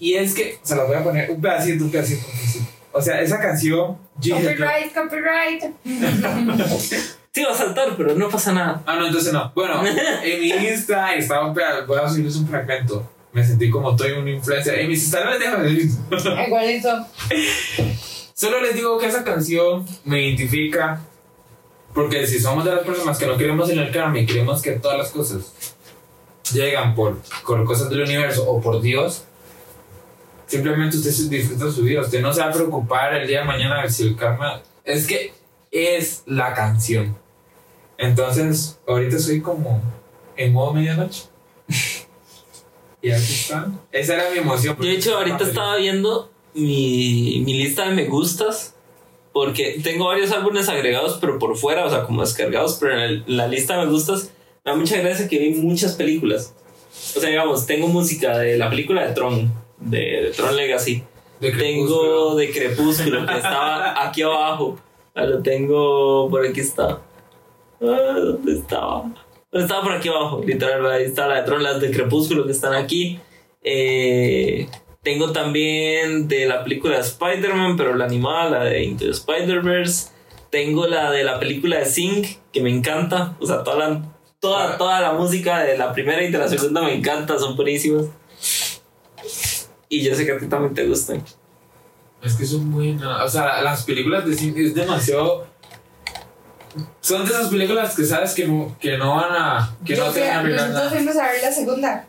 y 0.00 0.14
es 0.14 0.34
que, 0.34 0.58
se 0.62 0.74
las 0.76 0.86
voy 0.86 0.96
a 0.96 1.04
poner 1.04 1.30
un 1.30 1.40
pedacito, 1.40 1.84
un 1.84 1.90
pedacito, 1.90 2.26
un 2.26 2.32
pedacito. 2.34 2.66
O 2.92 3.02
sea, 3.02 3.20
esa 3.20 3.38
canción. 3.38 3.98
Copyright, 4.18 4.94
copyright. 4.94 5.64
Sí, 7.36 7.44
va 7.44 7.52
a 7.52 7.54
saltar, 7.54 7.94
pero 7.98 8.14
no 8.14 8.30
pasa 8.30 8.50
nada. 8.54 8.82
Ah, 8.86 8.96
no, 8.96 9.08
entonces 9.08 9.30
no. 9.30 9.52
Bueno, 9.54 9.82
en 10.24 10.40
mi 10.40 10.48
Insta 10.48 11.14
estaba 11.14 11.52
voy 11.86 11.98
a 11.98 12.08
subirles 12.08 12.36
un 12.36 12.48
fragmento. 12.48 13.06
Me 13.30 13.44
sentí 13.44 13.68
como 13.68 13.90
estoy 13.90 14.12
un 14.12 14.26
influencer. 14.26 14.78
En 14.78 14.88
mis 14.88 15.02
Instagram 15.02 15.38
déjame 15.38 15.64
decir. 15.64 15.90
Igual 16.46 16.64
eso. 16.64 17.06
Solo 18.32 18.62
les 18.62 18.74
digo 18.74 18.96
que 18.96 19.08
esa 19.08 19.22
canción 19.22 19.84
me 20.06 20.22
identifica. 20.22 20.98
Porque 21.92 22.26
si 22.26 22.40
somos 22.40 22.64
de 22.64 22.74
las 22.74 22.86
personas 22.86 23.18
que 23.18 23.26
no 23.26 23.36
creemos 23.36 23.68
en 23.68 23.80
el 23.80 23.90
karma 23.92 24.18
y 24.18 24.24
creemos 24.24 24.62
que 24.62 24.70
todas 24.70 24.96
las 24.96 25.10
cosas 25.10 25.52
llegan 26.54 26.94
por, 26.94 27.18
por 27.46 27.62
cosas 27.66 27.90
del 27.90 28.00
universo 28.00 28.50
o 28.50 28.62
por 28.62 28.80
Dios, 28.80 29.24
simplemente 30.46 30.96
usted 30.96 31.10
se 31.10 31.28
disfruta 31.28 31.70
su 31.70 31.82
vida. 31.82 32.00
Usted 32.00 32.22
no 32.22 32.32
se 32.32 32.40
va 32.40 32.46
a 32.46 32.52
preocupar 32.52 33.12
el 33.12 33.28
día 33.28 33.40
de 33.40 33.44
mañana 33.44 33.82
de 33.82 33.90
si 33.90 34.04
el 34.04 34.16
karma. 34.16 34.62
Es 34.86 35.06
que 35.06 35.34
es 35.70 36.22
la 36.24 36.54
canción. 36.54 37.25
Entonces, 37.98 38.78
ahorita 38.86 39.18
soy 39.18 39.40
como 39.40 39.80
en 40.36 40.52
modo 40.52 40.72
medianoche. 40.74 41.24
y 43.02 43.10
aquí 43.10 43.32
está. 43.32 43.68
Esa 43.92 44.14
era 44.14 44.30
mi 44.30 44.38
emoción. 44.38 44.76
Yo, 44.78 44.84
de 44.84 44.92
hecho, 44.92 45.16
ahorita 45.16 45.44
estaba 45.44 45.76
viendo 45.76 46.30
mi, 46.54 47.42
mi 47.44 47.54
lista 47.54 47.88
de 47.88 47.94
me 47.94 48.04
gustas. 48.06 48.74
Porque 49.32 49.80
tengo 49.84 50.06
varios 50.06 50.30
álbumes 50.32 50.66
agregados, 50.70 51.18
pero 51.20 51.38
por 51.38 51.54
fuera, 51.58 51.84
o 51.84 51.90
sea, 51.90 52.04
como 52.04 52.22
descargados. 52.22 52.78
Pero 52.80 52.94
en 52.94 53.00
el- 53.00 53.24
la 53.26 53.46
lista 53.46 53.76
de 53.78 53.84
me 53.84 53.90
gustas, 53.92 54.30
me 54.64 54.72
da 54.72 54.76
mucha 54.78 54.96
gracia 54.98 55.28
que 55.28 55.38
vi 55.38 55.50
muchas 55.50 55.92
películas. 55.92 56.54
O 57.14 57.20
sea, 57.20 57.28
digamos, 57.28 57.66
tengo 57.66 57.86
música 57.88 58.38
de 58.38 58.56
la 58.56 58.70
película 58.70 59.06
de 59.06 59.12
Tron, 59.12 59.52
de, 59.78 59.98
de 60.22 60.30
Tron 60.34 60.56
Legacy. 60.56 61.02
De 61.38 61.52
Tengo 61.52 62.34
de 62.34 62.50
Crepúsculo, 62.50 63.26
que 63.26 63.34
estaba 63.36 64.06
aquí 64.08 64.22
abajo. 64.22 64.78
Lo 65.14 65.42
tengo 65.42 66.30
por 66.30 66.46
aquí 66.46 66.60
está. 66.60 67.02
Ah, 67.80 68.18
¿Dónde 68.18 68.52
estaba? 68.54 69.12
Estaba 69.52 69.82
por 69.82 69.92
aquí 69.92 70.08
abajo, 70.08 70.42
literal. 70.44 70.84
Ahí 70.86 71.04
está 71.04 71.26
la 71.26 71.36
de 71.36 71.42
Tron, 71.42 71.62
las 71.62 71.80
de 71.80 71.90
Crepúsculo 71.90 72.44
que 72.46 72.52
están 72.52 72.74
aquí. 72.74 73.20
Eh, 73.62 74.68
Tengo 75.02 75.32
también 75.32 76.26
de 76.28 76.46
la 76.46 76.64
película 76.64 76.96
de 76.96 77.02
Spider-Man, 77.02 77.76
pero 77.76 77.94
la 77.94 78.04
animada, 78.06 78.50
la 78.50 78.64
de 78.64 78.82
Into 78.84 79.04
the 79.04 79.10
Spider-Verse. 79.12 80.08
Tengo 80.50 80.86
la 80.86 81.10
de 81.10 81.22
la 81.24 81.38
película 81.38 81.78
de 81.78 81.86
Sing, 81.86 82.24
que 82.52 82.60
me 82.60 82.70
encanta. 82.70 83.36
O 83.40 83.46
sea, 83.46 83.62
toda 83.62 83.76
la, 83.88 84.02
toda, 84.40 84.76
toda 84.78 85.00
la 85.00 85.12
música 85.12 85.62
de 85.62 85.78
la 85.78 85.92
primera 85.92 86.22
y 86.22 86.30
de 86.30 86.38
la 86.38 86.48
segunda 86.48 86.82
me 86.82 86.94
encanta, 86.94 87.38
son 87.38 87.56
buenísimas. 87.56 88.06
Y 89.88 90.02
yo 90.02 90.14
sé 90.14 90.26
que 90.26 90.32
a 90.32 90.38
ti 90.38 90.46
también 90.46 90.74
te 90.74 90.86
gustan. 90.86 91.22
Es 92.22 92.34
que 92.34 92.44
son 92.44 92.72
buenas. 92.72 93.24
O 93.24 93.28
sea, 93.28 93.62
las 93.62 93.84
películas 93.84 94.26
de 94.26 94.34
cine 94.34 94.64
es 94.64 94.74
demasiado. 94.74 95.46
Son 97.00 97.24
de 97.24 97.30
esas 97.32 97.48
películas 97.48 97.94
que 97.94 98.04
sabes 98.04 98.34
que 98.34 98.46
no, 98.46 98.76
que 98.78 98.96
no 98.98 99.14
van 99.16 99.32
a. 99.32 99.76
que 99.84 99.94
Yo 99.96 100.04
no 100.06 100.12
te 100.12 100.20
fui 100.20 100.28
van 100.28 100.36
a- 100.36 100.40
arruinar 100.40 100.60
Nosotros 100.68 100.84
nada. 100.84 100.90
fuimos 100.96 101.16
a 101.16 101.32
ver 101.32 101.42
la 101.42 101.52
segunda. 101.52 102.06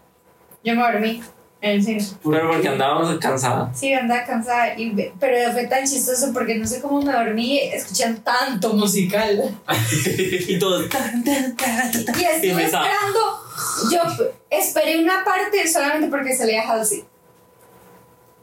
Yo 0.63 0.75
me 0.75 0.81
dormí 0.81 1.23
en 1.61 1.71
el 1.71 1.83
cine. 1.83 2.05
Pero 2.23 2.51
porque 2.51 2.67
andábamos 2.67 3.17
cansadas. 3.19 3.79
Sí, 3.79 3.93
andaba 3.93 4.23
cansada. 4.25 4.77
Y, 4.77 5.11
pero 5.19 5.51
fue 5.53 5.65
tan 5.67 5.85
chistoso 5.85 6.31
porque 6.33 6.55
no 6.55 6.67
sé 6.67 6.81
cómo 6.81 7.01
me 7.01 7.11
dormí 7.13 7.59
escuchando 7.59 8.21
tanto 8.21 8.73
musical. 8.73 9.57
Y 10.47 10.59
todos. 10.59 10.85
Y 10.85 12.23
estuve 12.23 12.63
esperando. 12.65 13.19
Yo 13.91 14.01
esperé 14.49 15.01
una 15.03 15.23
parte 15.23 15.67
solamente 15.71 16.07
porque 16.09 16.35
salía 16.35 16.69
Halsey. 16.69 17.05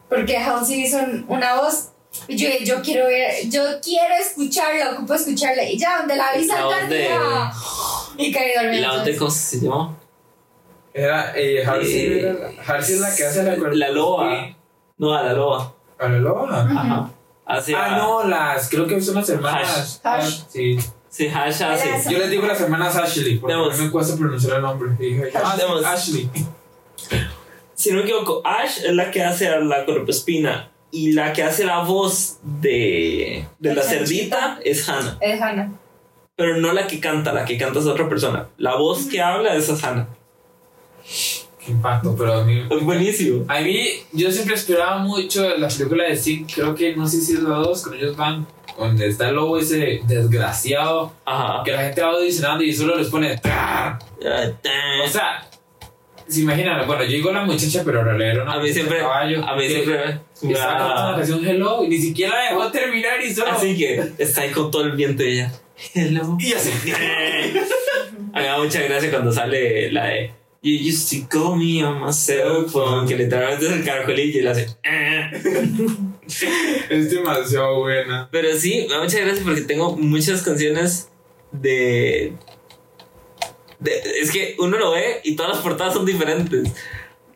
Porque 0.08 0.36
Halsey 0.36 0.84
hizo 0.84 0.98
un- 0.98 1.24
una 1.28 1.56
voz. 1.56 1.88
Y 2.28 2.36
yo, 2.36 2.48
yo 2.62 2.80
quiero 2.82 3.06
ver, 3.06 3.48
yo 3.48 3.62
quiero 3.82 4.14
escucharla, 4.14 4.92
ocupo 4.92 5.14
escucharla. 5.14 5.64
Y 5.64 5.78
ya, 5.78 5.98
donde 5.98 6.16
la 6.16 6.32
vi 6.36 6.46
La 6.46 6.54
saltar, 6.56 6.88
de-. 6.88 7.08
Y 8.16 8.32
caí 8.32 8.52
dormida. 8.54 8.80
¿La 8.80 8.86
entonces. 8.88 9.04
de 9.14 9.16
cómo 9.18 9.30
se 9.30 9.60
llama? 9.60 9.96
Era. 10.92 11.32
Eh, 11.36 11.64
Halsey, 11.66 12.06
Eh, 12.20 12.54
la- 12.68 12.78
es 12.78 13.00
la 13.00 13.14
que 13.16 13.24
hace 13.26 13.42
la 13.42 13.56
La 13.56 13.88
loba. 13.90 14.30
Sí. 14.46 14.56
No, 14.98 15.12
a 15.14 15.22
la 15.24 15.32
loba. 15.32 15.74
¿A 15.98 16.08
la 16.08 16.18
loba? 16.18 16.62
Ajá. 16.62 17.10
Hace 17.46 17.74
Ah, 17.74 17.94
a- 17.96 17.98
no, 17.98 18.24
las. 18.28 18.68
Creo 18.70 18.86
que 18.86 19.00
son 19.00 19.16
las 19.16 19.28
hermanas. 19.28 20.00
Hash. 20.04 20.22
Hash, 20.24 20.42
Sí. 20.48 20.78
Sí, 21.10 21.28
Hash 21.28 21.62
hace. 21.62 22.10
Yo 22.10 22.18
les 22.18 22.30
digo 22.30 22.46
las 22.46 22.60
hermanas 22.60 22.96
Ashley, 22.96 23.38
porque 23.38 23.54
Demos. 23.54 23.78
mí 23.78 23.84
me 23.84 23.90
cuesta 23.90 24.16
pronunciar 24.16 24.56
el 24.56 24.62
nombre. 24.62 24.90
Y 24.98 25.14
dije, 25.14 25.30
ah, 25.34 25.54
Demos. 25.56 25.84
Ashley. 25.84 26.28
Si 27.74 27.90
no 27.90 27.96
me 27.98 28.02
equivoco, 28.02 28.40
Ash 28.44 28.78
es 28.84 28.92
la 28.94 29.10
que 29.10 29.22
hace 29.22 29.48
a 29.48 29.58
la 29.60 29.84
Espina 30.08 30.70
y 30.94 31.12
la 31.12 31.32
que 31.32 31.42
hace 31.42 31.64
la 31.64 31.80
voz 31.80 32.38
de, 32.42 33.44
de 33.58 33.74
la 33.74 33.82
cerdita 33.82 34.60
es 34.64 34.88
Hannah. 34.88 35.18
Es 35.20 35.42
Hannah. 35.42 35.72
Pero 36.36 36.58
no 36.58 36.72
la 36.72 36.86
que 36.86 37.00
canta, 37.00 37.32
la 37.32 37.44
que 37.44 37.58
canta 37.58 37.80
es 37.80 37.86
otra 37.86 38.08
persona. 38.08 38.48
La 38.58 38.76
voz 38.76 39.06
que 39.06 39.20
habla 39.20 39.56
es 39.56 39.68
Hannah. 39.82 40.06
Qué 41.64 41.72
impacto, 41.72 42.14
pero 42.16 42.34
a 42.34 42.44
mí. 42.44 42.62
Es 42.70 42.84
buenísimo. 42.84 43.44
A 43.48 43.60
mí, 43.60 43.86
yo 44.12 44.30
siempre 44.30 44.54
esperaba 44.54 44.98
mucho 44.98 45.56
la 45.56 45.66
película 45.66 46.04
de 46.04 46.16
Sing, 46.16 46.46
creo 46.46 46.76
que 46.76 46.94
no 46.94 47.08
sé 47.08 47.20
si 47.20 47.32
es 47.34 47.40
la 47.40 47.56
2, 47.56 47.82
con 47.82 47.94
ellos 47.94 48.16
van, 48.16 48.46
donde 48.78 49.08
está 49.08 49.30
el 49.30 49.34
lobo 49.34 49.58
ese 49.58 50.00
desgraciado, 50.06 51.12
Ajá. 51.24 51.64
que 51.64 51.72
la 51.72 51.82
gente 51.82 52.02
va 52.02 52.10
audicionando 52.10 52.62
y 52.62 52.72
solo 52.72 52.96
les 52.96 53.08
pone. 53.08 53.34
O 53.34 55.08
sea, 55.08 55.50
se 56.28 56.40
imaginan, 56.40 56.86
bueno, 56.86 57.04
yo 57.04 57.10
digo 57.10 57.32
la 57.32 57.44
muchacha, 57.44 57.82
pero 57.84 58.00
en 58.00 58.06
realidad 58.06 58.30
era 58.32 58.42
una 58.44 58.52
a 58.54 58.60
mí 58.60 58.72
siempre, 58.72 58.98
caballo. 58.98 59.44
a 59.44 59.56
mí 59.56 59.68
siempre 59.68 60.20
estaba 60.42 60.78
cantando 60.78 61.10
la 61.10 61.16
canción 61.16 61.46
Hello 61.46 61.84
y 61.84 61.88
ni 61.88 61.98
siquiera 61.98 62.34
la 62.36 62.50
dejó 62.50 62.70
terminar 62.70 63.22
y 63.22 63.34
solo. 63.34 63.52
Así 63.52 63.76
que 63.76 64.02
está 64.18 64.42
ahí 64.42 64.50
con 64.50 64.70
todo 64.70 64.84
el 64.84 64.92
viento 64.92 65.22
ella. 65.22 65.52
Hello. 65.94 66.36
Y 66.40 66.52
así. 66.52 66.70
A 68.32 68.38
mí 68.38 68.42
me 68.42 68.42
da 68.46 68.58
mucha 68.58 68.80
gracia 68.82 69.10
cuando 69.10 69.32
sale 69.32 69.90
la 69.92 70.06
de 70.06 70.30
You 70.62 70.78
used 70.88 71.10
to 71.20 71.28
call 71.28 71.56
me 71.56 71.84
on 71.84 72.00
my 72.02 72.10
cell 72.10 72.64
phone, 72.72 73.06
que 73.06 73.16
literalmente 73.16 73.66
es 73.66 73.72
el 73.72 73.84
caracolillo 73.84 74.38
y 74.38 74.42
le 74.42 74.48
hace. 74.50 74.66
"Ah". 74.82 75.30
es 76.88 77.10
demasiado 77.10 77.80
buena. 77.80 78.28
Pero 78.32 78.56
sí, 78.56 78.86
me 78.88 78.94
da 78.94 79.02
mucha 79.02 79.18
gracia 79.20 79.42
porque 79.44 79.60
tengo 79.60 79.94
muchas 79.96 80.40
canciones 80.42 81.10
de, 81.52 82.32
de- 83.84 84.20
Es 84.20 84.30
que 84.32 84.56
uno 84.58 84.76
lo 84.78 84.90
ve 84.92 85.20
y 85.22 85.36
todas 85.36 85.52
las 85.54 85.62
portadas 85.62 85.94
son 85.94 86.04
diferentes. 86.06 86.72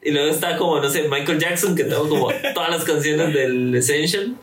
Y 0.03 0.11
luego 0.11 0.29
está 0.31 0.57
como, 0.57 0.81
no 0.81 0.89
sé, 0.89 1.09
Michael 1.09 1.39
Jackson, 1.39 1.75
que 1.77 1.85
tengo 1.85 2.09
como 2.09 2.29
todas 2.55 2.71
las 2.71 2.85
canciones 2.85 3.33
del 3.35 3.75
Essential. 3.75 4.37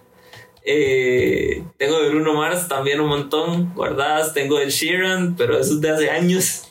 Eh, 0.68 1.64
tengo 1.78 2.00
de 2.02 2.10
Bruno 2.10 2.34
Mars 2.34 2.68
también 2.68 3.00
un 3.00 3.08
montón 3.10 3.74
guardadas. 3.76 4.34
Tengo 4.34 4.58
de 4.60 4.70
Sheeran, 4.70 5.36
pero 5.36 5.60
eso 5.60 5.74
es 5.74 5.82
de 5.82 5.90
hace 5.90 6.10
años. 6.10 6.64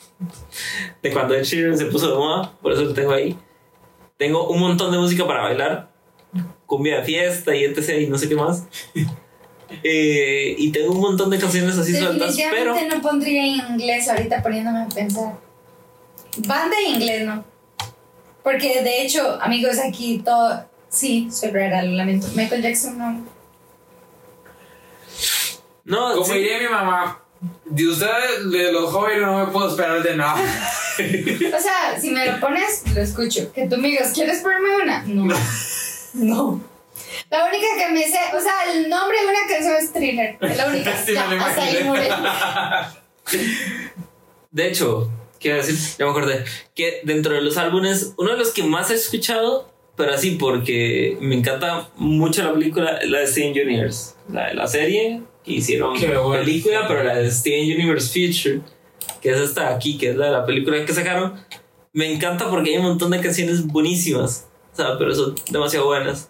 De 1.01 1.11
cuando 1.11 1.33
Ed 1.35 1.43
Sheeran 1.43 1.77
se 1.77 1.85
puso 1.85 2.09
de 2.11 2.17
moda, 2.17 2.53
por 2.61 2.71
eso 2.73 2.83
lo 2.83 2.93
tengo 2.93 3.11
ahí. 3.11 3.37
Tengo 4.17 4.47
un 4.47 4.59
montón 4.59 4.91
de 4.91 4.97
música 4.97 5.27
para 5.27 5.41
bailar, 5.41 5.91
cumbia 6.65 6.97
de 6.99 7.03
fiesta 7.03 7.53
y 7.55 7.65
etc. 7.65 8.01
y 8.01 8.07
no 8.07 8.17
sé 8.17 8.29
qué 8.29 8.35
más. 8.35 8.65
Eh, 9.83 10.55
y 10.57 10.71
tengo 10.71 10.93
un 10.93 11.01
montón 11.01 11.29
de 11.29 11.39
canciones 11.39 11.77
así 11.77 11.95
sueltas, 11.95 12.35
pero 12.51 12.75
no 12.89 13.01
pondría 13.01 13.43
en 13.43 13.73
inglés 13.73 14.07
ahorita 14.09 14.41
poniéndome 14.41 14.83
a 14.83 14.87
pensar. 14.87 15.33
Banda 16.37 16.75
en 16.85 16.95
inglés, 16.95 17.25
no. 17.25 17.43
Porque 18.43 18.81
de 18.83 19.03
hecho, 19.03 19.39
amigos, 19.41 19.77
aquí 19.79 20.21
todo. 20.23 20.65
Sí, 20.89 21.27
soy 21.31 21.51
rara, 21.51 21.83
lo 21.83 21.91
lamento. 21.91 22.27
Michael 22.35 22.61
Jackson 22.61 22.97
no. 22.97 23.25
no, 25.83 26.13
Como 26.13 26.25
sí, 26.25 26.33
diría 26.33 26.59
mi 26.59 26.67
mamá, 26.67 27.21
de 27.65 27.87
ustedes, 27.87 28.51
de 28.51 28.71
los 28.71 28.91
jóvenes, 28.91 29.21
no 29.21 29.45
me 29.45 29.51
puedo 29.51 29.69
esperar 29.69 30.01
de 30.03 30.15
nada. 30.15 30.35
O 30.35 31.61
sea, 31.61 31.99
si 31.99 32.11
me 32.11 32.25
lo 32.25 32.39
pones, 32.39 32.83
lo 32.93 33.01
escucho. 33.01 33.51
Que 33.51 33.67
tú 33.67 33.77
me 33.77 33.89
digas, 33.89 34.13
¿quieres 34.13 34.41
ponerme 34.41 34.83
una? 34.83 35.03
No. 35.03 35.35
No. 36.15 36.61
La 37.31 37.45
única 37.45 37.65
que 37.77 37.91
me 37.93 38.03
sé, 38.03 38.19
o 38.35 38.39
sea, 38.39 38.73
el 38.73 38.87
nombre 38.89 39.17
de 39.19 39.25
una 39.27 39.39
canción 39.49 39.75
es 39.77 39.91
Thriller. 39.93 40.37
Es 40.41 40.57
la 40.57 40.67
única. 40.67 40.95
Sí, 41.05 41.13
Ya, 41.13 41.27
me 41.27 41.37
hasta 41.37 41.63
ahí 41.63 41.83
murió. 41.83 42.03
de 44.51 44.67
hecho, 44.67 45.09
quiero 45.39 45.57
decir, 45.57 45.75
ya 45.97 46.05
me 46.05 46.11
acordé, 46.11 46.43
que 46.75 47.01
dentro 47.03 47.33
de 47.33 47.41
los 47.41 47.57
álbumes, 47.57 48.13
uno 48.17 48.31
de 48.31 48.37
los 48.37 48.51
que 48.51 48.63
más 48.63 48.91
he 48.91 48.95
escuchado, 48.95 49.69
pero 49.95 50.13
así 50.13 50.31
porque 50.31 51.17
me 51.21 51.35
encanta 51.35 51.89
mucho 51.95 52.43
la 52.43 52.53
película, 52.53 52.97
es 52.97 53.09
la 53.09 53.19
de 53.19 53.27
Steven 53.27 53.51
Universe, 53.51 54.13
la 54.29 54.47
de 54.47 54.53
la 54.53 54.67
serie 54.67 55.21
que 55.43 55.51
hicieron 55.53 55.97
Qué 55.97 56.07
buena. 56.17 56.43
película, 56.43 56.87
pero 56.87 57.03
la 57.03 57.15
de 57.15 57.29
Steven 57.31 57.63
Universe 57.79 58.07
Future, 58.07 58.61
que 59.21 59.31
es 59.31 59.37
esta 59.39 59.73
aquí, 59.73 59.97
que 59.97 60.09
es 60.11 60.15
la 60.15 60.27
de 60.27 60.31
la 60.31 60.45
película 60.45 60.83
que 60.85 60.93
sacaron, 60.93 61.39
me 61.93 62.11
encanta 62.11 62.49
porque 62.49 62.71
hay 62.71 62.77
un 62.77 62.83
montón 62.83 63.11
de 63.11 63.21
canciones 63.21 63.65
buenísimas, 63.65 64.47
o 64.73 64.75
sea, 64.75 64.97
pero 64.97 65.13
son 65.15 65.35
demasiado 65.49 65.85
buenas. 65.87 66.29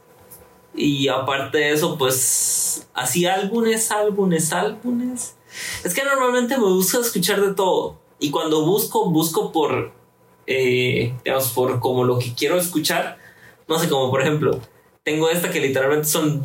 Y 0.76 1.08
aparte 1.08 1.60
de 1.60 1.72
eso, 1.72 1.98
pues, 1.98 2.88
así 2.94 3.26
álbumes, 3.26 3.92
álbumes, 3.92 4.52
álbumes. 4.52 5.36
Es 5.84 5.94
que 5.94 6.04
normalmente 6.04 6.58
me 6.58 6.66
gusta 6.66 7.00
escuchar 7.00 7.42
de 7.42 7.54
todo. 7.54 8.00
Y 8.20 8.32
cuando 8.32 8.66
busco, 8.66 9.10
busco 9.10 9.52
por, 9.52 9.94
eh, 10.48 11.14
digamos, 11.24 11.50
por 11.52 11.80
como 11.80 12.04
lo 12.04 12.20
que 12.20 12.34
quiero 12.34 12.58
escuchar. 12.58 13.18
No 13.68 13.80
sé, 13.80 13.90
como 13.90 14.12
por 14.12 14.22
ejemplo, 14.22 14.60
tengo 15.04 15.30
esta 15.30 15.50
que 15.50 15.62
literalmente 15.62 16.08
son, 16.08 16.44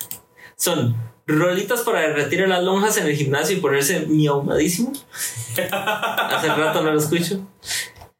son 0.56 0.96
rolitas 1.26 1.80
para 1.80 2.00
derretir 2.00 2.46
las 2.46 2.62
lonjas 2.62 2.96
en 2.98 3.06
el 3.06 3.16
gimnasio 3.16 3.56
y 3.56 3.60
ponerse 3.60 4.00
miaumadísimo. 4.06 4.92
Hace 5.56 6.48
rato 6.48 6.82
no 6.82 6.92
lo 6.92 6.98
escucho. 6.98 7.40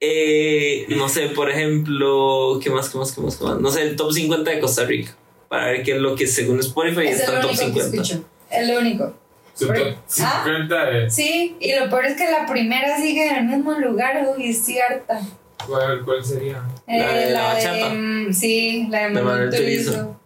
Eh, 0.00 0.86
no 0.88 1.08
sé, 1.08 1.28
por 1.28 1.50
ejemplo, 1.50 2.58
¿qué 2.60 2.70
más, 2.70 2.88
qué 2.90 2.98
más, 2.98 3.12
qué 3.12 3.20
más, 3.20 3.36
qué 3.36 3.44
más? 3.44 3.60
No 3.60 3.70
sé, 3.70 3.82
el 3.82 3.96
top 3.96 4.12
50 4.12 4.50
de 4.50 4.60
Costa 4.60 4.84
Rica. 4.84 5.16
Para 5.52 5.66
ver 5.66 5.82
qué 5.82 5.92
es 5.96 5.98
lo 5.98 6.16
que 6.16 6.26
según 6.26 6.60
Spotify 6.60 7.08
Es 7.08 7.20
está 7.20 7.32
el 7.32 7.36
en 7.36 7.42
top 7.42 7.50
único 7.50 7.74
que 7.74 7.82
50. 7.82 8.02
escucho. 8.02 8.24
El 8.50 8.70
único. 8.78 9.14
Su 9.54 9.66
Por- 9.66 9.76
top 9.76 9.86
¿Ah? 10.22 10.42
50 10.46 10.84
de. 10.86 11.10
Sí, 11.10 11.56
y 11.60 11.74
lo 11.78 11.90
peor 11.90 12.06
es 12.06 12.16
que 12.16 12.30
la 12.30 12.46
primera 12.46 12.96
sigue 12.96 13.28
en 13.28 13.36
el 13.36 13.44
mismo 13.44 13.72
lugar, 13.72 14.26
uy, 14.34 14.48
estoy 14.48 14.78
harta. 14.78 15.20
¿Cuál, 15.66 16.02
¿Cuál 16.06 16.24
sería? 16.24 16.62
La 16.88 17.12
de 17.12 17.28
Eh, 17.28 17.30
la 17.32 17.42
bachata. 17.52 17.90
mm, 17.90 18.32
sí, 18.32 18.86
la 18.88 18.98
de 19.00 19.04
De 19.14 19.22
Manuel 19.22 19.50
Turizo. 19.50 20.16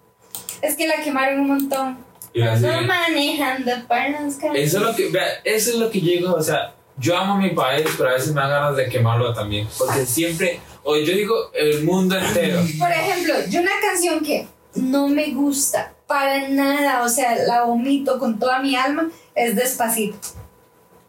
Es 0.62 0.76
que 0.76 0.86
la 0.86 1.02
quemaron 1.02 1.40
un 1.40 1.48
montón. 1.48 1.98
Sigue. 2.32 2.80
manejando 2.82 3.72
para 3.88 4.20
los. 4.20 4.34
Eso 4.54 4.76
es 4.78 4.82
lo 4.84 4.94
que, 4.94 5.08
vea, 5.08 5.26
eso 5.42 5.70
es 5.70 5.76
lo 5.76 5.90
que 5.90 6.00
yo 6.02 6.06
digo, 6.12 6.34
o 6.34 6.42
sea, 6.42 6.72
yo 6.98 7.16
amo 7.18 7.36
mi 7.36 7.50
país, 7.50 7.84
pero 7.98 8.10
a 8.10 8.12
veces 8.12 8.28
me 8.32 8.40
dan 8.42 8.50
ganas 8.50 8.76
de 8.76 8.88
quemarlo 8.88 9.34
también, 9.34 9.66
porque 9.76 10.06
siempre, 10.06 10.60
o 10.84 10.96
yo 10.96 11.14
digo 11.16 11.34
el 11.52 11.82
mundo 11.82 12.16
entero. 12.16 12.60
Por 12.78 12.92
ejemplo, 12.92 13.34
yo 13.50 13.60
una 13.60 13.72
canción 13.82 14.22
que 14.22 14.46
no 14.76 15.08
me 15.08 15.32
gusta 15.32 15.92
para 16.06 16.48
nada, 16.48 17.02
o 17.02 17.08
sea, 17.08 17.34
la 17.46 17.64
vomito 17.64 18.18
con 18.18 18.38
toda 18.38 18.60
mi 18.60 18.76
alma, 18.76 19.08
es 19.34 19.56
Despacito. 19.56 20.16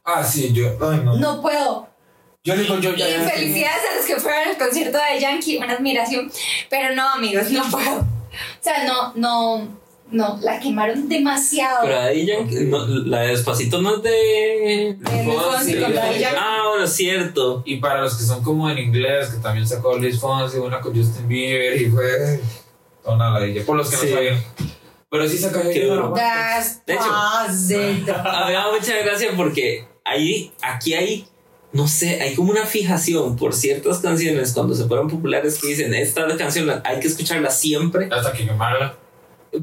Ah, 0.03 0.24
sí, 0.24 0.51
yo, 0.53 0.68
ay 0.82 1.01
no. 1.03 1.15
No 1.18 1.41
puedo. 1.41 1.88
Yo 2.43 2.55
le 2.55 2.63
digo 2.63 2.80
yo 2.80 2.93
Y 2.93 2.97
ya. 2.97 3.09
ya- 3.09 3.30
felicidades 3.30 3.82
a 3.91 3.95
los 3.97 4.05
que 4.05 4.15
fueron 4.15 4.47
al 4.49 4.57
concierto 4.57 4.97
de 4.97 5.20
Yankee, 5.20 5.57
una 5.57 5.74
admiración. 5.74 6.32
Pero 6.70 6.95
no, 6.95 7.07
amigos, 7.09 7.51
no 7.51 7.63
puedo. 7.70 7.99
O 7.99 8.61
sea, 8.61 8.86
no, 8.86 9.11
no, 9.15 9.68
no, 10.11 10.39
la 10.41 10.57
quemaron 10.59 11.09
demasiado. 11.09 11.80
Pero 11.84 11.99
ahí 11.99 12.26
ya, 12.26 12.36
no, 12.65 12.88
la 12.88 13.22
de 13.22 13.28
Despacito 13.30 13.82
no 13.82 13.97
es 13.97 14.03
de... 14.03 14.95
De 14.97 15.24
Luis 15.26 15.36
Fonsi 15.41 15.74
sí, 15.74 15.80
Yankee. 15.80 16.24
Ah, 16.38 16.65
bueno, 16.70 16.86
es 16.86 16.93
cierto. 16.93 17.63
Y 17.65 17.78
para 17.78 18.01
los 18.01 18.15
que 18.15 18.24
son 18.24 18.41
como 18.43 18.70
en 18.70 18.78
inglés, 18.78 19.28
que 19.30 19.38
también 19.41 19.68
sacó 19.68 19.97
Luis 19.97 20.18
Fonsi, 20.20 20.57
una 20.57 20.80
con 20.80 20.95
Justin 20.95 21.28
Bieber 21.28 21.82
y 21.82 21.89
fue. 21.89 22.39
Una 23.14 23.30
ladilla. 23.32 23.66
Por 23.66 23.78
los 23.78 23.89
que 23.89 23.95
Sí. 23.97 24.05
no 24.10 24.16
sabían. 24.16 24.43
Pero 25.10 25.28
sí 25.30 25.38
saca 25.38 25.64
duro. 25.64 26.14
De 26.86 26.93
hecho-. 26.93 27.03
A 27.14 27.47
mí 27.49 28.03
me 28.47 28.53
da 28.53 28.72
mucha 28.72 28.97
gracia 29.03 29.32
porque 29.36 29.86
ahí, 30.03 30.51
aquí 30.62 30.93
hay, 30.93 31.26
no 31.72 31.88
sé, 31.88 32.22
hay 32.22 32.36
como 32.36 32.51
una 32.51 32.66
fijación 32.66 33.36
por 33.38 33.53
ciertas 33.53 33.99
canciones 33.99 34.51
cuando 34.53 34.74
se 34.76 34.86
fueron 34.86 35.08
populares 35.10 35.60
que 35.62 35.68
dicen, 35.68 35.93
esta 35.93 36.28
canción 36.38 36.68
la- 36.68 36.82
hay 36.86 36.99
que 36.99 37.08
escucharla 37.08 37.49
siempre. 37.51 38.10
Hasta 38.12 38.34
que 38.34 38.45
quemarla. 38.45 38.97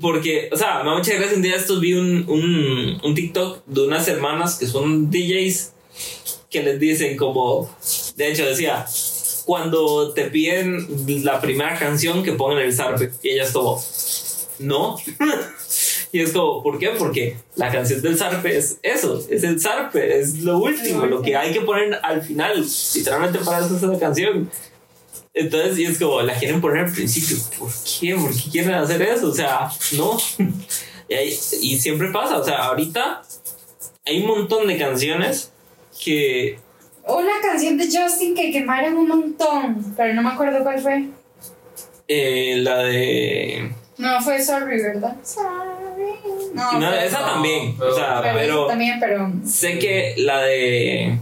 Porque, 0.00 0.48
o 0.50 0.56
sea, 0.56 0.82
me 0.82 0.90
da 0.90 0.96
mucha 0.96 1.12
gracia. 1.14 1.36
Un 1.36 1.42
día 1.42 1.56
estos 1.56 1.78
vi 1.80 1.92
un, 1.92 2.24
un, 2.28 3.00
un 3.04 3.14
TikTok 3.14 3.64
de 3.66 3.86
unas 3.86 4.08
hermanas 4.08 4.56
que 4.58 4.66
son 4.66 5.10
DJs 5.10 5.72
que 6.50 6.62
les 6.62 6.80
dicen 6.80 7.16
como, 7.18 7.68
de 8.16 8.30
hecho 8.32 8.46
decía, 8.46 8.86
cuando 9.44 10.12
te 10.12 10.24
piden 10.26 10.86
la 11.24 11.40
primera 11.40 11.78
canción 11.78 12.22
que 12.22 12.32
pongan 12.32 12.58
el 12.58 12.72
zarpe 12.74 13.10
y 13.22 13.30
ellas 13.30 13.52
como, 13.52 13.82
no. 14.58 14.96
y 16.12 16.20
es 16.20 16.32
como, 16.32 16.62
¿por 16.62 16.78
qué? 16.78 16.90
Porque 16.90 17.36
la 17.56 17.70
canción 17.70 18.00
del 18.02 18.16
zarpe 18.16 18.56
es 18.56 18.78
eso, 18.82 19.22
es 19.28 19.42
el 19.44 19.60
zarpe, 19.60 20.18
es 20.20 20.38
lo 20.40 20.58
último, 20.58 21.06
lo 21.06 21.20
que 21.22 21.36
hay 21.36 21.52
que 21.52 21.60
poner 21.60 21.98
al 22.02 22.22
final. 22.22 22.64
Literalmente 22.94 23.38
para 23.40 23.64
eso 23.64 23.76
es 23.76 23.82
la 23.82 23.98
canción. 23.98 24.50
Entonces, 25.34 25.78
y 25.78 25.84
es 25.84 25.98
como, 25.98 26.22
la 26.22 26.38
quieren 26.38 26.60
poner 26.60 26.84
al 26.86 26.92
principio. 26.92 27.36
¿Por 27.58 27.68
qué? 28.00 28.14
¿Por 28.14 28.30
qué 28.32 28.50
quieren 28.50 28.74
hacer 28.74 29.02
eso? 29.02 29.28
O 29.28 29.34
sea, 29.34 29.68
no. 29.96 30.16
Y, 31.06 31.12
ahí- 31.12 31.38
y 31.60 31.78
siempre 31.78 32.10
pasa, 32.10 32.38
o 32.38 32.42
sea, 32.44 32.64
ahorita 32.64 33.20
hay 34.06 34.22
un 34.22 34.26
montón 34.26 34.66
de 34.66 34.78
canciones 34.78 35.50
que 36.02 36.58
Una 37.06 37.32
canción 37.42 37.76
de 37.76 37.84
Justin 37.86 38.34
que 38.34 38.50
quemaron 38.50 38.96
un 38.96 39.08
montón, 39.08 39.94
pero 39.96 40.14
no 40.14 40.22
me 40.22 40.30
acuerdo 40.30 40.62
cuál 40.62 40.78
fue. 40.80 41.08
eh, 42.08 42.56
la 42.58 42.78
de... 42.84 43.70
No, 43.98 44.20
fue 44.20 44.42
Sorry, 44.42 44.82
¿verdad? 44.82 45.16
Sorry. 45.22 46.14
No, 46.54 46.78
No, 46.80 46.92
esa 46.94 47.20
no, 47.20 47.26
también, 47.26 47.76
pero- 47.78 47.90
o 47.92 47.94
sea, 47.94 48.20
pero, 48.22 48.34
pero 48.38 48.66
también, 48.66 48.98
pero 49.00 49.30
sé 49.46 49.78
que 49.78 50.14
la 50.18 50.40
de... 50.42 51.18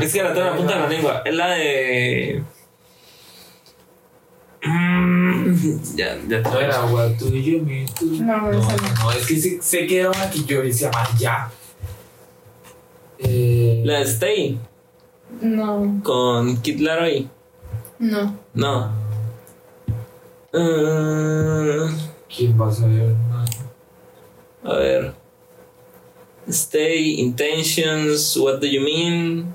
Es 0.00 0.12
que 0.12 0.22
la 0.22 0.32
tengo 0.34 0.46
en 0.46 0.52
la 0.52 0.56
punta 0.56 0.74
de 0.74 0.80
la 0.80 0.88
lengua. 0.88 1.22
Es 1.24 1.34
la 1.34 1.48
de... 1.50 2.42
Mm, 4.62 5.54
ya, 5.96 6.16
ya 6.28 6.42
te 6.42 6.64
era 6.64 6.84
What 6.86 7.10
do 7.18 7.30
you 7.30 7.62
mean 7.62 7.86
to 7.94 8.04
No, 8.06 8.50
no, 8.50 8.58
esa 8.60 8.76
no, 9.02 9.12
es 9.12 9.26
que 9.26 9.36
sé, 9.36 9.58
sé 9.62 9.86
que 9.86 10.00
era 10.00 10.10
una 10.10 10.30
que 10.30 10.42
yo 10.44 10.62
decía, 10.62 10.90
ah, 10.94 11.08
ya. 11.18 11.50
Eh, 13.18 13.82
La 13.84 13.98
de 14.00 14.04
Stay 14.04 14.58
no, 15.40 16.00
con 16.02 16.56
Kid 16.62 16.80
Laroi. 16.80 17.28
no. 17.98 18.34
No. 18.54 18.90
Eh, 20.52 21.88
¿Quién 22.34 22.60
va 22.60 22.68
a 22.68 22.72
saber? 22.72 23.14
No. 24.62 24.70
a 24.70 24.76
ver. 24.76 25.14
Stay, 26.48 27.20
Intentions, 27.20 28.36
What 28.38 28.60
Do 28.60 28.66
You 28.66 28.80
Mean? 28.80 29.54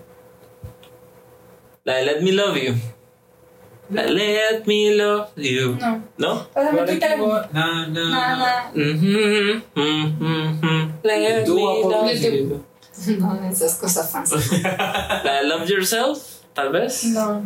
La 1.84 1.96
de 1.96 2.06
Let 2.06 2.22
Me 2.22 2.32
Love 2.32 2.58
You. 2.58 2.74
La 3.90 4.04
Let 4.04 4.64
Me 4.68 4.96
Love 4.96 5.30
You. 5.36 5.76
No. 5.80 6.04
¿No? 6.18 6.48
Na, 6.56 6.72
No, 7.52 7.88
na. 7.88 8.72
no. 8.74 8.82
Mhm, 8.82 9.64
mhm, 9.76 10.18
mhm. 10.20 10.94
Let 11.04 11.48
me 11.48 11.84
love 11.84 12.14
you. 12.14 12.64
No, 13.20 13.50
esas 13.50 13.76
cosas 13.76 14.12
fáciles. 14.12 14.52
La 14.64 15.42
de 15.42 15.44
Love 15.44 15.70
Yourself, 15.70 16.20
tal 16.54 16.72
vez. 16.72 17.04
No. 17.06 17.44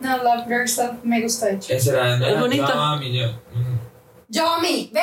No, 0.00 0.16
Love 0.22 0.48
Yourself 0.48 1.02
me 1.04 1.22
gusta 1.22 1.46
de 1.46 1.54
hecho. 1.54 1.72
Esa 1.72 1.92
era. 1.92 2.30
Es 2.30 2.40
bonita. 2.40 3.00
ya. 3.02 3.28
Mm. 3.52 3.74
Yomi, 4.34 4.90
¿ve? 4.92 5.00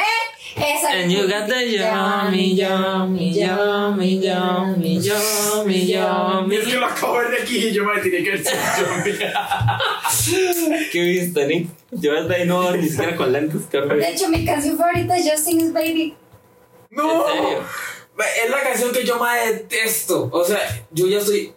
Esa. 0.57 0.89
And 0.91 1.09
you 1.11 1.25
got 1.27 1.47
the 1.47 1.65
yummy, 1.65 2.53
yummy, 2.53 3.32
yummy, 3.32 4.19
yummy, 4.19 4.99
yummy, 4.99 5.79
yummy. 5.86 6.55
Es 6.55 6.67
que 6.67 6.77
lo 6.77 6.86
acabo 6.86 7.21
de 7.21 7.29
ver 7.29 7.41
aquí 7.41 7.67
y 7.67 7.71
yo 7.71 7.86
me 7.86 7.97
tenía 8.01 8.23
que 8.23 8.32
decir 8.38 8.51
¿Qué 10.91 11.01
viste, 11.01 11.47
Nick? 11.47 11.69
Yo 11.91 12.17
hasta 12.17 12.34
ahí 12.34 12.45
no 12.45 12.75
ni 12.75 12.89
siquiera 12.89 13.15
con 13.15 13.32
lentes, 13.32 13.61
cabrón. 13.71 13.99
De 13.99 14.09
hecho, 14.09 14.27
mi 14.27 14.43
canción 14.43 14.77
favorita 14.77 15.15
es 15.15 15.32
Justin 15.32 15.61
is 15.61 15.71
Baby. 15.71 16.13
¡No! 16.89 17.25
¿En 17.29 17.34
serio? 17.34 17.63
Es 18.18 18.49
la 18.49 18.62
canción 18.62 18.91
que 18.91 19.05
yo 19.05 19.18
más 19.18 19.38
detesto. 19.47 20.30
O 20.32 20.43
sea, 20.43 20.59
yo 20.91 21.07
ya 21.07 21.20
estoy. 21.20 21.53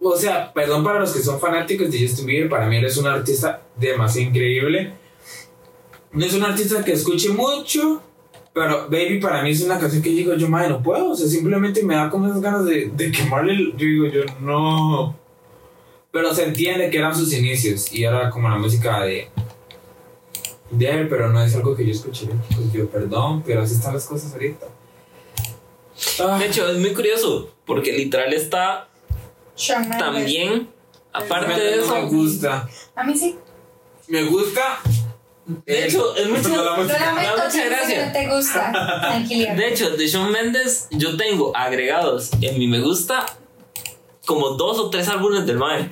O 0.00 0.16
sea, 0.16 0.52
perdón 0.52 0.82
para 0.82 1.00
los 1.00 1.12
que 1.12 1.20
son 1.20 1.38
fanáticos 1.38 1.90
de 1.90 2.06
Justin 2.06 2.26
Bieber. 2.26 2.48
Para 2.48 2.66
mí 2.66 2.76
él 2.76 2.84
es 2.84 2.96
un 2.96 3.06
artista 3.06 3.62
demasiado 3.76 4.28
increíble. 4.28 4.94
No 6.12 6.24
es 6.24 6.34
un 6.34 6.42
artista 6.42 6.84
que 6.84 6.92
escuche 6.92 7.28
mucho. 7.30 8.02
Pero 8.52 8.88
Baby 8.88 9.20
para 9.20 9.42
mí 9.42 9.50
es 9.50 9.62
una 9.62 9.78
canción 9.78 10.02
que 10.02 10.10
digo 10.10 10.34
yo, 10.34 10.48
madre, 10.48 10.70
no 10.70 10.82
puedo. 10.82 11.10
O 11.10 11.16
sea, 11.16 11.28
simplemente 11.28 11.82
me 11.82 11.94
da 11.94 12.08
como 12.08 12.26
esas 12.26 12.40
ganas 12.40 12.64
de, 12.64 12.90
de 12.94 13.12
quemarle. 13.12 13.72
Yo 13.72 13.86
digo 13.86 14.06
yo, 14.06 14.22
no. 14.40 15.16
Pero 16.10 16.34
se 16.34 16.44
entiende 16.44 16.90
que 16.90 16.98
eran 16.98 17.14
sus 17.14 17.32
inicios. 17.32 17.92
Y 17.92 18.04
era 18.04 18.30
como 18.30 18.48
la 18.48 18.56
música 18.56 19.02
de. 19.02 19.28
De 20.70 20.88
él, 20.88 21.08
pero 21.08 21.28
no 21.32 21.42
es 21.42 21.54
algo 21.54 21.74
que 21.76 21.84
yo 21.84 21.92
escucharía. 21.92 22.36
Pues 22.54 22.72
yo, 22.72 22.88
perdón, 22.88 23.42
pero 23.44 23.62
así 23.62 23.74
están 23.74 23.92
las 23.92 24.06
cosas 24.06 24.32
ahorita. 24.32 24.66
Ah. 26.20 26.38
De 26.38 26.46
hecho, 26.46 26.68
es 26.70 26.78
muy 26.78 26.92
curioso, 26.94 27.50
porque 27.66 27.92
literal 27.92 28.32
está 28.32 28.88
Shawn 29.56 29.88
también, 29.90 30.68
aparte 31.12 31.48
Me- 31.54 31.60
de 31.60 31.74
eso, 31.80 31.94
me 31.94 32.02
gusta. 32.06 32.68
A 32.94 33.04
mí 33.04 33.16
sí. 33.16 33.36
Me 34.08 34.24
gusta. 34.24 34.78
de 35.66 35.86
hecho, 35.86 36.14
es 36.16 36.28
mucho, 36.28 36.48
No 36.48 36.56
la 36.64 36.76
Lo 36.76 36.76
música. 36.82 36.98
me 36.98 37.04
da 37.04 37.12
lamento, 37.12 37.32
mucha 37.36 37.50
chicos, 37.50 37.62
que 37.62 37.68
gracia. 37.68 38.06
no 38.06 38.12
te 38.12 38.28
gusta. 38.28 39.00
Tranquilidad. 39.00 39.54
De 39.56 39.68
hecho, 39.68 39.90
de 39.96 40.06
Shawn 40.06 40.30
Mendes, 40.32 40.88
yo 40.90 41.16
tengo 41.16 41.56
agregados 41.56 42.30
en 42.40 42.58
mi 42.58 42.66
me 42.68 42.80
gusta 42.80 43.26
como 44.26 44.50
dos 44.50 44.78
o 44.78 44.90
tres 44.90 45.08
álbumes 45.08 45.46
del 45.46 45.58
Mae. 45.58 45.88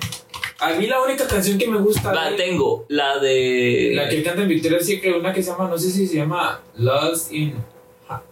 A 0.61 0.71
mí 0.73 0.87
la 0.87 1.01
única 1.01 1.25
canción 1.27 1.57
que 1.57 1.67
me 1.67 1.77
gusta. 1.79 2.13
La 2.13 2.31
de- 2.31 2.37
tengo, 2.37 2.85
la 2.89 3.17
de. 3.19 3.91
La 3.95 4.09
que 4.09 4.21
canta 4.23 4.41
en 4.41 4.47
Victoria 4.49 4.79
Secret, 4.81 5.15
una 5.15 5.33
que 5.33 5.41
se 5.43 5.51
llama, 5.51 5.67
no 5.69 5.77
sé 5.77 5.89
si 5.91 6.05
se 6.07 6.15
llama 6.17 6.61
Lost 6.75 7.31
in 7.31 7.55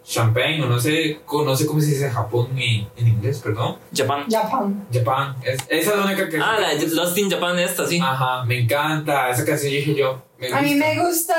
Champagne, 0.03 0.61
o 0.63 0.65
no 0.67 0.80
sé, 0.80 1.19
no 1.32 1.55
sé 1.55 1.65
cómo 1.65 1.80
se 1.80 1.88
dice 1.88 2.09
Japón 2.09 2.47
en, 2.57 2.88
en 2.95 3.07
inglés, 3.07 3.39
perdón. 3.39 3.78
Japan. 3.95 4.25
Japan. 4.30 4.88
Japan. 4.91 5.36
Es, 5.43 5.59
esa 5.69 5.91
es 5.91 5.97
la 5.97 6.05
única 6.05 6.28
que. 6.30 6.38
Ah, 6.38 6.57
la 6.59 6.75
de 6.75 6.88
Lost 6.88 7.17
in 7.17 7.30
Japan, 7.30 7.59
esta, 7.59 7.86
sí. 7.86 7.99
Ajá, 8.01 8.43
me 8.45 8.59
encanta. 8.61 9.30
Esa 9.30 9.45
canción 9.45 9.71
dije 9.71 9.93
yo. 9.95 10.21
Me 10.39 10.47
A 10.51 10.61
mí 10.61 10.73
gusta. 10.73 10.86
me 10.88 11.03
gusta. 11.03 11.36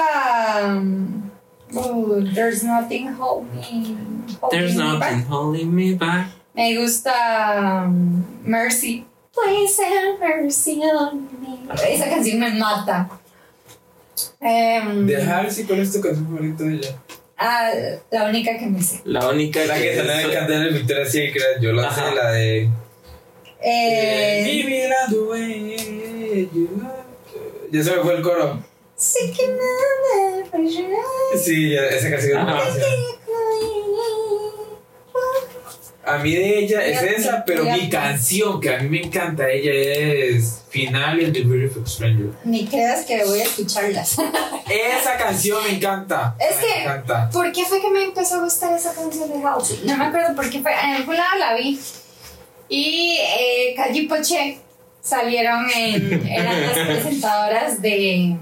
um, 0.76 1.30
oh, 1.74 2.20
there's 2.34 2.62
nothing 2.62 3.08
hold 3.18 3.44
me. 3.54 3.96
holding 4.40 4.50
There's 4.50 4.74
me 4.76 4.82
nothing 4.84 5.00
back. 5.00 5.26
holding 5.28 5.74
me 5.74 5.94
back. 5.94 6.28
Me 6.54 6.76
gusta 6.76 7.84
um, 7.86 8.24
Mercy. 8.44 9.04
Please 9.32 9.78
have 9.80 10.18
mercy 10.18 10.80
on 10.82 11.28
me. 11.40 11.58
Esa 11.88 12.08
canción 12.08 12.40
me 12.40 12.50
mata. 12.58 13.08
Em, 14.40 15.06
Dejar, 15.06 15.50
sí, 15.50 15.64
¿cuál 15.64 15.80
es 15.80 15.92
tu 15.92 16.00
canción 16.00 16.26
favorita 16.26 16.64
de 16.64 16.74
ella? 16.74 16.96
Ah, 17.38 17.70
la 18.10 18.24
única 18.24 18.58
que 18.58 18.66
me 18.66 18.82
sé. 18.82 19.00
La 19.04 19.28
única 19.28 19.64
La 19.64 19.74
que 19.78 19.96
salió 19.96 20.28
de 20.28 20.34
cantar 20.34 20.66
en 20.66 20.74
Victoria 20.74 21.06
Secret, 21.06 21.60
yo 21.60 21.72
la 21.72 21.94
sé, 21.94 22.00
la 22.14 22.30
de. 22.32 22.68
Eh. 23.60 24.62
Ya 27.70 27.82
se 27.82 27.90
me 27.90 28.02
fue 28.02 28.14
el 28.16 28.22
coro. 28.22 28.62
sí 28.96 29.32
que 29.36 29.46
nada, 29.48 30.46
pues 30.50 30.74
yo- 30.74 30.84
Sí, 31.38 31.70
ya- 31.70 31.86
esa 31.86 32.10
canción. 32.10 32.46
A 36.08 36.18
mí 36.18 36.34
de 36.34 36.58
ella 36.60 36.84
es 36.86 36.98
Fíjate, 37.00 37.20
esa, 37.20 37.44
pero 37.44 37.64
mi 37.64 37.88
canción 37.90 38.60
que 38.60 38.74
a 38.74 38.78
mí 38.78 38.88
me 38.88 39.02
encanta 39.02 39.48
ella 39.50 39.72
es 39.72 40.62
Final 40.70 41.20
and 41.24 41.32
the 41.32 41.42
Beautiful 41.42 41.86
Stranger. 41.86 42.30
Ni 42.44 42.66
creas 42.66 43.04
que 43.04 43.22
voy 43.24 43.40
a 43.40 43.44
escucharlas. 43.44 44.16
Esa 44.68 45.16
canción 45.18 45.62
me 45.64 45.70
encanta. 45.76 46.34
Es 46.40 46.56
me 46.56 46.62
que- 46.74 46.82
encanta. 46.82 47.30
¿Por 47.30 47.52
qué 47.52 47.64
fue 47.64 47.80
que 47.80 47.90
me 47.90 48.04
empezó 48.04 48.36
a 48.36 48.44
gustar 48.44 48.72
esa 48.76 48.94
canción 48.94 49.28
de 49.28 49.46
Halsey? 49.46 49.80
No 49.84 49.96
me 49.96 50.04
acuerdo 50.06 50.34
por 50.34 50.48
qué 50.50 50.60
fue. 50.60 50.72
En 50.72 50.90
algún 50.96 51.16
lado 51.16 51.38
la 51.38 51.54
vi. 51.54 51.78
Y 52.70 53.18
eh, 53.20 53.74
Calle 53.76 54.06
Poche 54.08 54.58
salieron 55.00 55.66
en. 55.74 56.26
eran 56.26 56.60
las 56.62 56.78
presentadoras 56.86 57.80
de, 57.82 58.36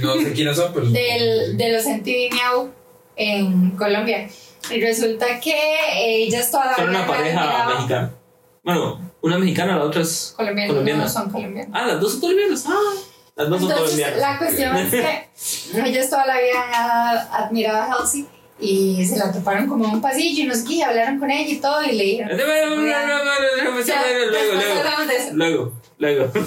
No 0.00 0.14
sé 0.20 0.32
quiénes 0.32 0.56
son, 0.56 0.72
pero. 0.72 0.86
del, 0.90 1.56
de 1.56 1.72
los 1.72 1.84
MTV 1.86 2.32
Miau 2.32 2.70
en 3.16 3.70
Colombia. 3.72 4.28
Y 4.70 4.80
resulta 4.80 5.40
que 5.40 5.54
ellas 6.24 6.50
todavía. 6.50 6.76
Son 6.76 6.88
una 6.90 7.06
pareja 7.06 7.66
mexicana. 7.74 8.10
Bueno, 8.62 9.00
una 9.20 9.38
mexicana, 9.38 9.76
la 9.76 9.84
otra 9.84 10.02
es. 10.02 10.34
Colombianos, 10.36 10.72
Colombiana. 10.72 11.02
no 11.02 11.08
son 11.08 11.30
colombianos. 11.30 11.72
Ah, 11.74 11.86
las 11.86 12.00
dos 12.00 12.12
son 12.12 12.20
colombianas. 12.20 12.64
Ah, 12.66 12.78
las 13.34 13.48
dos 13.50 13.60
son 13.60 13.70
Entonces, 13.70 13.96
colombianas. 14.00 14.20
la 14.20 14.38
cuestión 14.38 14.76
es 14.76 14.90
que 14.90 15.84
ellos 15.88 16.10
toda 16.10 16.26
la 16.26 16.38
vida 16.38 17.28
admirado 17.32 17.78
a 17.82 17.92
Halsey 17.92 18.26
y 18.60 19.04
se 19.04 19.16
la 19.18 19.32
toparon 19.32 19.66
como 19.66 19.84
en 19.86 19.90
un 19.94 20.00
pasillo 20.00 20.44
y 20.44 20.46
no 20.46 20.54
sé 20.54 20.64
qué, 20.64 20.74
y 20.74 20.82
hablaron 20.82 21.18
con 21.18 21.28
ella 21.30 21.50
y 21.50 21.56
todo 21.58 21.82
y 21.82 21.92
le 21.92 22.04
dijeron. 22.04 22.38
Eh, 22.38 22.44
bueno, 22.44 22.76
bueno, 22.76 22.92
bueno, 22.92 23.24
bueno, 23.24 23.46
déjame 23.56 23.80
O 23.80 23.84
sea, 23.84 24.00
saber 24.02 24.28
Luego, 24.28 24.52
luego. 25.32 25.32
Luego, 25.32 25.72
luego. 25.98 26.32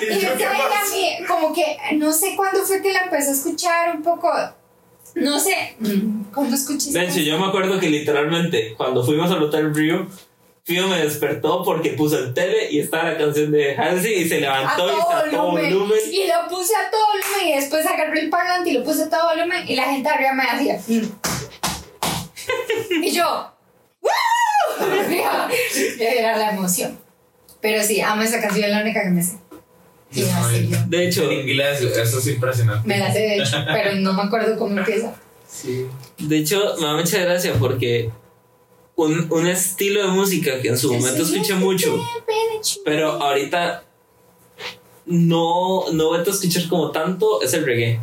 Y 0.00 0.06
yo, 0.20 0.28
esa 0.28 0.36
¿qué 0.36 0.46
vaina 0.46 0.64
a 0.64 0.90
mí, 0.90 1.26
como 1.26 1.52
que 1.54 1.76
no 1.94 2.12
sé 2.12 2.34
cuándo 2.36 2.62
fue 2.64 2.82
que 2.82 2.92
la 2.92 3.00
empecé 3.04 3.30
a 3.30 3.32
escuchar 3.32 3.96
un 3.96 4.02
poco. 4.02 4.30
No 5.14 5.38
sé, 5.38 5.76
mm, 5.78 6.32
¿cuándo 6.32 6.56
escuché 6.56 6.90
hecho, 6.90 7.20
yo 7.20 7.38
me 7.38 7.46
acuerdo 7.46 7.78
que 7.78 7.88
literalmente 7.88 8.74
cuando 8.76 9.04
fuimos 9.04 9.30
al 9.30 9.42
Hotel 9.42 9.74
Rio, 9.74 10.08
Fío 10.64 10.88
me 10.88 10.98
despertó 10.98 11.62
porque 11.62 11.90
puso 11.90 12.18
el 12.18 12.32
tele 12.32 12.70
y 12.70 12.80
estaba 12.80 13.10
la 13.10 13.18
canción 13.18 13.52
de 13.52 13.76
Halsey 13.76 14.14
y 14.14 14.28
se 14.28 14.40
levantó 14.40 14.86
y 14.86 14.98
está 14.98 15.18
a 15.18 15.30
todo 15.30 15.50
volumen. 15.50 15.74
volumen. 15.74 15.98
Y 16.10 16.26
lo 16.26 16.48
puse 16.48 16.72
a 16.74 16.90
todo 16.90 17.02
volumen 17.08 17.48
y 17.48 17.56
después 17.60 17.86
agarré 17.86 18.20
el 18.20 18.30
parlante 18.30 18.70
y 18.70 18.72
lo 18.72 18.82
puse 18.82 19.02
a 19.02 19.10
todo 19.10 19.28
volumen 19.28 19.68
y 19.68 19.76
la 19.76 19.84
gente 19.84 20.08
arriba 20.08 20.32
me 20.32 20.44
hacía. 20.44 20.80
mm. 20.88 21.12
y 23.04 23.10
yo, 23.10 23.54
¡Woo! 24.00 24.10
Era 25.98 26.36
la 26.36 26.52
emoción. 26.52 26.98
Pero 27.60 27.82
sí, 27.82 28.00
amo 28.00 28.22
esa 28.22 28.40
canción, 28.40 28.66
es 28.66 28.70
la 28.70 28.82
única 28.82 29.02
que 29.02 29.10
me 29.10 29.22
sé. 29.22 29.38
Y 30.14 30.20
Yo 30.20 30.26
no, 30.32 30.46
así 30.46 30.68
yo. 30.68 30.76
De 30.86 31.08
hecho, 31.08 31.30
En 31.30 31.40
inglés, 31.40 31.80
eso 31.80 32.18
es 32.18 32.26
impresionante. 32.28 32.86
Me 32.86 32.98
la 32.98 33.12
sé 33.12 33.18
de 33.20 33.36
hecho, 33.42 33.56
pero 33.66 33.94
no 33.96 34.12
me 34.12 34.22
acuerdo 34.22 34.56
cómo 34.58 34.78
empieza. 34.78 35.14
Sí. 35.48 35.86
de 36.18 36.38
hecho, 36.38 36.74
me 36.80 36.86
da 36.86 36.94
mucha 36.96 37.18
gracia 37.18 37.54
porque 37.58 38.10
un, 38.96 39.26
un 39.32 39.46
estilo 39.46 40.02
de 40.02 40.08
música 40.08 40.60
que 40.60 40.68
en 40.68 40.78
su 40.78 40.92
momento 40.92 41.22
escuché 41.22 41.54
mucho, 41.54 41.96
pero 42.84 43.12
ahorita 43.22 43.84
no, 45.06 45.84
no 45.92 46.08
vuelto 46.08 46.30
a 46.30 46.34
escuchar 46.34 46.68
como 46.68 46.90
tanto, 46.90 47.42
es 47.42 47.52
el 47.54 47.64
reggae. 47.64 48.00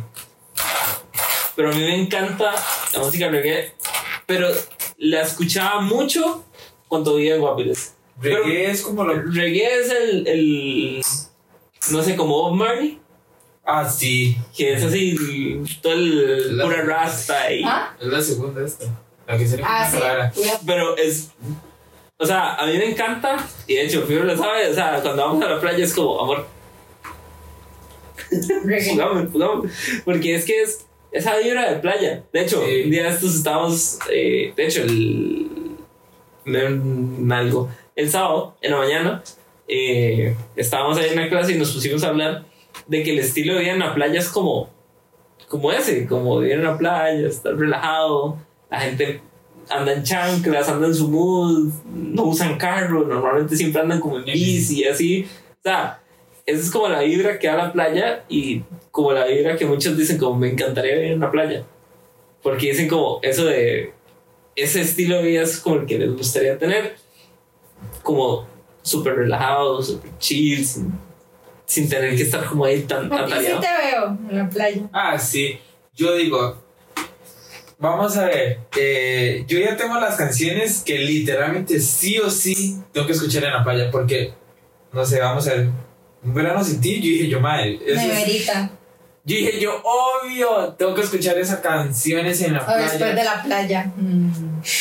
Pero 1.56 1.70
a 1.70 1.74
mí 1.74 1.80
me 1.80 2.00
encanta 2.00 2.54
la 2.94 2.98
música 3.00 3.28
reggae, 3.28 3.72
pero 4.26 4.48
la 4.98 5.22
escuchaba 5.22 5.80
mucho 5.80 6.44
cuando 6.88 7.16
vivía 7.16 7.34
en 7.34 7.40
Guapiles. 7.40 7.94
Pero- 8.20 8.44
Reggae 8.44 8.70
es 8.70 8.82
como 8.82 9.04
lo. 9.04 9.14
Reggae 9.14 9.80
es 9.80 9.90
el, 9.90 10.26
el 10.26 11.02
no 11.90 12.02
sé, 12.02 12.16
como 12.16 12.34
Bob 12.34 12.54
Marley, 12.54 12.98
Ah, 13.64 13.88
sí. 13.88 14.36
que 14.56 14.74
es 14.74 14.82
así, 14.84 15.16
todo 15.80 15.92
el 15.92 16.56
La- 16.58 16.64
pura 16.64 16.82
rasta 16.82 17.52
y... 17.52 17.62
¿Ah? 17.64 17.94
Es 18.00 18.06
la 18.08 18.20
segunda 18.22 18.64
esta. 18.64 18.86
La 19.26 19.38
que 19.38 19.46
sería 19.46 19.66
Ah, 19.68 19.88
sí. 19.90 19.98
rara. 19.98 20.32
Pero 20.66 20.96
es. 20.96 21.30
O 22.18 22.26
sea, 22.26 22.54
a 22.56 22.66
mí 22.66 22.76
me 22.76 22.90
encanta. 22.90 23.36
Y 23.68 23.74
de 23.74 23.84
hecho, 23.86 24.02
Fibro 24.02 24.24
lo 24.24 24.36
sabe. 24.36 24.68
O 24.68 24.74
sea, 24.74 25.00
cuando 25.00 25.22
vamos 25.26 25.44
a 25.44 25.48
la 25.48 25.60
playa 25.60 25.84
es 25.84 25.94
como, 25.94 26.20
amor, 26.20 26.46
jugamos, 28.90 29.30
jugamos. 29.32 29.70
Porque 30.04 30.34
es 30.34 30.44
que 30.44 30.62
es 30.62 30.86
esa 31.12 31.36
vibra 31.38 31.70
de 31.72 31.78
playa. 31.80 32.24
De 32.32 32.40
hecho, 32.42 32.62
Sí. 32.64 32.82
un 32.84 32.90
día 32.90 33.08
estos 33.08 33.34
estábamos. 33.36 33.98
eh, 34.10 34.52
de 34.56 34.66
hecho, 34.66 34.82
el. 34.82 35.76
no 36.44 36.58
en 36.58 37.32
algo. 37.32 37.68
El 37.94 38.10
sábado, 38.10 38.56
en 38.60 38.70
la 38.72 38.78
mañana, 38.78 39.22
eh, 39.74 40.36
estábamos 40.54 40.98
ahí 40.98 41.10
en 41.10 41.16
la 41.16 41.30
clase 41.30 41.52
y 41.52 41.58
nos 41.58 41.72
pusimos 41.72 42.04
a 42.04 42.08
hablar 42.08 42.44
de 42.86 43.02
que 43.02 43.12
el 43.12 43.18
estilo 43.20 43.54
de 43.54 43.60
vida 43.60 43.72
en 43.72 43.78
la 43.78 43.94
playa 43.94 44.20
es 44.20 44.28
como. 44.28 44.68
Como 45.48 45.72
ese, 45.72 46.06
como 46.06 46.38
vivir 46.38 46.56
en 46.56 46.64
la 46.64 46.76
playa, 46.76 47.26
estar 47.26 47.56
relajado. 47.56 48.36
La 48.70 48.80
gente 48.80 49.22
anda 49.70 49.94
en 49.94 50.02
chanclas, 50.02 50.68
anda 50.68 50.88
en 50.88 50.94
su 50.94 51.08
mood, 51.08 51.72
no 51.94 52.24
usan 52.24 52.58
carro, 52.58 53.06
normalmente 53.06 53.56
siempre 53.56 53.80
andan 53.80 54.00
como 54.00 54.18
en 54.18 54.24
bici, 54.24 54.84
así. 54.84 55.26
O 55.50 55.62
sea, 55.62 56.00
esa 56.44 56.60
es 56.60 56.70
como 56.70 56.88
la 56.88 57.00
vibra 57.00 57.38
que 57.38 57.46
da 57.46 57.56
la 57.56 57.72
playa 57.72 58.24
y 58.28 58.62
como 58.90 59.12
la 59.12 59.26
vibra 59.26 59.56
que 59.56 59.64
muchos 59.64 59.96
dicen 59.96 60.18
como 60.18 60.38
me 60.38 60.50
encantaría 60.50 60.96
vivir 60.96 61.12
en 61.12 61.20
la 61.20 61.30
playa. 61.30 61.64
Porque 62.42 62.68
dicen 62.68 62.88
como 62.88 63.20
eso 63.22 63.46
de 63.46 63.92
ese 64.54 64.82
estilo 64.82 65.16
de 65.16 65.22
vida 65.22 65.42
es 65.42 65.60
como 65.60 65.76
el 65.76 65.86
que 65.86 65.98
les 65.98 66.14
gustaría 66.14 66.58
tener. 66.58 66.96
Como 68.02 68.51
súper 68.82 69.14
relajado, 69.16 69.82
súper 69.82 70.10
chill, 70.18 70.64
sin, 70.66 70.92
sin 71.64 71.88
tener 71.88 72.14
que 72.16 72.22
estar 72.22 72.44
como 72.44 72.64
ahí 72.64 72.82
tan 72.82 73.12
A 73.12 73.24
ti 73.26 73.32
sí 73.40 73.46
te 73.60 73.86
veo 73.90 74.18
en 74.30 74.38
la 74.38 74.48
playa. 74.50 74.82
Ah, 74.92 75.18
sí. 75.18 75.58
Yo 75.94 76.14
digo. 76.16 76.60
Vamos 77.78 78.16
a 78.16 78.26
ver. 78.26 78.60
eh, 78.78 79.44
yo 79.48 79.58
ya 79.58 79.76
tengo 79.76 79.98
las 79.98 80.14
canciones 80.16 80.82
que 80.84 80.98
literalmente 80.98 81.80
sí 81.80 82.18
o 82.20 82.30
sí 82.30 82.76
tengo 82.92 83.06
que 83.06 83.12
escuchar 83.12 83.42
en 83.44 83.52
la 83.52 83.64
playa. 83.64 83.90
Porque, 83.90 84.32
no 84.92 85.04
sé, 85.04 85.18
vamos 85.20 85.48
a 85.48 85.54
ver. 85.54 85.68
Un 86.22 86.32
verano 86.34 86.62
sin 86.62 86.80
ti, 86.80 86.96
yo 86.96 87.02
dije 87.02 87.28
yo, 87.28 87.40
madre. 87.40 87.80
Neverita. 87.84 88.70
yo 89.24 89.36
dije 89.36 89.58
yo, 89.60 89.82
obvio, 89.82 90.74
tengo 90.78 90.94
que 90.94 91.00
escuchar 91.00 91.36
esas 91.38 91.58
canciones 91.58 92.40
en 92.42 92.52
la 92.54 92.60
O 92.60 92.76
después 92.76 92.96
playa. 92.98 93.14
de 93.16 93.24
la 93.24 93.42
playa. 93.42 93.92
Mm. 93.96 94.30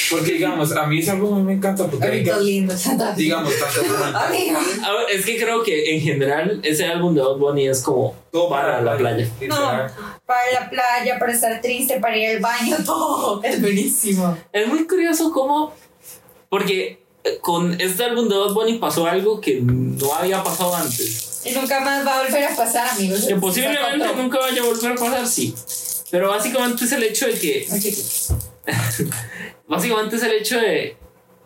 Porque, 0.09 0.33
digamos, 0.33 0.71
a 0.75 0.85
mí 0.87 0.99
ese 0.99 1.11
álbum 1.11 1.43
me 1.43 1.53
encanta. 1.53 1.87
Porque, 1.87 2.09
digamos, 2.09 2.43
lindo. 2.43 2.73
digamos, 3.15 3.53
tanto 3.59 3.81
como- 3.93 4.17
Amiga. 4.17 4.59
A 4.83 4.91
ver, 4.91 5.05
es 5.13 5.25
que 5.25 5.37
creo 5.39 5.63
que 5.63 5.95
en 5.95 6.01
general 6.01 6.59
ese 6.63 6.85
álbum 6.85 7.13
de 7.15 7.21
Bad 7.21 7.35
Bunny 7.37 7.67
es 7.67 7.81
como 7.81 8.15
todo 8.31 8.49
para 8.49 8.81
la 8.81 8.97
playa. 8.97 9.27
literal. 9.39 9.91
Para 10.25 10.51
la 10.53 10.69
playa, 10.69 11.19
para 11.19 11.31
estar 11.33 11.61
triste, 11.61 11.99
para 11.99 12.17
ir 12.17 12.29
al 12.37 12.39
baño, 12.39 12.77
todo. 12.85 13.41
Es 13.43 13.61
buenísimo. 13.61 14.37
Es 14.53 14.67
muy 14.67 14.85
curioso 14.87 15.31
cómo. 15.31 15.73
Porque 16.49 17.01
eh, 17.23 17.37
con 17.41 17.79
este 17.79 18.03
álbum 18.03 18.27
de 18.27 18.35
Bad 18.37 18.53
Bunny 18.53 18.77
pasó 18.77 19.05
algo 19.07 19.39
que 19.41 19.61
no 19.61 20.13
había 20.13 20.43
pasado 20.43 20.75
antes. 20.75 21.41
Y 21.43 21.51
nunca 21.53 21.79
más 21.79 22.05
va 22.05 22.19
a 22.19 22.23
volver 22.23 22.43
a 22.43 22.55
pasar, 22.55 22.87
amigos. 22.89 23.25
Que 23.25 23.35
posiblemente 23.35 24.07
nunca 24.15 24.37
vaya 24.39 24.61
a 24.61 24.65
volver 24.65 24.91
a 24.91 24.95
pasar, 24.95 25.27
sí. 25.27 25.55
Pero 26.11 26.29
básicamente 26.29 26.85
es 26.85 26.91
el 26.91 27.03
hecho 27.03 27.25
de 27.25 27.33
que. 27.39 27.67
Básicamente 29.67 30.15
es 30.15 30.23
el 30.23 30.33
hecho 30.33 30.59
de 30.59 30.97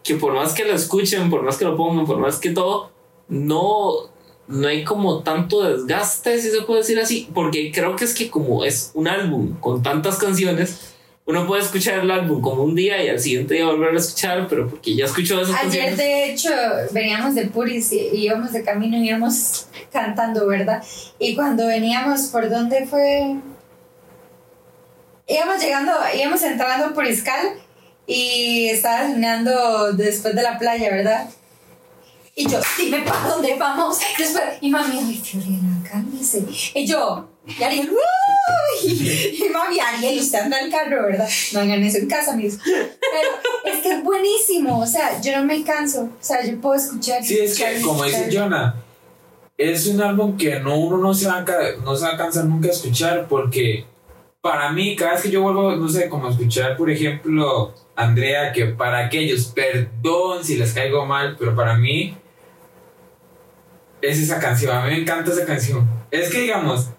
que 0.04 0.16
por 0.16 0.34
más 0.34 0.54
que 0.54 0.66
lo 0.66 0.74
escuchen, 0.74 1.30
por 1.30 1.44
más 1.44 1.58
que 1.58 1.66
lo 1.66 1.76
pongan, 1.76 2.06
por 2.06 2.18
más 2.20 2.40
que 2.40 2.52
todo, 2.52 2.92
no. 3.28 4.14
No 4.48 4.68
hay 4.68 4.84
como 4.84 5.24
tanto 5.24 5.64
desgaste, 5.64 6.40
si 6.40 6.52
se 6.52 6.62
puede 6.62 6.82
decir 6.82 7.00
así, 7.00 7.28
porque 7.34 7.72
creo 7.72 7.96
que 7.96 8.06
es 8.06 8.14
que 8.14 8.30
como 8.30 8.64
es 8.64 8.92
un 8.94 9.08
álbum 9.08 9.60
con 9.60 9.82
tantas 9.82 10.18
canciones, 10.18 10.94
uno 11.26 11.48
puede 11.48 11.64
escuchar 11.64 11.98
el 11.98 12.12
álbum 12.12 12.42
como 12.42 12.62
un 12.62 12.76
día 12.76 13.04
y 13.04 13.10
al 13.10 13.20
siguiente 13.20 13.56
día 13.56 13.66
volver 13.66 13.96
a 13.96 13.98
escuchar, 13.98 14.46
pero 14.48 14.70
porque 14.70 14.96
ya 14.96 15.06
escuchó 15.06 15.42
esas 15.42 15.56
Ayer, 15.56 15.88
canciones. 15.88 15.98
de 15.98 16.32
hecho, 16.32 16.50
veníamos 16.92 17.34
de 17.34 17.48
Puris 17.48 17.92
y 17.92 18.02
y 18.14 18.26
íbamos 18.26 18.54
de 18.54 18.64
camino 18.64 18.98
y 18.98 19.08
íbamos 19.08 19.66
cantando, 19.92 20.46
¿verdad? 20.46 20.84
Y 21.18 21.34
cuando 21.34 21.66
veníamos, 21.66 22.28
¿por 22.28 22.48
dónde 22.48 22.86
fue? 22.86 23.38
Íbamos 25.28 25.60
llegando, 25.60 25.92
íbamos 26.16 26.42
entrando 26.44 26.94
por 26.94 27.06
Iscal 27.06 27.54
y 28.06 28.70
estaba 28.70 29.08
sonando 29.08 29.94
después 29.94 30.36
de 30.36 30.44
la 30.44 30.60
playa, 30.60 30.92
¿verdad? 30.92 31.28
Y 32.36 32.50
yo, 32.50 32.60
dime 32.78 33.02
para 33.02 33.30
dónde 33.30 33.56
vamos. 33.56 33.98
Después, 34.18 34.44
y 34.60 34.70
mami, 34.70 35.00
ay, 35.00 35.16
Fiorella, 35.24 35.90
cálmese. 35.90 36.44
Y 36.74 36.86
yo, 36.86 37.30
y 37.48 37.64
Ariel, 37.64 37.90
"Uy". 37.90 38.90
Y 39.40 39.50
mami, 39.54 39.80
Ariel, 39.80 40.20
usted 40.20 40.40
anda 40.40 40.60
en 40.60 40.66
el 40.66 40.72
carro, 40.72 41.04
¿verdad? 41.06 41.30
No 41.54 41.62
hagan 41.62 41.82
eso 41.82 41.98
en 41.98 42.08
casa, 42.10 42.36
mis. 42.36 42.58
Pero 42.58 43.74
es 43.74 43.82
que 43.82 43.90
es 43.94 44.04
buenísimo, 44.04 44.80
o 44.80 44.86
sea, 44.86 45.22
yo 45.22 45.38
no 45.38 45.46
me 45.46 45.64
canso. 45.64 46.02
O 46.02 46.10
sea, 46.20 46.44
yo 46.46 46.60
puedo 46.60 46.76
escuchar. 46.76 47.24
Sí, 47.24 47.40
es 47.40 47.58
que, 47.58 47.80
como 47.82 48.04
dice. 48.04 48.30
Jonah, 48.30 48.76
es 49.58 49.88
un 49.88 50.02
álbum 50.02 50.36
que 50.36 50.60
no, 50.60 50.78
uno 50.78 50.98
no 50.98 51.14
se, 51.14 51.28
va 51.28 51.38
a, 51.38 51.46
no 51.86 51.96
se 51.96 52.04
va 52.04 52.16
a 52.16 52.18
cansar 52.18 52.44
nunca 52.44 52.68
de 52.68 52.74
escuchar 52.74 53.28
porque 53.30 53.86
para 54.46 54.72
mí, 54.72 54.96
cada 54.96 55.14
vez 55.14 55.24
que 55.24 55.32
yo 55.32 55.42
vuelvo, 55.42 55.76
no 55.76 55.90
sé, 55.90 56.08
como 56.08 56.30
escuchar, 56.30 56.78
por 56.78 56.88
ejemplo, 56.92 57.74
Andrea, 57.96 58.54
que 58.54 58.68
para 58.68 59.04
aquellos, 59.04 59.46
perdón 59.46 60.44
si 60.44 60.56
les 60.56 60.72
caigo 60.72 61.04
mal, 61.04 61.36
pero 61.40 61.56
para 61.56 61.76
mí 61.76 62.16
es 64.04 64.20
esa 64.20 64.40
canción, 64.40 64.78
a 64.78 64.86
mí 64.86 64.92
me 64.92 65.02
encanta 65.02 65.32
esa 65.32 65.48
canción. 65.48 65.90
Es 66.12 66.30
que, 66.30 66.42
digamos, 66.42 66.92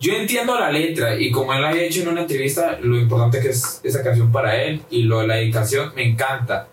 yo 0.00 0.14
entiendo 0.14 0.58
la 0.58 0.72
letra 0.72 1.14
y 1.14 1.30
como 1.30 1.52
él 1.52 1.62
había 1.62 1.82
hecho 1.82 2.00
en 2.00 2.08
una 2.08 2.22
entrevista, 2.22 2.78
lo 2.80 2.96
importante 2.96 3.38
que 3.38 3.50
es 3.50 3.82
esa 3.84 4.02
canción 4.02 4.32
para 4.32 4.62
él 4.62 4.80
y 4.88 5.02
lo 5.02 5.20
de 5.20 5.26
la 5.26 5.34
dedicación 5.34 5.92
me 5.94 6.08
encanta. 6.08 6.68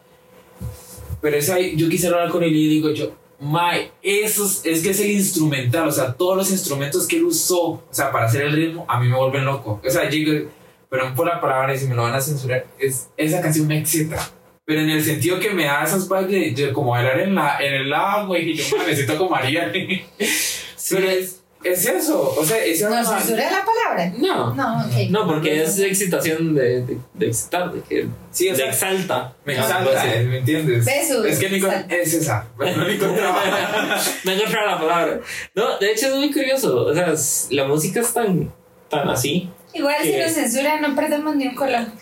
Pero 1.19 1.35
esa, 1.35 1.59
yo 1.59 1.89
quisiera 1.89 2.15
hablar 2.15 2.31
con 2.31 2.43
él 2.43 2.55
y 2.55 2.69
digo 2.69 2.89
yo, 2.91 3.11
Mae, 3.41 3.91
eso 4.03 4.45
es, 4.45 4.61
es 4.65 4.83
que 4.83 4.91
es 4.91 4.99
el 4.99 5.11
instrumental, 5.11 5.87
o 5.87 5.91
sea, 5.91 6.13
todos 6.13 6.37
los 6.37 6.51
instrumentos 6.51 7.07
que 7.07 7.17
él 7.17 7.23
usó, 7.23 7.61
o 7.63 7.83
sea, 7.89 8.11
para 8.11 8.27
hacer 8.27 8.43
el 8.43 8.53
ritmo, 8.53 8.85
a 8.87 8.99
mí 8.99 9.07
me 9.07 9.17
vuelven 9.17 9.45
loco. 9.45 9.81
O 9.83 9.89
sea, 9.89 10.07
yo 10.09 10.43
pero 10.91 11.15
por 11.15 11.25
la 11.25 11.39
palabra, 11.39 11.73
y 11.73 11.77
si 11.77 11.87
me 11.87 11.95
lo 11.95 12.03
van 12.03 12.13
a 12.13 12.19
censurar, 12.19 12.67
es, 12.77 13.09
esa 13.15 13.41
canción 13.41 13.65
me 13.65 13.79
excita. 13.79 14.29
Pero 14.65 14.81
en 14.81 14.89
el 14.89 15.01
sentido 15.03 15.39
que 15.39 15.51
me 15.51 15.63
da 15.63 15.83
esas 15.83 16.07
vibes 16.07 16.55
de, 16.55 16.65
de 16.65 16.73
como 16.73 16.91
bailar 16.91 17.19
en, 17.21 17.33
la, 17.33 17.57
en 17.59 17.73
el 17.73 17.93
agua 17.93 18.37
y 18.37 18.53
yo 18.53 18.77
me 18.77 18.93
siento 18.93 19.17
como 19.17 19.31
María. 19.31 19.71
Pero 20.89 21.09
es, 21.09 21.40
es 21.63 21.85
eso, 21.85 22.33
o 22.37 22.43
sea, 22.45 22.57
ese 22.63 22.89
¿No 22.89 23.03
censuré 23.05 23.43
la 23.51 23.63
palabra? 23.65 24.13
No. 24.17 24.53
No, 24.55 24.81
ok. 24.85 25.09
No, 25.09 25.27
porque 25.27 25.61
es 25.63 25.77
excitación 25.79 26.55
de, 26.55 26.81
de, 26.83 26.97
de 27.13 27.27
excitar, 27.27 27.71
de 27.71 27.81
que 27.81 28.07
Sí, 28.31 28.47
o 28.49 28.51
de 28.51 28.57
sea, 28.57 28.67
exalta. 28.69 29.33
me 29.45 29.55
Ah, 29.57 29.61
exalta, 29.61 30.01
sí. 30.01 30.07
¿me 30.25 30.37
entiendes? 30.39 30.85
Besos. 30.85 31.25
Es 31.25 31.39
que 31.39 31.49
Nico, 31.49 31.67
Exalta. 31.67 31.95
es 31.95 32.13
esa, 32.13 32.47
no 32.57 32.87
encontraba. 32.87 33.43
No 34.23 34.31
encontraba 34.31 34.71
la 34.71 34.79
palabra. 34.79 35.19
No, 35.55 35.77
de 35.79 35.91
hecho 35.91 36.07
es 36.07 36.15
muy 36.15 36.31
curioso. 36.31 36.85
O 36.85 36.93
sea, 36.93 37.11
es- 37.11 37.47
la 37.51 37.65
música 37.65 37.99
es 38.01 38.13
tan, 38.13 38.51
tan 38.89 39.09
así. 39.09 39.49
Igual 39.73 39.95
si 40.03 40.17
nos 40.17 40.31
censuran, 40.33 40.81
no 40.81 40.93
perdemos 40.95 41.35
ni 41.35 41.47
un 41.47 41.55
colón. 41.55 41.93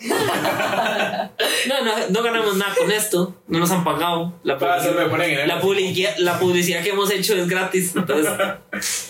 No, 1.68 1.84
no, 1.84 1.92
no 2.08 2.22
ganamos 2.22 2.56
nada 2.56 2.74
con 2.74 2.90
esto. 2.90 3.34
No 3.46 3.58
nos 3.58 3.70
han 3.70 3.84
pagado. 3.84 4.32
La 4.42 4.54
me 4.54 4.60
publicidad, 4.60 5.10
ponen 5.10 5.30
en 5.30 5.38
el- 5.40 5.48
la, 5.48 5.60
publicidad, 5.60 6.14
la 6.18 6.38
publicidad 6.38 6.82
que 6.82 6.90
hemos 6.90 7.10
hecho 7.10 7.34
es 7.36 7.46
gratis. 7.48 7.92
Entonces, 7.94 9.09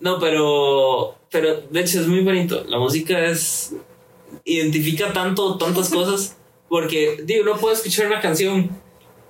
No, 0.00 0.18
pero, 0.18 1.16
pero 1.30 1.62
de 1.70 1.80
hecho 1.80 2.00
es 2.00 2.06
muy 2.06 2.20
bonito. 2.20 2.64
La 2.68 2.78
música 2.78 3.24
es. 3.26 3.74
identifica 4.44 5.12
tanto, 5.12 5.56
tantas 5.56 5.90
cosas. 5.90 6.36
Porque, 6.68 7.18
digo, 7.24 7.42
uno 7.42 7.56
puede 7.56 7.74
escuchar 7.74 8.06
una 8.06 8.20
canción 8.20 8.70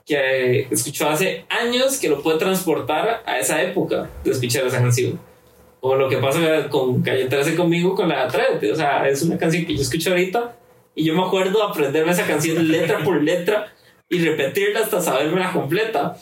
que 0.07 0.69
escuchó 0.71 1.09
hace 1.09 1.47
años 1.49 1.99
que 1.99 2.09
lo 2.09 2.23
puede 2.23 2.39
transportar 2.39 3.23
a 3.27 3.39
esa 3.39 3.63
época 3.63 4.11
de 4.23 4.31
escuchar 4.31 4.67
esa 4.67 4.79
canción. 4.79 5.19
O 5.81 5.97
lo 5.97 6.09
que 6.09 6.17
pasa 6.17 6.69
con 6.71 7.03
Calle 7.03 7.27
13 7.27 7.57
conmigo 7.57 7.95
con 7.95 8.09
la 8.09 8.25
Atrévete. 8.25 8.73
O 8.73 8.77
sea, 8.77 9.09
es 9.09 9.23
una 9.23 9.37
canción 9.37 9.67
que 9.67 9.75
yo 9.75 9.83
escucho 9.83 10.11
ahorita 10.11 10.57
y 10.95 11.05
yo 11.05 11.15
me 11.15 11.23
acuerdo 11.23 11.63
aprenderme 11.63 12.13
esa 12.13 12.27
canción 12.27 12.67
letra 12.69 13.03
por 13.05 13.23
letra 13.23 13.73
y 14.09 14.19
repetirla 14.19 14.81
hasta 14.81 15.01
saberme 15.01 15.41
la 15.41 15.53
completa. 15.53 16.17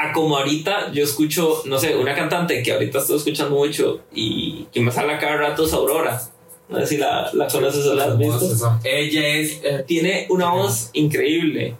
A 0.00 0.12
como 0.12 0.36
ahorita 0.38 0.92
yo 0.92 1.02
escucho, 1.02 1.62
no 1.66 1.76
sé, 1.78 1.96
una 1.96 2.14
cantante 2.14 2.62
que 2.62 2.72
ahorita 2.72 3.00
estoy 3.00 3.16
escuchando 3.16 3.56
mucho 3.56 4.00
y 4.14 4.64
que 4.72 4.80
me 4.80 4.92
sale 4.92 5.12
a 5.12 5.18
cada 5.18 5.36
rato 5.36 5.64
es 5.64 5.72
Aurora. 5.72 6.22
No 6.68 6.78
sé 6.80 6.86
si 6.86 6.96
la, 6.98 7.28
la 7.32 7.48
conoces 7.48 7.84
o 7.86 7.94
la 7.94 8.04
has 8.04 8.16
visto. 8.18 8.78
Ella 8.84 9.26
es. 9.26 9.60
eh, 9.64 9.82
Tiene 9.86 10.26
una 10.30 10.50
voz 10.52 10.90
increíble 10.92 11.74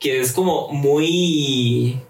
que 0.00 0.20
es 0.20 0.32
como 0.32 0.68
muy 0.72 2.00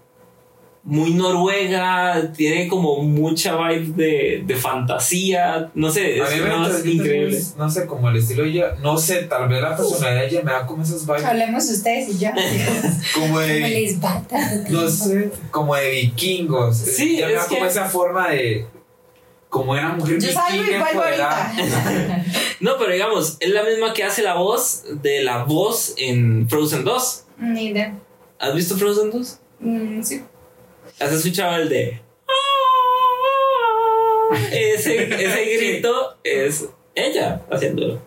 muy 0.85 1.13
noruega, 1.13 2.33
tiene 2.35 2.67
como 2.67 3.01
mucha 3.03 3.55
vibe 3.55 3.93
de, 3.95 4.43
de 4.45 4.55
fantasía, 4.57 5.71
no 5.75 5.89
sé, 5.89 6.17
es 6.19 6.85
increíble. 6.85 7.39
No 7.57 7.69
sé, 7.69 7.85
como 7.85 8.09
el 8.09 8.17
estilo 8.17 8.43
de 8.43 8.49
ella. 8.49 8.75
No 8.81 8.97
sé, 8.97 9.23
tal 9.23 9.47
vez 9.47 9.61
la 9.61 9.77
personalidad 9.77 10.21
de 10.23 10.27
ella 10.27 10.41
me 10.43 10.51
da 10.51 10.65
como 10.65 10.83
esas 10.83 11.05
vibes. 11.05 11.23
Hablemos 11.23 11.69
ustedes 11.69 12.09
y 12.09 12.19
yo. 12.19 12.29
Como 13.13 13.27
¿Cómo 13.27 13.39
de. 13.39 13.59
les 13.61 13.99
tanto 14.01 14.35
No 14.69 14.87
sé, 14.89 15.29
como 15.51 15.75
de 15.75 15.89
vikingos. 15.91 16.77
Sí, 16.77 17.17
Ella 17.17 17.27
me 17.27 17.33
es 17.33 17.39
da 17.39 17.47
como 17.47 17.61
que- 17.61 17.67
esa 17.67 17.85
forma 17.85 18.29
de. 18.29 18.65
Como 19.49 19.71
una 19.73 19.93
mujer 19.93 20.19
Yo 20.19 20.29
vikinga 20.29 20.89
empoderada. 20.89 21.49
ahorita. 21.55 22.25
No, 22.59 22.71
pero 22.79 22.91
digamos, 22.93 23.37
es 23.39 23.49
la 23.51 23.63
misma 23.63 23.93
que 23.93 24.03
hace 24.03 24.21
la 24.23 24.35
voz 24.35 24.83
de 25.01 25.21
la 25.21 25.43
voz 25.43 25.93
en 25.97 26.49
Frozen 26.49 26.83
2. 26.85 27.25
Ni 27.39 27.65
idea. 27.67 27.93
¿Has 28.39 28.55
visto 28.55 28.75
Frozen 28.77 29.11
2? 29.11 29.39
Mm, 29.59 30.01
sí. 30.01 30.21
¿Has 30.99 31.11
escuchado 31.11 31.57
el 31.57 31.69
de... 31.69 32.01
Ese, 34.51 35.03
ese 35.03 35.57
grito 35.57 36.15
es 36.23 36.69
ella 36.95 37.41
haciéndolo. 37.51 38.01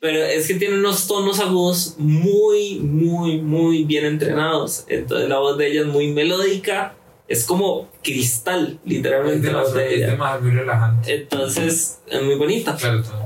Pero 0.00 0.24
es 0.24 0.46
que 0.46 0.54
tiene 0.54 0.76
unos 0.78 1.06
tonos 1.06 1.40
agudos 1.40 1.96
muy, 1.98 2.78
muy, 2.78 3.38
muy 3.40 3.84
bien 3.84 4.06
entrenados. 4.06 4.84
Entonces 4.88 5.28
la 5.28 5.38
voz 5.38 5.58
de 5.58 5.68
ella 5.68 5.80
es 5.82 5.86
muy 5.86 6.08
melódica. 6.12 6.94
Es 7.28 7.44
como 7.44 7.88
cristal, 8.02 8.78
Es 8.84 8.90
literalmente 8.90 9.52
la 9.52 9.62
voz 9.62 9.74
de 9.74 9.86
es 9.88 9.92
ella. 9.94 10.06
demasiado 10.10 10.42
muy 10.42 10.50
relajante. 10.52 11.14
Entonces 11.14 11.98
es 12.08 12.22
muy 12.22 12.34
bonita. 12.36 12.76
Claro, 12.76 13.02
todo. 13.02 13.22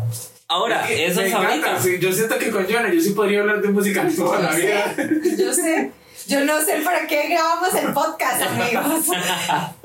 Ahora, 0.48 0.82
Es 0.88 0.94
que 0.96 1.06
eso 1.06 1.20
es 1.22 1.32
ahorita. 1.32 1.80
sí, 1.80 1.98
yo 2.00 2.12
siento 2.12 2.38
que 2.38 2.50
con 2.50 2.64
Jonah 2.66 2.92
yo 2.92 3.00
sí 3.00 3.10
podría 3.10 3.40
hablar 3.40 3.60
de 3.62 3.68
música 3.68 4.08
toda 4.16 4.40
la 4.40 4.54
vida. 4.54 4.94
sé, 4.96 5.36
yo 5.38 5.52
sé. 5.52 5.90
Yo 6.28 6.44
no 6.44 6.60
sé 6.60 6.80
para 6.84 7.06
qué 7.06 7.28
grabamos 7.28 7.74
el 7.74 7.92
podcast, 7.92 8.42
amigos. 8.42 9.06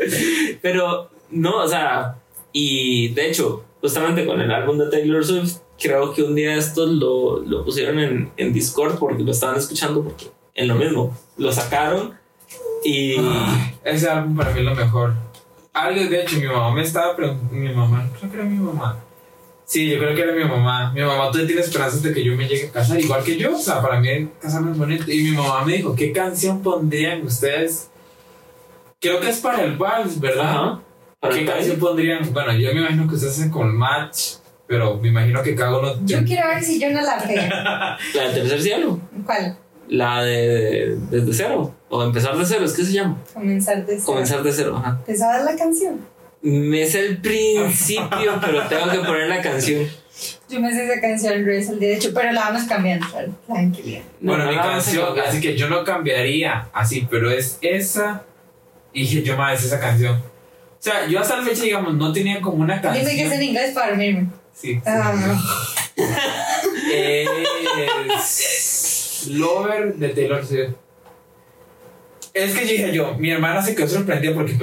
Pero 0.62 1.10
no, 1.30 1.58
o 1.58 1.68
sea, 1.68 2.16
y 2.52 3.10
de 3.10 3.30
hecho, 3.30 3.64
justamente 3.80 4.26
con 4.26 4.42
el 4.42 4.52
álbum 4.52 4.78
de 4.78 4.89
Taylor 4.89 5.24
Swift, 5.24 5.58
creo 5.80 6.14
que 6.14 6.24
un 6.24 6.36
día 6.36 6.56
estos 6.56 6.89
lo, 6.89 7.39
lo 7.39 7.64
pusieron 7.64 8.00
en, 8.00 8.32
en 8.38 8.54
Discord 8.54 8.98
porque 8.98 9.24
lo 9.24 9.32
estaban 9.32 9.58
escuchando 9.58 10.04
porque 10.04 10.32
en 10.56 10.68
lo 10.68 10.76
mismo, 10.76 11.16
lo 11.38 11.52
sacaron 11.52 12.18
y... 12.84 13.16
Ay, 13.18 13.78
Ese 13.84 14.10
álbum 14.10 14.36
para 14.36 14.52
mí 14.52 14.60
es 14.60 14.66
lo 14.66 14.76
mejor. 14.76 15.14
Algo, 15.74 16.04
de 16.10 16.22
hecho, 16.22 16.38
mi 16.38 16.48
mamá 16.48 16.74
me 16.74 16.82
estaba 16.82 17.16
preguntando. 17.16 17.54
Mi 17.54 17.74
mamá, 17.74 18.10
creo 18.18 18.32
que 18.32 18.38
era 18.38 18.46
mi 18.46 18.58
mamá. 18.58 18.98
Sí, 19.72 19.89
yo 19.89 19.99
creo 19.99 20.13
que 20.13 20.22
era 20.22 20.34
mi 20.34 20.43
mamá. 20.43 20.91
Mi 20.91 20.99
mamá 20.99 21.28
todavía 21.28 21.47
tiene 21.47 21.61
esperanzas 21.61 22.03
de 22.03 22.13
que 22.13 22.22
yo 22.26 22.36
me 22.36 22.45
llegue 22.45 22.67
a 22.67 22.72
casar, 22.74 22.99
igual 22.99 23.24
que 23.24 23.38
yo. 23.38 23.55
O 23.55 23.57
sea, 23.57 23.82
para 23.82 24.01
mí 24.01 24.28
casarme 24.41 24.74
es 24.74 24.78
bonito. 24.78 25.09
Y 25.09 25.24
mi 25.24 25.32
mamá 25.32 25.63
me 25.63 25.78
dijo: 25.78 25.95
¿Qué 25.95 26.11
canción 26.11 26.61
pondrían 26.61 27.26
ustedes? 27.26 27.89
Creo 28.99 29.22
que 29.22 29.30
es 29.30 29.39
para 29.39 29.63
el 29.63 29.78
vals, 29.78 30.19
¿verdad? 30.19 30.49
Ajá. 30.49 30.82
Para 31.22 31.36
¿Qué 31.36 31.45
canción 31.45 31.80
pondrían? 31.80 32.34
Bueno, 32.34 32.51
yo 32.51 32.74
me 32.74 32.82
imagino 32.82 33.07
que 33.07 33.15
ustedes 33.15 33.38
hacen 33.38 33.49
con 33.49 33.74
match, 33.74 34.39
pero 34.67 34.97
me 34.97 35.07
imagino 35.07 35.41
que 35.41 35.55
cada 35.55 35.80
uno. 35.80 35.95
Yo 36.03 36.22
quiero 36.26 36.49
ver 36.49 36.61
si 36.61 36.78
yo 36.78 36.89
no 36.89 37.01
la 37.01 37.17
pego. 37.19 37.41
La 38.13 38.24
del 38.24 38.34
tercer 38.34 38.61
cielo, 38.61 38.99
¿Cuál? 39.26 39.57
la 39.88 40.22
de 40.22 40.97
desde 41.09 41.34
cero, 41.34 41.74
o 41.88 42.03
empezar 42.03 42.38
de 42.38 42.45
cero, 42.45 42.65
es 42.65 42.74
que 42.74 42.84
se 42.84 42.91
llama. 42.91 43.17
Comenzar 43.34 43.86
de 43.86 43.93
cero. 43.93 44.03
Comenzar 44.05 44.43
de 44.43 44.51
cero, 44.51 44.76
ajá. 44.78 44.99
¿Te 45.05 45.15
sabes 45.15 45.45
la 45.45 45.55
canción? 45.55 46.01
Me 46.42 46.84
es 46.84 46.96
el 46.96 47.18
principio, 47.18 48.38
pero 48.42 48.68
tengo 48.68 48.92
que 48.92 49.00
poner 49.00 49.28
la 49.28 49.42
canción. 49.42 49.88
Yo 50.50 50.60
me 50.60 50.72
sé 50.72 50.86
esa 50.86 51.00
canción 51.00 51.34
el 51.34 51.46
resto 51.46 51.72
del 51.72 51.80
día. 51.80 51.89
De 51.89 51.96
hecho, 51.96 52.14
pero 52.14 52.32
la 52.32 52.42
vamos 52.42 52.64
cambiando. 52.64 53.08
Tranquilidad. 53.48 54.02
No, 54.20 54.34
bueno, 54.34 54.46
no 54.46 54.52
mi 54.52 54.58
canción, 54.58 55.20
así 55.20 55.39
que 55.39 55.56
yo 55.56 55.70
no 55.70 55.84
cambiaría 55.84 56.68
así, 56.74 57.08
pero 57.10 57.32
es 57.32 57.58
esa. 57.62 58.24
Y 58.94 59.02
dije, 59.02 59.24
yo 59.24 59.38
más 59.38 59.60
es 59.60 59.68
esa 59.68 59.80
canción. 59.80 60.16
O 60.16 60.84
sea, 60.84 61.08
yo 61.08 61.20
hasta 61.20 61.38
la 61.38 61.44
fecha, 61.44 61.64
digamos, 61.64 61.94
no 61.94 62.12
tenía 62.12 62.42
como 62.42 62.58
una 62.58 62.82
canción. 62.82 63.06
Dime 63.06 63.16
que 63.16 63.28
es 63.28 63.32
en 63.32 63.44
inglés 63.44 63.74
para 63.74 63.89
dormirme. 63.89 64.28
Sí. 64.54 64.74
sí. 64.74 64.82
Ah, 64.86 65.14
no. 65.16 66.04
Es 66.94 69.28
Lover 69.30 69.96
de 69.96 70.10
Taylor 70.10 70.46
Swift. 70.46 70.74
Es 72.34 72.58
que 72.58 72.66
dije 72.66 72.94
yo, 72.94 73.16
mi 73.18 73.30
hermana 73.30 73.62
se 73.62 73.76
quedó 73.76 73.88
sorprendida 73.88 74.34
porque 74.34 74.56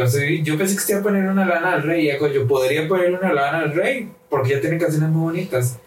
yo 0.42 0.56
pensé 0.56 0.74
que 0.74 0.80
se 0.80 0.92
iba 0.92 1.00
a 1.00 1.04
poner 1.04 1.26
una 1.26 1.44
lana 1.44 1.72
del 1.72 1.82
rey. 1.82 2.06
Y 2.06 2.10
hago, 2.10 2.28
yo 2.28 2.46
podría 2.46 2.88
poner 2.88 3.12
una 3.12 3.32
lana 3.32 3.60
del 3.60 3.74
rey 3.74 4.10
porque 4.30 4.50
ya 4.50 4.60
tiene 4.60 4.78
canciones 4.78 5.10
muy 5.10 5.32
bonitas. 5.32 5.78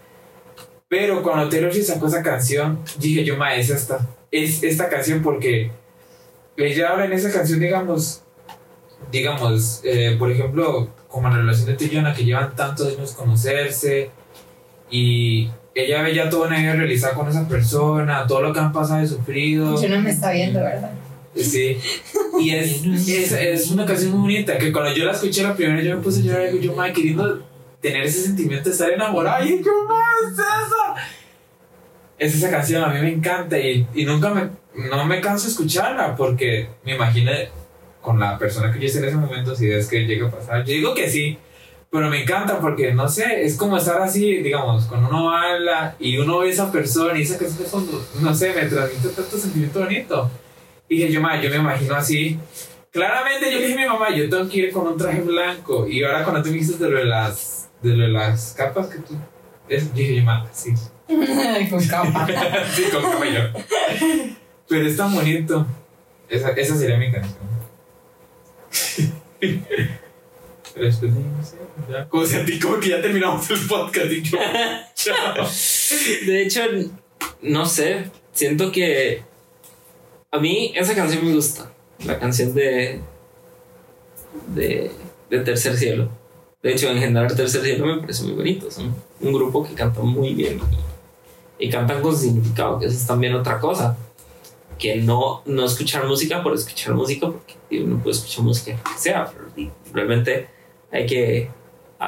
Pero 0.87 1.23
cuando 1.23 1.49
Taylor 1.49 1.73
Swift 1.73 1.87
sacó 1.87 2.07
esa 2.07 2.21
canción, 2.21 2.79
dije 2.99 3.23
yo, 3.23 3.37
ma, 3.37 3.55
es 3.55 3.69
esta. 3.69 4.07
Es 4.29 4.61
esta 4.63 4.89
canción 4.89 5.21
porque 5.21 5.71
ella 6.57 6.91
habla 6.91 7.05
en 7.05 7.13
esa 7.13 7.31
canción, 7.31 7.59
digamos, 7.59 8.23
digamos, 9.11 9.81
eh, 9.83 10.15
por 10.19 10.31
ejemplo, 10.31 10.89
como 11.07 11.27
en 11.27 11.33
la 11.33 11.39
relación 11.39 11.75
de 11.75 11.89
Jonah, 11.89 12.13
que 12.13 12.25
llevan 12.25 12.55
tantos 12.55 12.95
años 12.95 13.13
conocerse 13.13 14.11
y 14.89 15.49
ella 15.73 16.01
ve 16.01 16.13
ya 16.13 16.29
toda 16.29 16.47
una 16.47 16.59
vida 16.59 16.75
realizada 16.75 17.13
con 17.13 17.27
esa 17.29 17.47
persona, 17.47 18.27
todo 18.27 18.41
lo 18.41 18.53
que 18.53 18.59
han 18.59 18.71
pasado 18.71 19.01
y 19.01 19.07
sufrido. 19.07 19.81
Yo 19.81 19.89
no 19.89 20.01
me 20.01 20.11
está 20.11 20.31
viendo, 20.31 20.59
¿verdad? 20.59 20.91
Sí. 21.35 21.77
Y 22.39 22.51
es, 22.51 22.83
es, 22.85 23.31
es 23.31 23.71
una 23.71 23.85
canción 23.85 24.11
muy 24.11 24.21
bonita, 24.21 24.57
que 24.57 24.71
cuando 24.71 24.93
yo 24.93 25.05
la 25.05 25.13
escuché 25.13 25.43
la 25.43 25.55
primera 25.55 25.81
yo 25.81 25.95
me 25.95 26.01
puse 26.01 26.19
a 26.19 26.23
llorar 26.23 26.53
y 26.53 26.59
yo, 26.59 26.73
madre, 26.73 26.93
queriendo 26.93 27.43
tener 27.81 28.03
ese 28.03 28.23
sentimiento 28.23 28.69
de 28.69 28.73
estar 28.73 28.89
enamorada. 28.91 29.43
Y 29.45 29.63
yo, 29.63 29.71
madre, 29.87 30.27
es 30.27 30.33
esa. 30.33 30.95
Es 32.17 32.35
esa 32.35 32.51
canción, 32.51 32.83
a 32.83 32.89
mí 32.89 32.99
me 33.01 33.13
encanta 33.13 33.57
y, 33.57 33.87
y 33.95 34.05
nunca 34.05 34.29
me, 34.29 34.49
no 34.89 35.05
me 35.05 35.19
canso 35.21 35.45
de 35.45 35.51
escucharla 35.51 36.15
porque 36.15 36.69
me 36.83 36.95
imagino 36.95 37.31
con 37.99 38.19
la 38.19 38.37
persona 38.37 38.71
que 38.71 38.79
yo 38.79 38.85
esté 38.85 38.99
en 38.99 39.05
ese 39.05 39.17
momento 39.17 39.55
si 39.55 39.71
es 39.71 39.87
que 39.87 40.05
llega 40.05 40.27
a 40.27 40.31
pasar. 40.31 40.63
Yo 40.65 40.73
digo 40.73 40.93
que 40.93 41.09
sí, 41.09 41.37
pero 41.89 42.09
me 42.09 42.21
encanta 42.21 42.59
porque, 42.59 42.93
no 42.93 43.07
sé, 43.09 43.43
es 43.43 43.57
como 43.57 43.77
estar 43.77 44.01
así, 44.01 44.37
digamos, 44.37 44.85
cuando 44.85 45.09
uno 45.09 45.35
habla 45.35 45.95
y 45.99 46.17
uno 46.17 46.39
ve 46.39 46.47
a 46.47 46.51
esa 46.51 46.71
persona 46.71 47.17
y 47.17 47.23
esa 47.23 47.37
canción 47.37 47.63
de 47.63 47.69
fondo, 47.69 48.05
no 48.21 48.33
sé, 48.33 48.53
me 48.53 48.65
transmite 48.65 49.09
tanto 49.09 49.37
sentimiento 49.37 49.79
bonito. 49.79 50.31
Y 50.91 50.97
dije, 50.97 51.09
yo, 51.09 51.21
ma, 51.21 51.41
yo 51.41 51.49
me 51.49 51.55
imagino 51.55 51.95
así. 51.95 52.37
Claramente 52.91 53.49
yo 53.49 53.59
le 53.59 53.67
dije 53.67 53.79
a 53.79 53.83
mi 53.83 53.87
mamá, 53.87 54.13
yo 54.13 54.29
tengo 54.29 54.49
que 54.49 54.57
ir 54.57 54.73
con 54.73 54.85
un 54.85 54.97
traje 54.97 55.21
blanco. 55.21 55.87
Y 55.87 56.03
ahora 56.03 56.25
cuando 56.25 56.43
tú 56.43 56.49
me 56.49 56.57
dices 56.57 56.77
de 56.79 56.89
lo 56.89 56.97
de 56.97 57.05
las, 57.05 57.69
de 57.81 57.95
lo 57.95 58.03
de 58.03 58.09
las 58.09 58.53
capas 58.57 58.87
que 58.87 58.99
tú... 58.99 59.17
Es, 59.69 59.93
dije, 59.93 60.17
yo, 60.17 60.23
ma, 60.23 60.45
sí. 60.51 60.73
Con 61.69 61.87
capa. 61.87 62.27
sí, 62.75 62.83
con 62.91 63.03
cabello. 63.09 63.53
Pero 64.67 64.85
es 64.85 64.97
tan 64.97 65.15
bonito. 65.15 65.65
Esa, 66.27 66.49
esa 66.49 66.75
sería 66.75 66.97
mi 66.97 67.09
canción. 67.09 67.39
Pero 70.73 70.85
después, 70.85 71.13
no 71.13 71.41
sé, 71.41 71.55
ya. 71.89 72.09
Como 72.09 72.25
si 72.25 72.35
a 72.35 72.43
ti, 72.43 72.59
como 72.59 72.81
que 72.81 72.89
ya 72.89 73.01
terminamos 73.01 73.49
el 73.49 73.65
podcast 73.65 74.11
y 74.11 74.21
yo, 74.23 74.37
chao. 74.93 75.47
De 76.25 76.43
hecho, 76.43 76.61
no 77.41 77.65
sé, 77.65 78.11
siento 78.33 78.73
que 78.73 79.30
a 80.31 80.39
mí 80.39 80.71
esa 80.75 80.95
canción 80.95 81.25
me 81.25 81.33
gusta, 81.33 81.71
la 82.05 82.17
canción 82.19 82.53
de 82.53 83.01
de, 84.47 84.91
Tercer 85.29 85.75
Cielo. 85.77 86.09
De 86.61 86.73
hecho, 86.73 86.89
en 86.89 86.99
general 86.99 87.33
Tercer 87.35 87.63
Cielo 87.63 87.85
me 87.85 88.01
parece 88.01 88.23
muy 88.23 88.33
bonito, 88.33 88.69
son 88.69 88.93
un 89.19 89.33
grupo 89.33 89.63
que 89.63 89.73
canta 89.73 90.01
muy 90.01 90.33
bien 90.33 90.59
y, 91.57 91.69
cantan 91.69 92.01
con 92.01 92.15
significado, 92.15 92.79
que 92.79 92.87
eso 92.87 92.95
es 92.95 93.05
también 93.05 93.35
otra 93.35 93.59
cosa. 93.59 93.97
Que 94.77 94.95
no, 94.95 95.43
no 95.45 95.65
escuchar 95.65 96.07
música 96.07 96.41
por 96.41 96.55
escuchar 96.55 96.95
música, 96.95 97.27
porque 97.27 97.83
uno 97.83 98.01
puede 98.01 98.15
escuchar 98.15 98.43
música 98.43 98.75
que 98.83 98.99
sea, 98.99 99.31
realmente 99.93 100.47
hay 100.91 101.05
que 101.05 101.49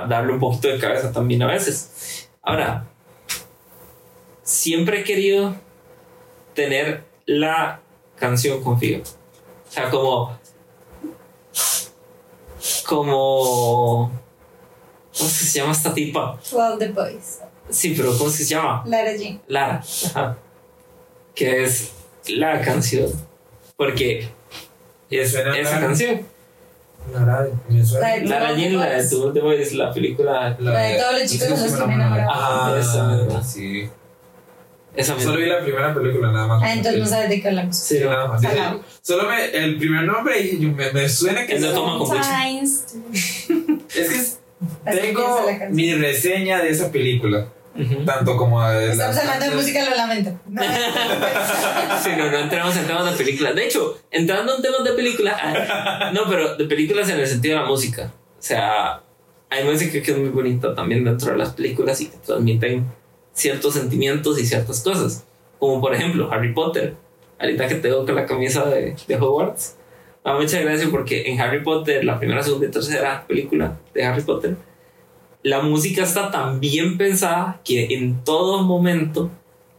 darle 0.10 0.34
un 0.34 0.40
poquito 0.40 0.70
de 0.70 0.80
cabeza 0.80 1.12
también 1.12 1.44
a 1.44 1.48
veces. 1.48 2.30
Ahora, 2.42 2.88
siempre 4.42 5.02
he 5.02 5.04
querido 5.04 5.56
tener 6.56 7.04
la 7.28 7.83
canción 8.24 8.64
con 8.64 8.80
Figo. 8.80 9.04
O 9.04 9.72
sea, 9.72 9.90
como 9.90 10.32
como. 12.86 14.12
¿Cómo 15.16 15.30
es 15.30 15.40
que 15.40 15.46
se 15.46 15.60
llama 15.60 15.74
esta 15.74 15.94
tipa? 15.94 16.40
All 16.54 16.78
the 16.80 16.90
boys. 16.90 17.40
Sí, 17.70 17.94
pero 17.96 18.18
¿cómo 18.18 18.30
es 18.30 18.38
que 18.38 18.44
se 18.44 18.56
llama? 18.56 18.84
Lara 18.86 19.14
Jean. 19.16 19.42
Lara. 19.48 19.84
Ajá. 20.06 20.38
Que 21.36 21.64
es 21.64 21.92
la 22.28 22.62
canción. 22.62 23.12
Porque 23.76 24.30
es 25.10 25.34
esa 25.34 25.44
Lara. 25.44 25.80
canción. 25.82 26.22
Lara, 27.14 27.48
me 27.68 27.86
suena. 27.86 28.16
Lara 28.18 28.54
Jean, 28.54 28.78
la 28.80 28.90
de 28.90 29.08
The 29.34 29.42
Voice, 29.42 29.76
la 29.76 29.94
película. 29.94 30.56
La 30.60 30.80
de 30.80 30.98
todos 30.98 31.20
los 31.20 31.32
chicos 31.32 31.50
de 31.50 31.70
los 31.70 31.74
que 31.74 31.88
me 31.88 31.94
enamoraba. 31.96 32.32
Ah, 32.34 32.78
esa. 32.80 33.38
Ah, 33.38 33.44
sí. 33.44 33.90
Esa. 34.96 35.20
Solo 35.20 35.38
vi 35.38 35.46
la 35.48 35.62
primera 35.62 35.94
película 35.94 36.32
nada 36.32 36.48
más. 36.48 36.64
Ah, 36.64 36.74
entonces 36.74 37.00
no 37.02 37.08
sabes 37.08 37.30
de 37.30 37.41
qué 37.41 37.48
hablamos. 37.48 37.76
Sí, 37.78 38.00
nada 38.04 38.28
más. 38.28 38.41
Solo 39.02 39.28
me, 39.28 39.46
el 39.46 39.78
primer 39.78 40.04
nombre 40.04 40.39
y 40.39 40.60
yo- 40.60 40.70
me, 40.70 40.91
me 40.91 41.10
suena 41.10 41.46
que 41.48 41.56
El 41.56 41.62
de 41.62 41.68
es- 41.70 41.74
Toma. 41.74 42.00
Es 42.32 42.86
que 43.89 44.00
es- 44.16 44.39
tengo 44.86 45.46
mi 45.72 45.94
reseña 45.96 46.62
de 46.62 46.70
esa 46.70 46.91
película. 46.91 47.48
Tanto 48.06 48.38
como 48.38 48.64
de 48.70 48.91
Estamos 48.91 49.18
hablando 49.18 49.46
de 49.50 49.56
música, 49.56 49.84
lo 49.89 49.96
lamento. 49.96 50.39
No. 50.48 50.62
Sí, 52.04 52.10
no, 52.18 52.30
no 52.30 52.38
entramos 52.38 52.76
en 52.78 52.86
temas 52.86 53.10
de 53.12 53.18
películas. 53.24 53.56
De 53.56 53.66
hecho, 53.66 53.98
entrando 54.12 54.56
en 54.58 54.62
temas 54.62 54.84
de 54.84 54.91
películas, 54.91 55.36
ah, 55.41 56.12
no, 56.14 56.22
pero 56.30 56.56
de 56.56 56.66
películas 56.66 57.10
en 57.10 57.20
el 57.20 57.26
sentido 57.28 57.56
de 57.58 57.62
la 57.64 57.68
música. 57.68 58.12
O 58.38 58.41
sea, 58.41 59.02
hay 59.50 59.64
música 59.64 60.02
que 60.04 60.12
es 60.12 60.18
muy 60.18 60.30
bonita 60.30 60.76
también 60.76 61.04
dentro 61.04 61.32
de 61.32 61.38
las 61.38 61.50
películas 61.54 62.00
y 62.02 62.08
que 62.08 62.18
transmiten 62.18 62.86
ciertos 63.34 63.74
sentimientos 63.74 64.40
y 64.40 64.46
ciertas 64.46 64.82
cosas. 64.82 65.26
Como 65.60 65.82
por 65.82 65.94
ejemplo, 65.94 66.32
Harry 66.32 66.54
Potter. 66.54 66.96
Ahorita 67.40 67.68
que 67.68 67.76
tengo 67.76 68.06
con 68.06 68.16
la 68.16 68.26
camisa 68.26 68.66
de, 68.66 68.96
de 69.08 69.16
Hogwarts. 69.16 69.76
Ah, 70.24 70.36
muchas 70.36 70.62
gracias 70.62 70.90
porque 70.90 71.30
en 71.30 71.42
Harry 71.42 71.62
Potter, 71.64 72.06
la 72.06 72.18
primera, 72.18 72.42
segunda 72.42 72.68
y 72.68 72.72
tercera 72.72 73.28
película 73.28 73.78
de 73.94 74.04
Harry 74.06 74.22
Potter, 74.22 74.56
la 75.42 75.62
música 75.62 76.04
está 76.04 76.32
tan 76.32 76.62
bien 76.62 76.98
pensada 76.98 77.60
que 77.66 77.94
en 77.94 78.24
todo 78.24 78.64
momento 78.64 79.30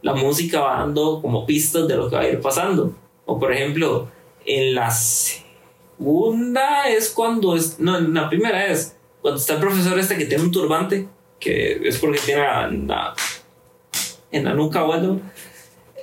la 0.03 0.13
música 0.13 0.59
va 0.61 0.77
dando 0.77 1.19
como 1.19 1.47
pistas 1.47 1.87
de 1.87 1.95
lo 1.95 2.07
que 2.09 2.15
va 2.15 2.21
a 2.21 2.29
ir 2.29 2.39
pasando. 2.39 2.95
O 3.25 3.39
por 3.39 3.51
ejemplo, 3.51 4.07
en 4.45 4.75
la 4.75 4.91
segunda 4.91 6.87
es 6.87 7.09
cuando 7.09 7.55
es, 7.55 7.79
no, 7.79 7.97
en 7.97 8.13
la 8.13 8.29
primera 8.29 8.67
es 8.67 8.95
cuando 9.21 9.39
está 9.39 9.55
el 9.55 9.59
profesor 9.61 9.97
este 9.97 10.15
que 10.15 10.25
tiene 10.25 10.43
un 10.43 10.51
turbante, 10.51 11.07
que 11.39 11.81
es 11.87 11.97
porque 11.97 12.19
tiene 12.19 12.43
en 12.69 12.87
la, 12.87 13.15
en 14.37 14.45
la 14.45 14.53
nuca 14.53 14.83
o 14.83 14.93
algo. 14.93 15.19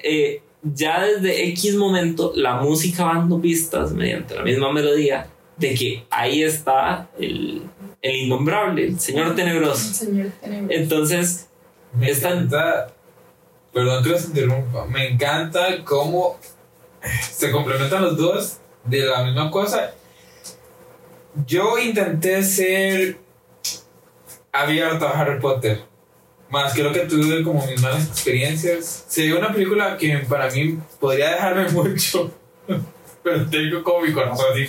Eh, 0.02 0.42
ya 0.62 1.02
desde 1.04 1.48
X 1.50 1.74
momento 1.76 2.32
la 2.36 2.56
música 2.56 3.04
va 3.04 3.14
dando 3.14 3.40
pistas 3.40 3.92
mediante 3.92 4.34
la 4.34 4.42
misma 4.42 4.72
melodía 4.72 5.28
de 5.56 5.74
que 5.74 6.04
ahí 6.10 6.42
está 6.42 7.08
el, 7.18 7.62
el 8.00 8.16
innombrable, 8.16 8.84
el 8.86 8.98
señor 9.00 9.34
tenebroso. 9.34 9.92
Señor 9.94 10.30
tenebroso. 10.40 10.80
Entonces, 10.80 11.48
Me 11.98 12.10
Es 12.10 12.22
tan- 12.22 12.38
encanta. 12.38 12.92
Perdón 13.72 14.02
que 14.04 14.10
los 14.10 14.24
interrumpa. 14.26 14.86
Me 14.86 15.08
encanta 15.08 15.82
cómo 15.84 16.38
se 17.30 17.50
complementan 17.50 18.02
los 18.02 18.16
dos 18.16 18.58
de 18.84 19.00
la 19.04 19.24
misma 19.24 19.50
cosa. 19.50 19.92
Yo 21.46 21.78
intenté 21.78 22.42
ser 22.42 23.16
abierto 24.52 25.06
a 25.06 25.18
Harry 25.20 25.40
Potter. 25.40 25.80
Más 26.52 26.74
creo 26.74 26.92
que 26.92 27.00
tuve 27.00 27.42
como 27.42 27.66
mis 27.66 27.80
malas 27.80 28.06
experiencias. 28.08 29.06
Sería 29.08 29.36
una 29.36 29.50
película 29.54 29.96
que 29.96 30.18
para 30.28 30.50
mí 30.50 30.78
podría 31.00 31.30
dejarme 31.30 31.68
mucho. 31.70 32.30
Pero 33.22 33.46
tengo 33.48 33.82
como 33.82 34.02
mi 34.02 34.12
corazón 34.12 34.44
así. 34.52 34.68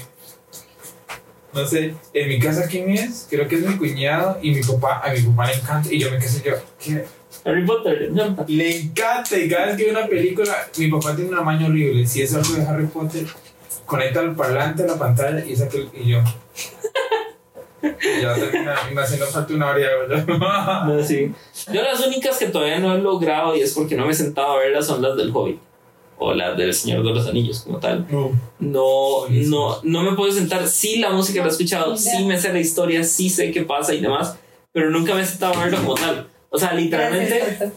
No 1.54 1.68
sé, 1.68 1.94
en 2.14 2.30
mi 2.30 2.40
casa 2.40 2.68
quién 2.70 2.90
es, 2.90 3.28
creo 3.30 3.48
que 3.50 3.56
es 3.56 3.68
mi 3.68 3.76
cuñado 3.76 4.40
y 4.42 4.52
mi 4.52 4.62
papá, 4.64 5.02
a 5.04 5.14
mi 5.14 5.22
papá 5.22 5.48
le 5.48 5.54
encanta 5.56 5.94
y 5.94 6.00
yo 6.00 6.10
me 6.10 6.18
quedé 6.18 6.42
yo, 6.44 6.54
¿qué? 6.80 7.06
Harry 7.46 7.66
Potter, 7.66 8.00
le 8.00 8.08
encanta. 8.08 8.46
Le 8.48 8.78
encanta 8.78 9.38
y 9.38 9.50
cada 9.50 9.66
vez 9.68 9.76
que 9.76 9.84
ve 9.84 9.92
una 9.92 10.08
película, 10.08 10.68
mi 10.78 10.88
papá 10.88 11.16
tiene 11.16 11.32
una 11.32 11.42
maña 11.42 11.68
horrible. 11.68 12.08
Si 12.08 12.22
es 12.22 12.34
algo 12.34 12.54
de 12.54 12.66
Harry 12.66 12.88
Potter, 12.88 13.28
conecta 13.86 14.22
el 14.22 14.32
parlante 14.32 14.84
a 14.84 14.88
la 14.88 14.98
pantalla 14.98 15.46
y 15.46 15.52
el, 15.52 15.90
y 15.94 16.10
yo. 16.12 16.24
Ya 18.22 18.34
termina, 18.36 18.76
me 18.94 19.02
hace 19.02 19.18
no 19.18 19.26
falta 19.26 19.54
una 19.54 19.72
hora. 19.72 20.86
No, 20.88 21.04
sí. 21.04 21.32
Yo 21.72 21.82
las 21.82 22.06
únicas 22.06 22.38
que 22.38 22.48
todavía 22.48 22.80
no 22.80 22.96
he 22.96 23.00
logrado 23.00 23.56
y 23.56 23.62
es 23.62 23.74
porque 23.74 23.96
no 23.96 24.06
me 24.06 24.12
he 24.12 24.16
sentado 24.16 24.54
a 24.54 24.60
verlas 24.60 24.88
son 24.88 25.02
las 25.02 25.18
del 25.18 25.32
Hobbit 25.34 25.60
o 26.18 26.34
las 26.34 26.58
del 26.58 26.74
Señor 26.74 27.04
de 27.04 27.14
los 27.14 27.28
Anillos 27.28 27.62
como 27.62 27.80
tal. 27.80 28.08
No. 28.10 28.32
No, 28.60 29.28
no, 29.30 29.80
no 29.84 30.04
me 30.04 30.16
puedo 30.16 30.32
sentar. 30.32 30.66
Sí, 30.68 30.98
la 31.00 31.10
música 31.10 31.42
la 31.42 31.48
he 31.48 31.52
escuchado, 31.52 31.98
sí 31.98 32.24
me 32.26 32.40
sé 32.40 32.54
la 32.54 32.60
historia, 32.60 33.04
sí 33.04 33.30
sé 33.30 33.52
qué 33.52 33.64
pasa 33.64 33.94
y 33.94 34.00
demás, 34.00 34.38
pero 34.72 34.90
nunca 34.90 35.14
me 35.14 35.22
he 35.22 35.26
sentado 35.26 35.54
a 35.54 35.64
verlo 35.66 35.80
como 35.80 35.96
tal. 35.96 36.28
O 36.50 36.58
sea, 36.58 36.74
literalmente 36.74 37.72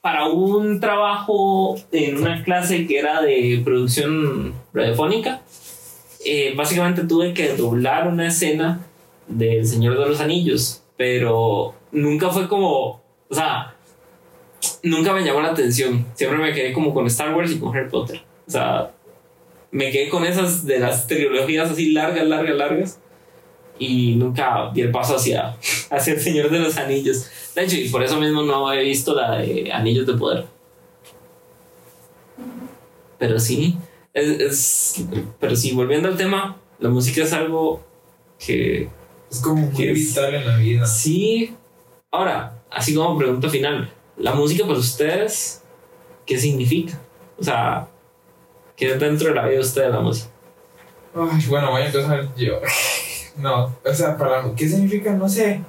para 0.00 0.26
un 0.26 0.80
trabajo 0.80 1.76
en 1.92 2.18
una 2.18 2.42
clase 2.42 2.86
que 2.86 2.98
era 2.98 3.22
de 3.22 3.60
producción 3.64 4.54
radiofónica, 4.72 5.42
eh, 6.24 6.52
básicamente 6.56 7.04
tuve 7.04 7.32
que 7.32 7.54
doblar 7.54 8.08
una 8.08 8.28
escena 8.28 8.80
del 9.28 9.66
Señor 9.66 9.98
de 9.98 10.06
los 10.06 10.20
Anillos, 10.20 10.82
pero 10.96 11.74
nunca 11.92 12.30
fue 12.30 12.48
como, 12.48 13.02
o 13.28 13.34
sea, 13.34 13.74
nunca 14.82 15.12
me 15.12 15.24
llamó 15.24 15.40
la 15.40 15.50
atención. 15.50 16.06
Siempre 16.14 16.38
me 16.38 16.52
quedé 16.52 16.72
como 16.72 16.92
con 16.94 17.06
Star 17.06 17.34
Wars 17.34 17.52
y 17.52 17.58
con 17.58 17.76
Harry 17.76 17.88
Potter. 17.88 18.22
O 18.46 18.50
sea, 18.50 18.92
me 19.70 19.90
quedé 19.90 20.08
con 20.08 20.24
esas 20.24 20.64
de 20.64 20.78
las 20.78 21.06
trilogías 21.06 21.70
así 21.70 21.92
largas, 21.92 22.26
largas, 22.26 22.56
largas. 22.56 23.00
Y 23.78 24.16
nunca 24.16 24.70
di 24.74 24.80
el 24.80 24.90
paso 24.90 25.16
hacia, 25.16 25.56
hacia 25.90 26.14
el 26.14 26.20
Señor 26.20 26.50
de 26.50 26.58
los 26.58 26.76
Anillos. 26.78 27.30
De 27.54 27.64
hecho, 27.64 27.76
y 27.76 27.88
por 27.88 28.02
eso 28.02 28.18
mismo 28.18 28.42
no 28.42 28.72
he 28.72 28.82
visto 28.82 29.14
la 29.14 29.36
de 29.38 29.70
Anillos 29.72 30.06
de 30.06 30.14
Poder. 30.14 30.46
Pero 33.18 33.38
sí, 33.38 33.76
es, 34.14 34.28
es- 34.40 35.04
pero 35.40 35.54
sí, 35.56 35.72
volviendo 35.72 36.08
al 36.08 36.16
tema, 36.16 36.60
la 36.78 36.88
música 36.88 37.22
es 37.22 37.32
algo 37.32 37.82
que 38.44 38.88
Es 39.30 39.40
como 39.40 39.62
muy 39.66 39.74
¿Qué 39.74 39.92
vital 39.92 40.34
en 40.34 40.46
la 40.46 40.56
vida. 40.56 40.86
sí. 40.86 41.54
Ahora, 42.10 42.62
así 42.70 42.94
como 42.94 43.18
pregunta 43.18 43.50
final, 43.50 43.92
la 44.16 44.34
música 44.34 44.66
para 44.66 44.78
ustedes, 44.78 45.62
¿qué 46.24 46.38
significa? 46.38 46.98
O 47.38 47.44
sea, 47.44 47.88
¿qué 48.76 48.92
es 48.92 49.00
dentro 49.00 49.28
de 49.28 49.34
la 49.34 49.42
vida 49.42 49.56
de 49.56 49.60
ustedes 49.60 49.90
la 49.90 50.00
música? 50.00 50.30
Ay, 51.14 51.44
bueno, 51.48 51.70
voy 51.70 51.82
a 51.82 51.86
empezar 51.86 52.34
yo. 52.34 52.60
No, 53.36 53.76
o 53.84 53.94
sea, 53.94 54.16
para 54.16 54.52
¿qué 54.56 54.68
significa? 54.68 55.12
No 55.12 55.28
sé. 55.28 55.62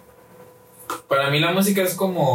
Para 1.08 1.30
mí 1.30 1.40
la 1.40 1.52
música 1.52 1.84
es 1.84 1.94
como 1.94 2.34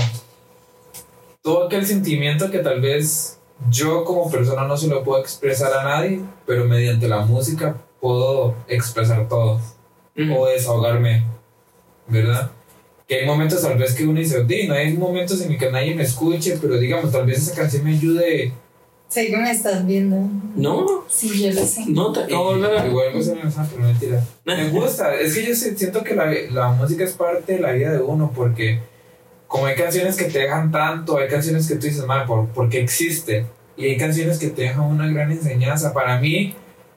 todo 1.42 1.66
aquel 1.66 1.84
sentimiento 1.86 2.50
que 2.50 2.58
tal 2.58 2.80
vez 2.80 3.40
yo 3.68 4.04
como 4.04 4.30
persona 4.30 4.64
no 4.64 4.76
se 4.76 4.88
lo 4.88 5.02
puedo 5.02 5.20
expresar 5.20 5.72
a 5.72 5.82
nadie, 5.84 6.20
pero 6.46 6.66
mediante 6.66 7.08
la 7.08 7.20
música 7.20 7.76
puedo 8.00 8.54
expresar 8.68 9.28
todo 9.28 9.60
o 10.36 10.46
desahogarme, 10.46 11.24
¿verdad? 12.08 12.50
Que 13.08 13.20
hay 13.20 13.26
momentos 13.26 13.60
tal 13.62 13.76
vez 13.76 13.94
que 13.94 14.04
uno 14.06 14.18
dice, 14.20 14.44
"Di, 14.44 14.66
no 14.66 14.74
hay 14.74 14.92
momentos 14.96 15.40
en 15.42 15.58
que 15.58 15.70
nadie 15.70 15.94
me 15.94 16.02
escuche, 16.04 16.56
pero 16.60 16.78
digamos, 16.78 17.12
tal 17.12 17.26
vez 17.26 17.38
esa 17.38 17.54
canción 17.54 17.84
me 17.84 17.92
ayude. 17.92 18.52
Que 19.12 19.36
me 19.36 19.50
estás 19.50 19.86
viendo. 19.86 20.16
No, 20.56 21.04
Sí, 21.08 21.28
yo 21.40 21.52
lo 21.52 21.64
sé. 21.64 21.84
no 21.86 22.10
te 22.12 22.20
acabo 22.24 22.56
de 22.56 22.66
ver. 22.68 22.86
Igual 22.86 23.14
me 23.14 23.22
suena 23.22 23.48
esa, 23.48 23.64
pero 23.70 23.82
mentira. 23.86 24.24
Me 24.44 24.68
gusta, 24.70 25.14
es 25.14 25.34
que 25.34 25.46
yo 25.46 25.54
siento 25.54 26.02
que 26.02 26.14
la, 26.16 26.32
la 26.50 26.68
música 26.72 27.04
es 27.04 27.12
parte 27.12 27.52
de 27.54 27.60
la 27.60 27.72
vida 27.72 27.92
de 27.92 28.00
uno 28.00 28.32
porque 28.34 28.80
como 29.46 29.66
hay 29.66 29.76
canciones 29.76 30.16
que 30.16 30.24
te 30.24 30.40
dejan 30.40 30.72
tanto, 30.72 31.18
hay 31.18 31.28
canciones 31.28 31.68
que 31.68 31.76
tú 31.76 31.86
dices, 31.86 32.04
madre, 32.06 32.26
¿por, 32.26 32.48
¿por 32.48 32.68
qué 32.68 32.80
existe? 32.80 33.46
Y 33.76 33.84
hay 33.84 33.96
canciones 33.96 34.38
que 34.38 34.48
te 34.48 34.62
dejan 34.62 34.80
una 34.84 35.06
gran 35.06 35.30
enseñanza. 35.30 35.92
Para 35.92 36.18
mí, 36.18 36.54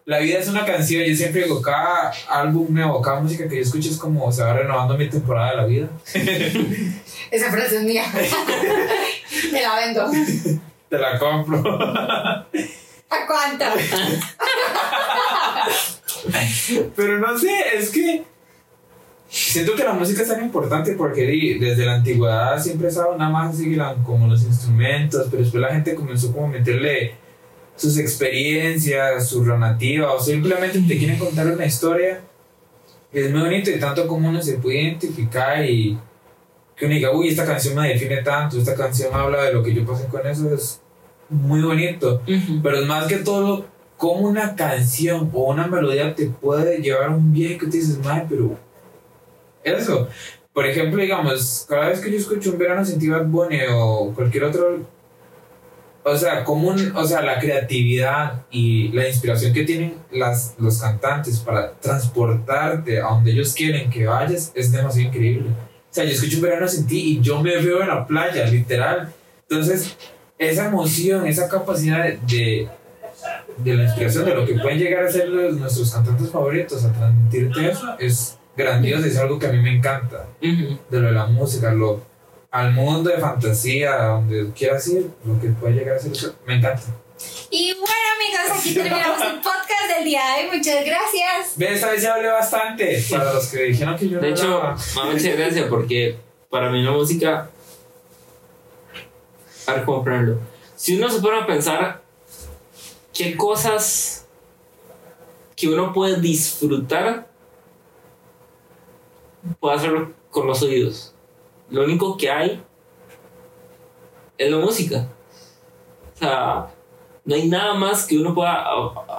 la 0.08 0.18
vida 0.20 0.40
es 0.40 0.48
una 0.48 0.66
canción. 0.66 1.04
Yo 1.04 1.14
siempre 1.14 1.44
digo, 1.44 1.62
cada 1.62 2.14
álbum 2.30 2.74
nuevo, 2.74 3.02
cada 3.02 3.20
música 3.20 3.46
que 3.48 3.58
yo 3.58 3.62
escucho 3.62 3.90
es 3.90 3.98
como 3.98 4.32
se 4.32 4.42
va 4.42 4.54
renovando 4.54 4.98
mi 4.98 5.10
temporada 5.10 5.52
de 5.52 5.58
la 5.58 5.66
vida. 5.66 5.90
Esa 7.32 7.52
frase 7.52 7.76
es 7.76 7.84
mía. 7.84 8.06
Te 9.52 9.62
la 9.62 9.76
vendo. 9.76 10.10
Te 10.90 10.98
la 10.98 11.20
compro. 11.20 11.60
¿A 11.60 12.48
cuánto? 13.28 13.66
Pero 16.96 17.20
no 17.20 17.38
sé, 17.38 17.52
es 17.76 17.90
que 17.90 18.24
siento 19.28 19.76
que 19.76 19.84
la 19.84 19.92
música 19.92 20.22
es 20.22 20.30
tan 20.30 20.42
importante 20.42 20.94
porque 20.94 21.58
desde 21.60 21.86
la 21.86 21.96
antigüedad 21.96 22.64
siempre 22.64 22.88
estaba 22.88 23.18
nada 23.18 23.30
más 23.30 23.56
así 23.56 23.78
como 24.06 24.28
los 24.28 24.44
instrumentos, 24.44 25.28
pero 25.30 25.44
después 25.44 25.62
la 25.62 25.74
gente 25.74 25.96
comenzó 25.96 26.32
como 26.32 26.48
a 26.48 26.50
meterle 26.50 27.27
sus 27.78 27.98
experiencias, 27.98 29.30
su 29.30 29.46
narrativa, 29.46 30.12
o 30.12 30.20
simplemente 30.20 30.82
te 30.82 30.98
quieren 30.98 31.18
contar 31.18 31.48
una 31.48 31.66
historia. 31.66 32.22
Es 33.14 33.32
muy 33.32 33.42
bonito 33.42 33.72
y 33.72 33.80
tanto 33.80 34.06
como 34.08 34.28
uno 34.28 34.42
se 34.42 34.58
puede 34.58 34.82
identificar 34.82 35.64
y 35.64 35.98
que 36.76 36.86
uno 36.86 36.96
diga, 36.96 37.12
uy, 37.12 37.30
esta 37.30 37.46
canción 37.46 37.76
me 37.76 37.88
define 37.88 38.22
tanto, 38.22 38.58
esta 38.58 38.76
canción 38.76 39.14
habla 39.14 39.44
de 39.44 39.54
lo 39.54 39.64
que 39.64 39.74
yo 39.74 39.86
pasé 39.86 40.08
con 40.08 40.28
eso, 40.28 40.54
es 40.54 40.82
muy 41.30 41.62
bonito. 41.62 42.22
Pero 42.62 42.78
es 42.78 42.86
más 42.86 43.08
que 43.08 43.18
todo 43.18 43.66
como 43.96 44.28
una 44.28 44.56
canción 44.56 45.32
o 45.34 45.52
una 45.52 45.68
melodía 45.68 46.14
te 46.14 46.28
puede 46.28 46.80
llevar 46.80 47.10
a 47.10 47.16
un 47.16 47.34
viaje 47.34 47.58
que 47.58 47.68
te 47.68 47.78
dices, 47.78 47.98
madre, 48.04 48.26
pero 48.30 48.58
eso. 49.64 50.08
Por 50.54 50.66
ejemplo, 50.66 51.02
digamos, 51.02 51.66
cada 51.70 51.90
vez 51.90 52.00
que 52.00 52.12
yo 52.12 52.18
escucho 52.18 52.52
un 52.52 52.58
verano 52.58 52.84
sin 52.84 53.00
ti 53.00 53.10
Bad 53.10 53.26
Bunny 53.26 53.60
o 53.72 54.12
cualquier 54.16 54.46
otro, 54.46 54.80
o 56.10 56.18
sea, 56.18 56.44
común, 56.44 56.94
o 56.96 57.06
sea, 57.06 57.22
la 57.22 57.40
creatividad 57.40 58.46
y 58.52 58.90
la 58.90 59.08
inspiración 59.08 59.54
que 59.54 59.64
tienen 59.64 59.96
las, 60.12 60.56
los 60.58 60.80
cantantes 60.80 61.40
para 61.40 61.74
transportarte 61.74 63.00
a 63.00 63.06
donde 63.10 63.32
ellos 63.32 63.54
quieren 63.54 63.90
que 63.90 64.06
vayas 64.06 64.52
es 64.56 64.72
demasiado 64.72 65.08
increíble. 65.10 65.50
O 65.50 65.94
sea, 65.94 66.04
yo 66.04 66.12
escucho 66.12 66.38
un 66.38 66.44
verano 66.44 66.68
sin 66.68 66.86
ti 66.88 67.00
y 67.18 67.22
yo 67.22 67.42
me 67.42 67.58
veo 67.58 67.82
en 67.82 67.88
la 67.88 68.06
playa, 68.06 68.46
literal. 68.46 69.12
Entonces, 69.50 69.96
esa 70.38 70.68
emoción, 70.68 71.26
esa 71.26 71.48
capacidad 71.50 72.06
de, 72.06 72.68
de 73.58 73.74
la 73.74 73.84
inspiración, 73.84 74.26
de 74.26 74.36
lo 74.36 74.46
que 74.46 74.54
pueden 74.56 74.78
llegar 74.80 75.06
a 75.06 75.12
ser 75.12 75.30
los- 75.30 75.56
nuestros 75.58 75.92
cantantes 75.94 76.30
favoritos, 76.30 76.84
a 76.86 76.92
transmitirte 76.94 77.70
eso, 77.70 77.96
es 78.00 78.38
grandioso, 78.56 79.06
es 79.06 79.18
algo 79.18 79.40
que 79.40 79.48
a 79.48 79.52
mí 79.52 79.62
me 79.62 79.76
encanta 79.76 80.26
Ujú. 80.42 80.78
de 80.90 81.00
lo 81.00 81.08
de 81.08 81.12
la 81.14 81.26
música, 81.28 81.72
lo, 81.72 82.02
al 82.52 82.72
mundo 82.74 83.10
de 83.10 83.18
fantasía, 83.18 83.96
donde 84.04 84.52
quieras 84.54 84.88
ir, 84.88 85.10
lo 85.26 85.40
que 85.40 85.48
puede 85.50 85.74
llegar 85.76 85.96
a 85.96 86.00
ser 86.00 86.12
eso, 86.12 86.36
me 86.46 86.56
encanta. 86.56 86.82
Y 87.50 87.74
bueno, 87.74 87.94
amigos, 88.16 88.60
aquí 88.60 88.74
terminamos 88.74 89.22
el 89.22 89.36
podcast 89.36 89.96
del 89.96 90.06
día 90.06 90.22
de 90.36 90.44
hoy. 90.50 90.58
Muchas 90.58 90.86
gracias. 90.86 91.54
Ve, 91.56 91.74
esta 91.74 91.92
vez 91.92 92.02
ya 92.02 92.14
hablé 92.14 92.30
bastante, 92.30 93.04
para 93.10 93.34
los 93.34 93.48
que 93.48 93.64
dijeron 93.64 93.98
que 93.98 94.10
yo 94.10 94.20
De 94.20 94.30
no 94.30 94.36
hecho, 94.36 94.44
hablaba. 94.58 94.76
me 94.96 95.02
da 95.02 95.12
mucha 95.14 95.30
gracia 95.32 95.70
porque 95.70 96.18
para 96.50 96.70
mí 96.70 96.82
la 96.84 96.92
música. 96.92 97.50
A 99.66 99.74
ver 99.74 99.84
cómo 99.84 100.04
ponerlo. 100.04 100.40
Si 100.76 100.98
uno 100.98 101.10
se 101.10 101.20
pone 101.20 101.40
a 101.42 101.46
pensar 101.46 102.02
qué 103.14 103.36
cosas 103.36 104.26
que 105.56 105.68
uno 105.68 105.92
puede 105.92 106.22
disfrutar, 106.22 107.28
puede 109.60 109.76
hacerlo 109.76 110.14
con 110.30 110.48
los 110.48 110.62
oídos. 110.62 111.14
Lo 111.70 111.84
único 111.84 112.18
que 112.18 112.30
hay 112.30 112.62
es 114.38 114.52
la 114.52 114.58
música. 114.58 115.10
O 116.16 116.18
sea, 116.20 116.68
no 117.26 117.36
hay 117.36 117.48
nada 117.48 117.74
más 117.74 118.06
que 118.06 118.18
uno 118.18 118.34
pueda, 118.34 118.66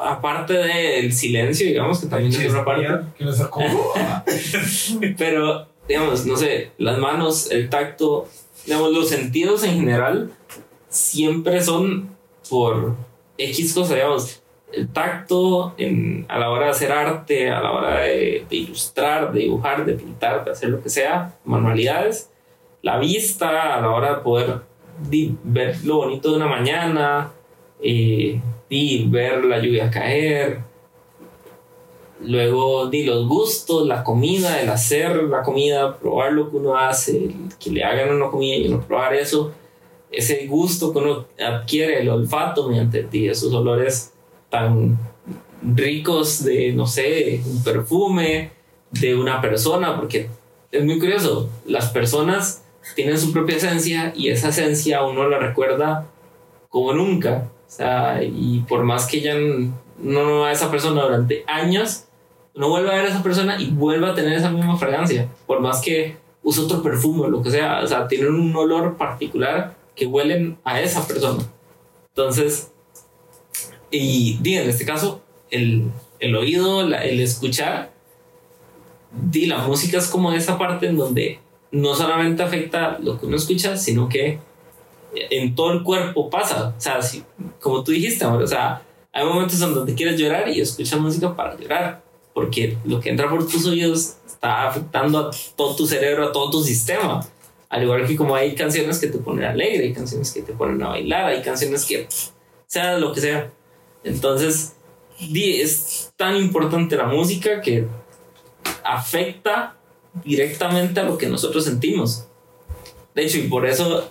aparte 0.06 0.54
del 0.54 1.12
silencio, 1.12 1.66
digamos, 1.66 2.00
que 2.00 2.06
también 2.06 2.32
es 2.32 2.50
una 2.52 2.64
parte. 2.64 2.86
que 3.16 3.24
no 3.24 3.32
sacó. 3.32 3.60
Pero, 5.18 5.66
digamos, 5.86 6.26
no 6.26 6.36
sé, 6.36 6.72
las 6.78 6.98
manos, 6.98 7.50
el 7.50 7.68
tacto, 7.68 8.26
digamos, 8.64 8.92
los 8.92 9.08
sentidos 9.08 9.62
en 9.64 9.74
general 9.76 10.30
siempre 10.88 11.60
son 11.60 12.16
por 12.48 12.94
X 13.36 13.74
cosas, 13.74 13.94
digamos, 13.96 14.42
el 14.72 14.88
tacto 14.88 15.74
en- 15.78 16.26
a 16.28 16.38
la 16.38 16.50
hora 16.50 16.66
de 16.66 16.70
hacer 16.72 16.92
arte, 16.92 17.50
a 17.50 17.60
la 17.60 17.72
hora 17.72 18.00
de, 18.00 18.46
de 18.48 18.56
ilustrar, 18.56 19.32
de 19.32 19.40
dibujar, 19.40 19.84
de 19.84 19.94
pintar, 19.94 20.44
de 20.44 20.50
hacer 20.50 20.68
lo 20.70 20.82
que 20.82 20.90
sea, 20.90 21.36
manualidades, 21.44 22.30
la 22.82 22.98
vista 22.98 23.76
a 23.76 23.80
la 23.80 23.90
hora 23.90 24.16
de 24.16 24.20
poder 24.22 24.60
ver 25.44 25.76
lo 25.84 25.96
bonito 25.96 26.30
de 26.30 26.36
una 26.36 26.46
mañana, 26.46 27.32
di, 27.80 29.06
ver 29.08 29.44
la 29.44 29.58
lluvia 29.58 29.90
caer, 29.90 30.68
Luego, 32.20 32.88
di 32.90 33.04
los 33.04 33.28
gustos, 33.28 33.86
la 33.86 34.02
comida, 34.02 34.60
el 34.60 34.68
hacer 34.70 35.22
la 35.22 35.42
comida, 35.42 35.96
probar 35.98 36.32
lo 36.32 36.50
que 36.50 36.56
uno 36.56 36.76
hace, 36.76 37.30
que 37.60 37.70
le 37.70 37.84
hagan 37.84 38.12
una 38.12 38.28
comida 38.28 38.56
y 38.56 38.66
uno 38.66 38.80
probar 38.80 39.14
eso, 39.14 39.52
ese 40.10 40.46
gusto 40.46 40.92
que 40.92 40.98
uno 40.98 41.26
adquiere, 41.38 42.00
el 42.00 42.08
olfato 42.08 42.68
mediante 42.68 43.04
di, 43.04 43.28
esos 43.28 43.54
olores 43.54 44.12
tan 44.50 44.98
ricos 45.62 46.44
de, 46.44 46.72
no 46.72 46.88
sé, 46.88 47.40
un 47.46 47.62
perfume 47.62 48.50
de 48.90 49.14
una 49.14 49.40
persona, 49.40 49.96
porque 49.96 50.28
es 50.72 50.84
muy 50.84 50.98
curioso, 50.98 51.48
las 51.66 51.90
personas 51.90 52.64
tienen 52.94 53.18
su 53.18 53.32
propia 53.32 53.56
esencia 53.56 54.12
y 54.16 54.28
esa 54.28 54.48
esencia 54.48 55.04
uno 55.04 55.28
la 55.28 55.38
recuerda 55.38 56.06
como 56.68 56.92
nunca. 56.92 57.48
O 57.66 57.70
sea, 57.70 58.22
y 58.22 58.60
por 58.68 58.84
más 58.84 59.06
que 59.06 59.20
ya 59.20 59.34
no 59.98 60.44
a 60.44 60.52
esa 60.52 60.70
persona 60.70 61.02
durante 61.02 61.44
años, 61.46 62.04
uno 62.54 62.68
vuelve 62.70 62.90
a 62.90 62.94
ver 62.94 63.04
a 63.06 63.08
esa 63.08 63.22
persona 63.22 63.60
y 63.60 63.70
vuelve 63.70 64.08
a 64.08 64.14
tener 64.14 64.32
esa 64.32 64.50
misma 64.50 64.76
fragancia. 64.76 65.28
Por 65.46 65.60
más 65.60 65.80
que 65.80 66.16
use 66.42 66.60
otro 66.60 66.82
perfume 66.82 67.22
o 67.22 67.28
lo 67.28 67.42
que 67.42 67.50
sea, 67.50 67.80
o 67.82 67.86
sea, 67.86 68.08
tienen 68.08 68.34
un 68.34 68.54
olor 68.56 68.96
particular 68.96 69.76
que 69.94 70.06
huelen 70.06 70.58
a 70.64 70.80
esa 70.80 71.06
persona. 71.06 71.44
Entonces, 72.10 72.72
y 73.90 74.38
di, 74.40 74.56
en 74.56 74.68
este 74.68 74.84
caso, 74.84 75.20
el, 75.50 75.90
el 76.20 76.36
oído, 76.36 76.86
la- 76.86 77.04
el 77.04 77.20
escuchar, 77.20 77.90
di, 79.12 79.46
la 79.46 79.58
música 79.58 79.98
es 79.98 80.08
como 80.08 80.32
esa 80.32 80.58
parte 80.58 80.86
en 80.86 80.96
donde 80.96 81.40
no 81.70 81.94
solamente 81.94 82.42
afecta 82.42 82.98
lo 83.00 83.18
que 83.18 83.26
uno 83.26 83.36
escucha, 83.36 83.76
sino 83.76 84.08
que 84.08 84.38
en 85.14 85.54
todo 85.54 85.72
el 85.72 85.82
cuerpo 85.82 86.30
pasa. 86.30 86.74
O 86.76 86.80
sea, 86.80 87.00
como 87.60 87.82
tú 87.84 87.92
dijiste, 87.92 88.24
amor, 88.24 88.42
o 88.42 88.46
sea, 88.46 88.82
hay 89.12 89.24
momentos 89.24 89.60
en 89.60 89.74
donde 89.74 89.94
quieres 89.94 90.18
llorar 90.18 90.48
y 90.48 90.60
escuchas 90.60 91.00
música 91.00 91.34
para 91.34 91.56
llorar, 91.56 92.02
porque 92.34 92.78
lo 92.84 93.00
que 93.00 93.10
entra 93.10 93.28
por 93.28 93.46
tus 93.46 93.66
oídos 93.66 94.16
está 94.26 94.68
afectando 94.68 95.18
a 95.18 95.30
todo 95.56 95.74
tu 95.74 95.86
cerebro, 95.86 96.28
a 96.28 96.32
todo 96.32 96.50
tu 96.50 96.62
sistema. 96.62 97.26
Al 97.68 97.82
igual 97.82 98.06
que 98.06 98.16
como 98.16 98.34
hay 98.34 98.54
canciones 98.54 98.98
que 98.98 99.08
te 99.08 99.18
ponen 99.18 99.44
alegre, 99.44 99.84
hay 99.84 99.92
canciones 99.92 100.32
que 100.32 100.42
te 100.42 100.52
ponen 100.52 100.82
a 100.82 100.88
bailar, 100.88 101.26
hay 101.26 101.42
canciones 101.42 101.84
que 101.84 102.06
sea 102.66 102.96
lo 102.98 103.12
que 103.12 103.20
sea. 103.20 103.50
Entonces, 104.04 104.76
es 105.20 106.12
tan 106.16 106.36
importante 106.36 106.96
la 106.96 107.06
música 107.06 107.60
que 107.60 107.86
afecta 108.84 109.77
directamente 110.24 111.00
a 111.00 111.04
lo 111.04 111.18
que 111.18 111.28
nosotros 111.28 111.64
sentimos. 111.64 112.26
De 113.14 113.24
hecho, 113.24 113.38
y 113.38 113.48
por 113.48 113.66
eso 113.66 114.10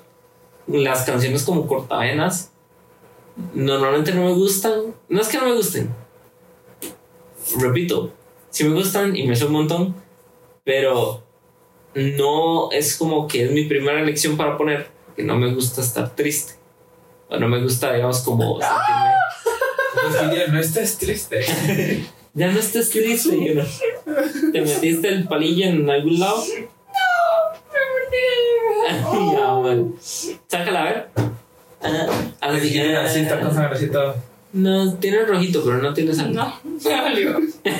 las 0.68 1.04
canciones 1.04 1.44
como 1.44 1.68
cortavenas 1.68 2.52
normalmente 3.54 4.14
no 4.14 4.26
me 4.26 4.34
gustan. 4.34 4.96
No 5.10 5.22
es 5.22 5.28
que 5.28 5.38
no 5.38 5.46
me 5.46 5.56
gusten. 5.56 5.94
Repito, 7.60 8.12
sí 8.50 8.64
me 8.64 8.76
gustan 8.76 9.16
y 9.16 9.26
me 9.26 9.36
son 9.36 9.48
un 9.48 9.54
montón, 9.54 9.96
pero 10.64 11.24
no 11.96 12.72
es 12.72 12.98
como 12.98 13.28
que 13.28 13.46
es 13.46 13.52
mi 13.52 13.66
primera 13.66 14.02
elección 14.02 14.36
para 14.38 14.58
poner, 14.58 14.88
que 15.16 15.24
no 15.24 15.38
me 15.38 15.54
gusta 15.54 15.82
estar 15.82 16.16
triste. 16.16 16.56
O 17.30 17.38
no 17.38 17.48
me 17.48 17.62
gusta, 17.62 17.94
digamos, 17.94 18.22
como 18.22 18.60
sentirme. 18.60 19.12
Pues, 19.94 20.30
Guillermo, 20.30 20.54
no 20.56 20.60
estés 20.60 20.98
triste. 21.00 21.44
Ya 22.38 22.50
no 22.52 22.60
estés 22.60 22.92
triste, 22.92 23.36
you 23.36 23.54
know. 23.54 23.66
¿Te 24.54 24.62
metiste 24.62 25.10
el 25.10 25.28
palillo 25.28 25.66
en 25.66 25.90
algún 25.90 26.20
lado? 26.20 26.38
ya, 29.34 29.54
bueno. 29.54 29.94
Sácala 30.00 30.82
a 30.82 30.84
ver. 30.86 31.10
Ah, 31.82 32.06
está 32.56 33.40
con 33.40 33.52
sangrecita. 33.52 34.16
No, 34.54 34.94
tiene 34.94 35.26
rojito, 35.26 35.64
pero 35.66 35.80
no 35.80 35.92
tiene 35.96 36.14
sangre. 36.14 36.36
No, 36.36 36.54
me 36.64 37.02
valió. 37.02 37.40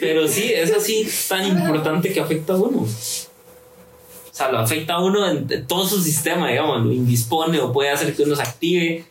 Pero 0.00 0.26
sí, 0.26 0.50
es 0.52 0.74
así 0.74 1.06
tan 1.28 1.46
importante 1.46 2.12
que 2.12 2.20
afecta 2.20 2.54
a 2.54 2.56
uno. 2.56 2.80
O 2.80 2.88
sea, 4.32 4.50
lo 4.50 4.58
afecta 4.58 4.94
a 4.94 5.04
uno 5.04 5.30
en, 5.30 5.46
en 5.48 5.64
todo 5.66 5.86
su 5.86 6.02
sistema, 6.02 6.48
digamos, 6.48 6.86
lo 6.86 6.92
indispone 6.92 7.60
o 7.60 7.72
puede 7.72 7.90
hacer 7.90 8.16
que 8.16 8.22
uno 8.22 8.34
se 8.34 8.42
active. 8.42 9.04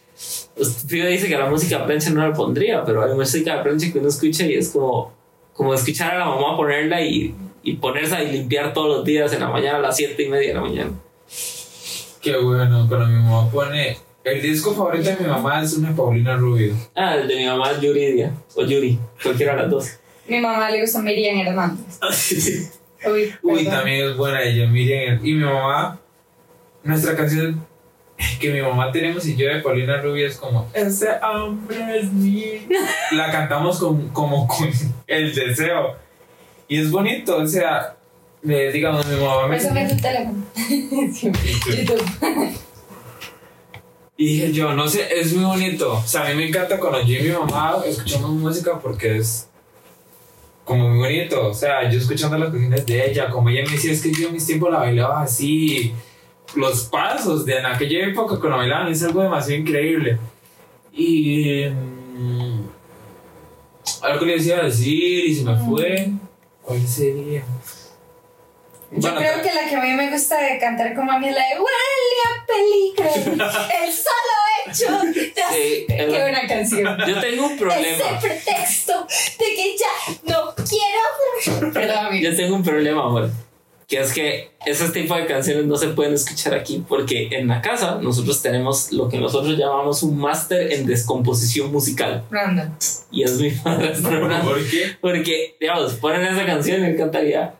Usted 0.55 1.09
dice 1.09 1.27
que 1.27 1.37
la 1.37 1.49
música 1.49 1.85
plancha 1.85 2.09
no 2.11 2.27
la 2.27 2.33
pondría, 2.33 2.83
pero 2.83 3.03
hay 3.03 3.13
música 3.13 3.57
de 3.57 3.63
plancha 3.63 3.91
que 3.91 3.99
uno 3.99 4.09
escucha 4.09 4.45
y 4.45 4.53
es 4.53 4.69
como, 4.69 5.13
como 5.53 5.73
escuchar 5.73 6.15
a 6.15 6.19
la 6.19 6.25
mamá 6.25 6.55
ponerla 6.55 7.01
y, 7.01 7.33
y 7.63 7.75
ponerse 7.75 8.15
a 8.15 8.23
limpiar 8.23 8.73
todos 8.73 8.97
los 8.97 9.05
días 9.05 9.33
en 9.33 9.39
la 9.39 9.49
mañana 9.49 9.77
a 9.77 9.81
las 9.81 9.97
7 9.97 10.21
y 10.21 10.29
media 10.29 10.49
de 10.49 10.53
la 10.53 10.61
mañana. 10.61 10.91
Qué 12.21 12.37
bueno, 12.37 12.85
cuando 12.87 13.07
mi 13.07 13.15
mamá 13.15 13.49
pone. 13.49 13.97
El 14.23 14.39
disco 14.39 14.75
favorito 14.75 15.09
de 15.09 15.17
mi 15.17 15.25
mamá 15.27 15.63
es 15.63 15.73
una 15.73 15.95
Paulina 15.95 16.37
Rubio. 16.37 16.75
Ah, 16.95 17.15
el 17.15 17.27
de 17.27 17.37
mi 17.37 17.45
mamá 17.45 17.71
es 17.71 17.81
Yuridia, 17.81 18.31
o 18.55 18.63
Yuri, 18.63 18.99
cualquiera 19.23 19.55
de 19.55 19.61
las 19.63 19.71
dos. 19.71 19.99
Mi 20.27 20.39
mamá 20.39 20.69
le 20.69 20.81
gusta 20.81 21.01
Miriam 21.01 21.39
Hernández. 21.39 21.99
Uy, 23.03 23.33
Uy, 23.41 23.65
también 23.65 24.09
es 24.09 24.15
buena 24.15 24.43
ella, 24.43 24.67
Miriam. 24.67 25.19
Y 25.25 25.33
mi 25.33 25.43
mamá, 25.43 25.99
nuestra 26.83 27.15
canción 27.15 27.65
que 28.39 28.51
mi 28.51 28.61
mamá 28.61 28.91
tenemos 28.91 29.25
y 29.27 29.35
yo 29.35 29.47
de 29.47 29.61
Paulina 29.61 29.97
Rubio 30.01 30.27
es 30.27 30.37
como 30.37 30.69
Ese 30.73 31.09
hombre 31.23 31.99
es 31.99 32.11
mío. 32.11 32.61
La 33.11 33.31
cantamos 33.31 33.79
con, 33.79 34.09
como 34.09 34.47
con 34.47 34.69
el 35.07 35.33
deseo. 35.33 35.95
Y 36.67 36.79
es 36.79 36.89
bonito, 36.89 37.37
o 37.37 37.47
sea, 37.47 37.95
eh, 38.47 38.71
digamos, 38.71 39.05
mi 39.05 39.15
mamá 39.15 39.47
me. 39.47 39.57
Pásame 39.57 39.89
tu 39.89 39.97
teléfono. 39.97 40.43
YouTube. 41.67 42.03
Y 44.17 44.25
dije 44.25 44.51
yo, 44.51 44.73
no 44.73 44.87
sé, 44.87 45.07
es 45.19 45.33
muy 45.33 45.45
bonito. 45.45 45.93
O 45.93 46.07
sea, 46.07 46.27
a 46.27 46.29
mí 46.29 46.35
me 46.35 46.47
encanta 46.47 46.79
cuando 46.79 47.01
yo 47.01 47.17
y 47.17 47.23
mi 47.23 47.29
mamá 47.29 47.81
escuchamos 47.85 48.29
música 48.29 48.79
porque 48.79 49.17
es 49.17 49.49
como 50.63 50.89
muy 50.89 50.99
bonito. 50.99 51.47
O 51.47 51.53
sea, 51.55 51.89
yo 51.89 51.97
escuchando 51.97 52.37
las 52.37 52.51
canciones 52.51 52.85
de 52.85 53.09
ella, 53.09 53.29
como 53.29 53.49
ella 53.49 53.63
me 53.65 53.71
decía, 53.71 53.91
es 53.91 54.01
que 54.01 54.11
yo 54.13 54.27
en 54.27 54.33
mis 54.33 54.45
tiempos 54.45 54.71
la 54.71 54.77
bailaba 54.77 55.23
así. 55.23 55.93
Los 56.55 56.83
pasos 56.85 57.45
de 57.45 57.57
en 57.57 57.65
aquella 57.65 58.07
época 58.07 58.37
cuando 58.39 58.57
bailaban 58.57 58.87
es 58.91 59.01
algo 59.03 59.21
demasiado 59.23 59.61
increíble. 59.61 60.17
Y. 60.91 61.65
mm, 61.69 62.61
algo 64.01 64.25
le 64.25 64.33
decía 64.33 64.61
decir 64.63 65.25
y 65.27 65.35
se 65.35 65.43
me 65.43 65.55
fue. 65.57 66.09
¿Cuál 66.61 66.87
sería? 66.87 67.43
Yo 68.93 68.99
Bueno, 68.99 69.17
creo 69.19 69.41
que 69.41 69.53
la 69.53 69.69
que 69.69 69.75
a 69.75 69.81
mí 69.81 69.91
me 69.93 70.11
gusta 70.11 70.37
de 70.41 70.59
cantar 70.59 70.93
como 70.93 71.11
a 71.11 71.17
mí 71.19 71.29
es 71.29 71.35
la 71.35 71.41
de 71.47 71.55
Huele 71.55 72.19
a 72.27 72.45
peligro. 72.45 73.45
El 73.85 73.93
solo 73.93 74.33
hecho 74.65 75.19
de 75.19 75.33
Sí, 75.51 75.85
Qué 75.87 76.05
buena 76.07 76.45
canción. 76.47 76.97
Yo 77.07 77.19
tengo 77.21 77.45
un 77.45 77.51
Ese 77.53 77.63
problema. 77.63 78.19
pretexto 78.19 79.07
de 79.39 79.45
que 79.55 79.75
ya 79.77 80.13
no 80.25 80.53
quiero. 80.55 81.71
Perdón, 81.73 82.05
amigo. 82.07 82.29
Yo 82.29 82.35
tengo 82.35 82.55
un 82.55 82.63
problema, 82.63 83.05
amor. 83.05 83.29
Que 83.91 83.99
es 83.99 84.13
que 84.13 84.51
ese 84.65 84.87
tipo 84.91 85.13
de 85.15 85.25
canciones 85.25 85.65
no 85.65 85.75
se 85.75 85.89
pueden 85.89 86.13
escuchar 86.13 86.53
aquí 86.53 86.81
porque 86.87 87.27
en 87.31 87.49
la 87.49 87.61
casa 87.61 87.99
nosotros 88.01 88.41
tenemos 88.41 88.93
lo 88.93 89.09
que 89.09 89.17
nosotros 89.17 89.57
llamamos 89.57 90.01
un 90.01 90.17
máster 90.17 90.71
en 90.71 90.85
descomposición 90.85 91.73
musical. 91.73 92.23
Random. 92.31 92.69
Y 93.11 93.23
es 93.23 93.33
mi 93.33 93.51
madrastra. 93.65 94.41
¿Por 94.43 94.65
qué? 94.69 94.95
Porque, 95.01 95.57
digamos, 95.59 95.95
ponen 95.95 96.21
esa 96.25 96.45
canción 96.45 96.83
y 96.83 96.85
él 96.85 96.95
cantaría. 96.95 97.53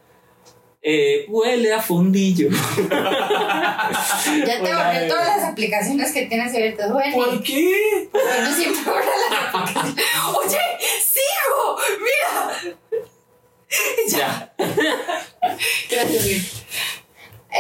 eh, 0.82 1.26
huele 1.28 1.74
a 1.74 1.82
fundillo. 1.82 2.48
Ya 2.50 4.62
te 4.64 4.74
borré 4.74 5.08
todas 5.10 5.36
las 5.38 5.44
aplicaciones 5.52 6.14
que 6.14 6.28
tienes 6.28 6.56
abiertas. 6.56 6.94
Bueno, 6.94 7.14
¿Por 7.14 7.44
qué? 7.44 8.08
no 8.14 8.56
siempre 8.56 8.82
borra 8.86 9.04
las 9.30 9.54
aplicaciones. 9.54 10.06
Oye, 10.34 10.60
sigo. 11.04 11.78
Mira. 12.00 12.78
ya. 14.10 14.54
Gracias, 15.90 16.26
Luis. 16.26 16.64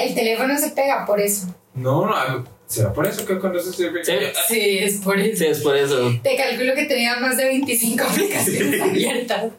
El 0.01 0.15
teléfono 0.15 0.57
se 0.57 0.69
pega 0.71 1.05
por 1.05 1.19
eso. 1.19 1.47
No, 1.73 2.05
no. 2.05 2.45
¿Será 2.67 2.93
por 2.93 3.05
eso 3.05 3.25
que 3.25 3.37
cuando 3.37 3.59
se 3.59 3.73
sirve? 3.73 4.03
Sí. 4.03 4.13
Sí, 4.47 4.77
es 4.79 4.97
por 5.01 5.19
eso. 5.19 5.37
Sí, 5.37 5.45
es 5.45 5.59
por 5.59 5.75
eso. 5.75 6.11
Te 6.23 6.35
calculo 6.37 6.73
que 6.73 6.85
tenía 6.85 7.19
más 7.19 7.35
de 7.37 7.45
25 7.45 8.03
aplicaciones 8.03 8.81
abiertas. 8.81 9.51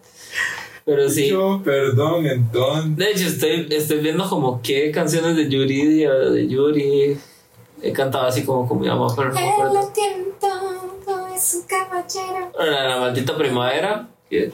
Pero 0.85 1.09
sí. 1.11 1.29
Yo, 1.29 1.61
perdón, 1.63 2.27
entonces. 2.27 2.97
De 2.97 3.11
hecho, 3.11 3.29
estoy, 3.29 3.69
estoy 3.71 3.99
viendo 3.99 4.29
como 4.29 4.61
qué 4.63 4.91
canciones 4.91 5.37
de 5.37 5.49
Yuri, 5.49 6.05
de, 6.05 6.49
Yuri. 6.49 7.19
He 7.83 7.93
cantado 7.93 8.27
así 8.29 8.45
como 8.45 8.67
con 8.67 8.81
mi 8.81 8.87
mamá, 8.89 9.09
pero 9.15 9.29
no 9.29 9.35
me 9.35 9.43
Él 9.43 9.49
acuerdo. 9.53 9.75
lo 9.75 9.89
tiene 9.89 10.25
todo, 10.41 11.27
es 11.35 11.55
un 11.55 11.63
caballero. 11.67 12.53
La, 12.59 12.89
la 12.89 12.97
maldita 13.01 13.37
primavera. 13.37 14.09
que- 14.31 14.53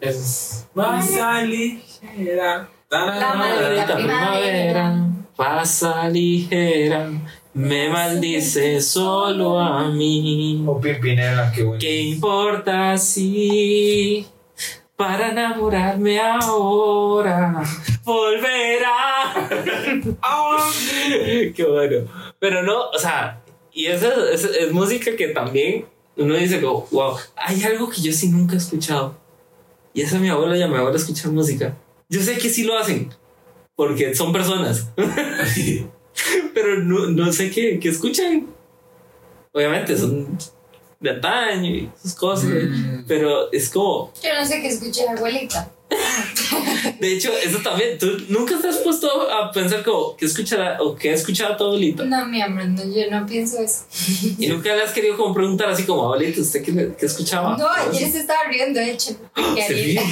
Es 0.00 0.66
más 0.74 1.10
ligera. 1.46 2.68
La 2.90 3.06
La 3.06 3.34
maldita 3.34 3.96
primavera. 3.96 5.06
pasa 5.36 6.08
ligera. 6.08 7.10
Me 7.52 7.88
maldice 7.88 8.80
solo 8.80 9.58
a 9.58 9.88
mí. 9.88 10.64
O 10.66 10.80
Pimpinela, 10.80 11.52
qué 11.52 11.62
bueno. 11.64 11.80
¿Qué 11.80 12.00
importa 12.02 12.96
si 12.96 14.26
para 14.96 15.30
enamorarme 15.30 16.20
ahora 16.20 17.62
volverá? 18.04 18.96
Ah. 20.22 20.70
Qué 21.54 21.64
bueno. 21.68 22.06
Pero 22.38 22.62
no, 22.62 22.88
o 22.90 22.98
sea, 22.98 23.40
y 23.72 23.86
esa 23.86 24.08
es, 24.32 24.44
es 24.44 24.72
música 24.72 25.14
que 25.16 25.28
también 25.28 25.86
uno 26.16 26.34
dice 26.34 26.60
como, 26.60 26.86
wow, 26.90 27.16
hay 27.36 27.62
algo 27.64 27.88
que 27.88 28.00
yo 28.00 28.12
sí 28.12 28.28
nunca 28.28 28.54
he 28.54 28.58
escuchado. 28.58 29.16
Y 29.92 30.02
esa 30.02 30.18
mi 30.18 30.28
abuela 30.28 30.56
ya 30.56 30.68
me 30.68 30.78
abuela 30.78 30.96
escuchar 30.96 31.32
música. 31.32 31.76
Yo 32.08 32.20
sé 32.22 32.38
que 32.38 32.48
sí 32.50 32.64
lo 32.64 32.76
hacen, 32.78 33.10
porque 33.74 34.14
son 34.14 34.32
personas. 34.32 34.88
Pero 36.54 36.78
no, 36.82 37.06
no 37.06 37.32
sé 37.32 37.50
qué, 37.50 37.78
qué 37.78 37.88
escuchan. 37.88 38.46
Obviamente 39.52 39.96
son 39.96 40.38
de 41.00 41.10
antaño 41.10 41.70
y 41.70 41.90
sus 42.00 42.14
cosas. 42.14 42.50
Mm. 42.50 43.04
Pero 43.06 43.50
es 43.52 43.70
como, 43.70 44.12
Yo 44.22 44.34
no 44.34 44.44
sé 44.44 44.60
qué 44.60 44.68
escuché 44.68 45.04
la 45.04 45.12
abuelita. 45.12 45.70
De 46.98 47.12
hecho, 47.14 47.32
eso 47.36 47.58
también, 47.58 47.98
tú 47.98 48.06
nunca 48.28 48.58
te 48.60 48.68
has 48.68 48.78
puesto 48.78 49.30
a 49.30 49.50
pensar 49.50 49.82
como, 49.82 50.16
¿qué 50.16 50.26
escuchará 50.26 50.76
o 50.80 50.94
qué 50.94 51.10
ha 51.10 51.14
escuchado 51.14 51.56
tu 51.56 51.64
abuelita? 51.64 52.04
No, 52.04 52.26
mi 52.26 52.42
amor, 52.42 52.66
no, 52.66 52.82
yo 52.84 53.10
no 53.10 53.26
pienso 53.26 53.58
eso. 53.58 53.84
Y 54.38 54.46
nunca 54.48 54.74
le 54.74 54.82
has 54.82 54.92
querido 54.92 55.16
como 55.16 55.34
preguntar 55.34 55.70
así 55.70 55.84
como, 55.84 56.04
abuelita, 56.04 56.40
¿usted 56.40 56.62
qué, 56.62 56.92
qué 56.98 57.06
escuchaba? 57.06 57.56
No, 57.56 57.68
ayer 57.68 58.10
se 58.10 58.20
estaba 58.20 58.44
riendo, 58.50 58.80
de 58.80 58.90
hecho. 58.92 59.16
Que 59.54 59.62
Ariel, 59.62 59.98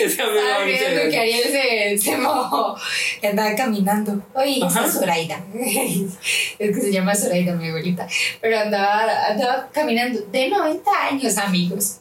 estaba 0.00 0.64
riendo 0.64 1.10
que. 1.10 1.18
Ariel 1.18 1.42
se, 1.42 1.98
se 1.98 2.16
mojó. 2.16 2.76
que 3.20 3.28
Andaba 3.28 3.54
caminando. 3.54 4.22
Oye, 4.34 4.60
esa 4.66 4.86
es 4.86 4.92
Zoraida. 4.92 5.44
es 5.54 6.76
que 6.76 6.80
se 6.80 6.92
llama 6.92 7.14
Zoraida, 7.14 7.54
mi 7.54 7.68
abuelita. 7.68 8.06
Pero 8.40 8.58
andaba, 8.58 9.26
andaba 9.28 9.68
caminando 9.72 10.20
de 10.30 10.48
90 10.48 10.90
años, 11.10 11.38
amigos. 11.38 12.00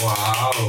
Wow. 0.00 0.68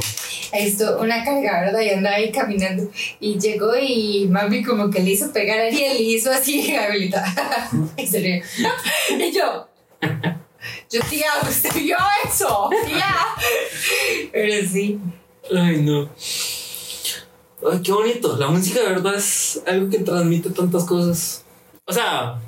Esto, 0.52 0.98
una 1.00 1.24
carga, 1.24 1.60
¿verdad? 1.60 1.80
Y 1.80 1.90
andaba 1.90 2.16
ahí 2.16 2.30
caminando. 2.30 2.90
Y 3.20 3.38
llegó 3.38 3.76
y 3.76 4.26
mami 4.28 4.62
como 4.62 4.90
que 4.90 5.00
le 5.00 5.10
hizo 5.12 5.32
pegar 5.32 5.58
a 5.58 5.66
Ariel 5.66 6.00
y 6.00 6.14
hizo 6.14 6.30
así, 6.30 6.74
abuelita. 6.76 7.24
y 7.96 8.06
se 8.06 8.20
rió. 8.20 8.42
Y 9.18 9.32
yo, 9.32 9.68
yo, 10.90 11.00
tía, 11.08 11.30
¿usted 11.48 11.72
vio 11.74 11.96
eso? 12.24 12.68
Tía. 12.84 13.14
Pero 14.32 14.68
sí. 14.68 14.98
Ay, 15.54 15.82
no. 15.82 16.10
Ay, 17.70 17.82
qué 17.82 17.92
bonito. 17.92 18.36
La 18.36 18.48
música 18.48 18.80
de 18.80 18.88
verdad 18.88 19.14
es 19.14 19.62
algo 19.66 19.90
que 19.90 19.98
transmite 19.98 20.50
tantas 20.50 20.84
cosas. 20.84 21.44
O 21.84 21.92
sea, 21.92 22.40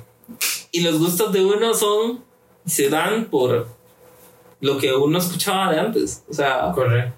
y 0.71 0.81
los 0.81 0.99
gustos 0.99 1.31
de 1.31 1.43
uno 1.43 1.73
son, 1.73 2.23
se 2.65 2.89
dan 2.89 3.25
por 3.25 3.67
lo 4.61 4.77
que 4.77 4.93
uno 4.93 5.17
escuchaba 5.17 5.71
de 5.71 5.79
antes. 5.79 6.23
O 6.29 6.33
sea, 6.33 6.71
Correcto. 6.73 7.13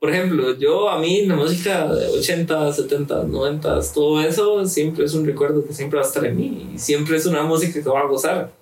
por 0.00 0.10
ejemplo, 0.10 0.56
yo 0.58 0.88
a 0.88 0.98
mí 0.98 1.26
la 1.26 1.36
música 1.36 1.86
de 1.92 2.06
80, 2.06 2.72
70, 2.72 3.24
90, 3.24 3.80
todo 3.92 4.20
eso 4.20 4.64
siempre 4.66 5.04
es 5.04 5.14
un 5.14 5.26
recuerdo 5.26 5.64
que 5.66 5.72
siempre 5.72 5.98
va 5.98 6.04
a 6.04 6.08
estar 6.08 6.24
en 6.24 6.36
mí. 6.36 6.70
Y 6.74 6.78
siempre 6.78 7.16
es 7.16 7.26
una 7.26 7.42
música 7.42 7.82
que 7.82 7.88
va 7.88 8.00
a 8.00 8.06
gozar. 8.06 8.52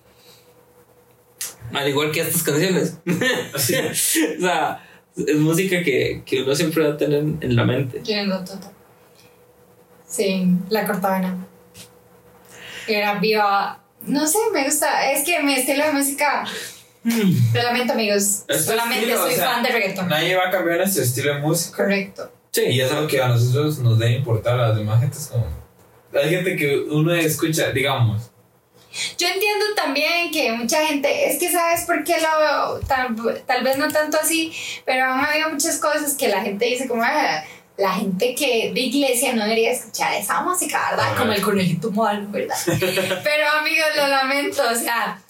Al 1.72 1.88
igual 1.88 2.10
que 2.10 2.20
estas 2.20 2.42
canciones. 2.42 2.98
Así. 3.54 3.74
o 3.76 4.40
sea, 4.40 4.84
es 5.16 5.36
música 5.36 5.82
que, 5.82 6.22
que 6.26 6.42
uno 6.42 6.54
siempre 6.54 6.86
va 6.86 6.94
a 6.94 6.96
tener 6.96 7.20
en 7.20 7.56
la 7.56 7.64
mente. 7.64 8.02
Sí, 10.06 10.44
la 10.68 10.86
cortavena. 10.86 11.46
Era 12.88 13.20
viva. 13.20 13.80
No 14.02 14.26
sé, 14.26 14.38
me 14.52 14.64
gusta. 14.64 15.12
Es 15.12 15.24
que 15.24 15.40
mi 15.42 15.54
estilo 15.54 15.86
de 15.86 15.92
música. 15.92 16.44
Lo 17.04 17.62
lamento, 17.62 17.92
amigos. 17.94 18.44
Es 18.48 18.64
Solamente 18.64 19.00
estilo, 19.00 19.22
soy 19.22 19.32
o 19.32 19.36
sea, 19.36 19.50
fan 19.50 19.62
de 19.62 19.70
reggaeton. 19.70 20.08
Nadie 20.08 20.36
va 20.36 20.48
a 20.48 20.50
cambiar 20.50 20.78
nuestro 20.78 21.02
estilo 21.02 21.34
de 21.34 21.40
música. 21.40 21.76
Correcto. 21.76 22.30
Sí, 22.52 22.62
Y 22.62 22.80
es 22.80 22.90
algo 22.90 23.06
que 23.06 23.22
a 23.22 23.28
nosotros 23.28 23.78
nos 23.78 23.98
debe 23.98 24.12
importar 24.12 24.58
a 24.58 24.68
las 24.68 24.76
demás 24.76 25.00
gentes. 25.00 25.28
Como... 25.28 25.46
Hay 26.12 26.30
gente 26.30 26.56
que 26.56 26.78
uno 26.78 27.14
escucha, 27.14 27.70
digamos. 27.70 28.30
Yo 29.16 29.28
entiendo 29.28 29.66
también 29.76 30.32
que 30.32 30.50
mucha 30.52 30.84
gente, 30.84 31.30
es 31.30 31.38
que 31.38 31.50
sabes 31.50 31.82
por 31.82 32.02
qué 32.02 32.16
lo 32.20 32.80
tal, 32.80 33.14
tal 33.46 33.62
vez 33.62 33.78
no 33.78 33.88
tanto 33.88 34.18
así, 34.20 34.52
pero 34.84 35.04
han 35.04 35.24
habido 35.24 35.48
muchas 35.50 35.78
cosas 35.78 36.14
que 36.14 36.26
la 36.26 36.42
gente 36.42 36.64
dice 36.64 36.88
como 36.88 37.04
"Ah, 37.04 37.44
la 37.76 37.92
gente 37.92 38.34
que 38.34 38.72
de 38.74 38.80
iglesia 38.80 39.32
no 39.32 39.44
debería 39.44 39.70
escuchar 39.70 40.12
esa 40.14 40.42
música, 40.42 40.90
¿verdad? 40.90 41.16
Como 41.16 41.32
el 41.32 41.40
conejito 41.40 41.90
malo, 41.92 42.26
¿verdad? 42.30 42.56
pero 42.66 43.48
amigos, 43.60 43.86
lo 43.96 44.08
lamento, 44.08 44.62
o 44.70 44.74
sea, 44.74 45.22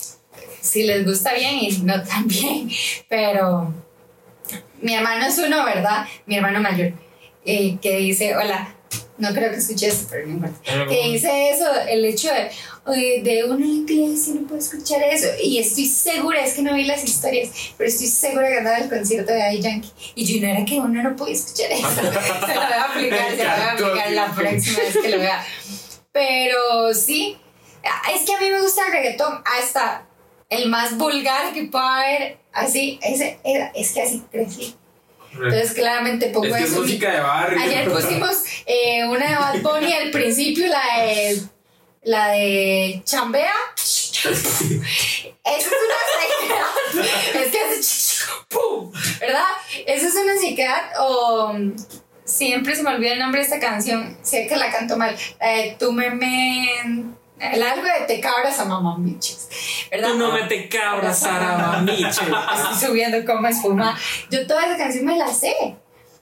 si 0.60 0.82
les 0.84 1.04
gusta 1.04 1.34
bien 1.34 1.58
y 1.60 1.70
no 1.78 2.02
tan 2.02 2.26
bien, 2.26 2.70
pero 3.08 3.72
mi 4.80 4.94
hermano 4.94 5.26
es 5.26 5.38
uno, 5.38 5.64
¿verdad? 5.64 6.06
Mi 6.26 6.36
hermano 6.36 6.60
mayor, 6.60 6.92
eh, 7.44 7.78
que 7.80 7.98
dice, 7.98 8.36
hola, 8.36 8.74
no 9.20 9.34
creo 9.34 9.50
que 9.50 9.58
escuche 9.58 9.88
eso, 9.88 10.06
pero 10.10 10.26
no 10.26 10.32
importa 10.32 10.58
que 10.88 11.08
dice 11.12 11.50
eso, 11.50 11.66
el 11.88 12.04
hecho 12.06 12.28
de, 12.32 13.20
de 13.22 13.44
uno 13.44 13.64
en 13.64 13.88
iglesia 13.88 14.34
no 14.34 14.46
puede 14.46 14.62
escuchar 14.62 15.02
eso. 15.02 15.26
Y 15.42 15.58
estoy 15.58 15.86
segura, 15.86 16.42
es 16.42 16.54
que 16.54 16.62
no 16.62 16.74
vi 16.74 16.84
las 16.84 17.04
historias, 17.04 17.50
pero 17.76 17.88
estoy 17.88 18.06
segura 18.06 18.48
que 18.48 18.58
andaba 18.58 18.78
el 18.78 18.88
concierto 18.88 19.30
de 19.32 19.38
Daddy 19.38 19.60
Yankee. 19.60 19.90
Y 20.14 20.24
yo 20.24 20.40
no 20.40 20.52
era 20.52 20.64
que 20.64 20.80
uno 20.80 21.02
no 21.02 21.14
puede 21.16 21.32
escuchar 21.32 21.70
eso. 21.70 21.88
se 21.94 22.02
lo 22.02 22.10
voy 22.10 22.72
a 22.72 22.84
aplicar, 22.84 23.30
se 23.30 23.44
lo 23.44 23.50
voy 23.50 23.60
a 23.60 23.72
aplicar 23.72 24.10
la 24.12 24.34
próxima 24.34 24.78
vez 24.78 24.96
que 24.96 25.08
lo 25.10 25.18
vea. 25.18 25.46
Pero 26.12 26.94
sí, 26.94 27.36
es 28.14 28.22
que 28.22 28.34
a 28.34 28.40
mí 28.40 28.50
me 28.50 28.62
gusta 28.62 28.86
el 28.86 28.92
reggaetón 28.92 29.42
hasta 29.44 30.06
el 30.50 30.68
más 30.68 30.98
vulgar 30.98 31.52
que 31.54 31.64
pueda 31.64 31.98
haber. 32.02 32.38
Así, 32.52 32.98
ese, 33.02 33.38
era- 33.44 33.72
es 33.74 33.92
que 33.92 34.02
así 34.02 34.22
crecí. 34.30 34.76
Entonces 35.32 35.72
claramente 35.74 36.26
pongo 36.30 36.46
Es 36.46 36.56
que 36.56 36.62
es 36.64 36.70
eso. 36.70 36.80
mi- 36.80 36.86
música 36.88 37.12
de 37.12 37.20
barrio. 37.20 37.60
Ayer 37.62 37.88
pusimos 37.90 38.42
eh, 38.66 39.04
una 39.06 39.28
de 39.30 39.36
Bad 39.36 39.60
Bunny 39.62 39.92
al 39.92 40.10
principio, 40.10 40.66
la 40.66 40.82
de, 41.04 41.40
la 42.02 42.28
de 42.32 43.00
Chambea. 43.04 43.52
Esa 44.12 44.28
es 44.30 45.66
una 45.66 46.00
sequedad. 46.20 47.42
Es 47.44 47.52
que 47.52 47.60
hace 47.60 48.24
¡pum! 48.48 48.92
¿Verdad? 49.20 49.44
Esa 49.86 50.08
es 50.08 50.14
una 50.14 50.36
sequedad 50.36 50.90
o 51.00 51.54
siempre 52.24 52.74
se 52.74 52.82
me 52.82 52.90
olvida 52.90 53.12
el 53.12 53.18
nombre 53.20 53.40
de 53.40 53.44
esta 53.44 53.60
canción. 53.60 54.18
Sé 54.22 54.46
que 54.48 54.56
la 54.56 54.70
canto 54.72 54.96
mal. 54.96 55.16
La 55.40 55.48
de 55.48 55.76
tú 55.78 55.92
me 55.92 56.10
men. 56.10 57.16
El 57.40 57.62
algo 57.62 57.82
de 57.84 58.06
te 58.06 58.20
cabras 58.20 58.58
a 58.58 58.64
mamá 58.66 58.96
biches. 58.98 59.48
¿Verdad? 59.90 60.08
Tú 60.10 60.18
no 60.18 60.32
me 60.32 60.42
te 60.42 60.68
cabras, 60.68 61.18
Sara 61.20 61.80
Miche. 61.80 62.06
Estoy 62.08 62.88
subiendo 62.88 63.24
como 63.24 63.48
espuma. 63.48 63.96
Yo 64.30 64.46
toda 64.46 64.66
esa 64.66 64.76
canción 64.76 65.04
me 65.06 65.16
la 65.16 65.28
sé. 65.28 65.54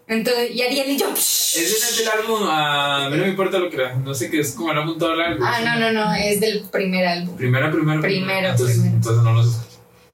Entonces, 0.06 0.52
y 0.52 0.62
Ariel 0.62 0.90
y 0.90 0.96
yo. 0.96 1.12
Ese 1.12 1.60
es 1.64 2.00
el 2.00 2.08
álbum, 2.08 2.40
a 2.48 3.08
mí 3.10 3.16
no 3.18 3.24
me 3.24 3.28
importa 3.28 3.58
lo 3.58 3.68
que 3.68 3.76
era, 3.76 3.94
no 3.96 4.14
sé 4.14 4.30
qué 4.30 4.40
es 4.40 4.52
como 4.52 4.72
el 4.72 4.78
álbum 4.78 4.96
todo 4.98 5.14
largo. 5.14 5.44
Ah, 5.44 5.60
no, 5.60 5.78
no, 5.78 5.92
no, 5.92 6.14
es 6.14 6.40
del 6.40 6.62
primer 6.72 7.06
álbum. 7.06 7.36
Primero, 7.36 7.70
primero. 7.70 8.00
Primero, 8.00 8.48
entonces, 8.48 8.76
primero. 8.78 8.96
Entonces 8.96 9.22
no 9.22 9.32
lo 9.34 9.42
sé. 9.42 9.58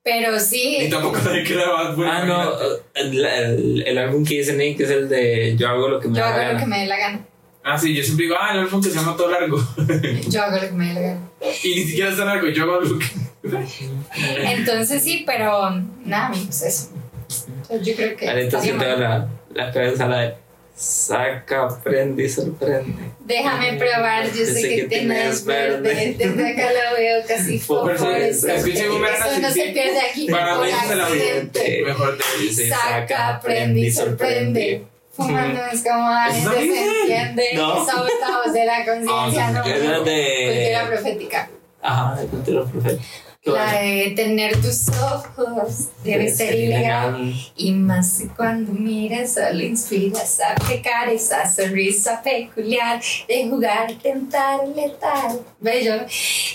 Pero 0.03 0.37
Y 0.37 0.41
sí, 0.41 0.89
tampoco 0.91 1.19
sabía 1.21 1.45
que 1.45 1.55
era 1.55 1.73
más 1.77 1.95
bueno. 1.97 2.13
Ah, 2.13 2.25
no. 2.25 2.53
El, 2.95 3.25
el- 3.25 3.85
el 3.87 3.99
álbum 3.99 4.25
que 4.25 4.35
dice 4.35 4.55
Nick 4.55 4.81
es 4.81 4.91
el 4.91 5.09
de 5.09 5.55
Yo 5.57 5.69
hago 5.69 5.89
lo 5.89 6.01
que 6.01 6.09
me 6.09 6.17
yo 6.19 6.23
da 6.25 6.29
hago 6.31 6.39
la 6.39 6.45
lo 6.45 6.59
que 6.59 6.65
gana. 6.65 6.67
me 6.77 6.81
dé 6.83 6.87
la 6.87 6.97
gana. 6.99 7.27
Ah, 7.67 7.79
sí, 7.79 7.95
yo 7.95 8.05
siempre 8.05 8.27
digo, 8.27 8.37
ah, 8.39 8.53
el 8.53 8.61
álbum 8.61 8.83
que 8.83 8.91
se 8.91 8.97
llama 8.97 9.17
todo 9.17 9.31
largo. 9.31 9.57
Yo 10.29 10.43
hago 10.43 10.57
lo 10.57 10.69
que 10.69 10.73
me 10.73 10.93
la 10.93 11.01
gana. 11.01 11.21
y 11.63 11.75
ni 11.75 11.85
siquiera 11.85 12.11
está 12.11 12.27
largo, 12.27 12.47
yo 12.49 12.65
hago 12.65 12.81
lo 12.83 12.99
que. 12.99 13.07
Entonces 14.43 15.03
sí, 15.03 15.25
pero 15.27 15.71
nada, 16.05 16.27
amigos, 16.27 16.61
eso. 16.63 16.91
Entonces, 17.63 17.87
yo 17.87 17.97
creo 17.97 18.17
que. 18.17 18.29
Ahorita 18.29 18.61
sí 18.61 18.69
estaría 18.69 18.95
tengo 18.97 19.09
la, 19.09 19.29
la 19.55 19.73
cabeza 19.73 20.07
la 20.07 20.21
de 20.21 20.35
Saca, 20.77 21.69
prende 21.83 22.25
y 22.25 22.29
sorprende. 22.29 22.93
Déjame 23.21 23.75
probar, 23.75 24.27
yo 24.27 24.45
sé 24.45 24.61
que 24.61 24.85
tienes 24.85 25.45
verde. 25.45 26.17
Desde 26.19 26.53
acá 26.53 26.69
lo 26.73 26.97
veo 26.97 27.23
casi 27.27 27.59
fosforescente. 27.61 28.57
Escuchen 28.57 28.91
un 28.91 29.01
verano 29.01 29.27
Eso 29.27 29.41
no 29.41 29.51
se 29.51 29.63
pierde 29.69 30.01
aquí 30.11 30.27
Para 30.27 30.59
mí 30.59 30.69
se 30.87 30.97
la 30.97 31.07
accidente. 31.07 31.83
Mejor 31.87 32.19
te 32.19 32.43
Dice, 32.43 32.69
Saca, 32.69 33.41
prende 33.41 33.81
y 33.81 33.91
sorprende. 33.91 34.85
Fumando 35.15 35.61
es 35.73 35.83
como 35.85 36.11
la 36.11 36.29
¿Eso 36.29 36.51
gente 36.51 36.57
también? 36.57 36.75
se 36.85 37.01
entiende. 37.03 37.45
No. 37.55 37.85
De 38.53 38.65
la 38.65 38.85
conciencia, 38.85 39.47
Ah, 39.47 39.51
no. 39.53 39.65
es 39.65 39.73
Cultura 39.73 40.01
de. 40.01 40.87
profética. 40.89 41.51
Ajá, 41.83 42.15
de 42.21 42.27
cultura 42.27 42.65
profética. 42.65 43.05
La 43.45 43.79
de 43.79 44.15
tener 44.17 44.59
tus 44.63 44.89
ojos 44.89 45.89
debe 46.03 46.33
ser 46.33 46.55
ilegal. 46.55 47.35
Y 47.57 47.73
más 47.73 48.23
cuando 48.37 48.73
miras 48.73 49.35
solo 49.35 49.63
inspiras 49.63 50.41
a 50.41 50.55
pecar 50.67 51.11
esa 51.11 51.51
sonrisa 51.51 52.23
peculiar 52.23 53.03
de 53.29 53.49
jugar, 53.49 53.93
tentar, 54.03 54.67
letal. 54.69 55.41
Bello. 55.61 56.07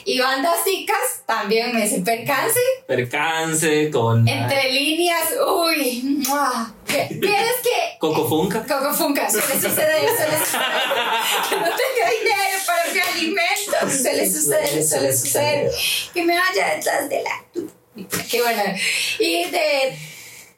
Y 0.03 0.19
bandas 0.19 0.63
ticas 0.63 1.21
también 1.27 1.75
me 1.75 1.83
hace 1.83 2.01
percance. 2.01 2.59
Percance 2.87 3.91
con. 3.91 4.27
Entre 4.27 4.71
líneas, 4.71 5.35
uy. 5.47 6.23
¡mua! 6.27 6.73
¿Quieres 6.87 7.55
que 7.61 7.97
Coco 7.99 8.27
Funka. 8.27 8.65
Coco 8.65 8.93
Funka, 8.93 9.29
suele 9.29 9.53
suceder, 9.53 10.09
suele 10.17 10.39
suceder. 10.39 10.65
Que 11.49 11.55
no 11.55 11.61
tenga 11.61 12.09
dinero 12.09 12.48
para 13.19 13.85
mi 13.85 13.87
alimento. 13.87 14.01
Suele 14.01 14.29
suceder, 14.31 14.83
suele 14.83 15.13
suceder. 15.13 15.71
Que 16.13 16.23
me 16.23 16.37
vaya 16.37 16.75
detrás 16.75 17.09
de 17.09 17.23
la. 17.23 17.43
Qué 18.29 18.41
bueno. 18.41 18.63
Y 19.19 19.45
de, 19.45 19.97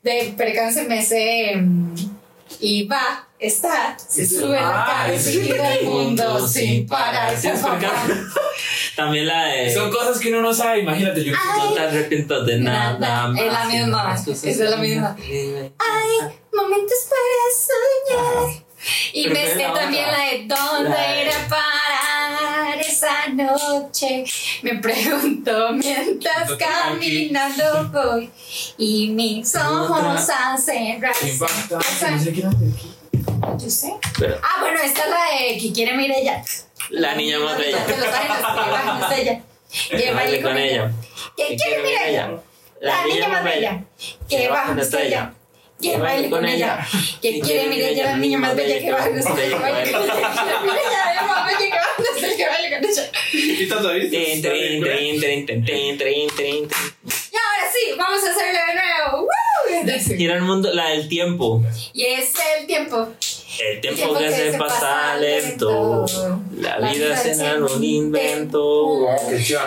de 0.03 0.33
percance 0.37 0.83
me 0.83 1.03
sé. 1.03 1.53
mm, 1.55 1.95
Y 2.59 2.85
va, 2.87 3.27
está, 3.39 3.97
se 3.97 4.25
sube 4.25 4.57
a 4.57 4.61
la 4.61 4.83
Ah, 4.83 5.05
cara, 5.07 5.17
gira 5.19 5.75
el 5.75 5.85
mundo 5.85 6.47
sin 6.47 6.85
parar. 6.87 7.33
Es 7.33 7.41
percance. 7.41 8.13
También 8.95 9.25
la 9.27 9.45
de. 9.45 9.73
Son 9.73 9.89
cosas 9.89 10.19
que 10.19 10.29
uno 10.29 10.41
no 10.41 10.53
sabe, 10.53 10.79
imagínate 10.81 11.23
yo. 11.23 11.33
No 11.33 11.73
te 11.73 11.79
arrepientas 11.79 12.45
de 12.45 12.59
nada. 12.59 12.99
Nada, 12.99 13.27
más. 13.29 13.39
es 13.41 13.51
la 13.51 13.65
misma, 13.65 14.15
es 14.43 14.57
la 14.59 14.77
misma. 14.77 15.15
Ay, 15.17 16.35
momentos 16.53 16.97
para 17.09 18.45
soñar. 18.45 18.63
Y 19.13 19.27
me 19.27 19.45
sé 19.47 19.65
también 19.73 20.07
la 20.11 20.19
de 20.25 20.45
dónde 20.47 20.89
La 20.89 21.11
de- 21.11 21.21
ir 21.23 21.29
a 21.29 21.47
parar 21.47 22.79
esa 22.79 23.27
noche. 23.29 24.23
Me 24.63 24.75
pregunto 24.75 25.71
mientras 25.73 26.51
caminando 26.57 27.89
voy 27.91 28.29
y 28.77 29.09
mis 29.09 29.55
ojos 29.55 30.29
hacen. 30.29 31.01
Yo 33.57 33.69
sé. 33.69 33.93
Pero- 34.17 34.39
Ah, 34.43 34.57
bueno, 34.61 34.79
esta 34.83 35.03
es 35.03 35.09
la 35.09 35.25
de 35.53 35.57
que 35.59 35.71
quiere 35.73 35.93
Mirella. 35.93 36.43
La 36.89 37.15
niña 37.15 37.39
más 37.39 37.57
bella. 37.57 37.77
Los 37.87 39.09
que 39.09 39.21
ella. 39.21 39.41
Que 39.89 40.11
baile 40.11 40.41
con 40.41 40.57
ella. 40.57 40.91
Que 41.37 41.55
quiere. 41.55 42.29
La 42.81 43.05
niña 43.05 43.27
más 43.27 43.43
bella. 43.43 43.83
Que 44.27 44.49
una 44.49 44.81
estrella 44.81 45.33
que 45.81 45.97
baile 45.97 46.29
con, 46.29 46.39
con 46.39 46.47
ella, 46.47 46.85
ella. 46.91 47.05
que 47.21 47.39
quiere 47.39 47.67
Mireya 47.67 48.05
la 48.05 48.17
niña 48.17 48.37
más 48.37 48.55
bella 48.55 48.79
que 48.79 48.91
baile 48.91 49.23
con 49.23 49.39
ella, 49.39 49.57
Mireya 49.57 50.01
la 51.15 51.23
más 51.23 51.45
bella 51.47 51.57
que 51.59 51.77
baile 52.21 52.37
que 52.37 52.45
baile 52.47 52.69
con 52.69 52.89
ella. 52.89 53.11
¿Y 57.03 57.35
ahora 57.35 57.71
sí, 57.71 57.93
vamos 57.97 58.23
a 58.23 58.31
hacerlo 58.31 58.59
de 58.67 58.73
nuevo. 58.73 59.21
¡Woo! 59.23 60.17
Y 60.17 60.25
era 60.25 60.35
el 60.35 60.41
mundo, 60.41 60.73
la 60.73 60.89
del 60.89 61.07
tiempo. 61.07 61.63
Y 61.93 62.03
es 62.03 62.33
el 62.59 62.67
tiempo. 62.67 63.07
El 63.59 63.81
tiempo, 63.81 64.01
el 64.01 64.07
tiempo 64.07 64.17
que, 64.17 64.25
que, 64.25 64.51
se, 64.51 64.57
pasa, 64.57 65.17
lento, 65.17 66.05
la 66.57 66.77
vida 66.79 67.15
se 67.17 67.31
en 67.31 67.63
un 67.63 67.83
invento, 67.83 69.07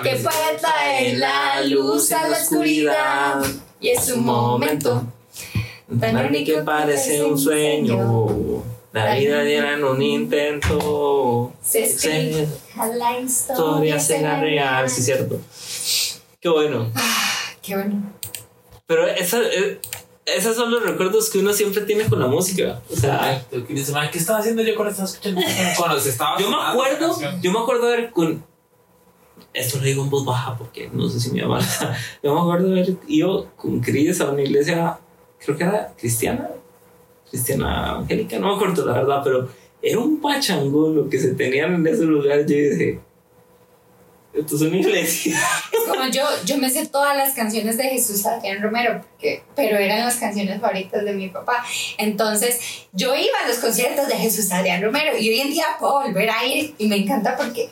que 0.02 0.16
puede 0.16 0.58
traer 0.60 1.18
la 1.18 1.60
luz 1.62 2.10
a 2.12 2.28
la 2.28 2.36
oscuridad, 2.38 3.44
y 3.80 3.90
es 3.90 4.10
un 4.10 4.24
momento. 4.24 5.13
Tan 6.00 6.16
único 6.16 6.52
que 6.52 6.62
parece 6.62 7.22
un 7.24 7.38
sueño. 7.38 8.62
La 8.92 9.14
vida 9.16 9.42
diera 9.42 9.74
en 9.74 9.84
un 9.84 10.00
intento. 10.00 11.52
Se 11.62 11.84
a 12.78 12.86
la 12.86 13.18
Historia 13.18 13.98
será 13.98 14.40
real, 14.40 14.88
sí, 14.88 15.02
cierto. 15.02 15.40
Qué 16.40 16.48
bueno. 16.48 16.90
Qué 17.60 17.74
bueno. 17.74 18.12
Pero 18.86 19.06
esa, 19.08 19.40
eh, 19.42 19.80
esos 20.26 20.56
son 20.56 20.70
los 20.70 20.82
recuerdos 20.82 21.30
que 21.30 21.38
uno 21.38 21.52
siempre 21.52 21.82
tiene 21.82 22.04
con 22.04 22.20
la 22.20 22.26
música. 22.26 22.80
O 22.90 22.96
sea, 22.96 23.18
Ay, 23.22 23.42
tú 23.50 23.66
que 23.66 23.74
dices, 23.74 23.92
"Man, 23.92 24.08
¿qué 24.10 24.18
estaba 24.18 24.38
haciendo 24.38 24.62
yo 24.62 24.74
cuando 24.74 24.90
estaba 24.90 25.08
escuchando? 25.08 25.40
Cuando 25.76 26.00
se 26.00 26.10
estaba 26.10 26.38
yo 26.38 26.50
me 26.50 26.56
acuerdo, 26.56 27.18
yo 27.40 27.52
me 27.52 27.58
acuerdo 27.58 27.86
de 27.88 27.96
ver 27.96 28.10
con. 28.10 28.44
Esto 29.52 29.78
lo 29.78 29.84
digo 29.84 30.02
en 30.04 30.10
voz 30.10 30.24
baja 30.24 30.56
porque 30.56 30.90
no 30.92 31.08
sé 31.08 31.20
si 31.20 31.30
mi 31.30 31.40
mamá. 31.40 31.60
Yo 32.22 32.34
me 32.34 32.40
acuerdo 32.40 32.70
de 32.70 32.80
haber 32.80 32.96
ido 33.06 33.52
con 33.54 33.78
Cris 33.80 34.20
a 34.20 34.30
una 34.30 34.42
iglesia, 34.42 34.98
creo 35.44 35.56
que 35.56 35.64
era 35.64 35.92
cristiana, 35.98 36.48
cristiana 37.30 37.92
evangélica, 37.92 38.38
no 38.38 38.48
me 38.48 38.54
acuerdo 38.56 38.84
la 38.86 38.92
verdad, 38.94 39.20
pero 39.24 39.48
era 39.82 39.98
un 39.98 40.20
pachangón 40.20 40.96
lo 40.96 41.08
que 41.08 41.18
se 41.18 41.34
tenían 41.34 41.74
en 41.74 41.86
ese 41.86 42.04
lugar. 42.04 42.40
Yo 42.40 42.46
dije, 42.56 43.00
esto 44.32 44.56
es 44.56 44.62
una 44.62 44.76
iglesia. 44.76 45.38
Es 45.72 45.90
como 45.90 46.06
yo, 46.08 46.22
yo 46.46 46.56
me 46.56 46.70
sé 46.70 46.86
todas 46.86 47.14
las 47.16 47.34
canciones 47.34 47.76
de 47.76 47.84
Jesús 47.84 48.24
Adrián 48.24 48.62
Romero, 48.62 49.00
porque, 49.02 49.42
pero 49.54 49.76
eran 49.76 50.00
las 50.00 50.16
canciones 50.16 50.58
favoritas 50.60 51.04
de 51.04 51.12
mi 51.12 51.28
papá. 51.28 51.62
Entonces, 51.98 52.86
yo 52.92 53.14
iba 53.14 53.38
a 53.44 53.48
los 53.48 53.58
conciertos 53.58 54.08
de 54.08 54.14
Jesús 54.16 54.50
Adrián 54.50 54.82
Romero 54.82 55.16
y 55.18 55.28
hoy 55.28 55.40
en 55.40 55.50
día 55.50 55.66
puedo 55.78 56.00
volver 56.00 56.30
a 56.30 56.44
ir 56.46 56.74
y 56.78 56.88
me 56.88 56.96
encanta 56.96 57.36
porque 57.36 57.68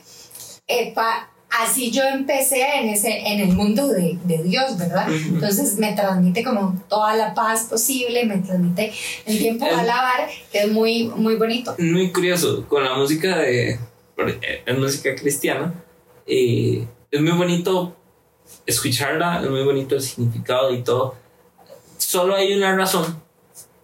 eh, 0.69 0.93
pa- 0.94 1.31
así 1.61 1.91
yo 1.91 2.03
empecé 2.03 2.65
en, 2.81 2.89
ese, 2.89 3.19
en 3.27 3.41
el 3.41 3.55
mundo 3.55 3.89
de, 3.89 4.19
de 4.24 4.43
Dios, 4.43 4.79
¿verdad? 4.79 5.07
Entonces 5.11 5.79
me 5.79 5.93
transmite 5.93 6.43
como 6.43 6.81
toda 6.89 7.15
la 7.15 7.35
paz 7.35 7.65
posible, 7.65 8.24
me 8.24 8.39
transmite 8.39 8.93
el 9.27 9.39
tiempo 9.39 9.65
a 9.66 9.81
alabar, 9.81 10.29
que 10.51 10.61
es 10.61 10.73
muy, 10.73 11.09
muy 11.09 11.37
bonito. 11.37 11.74
muy 11.79 12.11
curioso 12.11 12.66
con 12.69 12.85
la 12.85 12.95
música 12.95 13.39
de 13.39 13.79
es 14.66 14.79
música 14.79 15.15
cristiana 15.15 15.74
y 16.27 16.85
es 17.11 17.20
muy 17.20 17.33
bonito 17.33 17.97
escucharla 18.66 19.41
es 19.43 19.51
muy 19.51 19.65
bonito 19.65 19.97
el 19.97 20.03
significado 20.03 20.73
y 20.73 20.83
todo 20.83 21.16
solo 21.97 22.37
hay 22.37 22.53
una 22.55 22.77
razón 22.77 23.23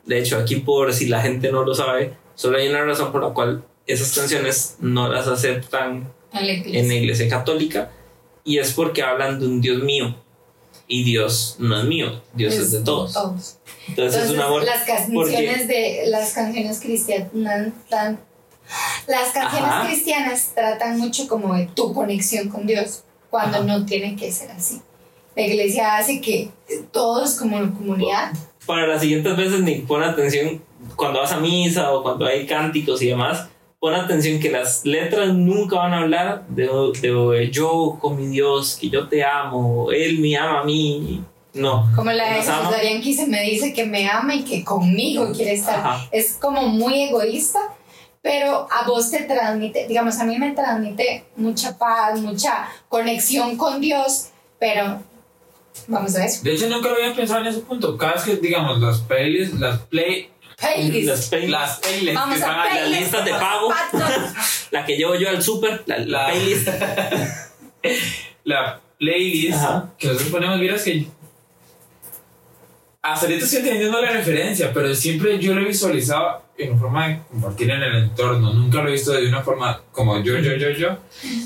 de 0.05 0.19
hecho 0.19 0.39
aquí 0.39 0.57
por 0.57 0.93
si 0.93 1.09
la 1.09 1.21
gente 1.21 1.51
no 1.51 1.65
lo 1.65 1.75
sabe 1.75 2.15
solo 2.35 2.59
hay 2.59 2.69
una 2.69 2.85
razón 2.85 3.11
por 3.11 3.23
la 3.23 3.31
cual 3.31 3.65
esas 3.87 4.15
canciones 4.15 4.77
no 4.81 5.09
las 5.09 5.27
aceptan 5.27 6.13
En 6.33 6.47
la 6.47 6.53
iglesia. 6.53 6.81
en 6.81 6.89
la 6.89 6.95
iglesia 6.95 7.29
católica 7.29 7.91
y 8.45 8.59
es 8.59 8.73
porque 8.73 9.03
hablan 9.03 9.39
de 9.41 9.47
un 9.47 9.61
Dios 9.61 9.83
mío 9.83 10.15
y 10.87 11.05
Dios 11.05 11.57
no 11.59 11.79
es 11.81 11.85
mío 11.85 12.23
Dios 12.35 12.55
es, 12.55 12.71
de 12.73 12.81
todos 12.83 13.13
todos. 13.13 13.59
entonces, 13.89 14.25
es 14.25 14.31
un 14.31 14.41
amor 14.41 14.65
las 14.65 14.85
canciones 14.85 15.69
de 15.69 16.05
las 16.07 16.33
canciones 16.33 16.81
cristianas 16.81 17.73
tan- 17.89 18.21
las 19.07 19.31
canciones 19.33 19.71
Ajá. 19.71 19.87
cristianas 19.87 20.53
tratan 20.55 20.99
mucho 20.99 21.27
como 21.29 21.55
de 21.55 21.67
tu 21.75 21.93
conexión 21.95 22.49
con 22.49 22.67
Dios 22.67 23.03
cuando 23.31 23.59
Ajá. 23.59 23.67
no 23.67 23.87
tiene 23.87 24.17
que 24.17 24.31
ser 24.33 24.51
así. 24.51 24.81
La 25.37 25.43
iglesia 25.47 25.97
hace 25.97 26.21
que 26.21 26.51
todos 26.93 27.35
como 27.37 27.57
comunidad 27.75 28.33
para 28.67 28.87
las 28.87 29.01
siguientes 29.01 29.35
veces 29.37 29.61
ni 29.61 29.77
pon 29.77 30.03
atención 30.03 30.63
cuando 30.97 31.21
vas 31.21 31.33
a 31.33 31.41
misa 31.41 31.93
o 31.93 32.03
cuando 32.03 32.27
hay 32.27 32.47
cánticos 32.47 33.01
y 33.03 33.07
demás. 33.09 33.49
Pon 33.81 33.95
atención 33.95 34.41
que 34.41 34.51
las 34.51 34.85
letras 34.85 35.33
nunca 35.35 35.77
van 35.77 35.95
a 35.95 35.99
hablar 36.01 36.47
de, 36.49 36.69
de 37.01 37.51
yo 37.51 37.97
con 38.01 38.17
mi 38.17 38.27
Dios, 38.27 38.77
que 38.81 38.91
yo 38.91 39.07
te 39.09 39.23
amo, 39.23 39.93
Él 39.93 40.19
me 40.19 40.37
ama 40.37 40.61
a 40.61 40.65
mí. 40.65 41.23
No. 41.55 41.91
como 41.97 42.13
la 42.13 42.35
de 42.35 43.01
que 43.03 43.15
se 43.15 43.27
me 43.27 43.43
dice 43.43 43.73
que 43.73 43.85
me 43.85 44.09
ama 44.09 44.35
y 44.35 44.45
que 44.45 44.65
conmigo 44.65 45.33
quiere 45.33 45.55
estar. 45.55 45.79
Ajá. 45.79 46.09
Es 46.13 46.35
como 46.35 46.69
muy 46.69 47.03
egoísta, 47.03 47.59
pero 48.21 48.67
a 48.71 48.87
vos 48.87 49.11
te 49.11 49.25
transmite, 49.25 49.87
digamos, 49.87 50.19
a 50.19 50.25
mí 50.25 50.39
me 50.39 50.53
transmite 50.53 51.25
mucha 51.37 51.79
paz, 51.79 52.21
mucha 52.21 52.69
conexión 52.89 53.57
con 53.57 53.81
Dios, 53.81 54.29
pero 54.59 55.03
vamos 55.87 56.17
a 56.17 56.25
eso. 56.27 56.43
De 56.43 56.53
hecho, 56.53 56.69
nunca 56.69 56.89
lo 56.89 56.97
había 56.97 57.15
pensado 57.15 57.41
en 57.41 57.47
ese 57.47 57.61
punto. 57.61 57.97
Cada 57.97 58.15
vez 58.15 58.25
que, 58.25 58.37
digamos, 58.37 58.81
las 58.81 58.99
playlists, 59.01 59.59
las 59.59 59.79
play. 59.83 60.31
Las 60.61 61.29
playlists. 61.29 61.51
Las 61.51 61.79
playlists 61.79 62.15
Vamos 62.15 62.37
que 62.39 62.45
a 62.45 62.75
las 62.75 62.91
listas 62.91 63.25
de 63.25 63.31
pago. 63.33 63.73
La 64.71 64.85
que 64.85 64.97
llevo 64.97 65.15
yo 65.15 65.29
al 65.29 65.43
super, 65.43 65.83
la, 65.87 65.99
la 65.99 66.05
La- 66.07 66.27
playlist. 66.31 66.69
la 68.45 68.81
playlist 68.99 69.55
Ajá. 69.59 69.91
que 69.99 70.09
nosotros 70.09 70.31
ponemos, 70.31 70.59
vieras 70.59 70.83
que 70.83 71.07
hasta 73.01 73.27
ahorita 73.27 73.45
estoy 73.45 73.61
entendiendo 73.61 74.03
la 74.03 74.11
referencia, 74.11 74.73
pero 74.75 74.93
siempre 74.95 75.39
yo 75.39 75.55
lo 75.55 75.63
he 75.63 75.65
visualizado 75.67 76.43
en 76.59 76.79
forma 76.79 77.09
de 77.09 77.23
compartir 77.31 77.71
en 77.71 77.81
el 77.83 77.97
entorno. 77.97 78.53
Nunca 78.53 78.83
lo 78.83 78.89
he 78.89 78.93
visto 78.93 79.13
de 79.13 79.29
una 79.29 79.43
forma 79.43 79.81
como 79.93 80.19
yo, 80.23 80.37
yo, 80.39 80.55
yo, 80.57 80.71
yo. 80.71 80.99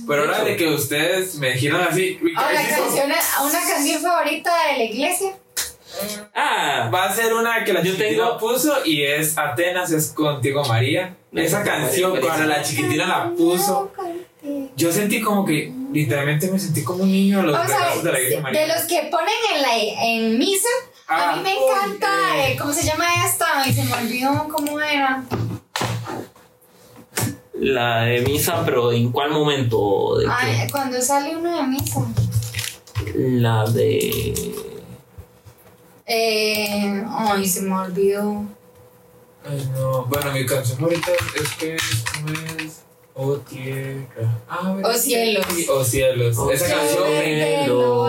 Pero 0.09 0.22
ahora 0.22 0.43
de 0.43 0.56
que 0.56 0.68
ustedes 0.68 1.34
me 1.36 1.52
dijeron 1.52 1.82
así, 1.82 2.18
Ahora, 2.34 2.55
canción, 2.55 3.10
una 3.10 3.60
canción 3.68 4.02
favorita 4.02 4.51
de 4.72 4.78
la 4.78 4.84
iglesia. 4.84 5.36
Ah, 6.35 6.90
va 6.93 7.05
a 7.05 7.14
ser 7.14 7.32
una 7.35 7.64
que 7.64 7.73
la 7.73 7.82
Yo 7.82 7.93
chiquitina 7.93 8.24
tengo- 8.24 8.39
puso 8.39 8.74
y 8.85 9.02
es 9.02 9.36
Atenas 9.39 9.90
es 9.93 10.09
contigo 10.09 10.64
María. 10.64 11.16
Esa 11.32 11.62
canción 11.62 12.12
María, 12.12 12.27
cuando 12.28 12.47
la 12.47 12.62
chiquitina 12.62 13.06
la 13.06 13.31
puso, 13.36 13.90
yo 14.77 14.93
sentí 14.93 15.20
como 15.20 15.44
que 15.44 15.73
literalmente 15.93 16.51
me 16.51 16.59
sentí 16.59 16.82
como 16.82 17.05
un 17.05 17.12
niño 17.12 17.40
a 17.40 17.43
los 17.44 17.56
de 18.02 18.12
la 18.12 18.19
Virgen 18.19 18.36
de 18.36 18.40
María. 18.43 18.66
los 18.66 18.85
que 18.86 19.09
ponen 19.10 19.35
en, 19.55 19.62
la, 19.62 19.77
en 20.05 20.39
misa, 20.39 20.69
a 21.09 21.32
Ah, 21.32 21.36
mí 21.36 21.43
me 21.43 21.51
uy, 21.55 21.62
encanta, 21.70 22.09
eh. 22.48 22.56
¿cómo 22.59 22.73
se 22.73 22.85
llama 22.85 23.05
esta? 23.27 23.47
Ay, 23.62 23.73
se 23.73 23.85
me 23.85 23.93
olvidó 23.94 24.48
cómo 24.51 24.81
era. 24.81 25.23
la 27.55 28.02
de 28.02 28.20
misa, 28.23 28.62
pero 28.64 28.93
¿en 28.93 29.10
cuál 29.12 29.31
momento? 29.31 30.16
¿De? 30.19 30.27
Ay, 30.28 30.69
cuando 30.70 31.01
sale 31.01 31.36
uno 31.36 31.56
de 31.56 31.62
misa. 31.66 32.01
La 33.14 33.64
de. 33.66 34.55
Eh, 36.06 37.04
ay, 37.08 37.46
se 37.46 37.62
me 37.62 37.74
olvidó. 37.74 38.44
Ay, 39.44 39.68
no. 39.74 40.04
Bueno, 40.06 40.32
mi 40.32 40.46
canción 40.46 40.78
favorita 40.78 41.10
es 41.40 41.50
que 41.58 41.74
es, 41.76 42.04
¿cómo 42.12 42.28
es? 42.58 42.82
Oh 43.14 43.36
tierra. 43.36 44.38
Ah, 44.48 44.74
Oh, 44.82 44.94
cielos. 44.94 45.44
Oh 45.68 45.84
cielos. 45.84 46.38
Oh, 46.38 46.50
Esa 46.50 46.66
cielos. 46.66 46.84
canción 46.86 47.08
me. 47.08 47.66
Lo. 47.66 48.08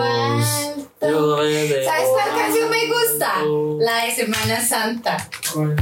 ¿Sabes 1.00 2.08
cuál 2.08 2.28
canción 2.38 2.70
me 2.70 2.86
gusta? 2.88 3.32
La 3.80 4.04
de 4.06 4.10
Semana 4.12 4.60
Santa. 4.60 5.28
¿Cuál? 5.52 5.76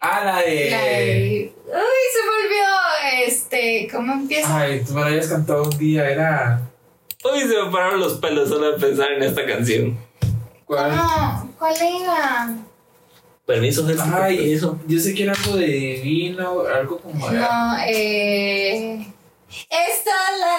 Ah, 0.00 0.24
la 0.24 0.40
de. 0.42 0.70
La 0.70 0.82
de. 0.82 1.52
Uy, 1.66 2.02
se 2.12 2.22
me 2.24 2.30
olvidó. 2.44 3.26
Este, 3.26 3.88
¿cómo 3.90 4.12
empieza? 4.14 4.58
Ay, 4.60 4.82
tú 4.86 4.94
me 4.94 5.00
la 5.02 5.06
habías 5.08 5.28
cantado 5.28 5.62
un 5.64 5.78
día, 5.78 6.08
era. 6.10 6.60
Uy, 7.24 7.40
se 7.40 7.62
me 7.62 7.70
pararon 7.70 8.00
los 8.00 8.14
pelos 8.14 8.48
solo 8.48 8.72
de 8.72 8.78
pensar 8.78 9.12
en 9.12 9.22
esta 9.22 9.46
canción. 9.46 9.96
¿Cuál? 10.66 10.90
¿Cómo? 10.90 11.54
¿Cuál 11.58 11.76
era? 11.76 12.54
Permiso, 13.46 13.86
gente. 13.86 14.02
Ay, 14.04 14.36
permiso. 14.36 14.80
yo 14.88 14.98
sé 14.98 15.14
que 15.14 15.22
era 15.22 15.32
algo 15.32 15.56
de 15.56 15.66
divino, 15.66 16.62
algo 16.62 16.98
como. 16.98 17.30
No, 17.30 17.76
eh. 17.86 19.06
Esta 19.48 20.10
es 20.10 20.40
la 20.40 20.58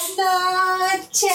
noche. 0.88 1.28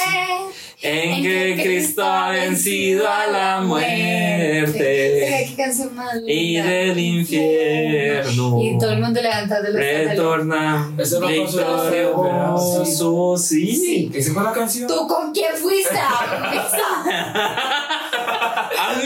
En 0.80 1.22
que 1.22 1.60
Cristo 1.62 2.02
ha 2.02 2.30
vencido 2.30 3.08
a 3.08 3.26
la 3.26 3.60
muerte 3.60 5.12
qué 5.48 5.54
canción 5.56 5.94
más 5.94 6.16
y 6.26 6.56
del 6.56 6.98
infierno. 6.98 8.58
Y 8.60 8.78
todo 8.78 8.90
el 8.92 9.00
mundo 9.00 9.20
levantando 9.22 9.68
los 9.70 9.78
Retorna 9.78 10.92
Eso 10.98 11.20
no 11.20 11.28
victorioso. 11.28 12.84
Sí. 13.38 13.76
Sí. 13.76 14.10
¿Esa 14.14 14.32
fue 14.32 14.42
la 14.42 14.52
canción? 14.52 14.88
¿Tú 14.88 15.06
con 15.06 15.32
quién 15.32 15.54
fuiste 15.56 15.94
a? 18.78 18.90
Ah, 18.90 19.02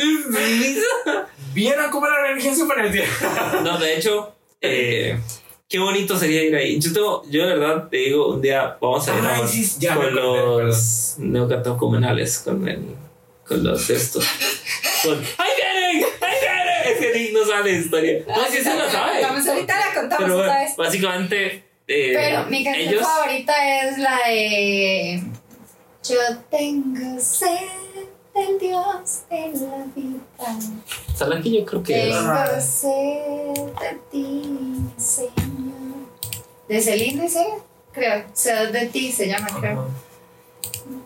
misa. 0.58 1.26
¿Vieron 1.52 1.90
cómo 1.90 2.06
la 2.06 2.20
religión 2.28 2.54
se 2.54 2.66
parecía? 2.66 3.04
No, 3.62 3.78
de 3.78 3.96
hecho, 3.96 4.34
eh, 4.60 5.18
qué 5.68 5.78
bonito 5.78 6.18
sería 6.18 6.42
ir 6.44 6.54
ahí. 6.54 6.78
Yo, 6.80 6.92
tengo, 6.92 7.22
yo 7.30 7.46
de 7.46 7.56
verdad 7.56 7.88
te 7.88 7.96
digo, 7.98 8.28
un 8.28 8.42
día 8.42 8.76
vamos 8.80 9.08
a 9.08 9.18
ir 9.18 9.24
a- 9.24 9.46
sí, 9.46 9.66
ya 9.78 9.94
con 9.96 10.14
los 10.14 11.14
neocatecumenales, 11.18 12.38
con, 12.40 12.68
el, 12.68 12.84
con 13.46 13.64
los 13.64 13.88
estos. 13.90 14.24
Con, 15.02 15.14
¡Ahí 15.14 15.50
vienen! 15.56 16.06
¡Ahí 16.20 16.36
vienen! 16.40 16.92
Es 16.92 16.98
que 16.98 17.18
Nick 17.18 17.32
no 17.32 17.44
sabe 17.46 17.72
la 17.72 17.78
historia. 17.78 18.24
No, 18.28 18.44
sí 18.50 18.58
se 18.58 18.74
la 18.74 18.90
sabe. 18.90 19.22
Vamos, 19.22 19.46
ahorita 19.46 19.78
la 19.78 19.94
contamos 19.94 20.24
Pero 20.24 20.38
otra 20.40 20.58
vez. 20.60 20.76
básicamente. 20.76 21.46
eh, 21.88 22.12
Pero 22.14 22.44
mi 22.50 22.64
canción 22.64 22.88
ellos, 22.88 23.02
favorita 23.02 23.80
es 23.88 23.98
la 23.98 24.18
de 24.28 25.22
Yo 26.08 26.16
tengo 26.50 27.18
sed 27.20 27.48
del 28.36 28.58
Dios 28.58 29.22
de 29.30 29.66
la 29.66 29.84
vida. 29.94 30.20
¿Sabes 31.14 31.42
que 31.42 31.50
yo 31.50 31.64
creo 31.64 31.82
que 31.82 32.10
es? 32.10 32.16
Tengo 32.16 32.60
sed 32.60 33.72
de 33.80 34.00
ti, 34.10 34.80
Señor. 34.98 35.32
De 36.68 36.80
Celine 36.80 37.22
dice, 37.22 37.46
creo. 37.92 38.24
Sed 38.32 38.72
de 38.72 38.86
ti 38.86 39.10
se 39.10 39.28
llama, 39.28 39.48
creo. 39.58 39.80
Ajá. 39.80 39.88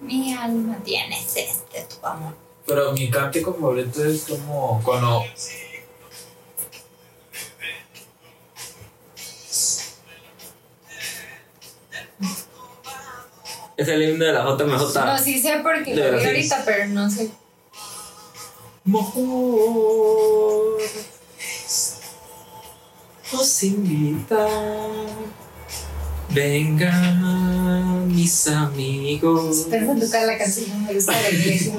Mi 0.00 0.34
alma 0.34 0.76
tiene 0.84 1.22
sed 1.22 1.48
de 1.72 1.82
tu 1.84 2.06
amor. 2.06 2.34
Pero 2.66 2.92
mi 2.92 3.08
cántico 3.10 3.54
favorito 3.54 4.04
es 4.04 4.24
como 4.24 4.80
cuando. 4.84 5.24
Es 13.80 13.88
el 13.88 14.02
himno 14.02 14.26
de 14.26 14.32
la 14.34 14.44
JMJ. 14.44 14.94
No, 15.06 15.16
sí 15.18 15.40
sé 15.40 15.60
porque 15.62 15.96
lo 15.96 16.18
vi 16.18 16.24
ahorita, 16.26 16.62
pero 16.66 16.86
no 16.88 17.08
sé. 17.08 17.30
Mejor 18.84 20.78
os 23.32 23.62
invita. 23.62 24.46
Vengan 26.28 28.06
mis 28.14 28.48
amigos. 28.48 29.66
Pensando 29.70 30.10
que 30.10 30.26
la 30.26 30.36
canción 30.36 30.84
me 30.84 30.92
gusta 30.92 31.12
la 31.12 31.30
iglesia. 31.30 31.72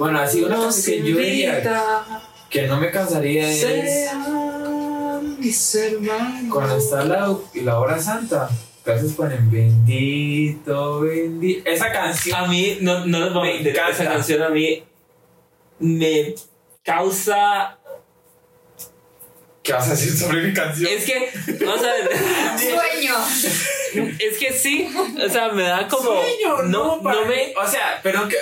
Bueno, 0.00 0.18
así 0.18 0.42
una 0.42 0.56
Nos 0.56 0.64
cosa 0.74 0.86
que 0.90 0.98
yo 0.98 1.16
diría 1.16 2.20
que 2.48 2.66
no 2.66 2.80
me 2.80 2.90
cansaría 2.90 3.48
es 3.48 3.60
Sean 3.60 5.38
mis 5.38 5.74
hermanos. 5.76 6.52
cuando 6.52 6.76
está 6.76 7.04
la, 7.04 7.36
la 7.54 7.78
hora 7.78 8.02
santa. 8.02 8.50
Veces 8.94 9.12
ponen 9.12 9.50
bendito, 9.50 11.00
bendito. 11.00 11.70
Esa 11.70 11.92
canción. 11.92 12.36
A 12.44 12.46
mí, 12.46 12.78
no, 12.80 13.06
no 13.06 13.20
les 13.24 13.32
voy 13.32 13.42
a 13.42 13.44
Me 13.44 13.54
mentir, 13.54 13.72
encanta. 13.72 13.90
esa 13.90 14.04
canción 14.04 14.42
a 14.42 14.48
mí 14.50 14.82
me 15.78 16.34
causa. 16.84 17.78
¿Qué 19.62 19.72
vas 19.72 19.88
a 19.88 19.90
decir 19.90 20.12
sobre 20.12 20.42
mi 20.42 20.54
canción? 20.54 20.90
Es 20.90 21.04
que, 21.04 21.30
vamos 21.64 21.84
a 21.84 21.92
ver. 21.92 22.10
Sueño. 22.58 24.14
Es 24.18 24.38
que 24.38 24.52
sí, 24.52 24.88
o 25.24 25.28
sea, 25.28 25.48
me 25.52 25.62
da 25.64 25.86
como. 25.86 26.10
Sueño, 26.12 26.62
no, 26.64 26.96
no, 26.96 27.02
para 27.02 27.20
no 27.20 27.26
me. 27.26 27.54
O 27.56 27.66
sea, 27.66 28.00
pero 28.02 28.28
que. 28.28 28.36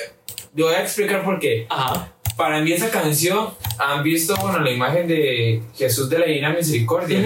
Te 0.55 0.63
voy 0.63 0.75
a 0.75 0.83
explicar 0.83 1.25
por 1.25 1.39
qué. 1.39 1.67
Ajá. 1.69 2.13
Para 2.37 2.61
mí, 2.61 2.73
esa 2.73 2.91
canción. 2.91 3.53
Han 3.79 4.03
visto, 4.03 4.35
bueno, 4.37 4.59
la 4.61 4.71
imagen 4.71 5.07
de 5.07 5.63
Jesús 5.77 6.09
de 6.11 6.19
la 6.19 6.27
Divina 6.27 6.51
Misericordia. 6.53 7.21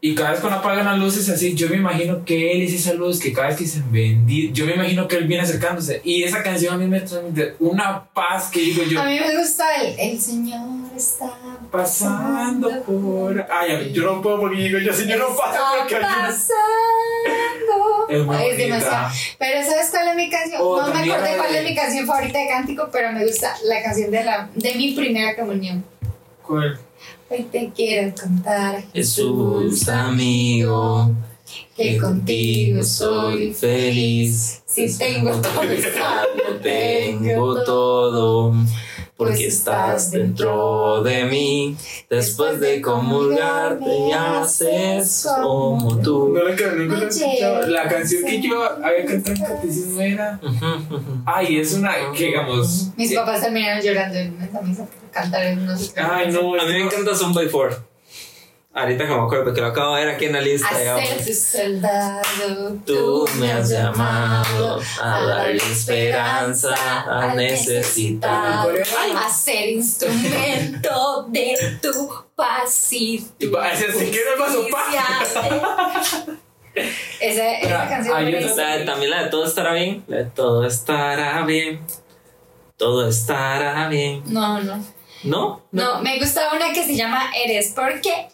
Y 0.00 0.14
cada 0.14 0.30
vez 0.30 0.40
cuando 0.40 0.60
apagan 0.60 0.84
las 0.84 0.98
luces 0.98 1.28
así, 1.28 1.54
yo 1.54 1.68
me 1.68 1.76
imagino 1.76 2.24
que 2.24 2.52
él 2.52 2.62
es 2.62 2.72
esa 2.72 2.94
luz 2.94 3.18
que 3.18 3.32
cada 3.32 3.48
vez 3.48 3.56
que 3.56 3.64
dicen 3.64 3.90
bendito, 3.90 4.54
yo 4.54 4.66
me 4.66 4.74
imagino 4.74 5.08
que 5.08 5.16
él 5.16 5.26
viene 5.26 5.42
acercándose. 5.42 6.00
Y 6.04 6.22
esa 6.22 6.40
canción 6.40 6.74
a 6.74 6.78
mí 6.78 6.86
me 6.86 7.00
transmite 7.00 7.56
una 7.58 8.04
paz 8.04 8.48
que 8.48 8.60
digo 8.60 8.84
yo, 8.84 9.00
A 9.00 9.06
mí 9.06 9.18
me 9.18 9.36
gusta 9.36 9.64
el, 9.82 9.98
el 9.98 10.20
Señor 10.20 10.60
está 10.96 11.36
pasando 11.72 12.82
por. 12.82 13.44
Ay, 13.50 13.92
yo 13.92 14.04
no 14.04 14.22
puedo 14.22 14.40
porque 14.40 14.62
digo 14.62 14.78
yo, 14.78 14.92
señor, 14.92 15.18
no 15.18 15.36
pasa 15.36 15.58
porque 15.78 15.96
pasando. 15.96 16.48
Es 18.08 18.24
muy 18.24 18.36
bonita. 18.36 18.56
demasiado. 18.56 19.10
Pero 19.38 19.68
¿sabes 19.68 19.88
cuál 19.90 20.08
es 20.08 20.14
mi 20.14 20.30
canción? 20.30 20.62
Oh, 20.64 20.80
no 20.80 20.94
me 20.94 21.12
acordé 21.12 21.36
cuál 21.36 21.54
es 21.54 21.64
mi 21.64 21.74
canción 21.74 22.06
favorita 22.06 22.38
de 22.38 22.48
cántico, 22.48 22.88
pero 22.90 23.12
me 23.12 23.26
gusta 23.26 23.54
la 23.64 23.82
canción 23.82 24.10
de, 24.10 24.24
la, 24.24 24.48
de 24.54 24.74
mi 24.76 24.92
primera 24.92 25.36
comunión. 25.36 25.84
¿Cuál? 26.42 26.78
Hoy 27.30 27.42
te 27.52 27.70
quiero 27.76 28.14
contar, 28.18 28.82
Jesús, 28.90 29.86
amigo, 29.86 31.14
que 31.76 31.98
contigo 31.98 32.82
soy 32.82 33.52
feliz. 33.52 34.62
Si 34.64 34.96
tengo 34.96 35.32
todo, 35.32 35.62
tengo 36.62 37.64
todo, 37.64 38.54
porque 39.18 39.48
estás 39.48 40.12
dentro 40.12 41.02
de 41.02 41.24
mí. 41.24 41.76
Después 42.08 42.60
de 42.60 42.80
comulgar, 42.80 43.80
te 43.80 44.14
haces 44.14 45.26
como 45.42 46.00
tú. 46.00 46.28
No 46.28 46.44
la 46.44 46.56
la. 46.56 47.66
La 47.66 47.88
canción 47.88 48.24
que 48.24 48.40
yo 48.40 48.62
había 48.62 49.04
cantado 49.04 49.34
en 49.36 49.42
catecismo 49.42 50.00
era. 50.00 50.40
Ay, 51.26 51.58
es 51.58 51.74
una 51.74 51.94
que 52.16 52.26
digamos. 52.26 52.90
Mis 52.96 53.12
papás 53.12 53.42
terminaron 53.42 53.82
llorando 53.82 54.18
en 54.18 54.40
esa 54.40 54.62
misa 54.62 54.84
por 54.84 55.10
cantar 55.10 55.42
en 55.46 55.66
qué. 55.66 56.00
Ay, 56.00 56.30
no. 56.30 56.54
A 56.54 56.64
mí 56.64 56.72
me 56.72 56.84
encanta 56.84 57.12
Son 57.14 57.34
by 57.34 57.48
Four. 57.48 57.87
Ahorita 58.80 59.06
que 59.06 59.10
me 59.14 59.20
acuerdo 59.20 59.52
que 59.54 59.60
lo 59.60 59.66
acabo 59.68 59.94
de 59.96 60.04
ver 60.04 60.14
aquí 60.14 60.24
en 60.26 60.32
la 60.32 60.40
lista. 60.40 60.68
A 60.68 61.24
tu 61.24 61.32
soldado, 61.34 62.76
Tú 62.86 63.28
me 63.36 63.52
has 63.52 63.68
llamado 63.70 64.80
a 65.02 65.20
darle 65.24 65.56
esperanza 65.56 66.74
al 67.10 67.36
necesitado. 67.36 68.70
a 69.16 69.30
ser 69.30 69.68
instrumento 69.70 71.26
de 71.28 71.78
tu 71.82 72.08
paz 72.34 72.92
y 72.92 73.18
tu. 73.38 73.50
Esa, 77.20 77.58
esa 77.58 77.88
canción 77.88 78.16
hay 78.16 78.32
de- 78.32 78.84
también 78.84 79.10
la 79.10 79.24
de 79.24 79.30
todo 79.30 79.44
estará 79.44 79.72
bien. 79.72 80.04
La 80.06 80.18
de 80.18 80.24
todo 80.26 80.64
estará 80.66 81.44
bien. 81.44 81.80
Todo 82.76 83.08
estará 83.08 83.88
bien. 83.88 84.22
No, 84.26 84.60
no. 84.60 84.84
¿No? 85.24 85.62
No, 85.72 86.00
me 86.00 86.18
gusta 86.18 86.52
una 86.54 86.72
que 86.72 86.84
se 86.84 86.94
llama 86.94 87.30
Eres, 87.34 87.72
porque 87.74 88.28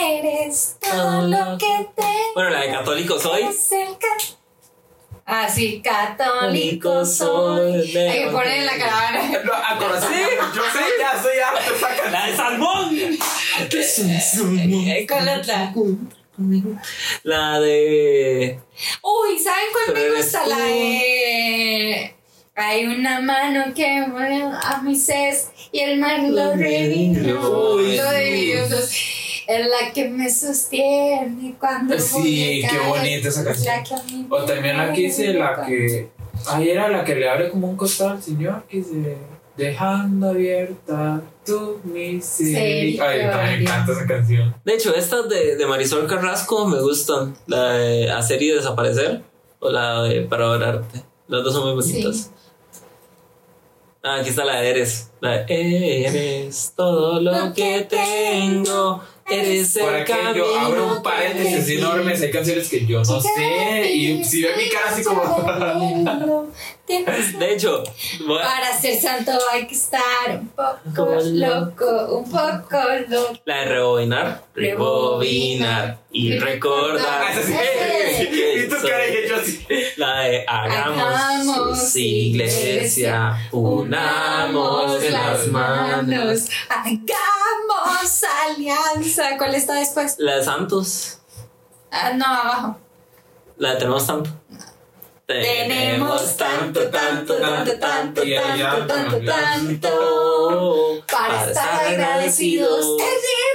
eres 0.00 0.76
todo 0.80 1.22
lo 1.22 1.56
que 1.58 1.88
te 1.96 2.02
Bueno, 2.34 2.50
la 2.50 2.60
de 2.60 2.70
católico 2.70 3.18
soy. 3.18 3.42
Es 3.44 3.70
Ah, 5.28 5.48
sí, 5.48 5.82
católico 5.82 7.04
soy. 7.04 7.96
Hay 7.96 8.24
que 8.24 8.30
poner 8.30 8.58
en 8.58 8.66
la 8.66 8.78
caravana. 8.78 9.22
No, 9.44 9.52
a 9.52 9.76
corazón. 9.76 10.12
Yo 10.54 10.62
sé, 10.62 10.84
ya 11.00 11.20
soy 11.20 11.38
harto 11.38 11.74
esa 11.74 11.88
canción. 11.88 12.12
La 12.12 12.26
de 12.26 12.36
Salmón. 12.36 13.18
Eh, 14.90 15.06
¿Cuál 15.08 15.40
otra? 15.40 15.72
La 17.24 17.58
de. 17.58 18.60
Uy, 19.02 19.38
¿saben 19.38 19.64
cuál 19.72 19.96
me 19.96 20.16
gusta? 20.16 20.46
La 20.46 20.58
de. 20.58 22.14
Hay 22.58 22.86
una 22.86 23.20
mano 23.20 23.74
que 23.74 24.06
mueve 24.08 24.42
a 24.42 24.80
Moisés 24.82 25.50
y 25.72 25.80
el 25.80 26.00
mar 26.00 26.20
lo 26.22 26.54
revivió. 26.54 27.74
Uy, 27.74 27.96
Lo 27.98 28.10
dividió. 28.12 28.64
Es 28.64 29.66
la 29.68 29.92
que 29.94 30.08
me 30.08 30.28
sostiene 30.30 31.54
cuando 31.60 31.98
Sí, 31.98 32.14
voy 32.14 32.64
a 32.64 32.68
qué 32.70 32.76
caer. 32.78 32.88
bonita 32.88 33.28
esa 33.28 33.44
canción. 33.44 33.74
que 33.84 33.94
a 33.94 34.02
mí 34.04 34.26
O 34.28 34.36
también 34.44 34.76
la 34.76 34.92
que 34.92 35.00
dice 35.02 35.32
la 35.34 35.64
que. 35.66 36.08
Ahí 36.48 36.70
era 36.70 36.88
la 36.88 37.04
que 37.04 37.14
le 37.14 37.28
abre 37.28 37.50
como 37.50 37.68
un 37.68 37.76
costal 37.76 38.12
al 38.12 38.22
señor 38.22 38.64
que 38.68 38.78
dice. 38.78 39.16
Dejando 39.56 40.30
abierta 40.30 41.20
tu 41.44 41.80
miseria. 41.84 43.04
Ay, 43.08 43.20
también 43.30 43.58
me 43.58 43.62
encanta 43.64 43.92
esa 43.92 44.06
canción. 44.06 44.54
De 44.64 44.74
hecho, 44.74 44.94
estas 44.94 45.28
de, 45.28 45.56
de 45.56 45.66
Marisol 45.66 46.06
Carrasco 46.06 46.66
me 46.66 46.80
gustan. 46.80 47.34
La 47.46 47.72
de 47.74 48.10
Hacer 48.10 48.42
y 48.42 48.48
Desaparecer. 48.48 49.22
O 49.60 49.70
la 49.70 50.02
de 50.02 50.22
Para 50.22 50.50
Orarte. 50.50 51.02
Las 51.28 51.42
dos 51.44 51.54
son 51.54 51.64
muy 51.74 51.82
bonitas. 51.82 52.16
Sí. 52.16 52.30
Ah, 54.08 54.20
aquí 54.20 54.28
está 54.28 54.44
la 54.44 54.60
de 54.60 54.70
Eres. 54.70 55.10
La 55.20 55.38
de 55.38 56.06
Eres 56.06 56.74
todo 56.76 57.20
lo 57.20 57.52
que 57.52 57.88
tengo. 57.90 59.02
Eres 59.28 59.76
Por 59.78 59.92
el 59.94 60.02
aquí 60.02 60.12
camino. 60.12 60.34
yo 60.36 60.58
abro 60.60 60.86
un 60.96 61.02
paréntesis 61.02 61.64
seguí. 61.66 61.78
enormes. 61.78 62.22
Hay 62.22 62.30
canciones 62.30 62.68
que 62.68 62.86
yo 62.86 62.98
no 63.02 63.20
sé. 63.20 63.90
Y 63.92 64.22
si 64.24 64.42
ve 64.42 64.56
mi 64.56 64.68
cara 64.68 64.90
así 64.90 65.02
como. 65.02 66.46
De 66.86 67.52
hecho, 67.52 67.82
Para 68.28 68.78
ser 68.80 69.00
santo 69.00 69.32
hay 69.52 69.66
que 69.66 69.74
estar 69.74 70.00
un 70.30 70.48
poco 70.50 71.16
loco, 71.24 72.18
un 72.18 72.30
poco 72.30 72.78
loco. 73.08 73.32
la 73.44 73.56
de 73.60 73.64
rebobinar, 73.64 74.44
rebobinar 74.54 75.98
y 76.12 76.38
recordar. 76.38 77.24
Ah, 77.28 77.34
sí. 77.44 77.52
Y 78.30 78.68
tu 78.68 78.76
soy- 78.76 78.88
cara 78.90 79.08
y 79.08 79.28
yo 79.28 79.36
así. 79.36 79.66
La 79.96 80.20
de 80.20 80.44
hagamos 80.46 81.02
Hagamos 81.02 81.96
iglesia, 81.96 83.48
unamos 83.50 85.02
las 85.10 85.46
manos. 85.48 86.48
hagamos 86.68 87.35
alianza. 88.46 89.36
¿Cuál 89.38 89.54
está 89.54 89.74
después? 89.74 90.16
La 90.18 90.36
de 90.36 90.44
Santos, 90.44 91.18
Ah, 91.90 92.12
no, 92.14 92.24
abajo. 92.26 92.78
la 93.56 93.70
de 93.72 93.76
Tenemos 93.76 94.06
Tanto. 94.06 94.30
Tenemos 95.26 96.36
tanto, 96.36 96.88
tanto, 96.88 97.34
tanto, 97.36 97.78
tanto, 97.78 98.22
tanto, 98.22 98.86
tanto, 98.86 99.24
tanto. 99.24 101.02
Para 101.10 101.46
estar 101.46 101.84
agradecidos, 101.86 102.96
tenemos 102.96 103.46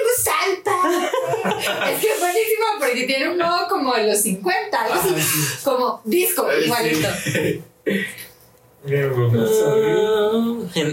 Padre. 0.63 1.93
Es 1.93 1.99
que 2.01 2.11
es 2.13 2.19
buenísimo 2.19 2.65
porque 2.79 3.03
tiene 3.05 3.29
un 3.29 3.37
modo 3.37 3.67
como 3.69 3.93
de 3.93 4.07
los 4.07 4.21
50, 4.21 4.81
algo 4.81 4.95
así, 4.95 5.15
como 5.63 6.01
disco, 6.03 6.47
igualito. 6.51 7.07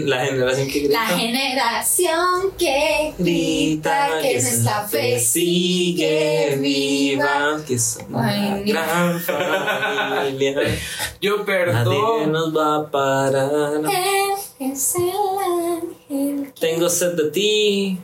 La 0.05 0.25
generación 0.25 0.67
que 0.67 0.79
grita. 0.79 0.93
La 0.93 1.07
generación 1.07 2.51
que 2.57 3.13
grita 3.17 4.09
que 4.21 4.33
nuestra 4.33 4.83
fe 4.87 5.19
sigue 5.19 6.57
viva. 6.61 7.59
que 7.67 7.79
somos 7.79 8.21
Ay, 8.23 8.63
una 8.71 8.85
gran 8.85 9.19
familia. 9.19 10.55
Yo 11.21 11.37
Nadie 11.37 11.45
perdón. 11.45 12.31
nos 12.31 12.55
va 12.55 12.75
a 12.77 12.91
parar. 12.91 13.73
Él 13.75 14.71
es 14.71 14.95
el 14.95 15.09
ángel. 15.09 16.53
que- 16.53 16.61
Tengo 16.61 16.89
sed 16.89 17.13
de 17.15 17.31
ti, 17.31 17.97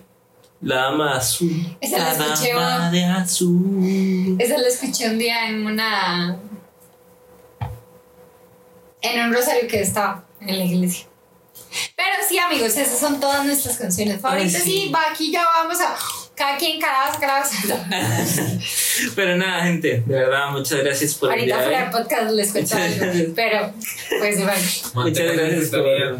la 0.61 0.75
dama 0.77 1.17
azul. 1.17 1.51
Esa 1.79 1.97
la 1.99 2.11
escuché, 2.11 2.53
dama 2.53 2.89
de 2.91 3.03
azul. 3.05 4.35
Esa 4.39 4.57
lo 4.57 4.65
escuché 4.65 5.09
un 5.09 5.19
día 5.19 5.47
en 5.49 5.65
una. 5.65 6.39
En 9.13 9.21
un 9.21 9.33
rosario 9.33 9.67
que 9.67 9.81
estaba 9.81 10.23
en 10.41 10.57
la 10.57 10.65
iglesia. 10.65 11.05
Pero 11.95 12.09
sí, 12.27 12.37
amigos, 12.37 12.77
esas 12.77 12.99
son 12.99 13.19
todas 13.19 13.45
nuestras 13.45 13.77
canciones 13.77 14.21
favoritas. 14.21 14.63
sí. 14.63 14.85
Y 14.87 14.91
va, 14.91 15.03
aquí 15.11 15.31
ya 15.31 15.43
vamos 15.43 15.79
a. 15.81 15.95
Cada 16.35 16.57
quien, 16.57 16.81
calabaza, 16.81 17.17
calabaza. 17.17 17.55
Pero 19.15 19.37
nada, 19.37 19.63
gente, 19.63 20.03
de 20.05 20.15
verdad, 20.15 20.49
muchas 20.51 20.79
gracias 20.79 21.15
por 21.15 21.31
el 21.31 21.39
Ahorita 21.39 21.59
fuera 21.59 21.79
hoy. 21.79 21.85
de 21.85 21.91
podcast 21.91 22.31
les 22.31 22.51
cuento 22.51 22.75
algo. 22.75 23.33
Pero, 23.35 23.73
pues 24.19 24.43
bueno. 24.43 24.61
Muchas 24.95 25.33
gracias, 25.33 25.69
por, 25.69 26.19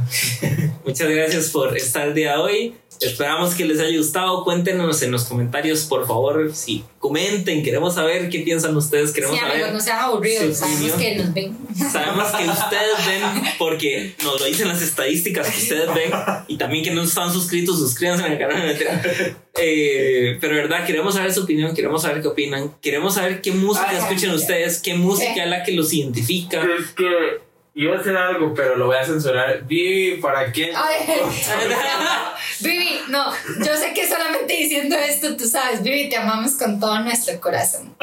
muchas 0.86 1.10
gracias 1.10 1.50
por 1.50 1.76
estar 1.76 2.08
el 2.08 2.14
día 2.14 2.32
de 2.32 2.38
hoy. 2.38 2.76
Esperamos 3.02 3.54
que 3.56 3.66
les 3.66 3.80
haya 3.80 3.98
gustado. 3.98 4.44
Cuéntenos 4.44 5.02
en 5.02 5.12
los 5.12 5.26
comentarios, 5.26 5.84
por 5.86 6.08
favor. 6.08 6.52
Si 6.54 6.84
comenten, 7.00 7.64
queremos 7.64 7.96
saber 7.96 8.30
qué 8.30 8.40
piensan 8.40 8.76
ustedes. 8.76 9.12
Queremos 9.12 9.36
Sí, 9.38 9.42
amigos, 9.44 9.60
saber. 9.60 9.74
no 9.74 9.80
sean 9.82 10.00
aburridos. 10.00 10.58
Sabemos 10.58 10.92
opinión. 10.94 11.00
que 11.00 11.16
nos 11.24 11.34
ven. 11.34 11.58
Sabemos 11.92 12.28
que 12.32 12.44
ustedes 12.50 13.06
ven, 13.08 13.44
porque 13.58 14.16
nos 14.24 14.40
lo 14.40 14.46
dicen 14.46 14.68
las 14.68 14.82
estadísticas 14.82 15.50
que 15.50 15.62
ustedes 15.62 15.94
ven, 15.94 16.12
y 16.48 16.58
también 16.58 16.84
que 16.84 16.92
no 16.92 17.04
están 17.04 17.32
suscritos, 17.32 17.78
suscríbanse 17.80 18.24
al 18.24 18.38
canal. 18.38 18.76
Eh, 19.58 20.38
pero 20.42 20.56
verdad, 20.56 20.86
queremos 20.86 21.14
saber 21.16 21.34
su 21.34 21.44
opinión, 21.44 21.74
queremos 21.74 22.02
saber 22.02 22.22
qué 22.22 22.28
opinan, 22.28 22.76
queremos 22.82 23.16
saber 23.16 23.42
qué 23.42 23.52
música 23.52 23.88
Ay, 23.90 23.98
escuchan 23.98 24.32
ustedes, 24.36 24.80
qué 24.80 24.96
música 24.96 25.44
es 25.44 25.50
la 25.50 25.64
que 25.64 25.72
los 25.72 25.94
identifica. 25.94 26.62
Es 26.62 26.92
que 26.92 27.06
iba 27.76 27.96
a 27.96 28.00
hacer 28.00 28.16
algo, 28.16 28.54
pero 28.54 28.78
lo 28.78 28.88
voy 28.88 28.96
a 28.96 29.06
censurar. 29.06 29.64
Vivi, 29.66 30.22
¿para 30.22 30.52
qué? 30.52 30.72
Ay, 30.74 31.06
Vivi, 32.62 33.02
no, 33.10 33.32
yo 33.64 33.76
sé 33.76 33.94
que 33.94 34.08
solamente 34.08 34.54
diciendo 34.54 34.96
esto, 34.96 35.36
tú 35.36 35.46
sabes, 35.46 35.84
Vivi, 35.84 36.10
te 36.10 36.16
amamos 36.16 36.54
con 36.54 36.80
todo 36.80 37.00
nuestro 37.02 37.40
corazón. 37.42 37.94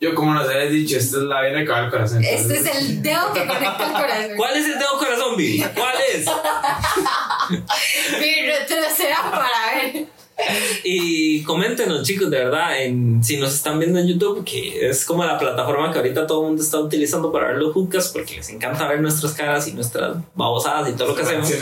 Yo, 0.00 0.14
como 0.14 0.34
nos 0.34 0.48
habías 0.48 0.70
dicho, 0.70 0.96
esta 0.96 1.16
es 1.16 1.22
la 1.22 1.40
vena 1.40 1.60
que 1.60 1.68
va 1.68 1.78
al 1.78 1.90
corazón. 1.90 2.22
Este 2.22 2.58
es 2.58 2.66
el 2.66 3.02
dedo 3.02 3.32
que 3.32 3.46
conecta 3.46 3.86
el 3.86 3.92
corazón. 3.92 4.36
¿Cuál 4.36 4.56
es 4.56 4.66
el 4.66 4.78
dedo 4.78 4.98
corazón, 4.98 5.36
Vivi? 5.36 5.64
¿Cuál 5.74 5.94
es? 6.12 6.26
Vivi, 8.20 8.46
retroceda 8.46 9.30
para 9.30 9.82
ver. 9.82 10.06
Y 10.84 11.42
coméntenos, 11.42 12.06
chicos, 12.06 12.30
de 12.30 12.38
verdad, 12.38 12.82
en, 12.82 13.22
si 13.22 13.36
nos 13.36 13.54
están 13.54 13.78
viendo 13.78 13.98
en 13.98 14.08
YouTube, 14.08 14.44
que 14.44 14.88
es 14.88 15.04
como 15.04 15.24
la 15.24 15.38
plataforma 15.38 15.92
que 15.92 15.98
ahorita 15.98 16.26
todo 16.26 16.42
el 16.42 16.48
mundo 16.48 16.62
está 16.62 16.80
utilizando 16.80 17.30
para 17.30 17.48
ver 17.48 17.56
los 17.56 17.74
hookahs, 17.74 18.08
porque 18.08 18.36
les 18.36 18.48
encanta 18.50 18.88
ver 18.88 19.00
nuestras 19.00 19.32
caras 19.32 19.68
y 19.68 19.72
nuestras 19.72 20.16
babosadas 20.34 20.90
y 20.90 20.92
todo 20.92 21.08
lo 21.08 21.14
que 21.14 21.22
hacemos. 21.22 21.52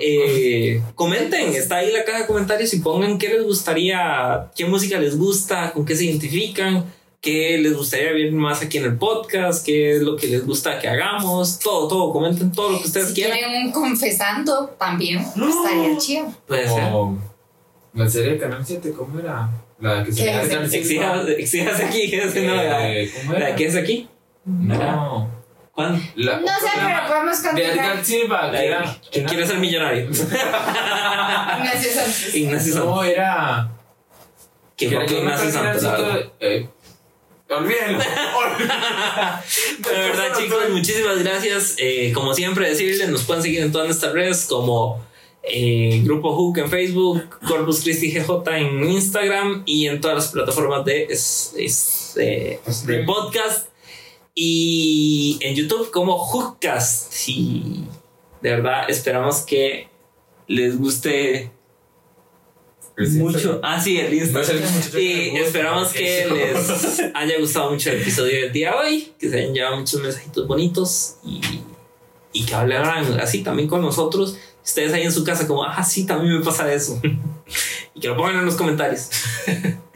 Eh, 0.00 0.82
comenten, 0.94 1.54
está 1.54 1.76
ahí 1.76 1.92
la 1.92 2.04
caja 2.04 2.20
de 2.20 2.26
comentarios 2.26 2.72
y 2.74 2.80
pongan 2.80 3.18
qué 3.18 3.28
les 3.28 3.42
gustaría, 3.42 4.50
qué 4.54 4.66
música 4.66 4.98
les 4.98 5.16
gusta, 5.16 5.72
con 5.72 5.84
qué 5.84 5.96
se 5.96 6.04
identifican, 6.04 6.84
qué 7.20 7.58
les 7.58 7.76
gustaría 7.76 8.12
ver 8.12 8.32
más 8.32 8.62
aquí 8.62 8.78
en 8.78 8.84
el 8.84 8.96
podcast, 8.96 9.64
qué 9.64 9.96
es 9.96 10.02
lo 10.02 10.16
que 10.16 10.26
les 10.26 10.46
gusta 10.46 10.78
que 10.78 10.88
hagamos, 10.88 11.58
todo, 11.58 11.88
todo, 11.88 12.12
comenten 12.12 12.50
todo 12.52 12.70
lo 12.70 12.78
que 12.80 12.86
ustedes 12.86 13.08
Si 13.08 13.14
quieran. 13.14 13.38
quieren 13.38 13.66
un 13.66 13.72
confesando, 13.72 14.68
también 14.78 15.18
estaría 15.18 15.98
chido. 15.98 16.34
Puede 16.46 16.68
ser. 16.68 16.92
La 17.94 18.08
serie 18.08 18.32
de 18.32 18.38
Canal 18.38 18.64
7, 18.64 18.92
¿cómo 18.96 19.18
era? 19.18 19.48
La 19.80 20.04
que 20.04 20.12
se 20.12 20.24
¿Qué 20.24 20.30
llama? 20.32 20.48
Canal 20.48 20.70
5. 20.70 21.28
Exijas, 21.38 21.80
aquí, 21.80 22.12
no, 22.46 22.54
la, 22.54 22.88
Eh, 22.92 23.10
¿Cómo 23.14 23.34
era? 23.34 23.48
la 23.50 23.56
que 23.56 23.66
es 23.66 23.76
aquí. 23.76 24.08
No. 24.44 25.28
¿Cuál? 25.72 26.00
La- 26.16 26.40
No 26.40 26.46
sé, 26.46 26.66
pero 26.74 27.06
podemos 27.08 27.42
De 27.42 27.48
continuar. 27.48 27.72
Edgar 27.76 28.04
Silva, 28.04 28.50
que 28.50 28.56
de- 28.58 28.66
era. 28.66 28.96
¿Quién 29.12 29.24
quiere 29.26 29.46
ser 29.46 29.58
millonario? 29.58 30.04
Ignacio 30.04 31.92
Santos. 31.92 32.34
Ignacio 32.34 32.72
Santos. 32.74 32.90
No, 32.94 33.02
era. 33.04 33.70
¿Qué 34.76 34.88
que 34.88 34.94
era 34.94 35.04
fue 35.06 35.14
que 35.14 35.20
Ignacio 35.20 35.50
Santos? 35.50 35.82
la 35.82 35.90
verdad? 35.92 36.30
Olvídenlo. 37.50 37.98
De 37.98 39.90
verdad, 39.92 40.38
chicos, 40.38 40.68
muchísimas 40.70 41.18
gracias. 41.22 41.74
Eh, 41.78 42.12
como 42.14 42.32
siempre, 42.34 42.68
decirles, 42.68 43.08
nos 43.08 43.22
pueden 43.24 43.42
seguir 43.42 43.60
en 43.62 43.72
todas 43.72 43.86
nuestras 43.88 44.12
redes 44.12 44.46
como 44.46 45.04
eh, 45.42 46.00
Grupo 46.04 46.34
Hook 46.34 46.58
en 46.58 46.68
Facebook, 46.70 47.22
Corpus 47.46 47.80
Christi 47.82 48.10
GJ 48.12 48.30
en 48.56 48.84
Instagram 48.90 49.62
y 49.66 49.86
en 49.86 50.00
todas 50.00 50.16
las 50.16 50.28
plataformas 50.28 50.84
de, 50.84 51.04
es- 51.04 51.54
es- 51.56 52.12
de- 52.16 52.60
de 52.86 53.04
podcast 53.04 53.68
y 54.34 55.38
en 55.40 55.54
YouTube 55.56 55.90
como 55.90 56.16
Hookcast. 56.18 57.12
Y 57.28 57.84
de 58.42 58.50
verdad 58.50 58.88
esperamos 58.90 59.40
que 59.40 59.88
les 60.46 60.78
guste 60.78 61.50
mucho. 63.18 63.60
Ah, 63.62 63.80
sí, 63.80 63.98
el 63.98 64.12
Instagram. 64.12 64.58
Y 65.00 65.36
esperamos 65.36 65.88
que 65.92 66.26
les 66.34 67.00
haya 67.14 67.38
gustado 67.38 67.70
mucho 67.70 67.90
el 67.90 68.02
episodio 68.02 68.40
del 68.42 68.52
día 68.52 68.70
de 68.72 68.76
hoy, 68.76 69.12
que 69.18 69.30
se 69.30 69.38
hayan 69.38 69.54
llevado 69.54 69.76
muchos 69.78 70.00
mensajitos 70.02 70.46
bonitos 70.46 71.16
y, 71.24 71.40
y 72.32 72.44
que 72.44 72.54
hablaran 72.54 73.18
así 73.20 73.42
también 73.42 73.68
con 73.68 73.80
nosotros. 73.80 74.36
Ustedes 74.64 74.92
ahí 74.92 75.02
en 75.02 75.12
su 75.12 75.24
casa, 75.24 75.46
como, 75.46 75.64
ah, 75.64 75.82
sí, 75.82 76.04
también 76.04 76.38
me 76.38 76.44
pasa 76.44 76.72
eso. 76.72 77.00
y 77.94 78.00
que 78.00 78.08
lo 78.08 78.16
pongan 78.16 78.36
en 78.36 78.44
los 78.44 78.56
comentarios. 78.56 79.10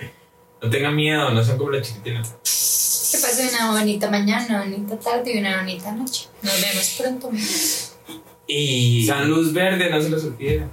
No 0.62 0.70
tengan 0.70 0.97
miedo, 0.97 1.28
no 1.31 1.45
sean 1.45 1.59
como 1.59 1.73
la 1.73 1.82
chiquitina. 1.82 2.23
Que 2.23 3.19
pasen 3.19 3.51
una 3.55 3.73
bonita 3.73 4.11
mañana, 4.11 4.47
una 4.47 4.65
bonita 4.65 4.99
tarde 4.99 5.35
y 5.35 5.39
una 5.39 5.59
bonita 5.61 5.93
noche. 5.93 6.28
Nos 6.41 6.59
vemos 6.59 6.97
pronto. 6.99 7.31
Y, 8.47 9.07
San 9.07 9.28
Luz 9.28 9.53
Verde, 9.53 9.91
no 9.91 10.01
se 10.01 10.09
los 10.09 10.24
olvide. 10.24 10.66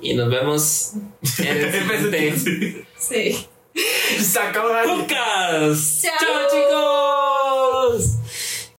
y 0.00 0.14
nos 0.14 0.30
vemos 0.30 0.92
en 1.38 1.46
el 1.48 1.70
siguiente 2.10 2.86
Sí. 2.98 3.46
Saca. 4.22 4.62
Chao. 5.06 5.74
chao. 6.50 7.36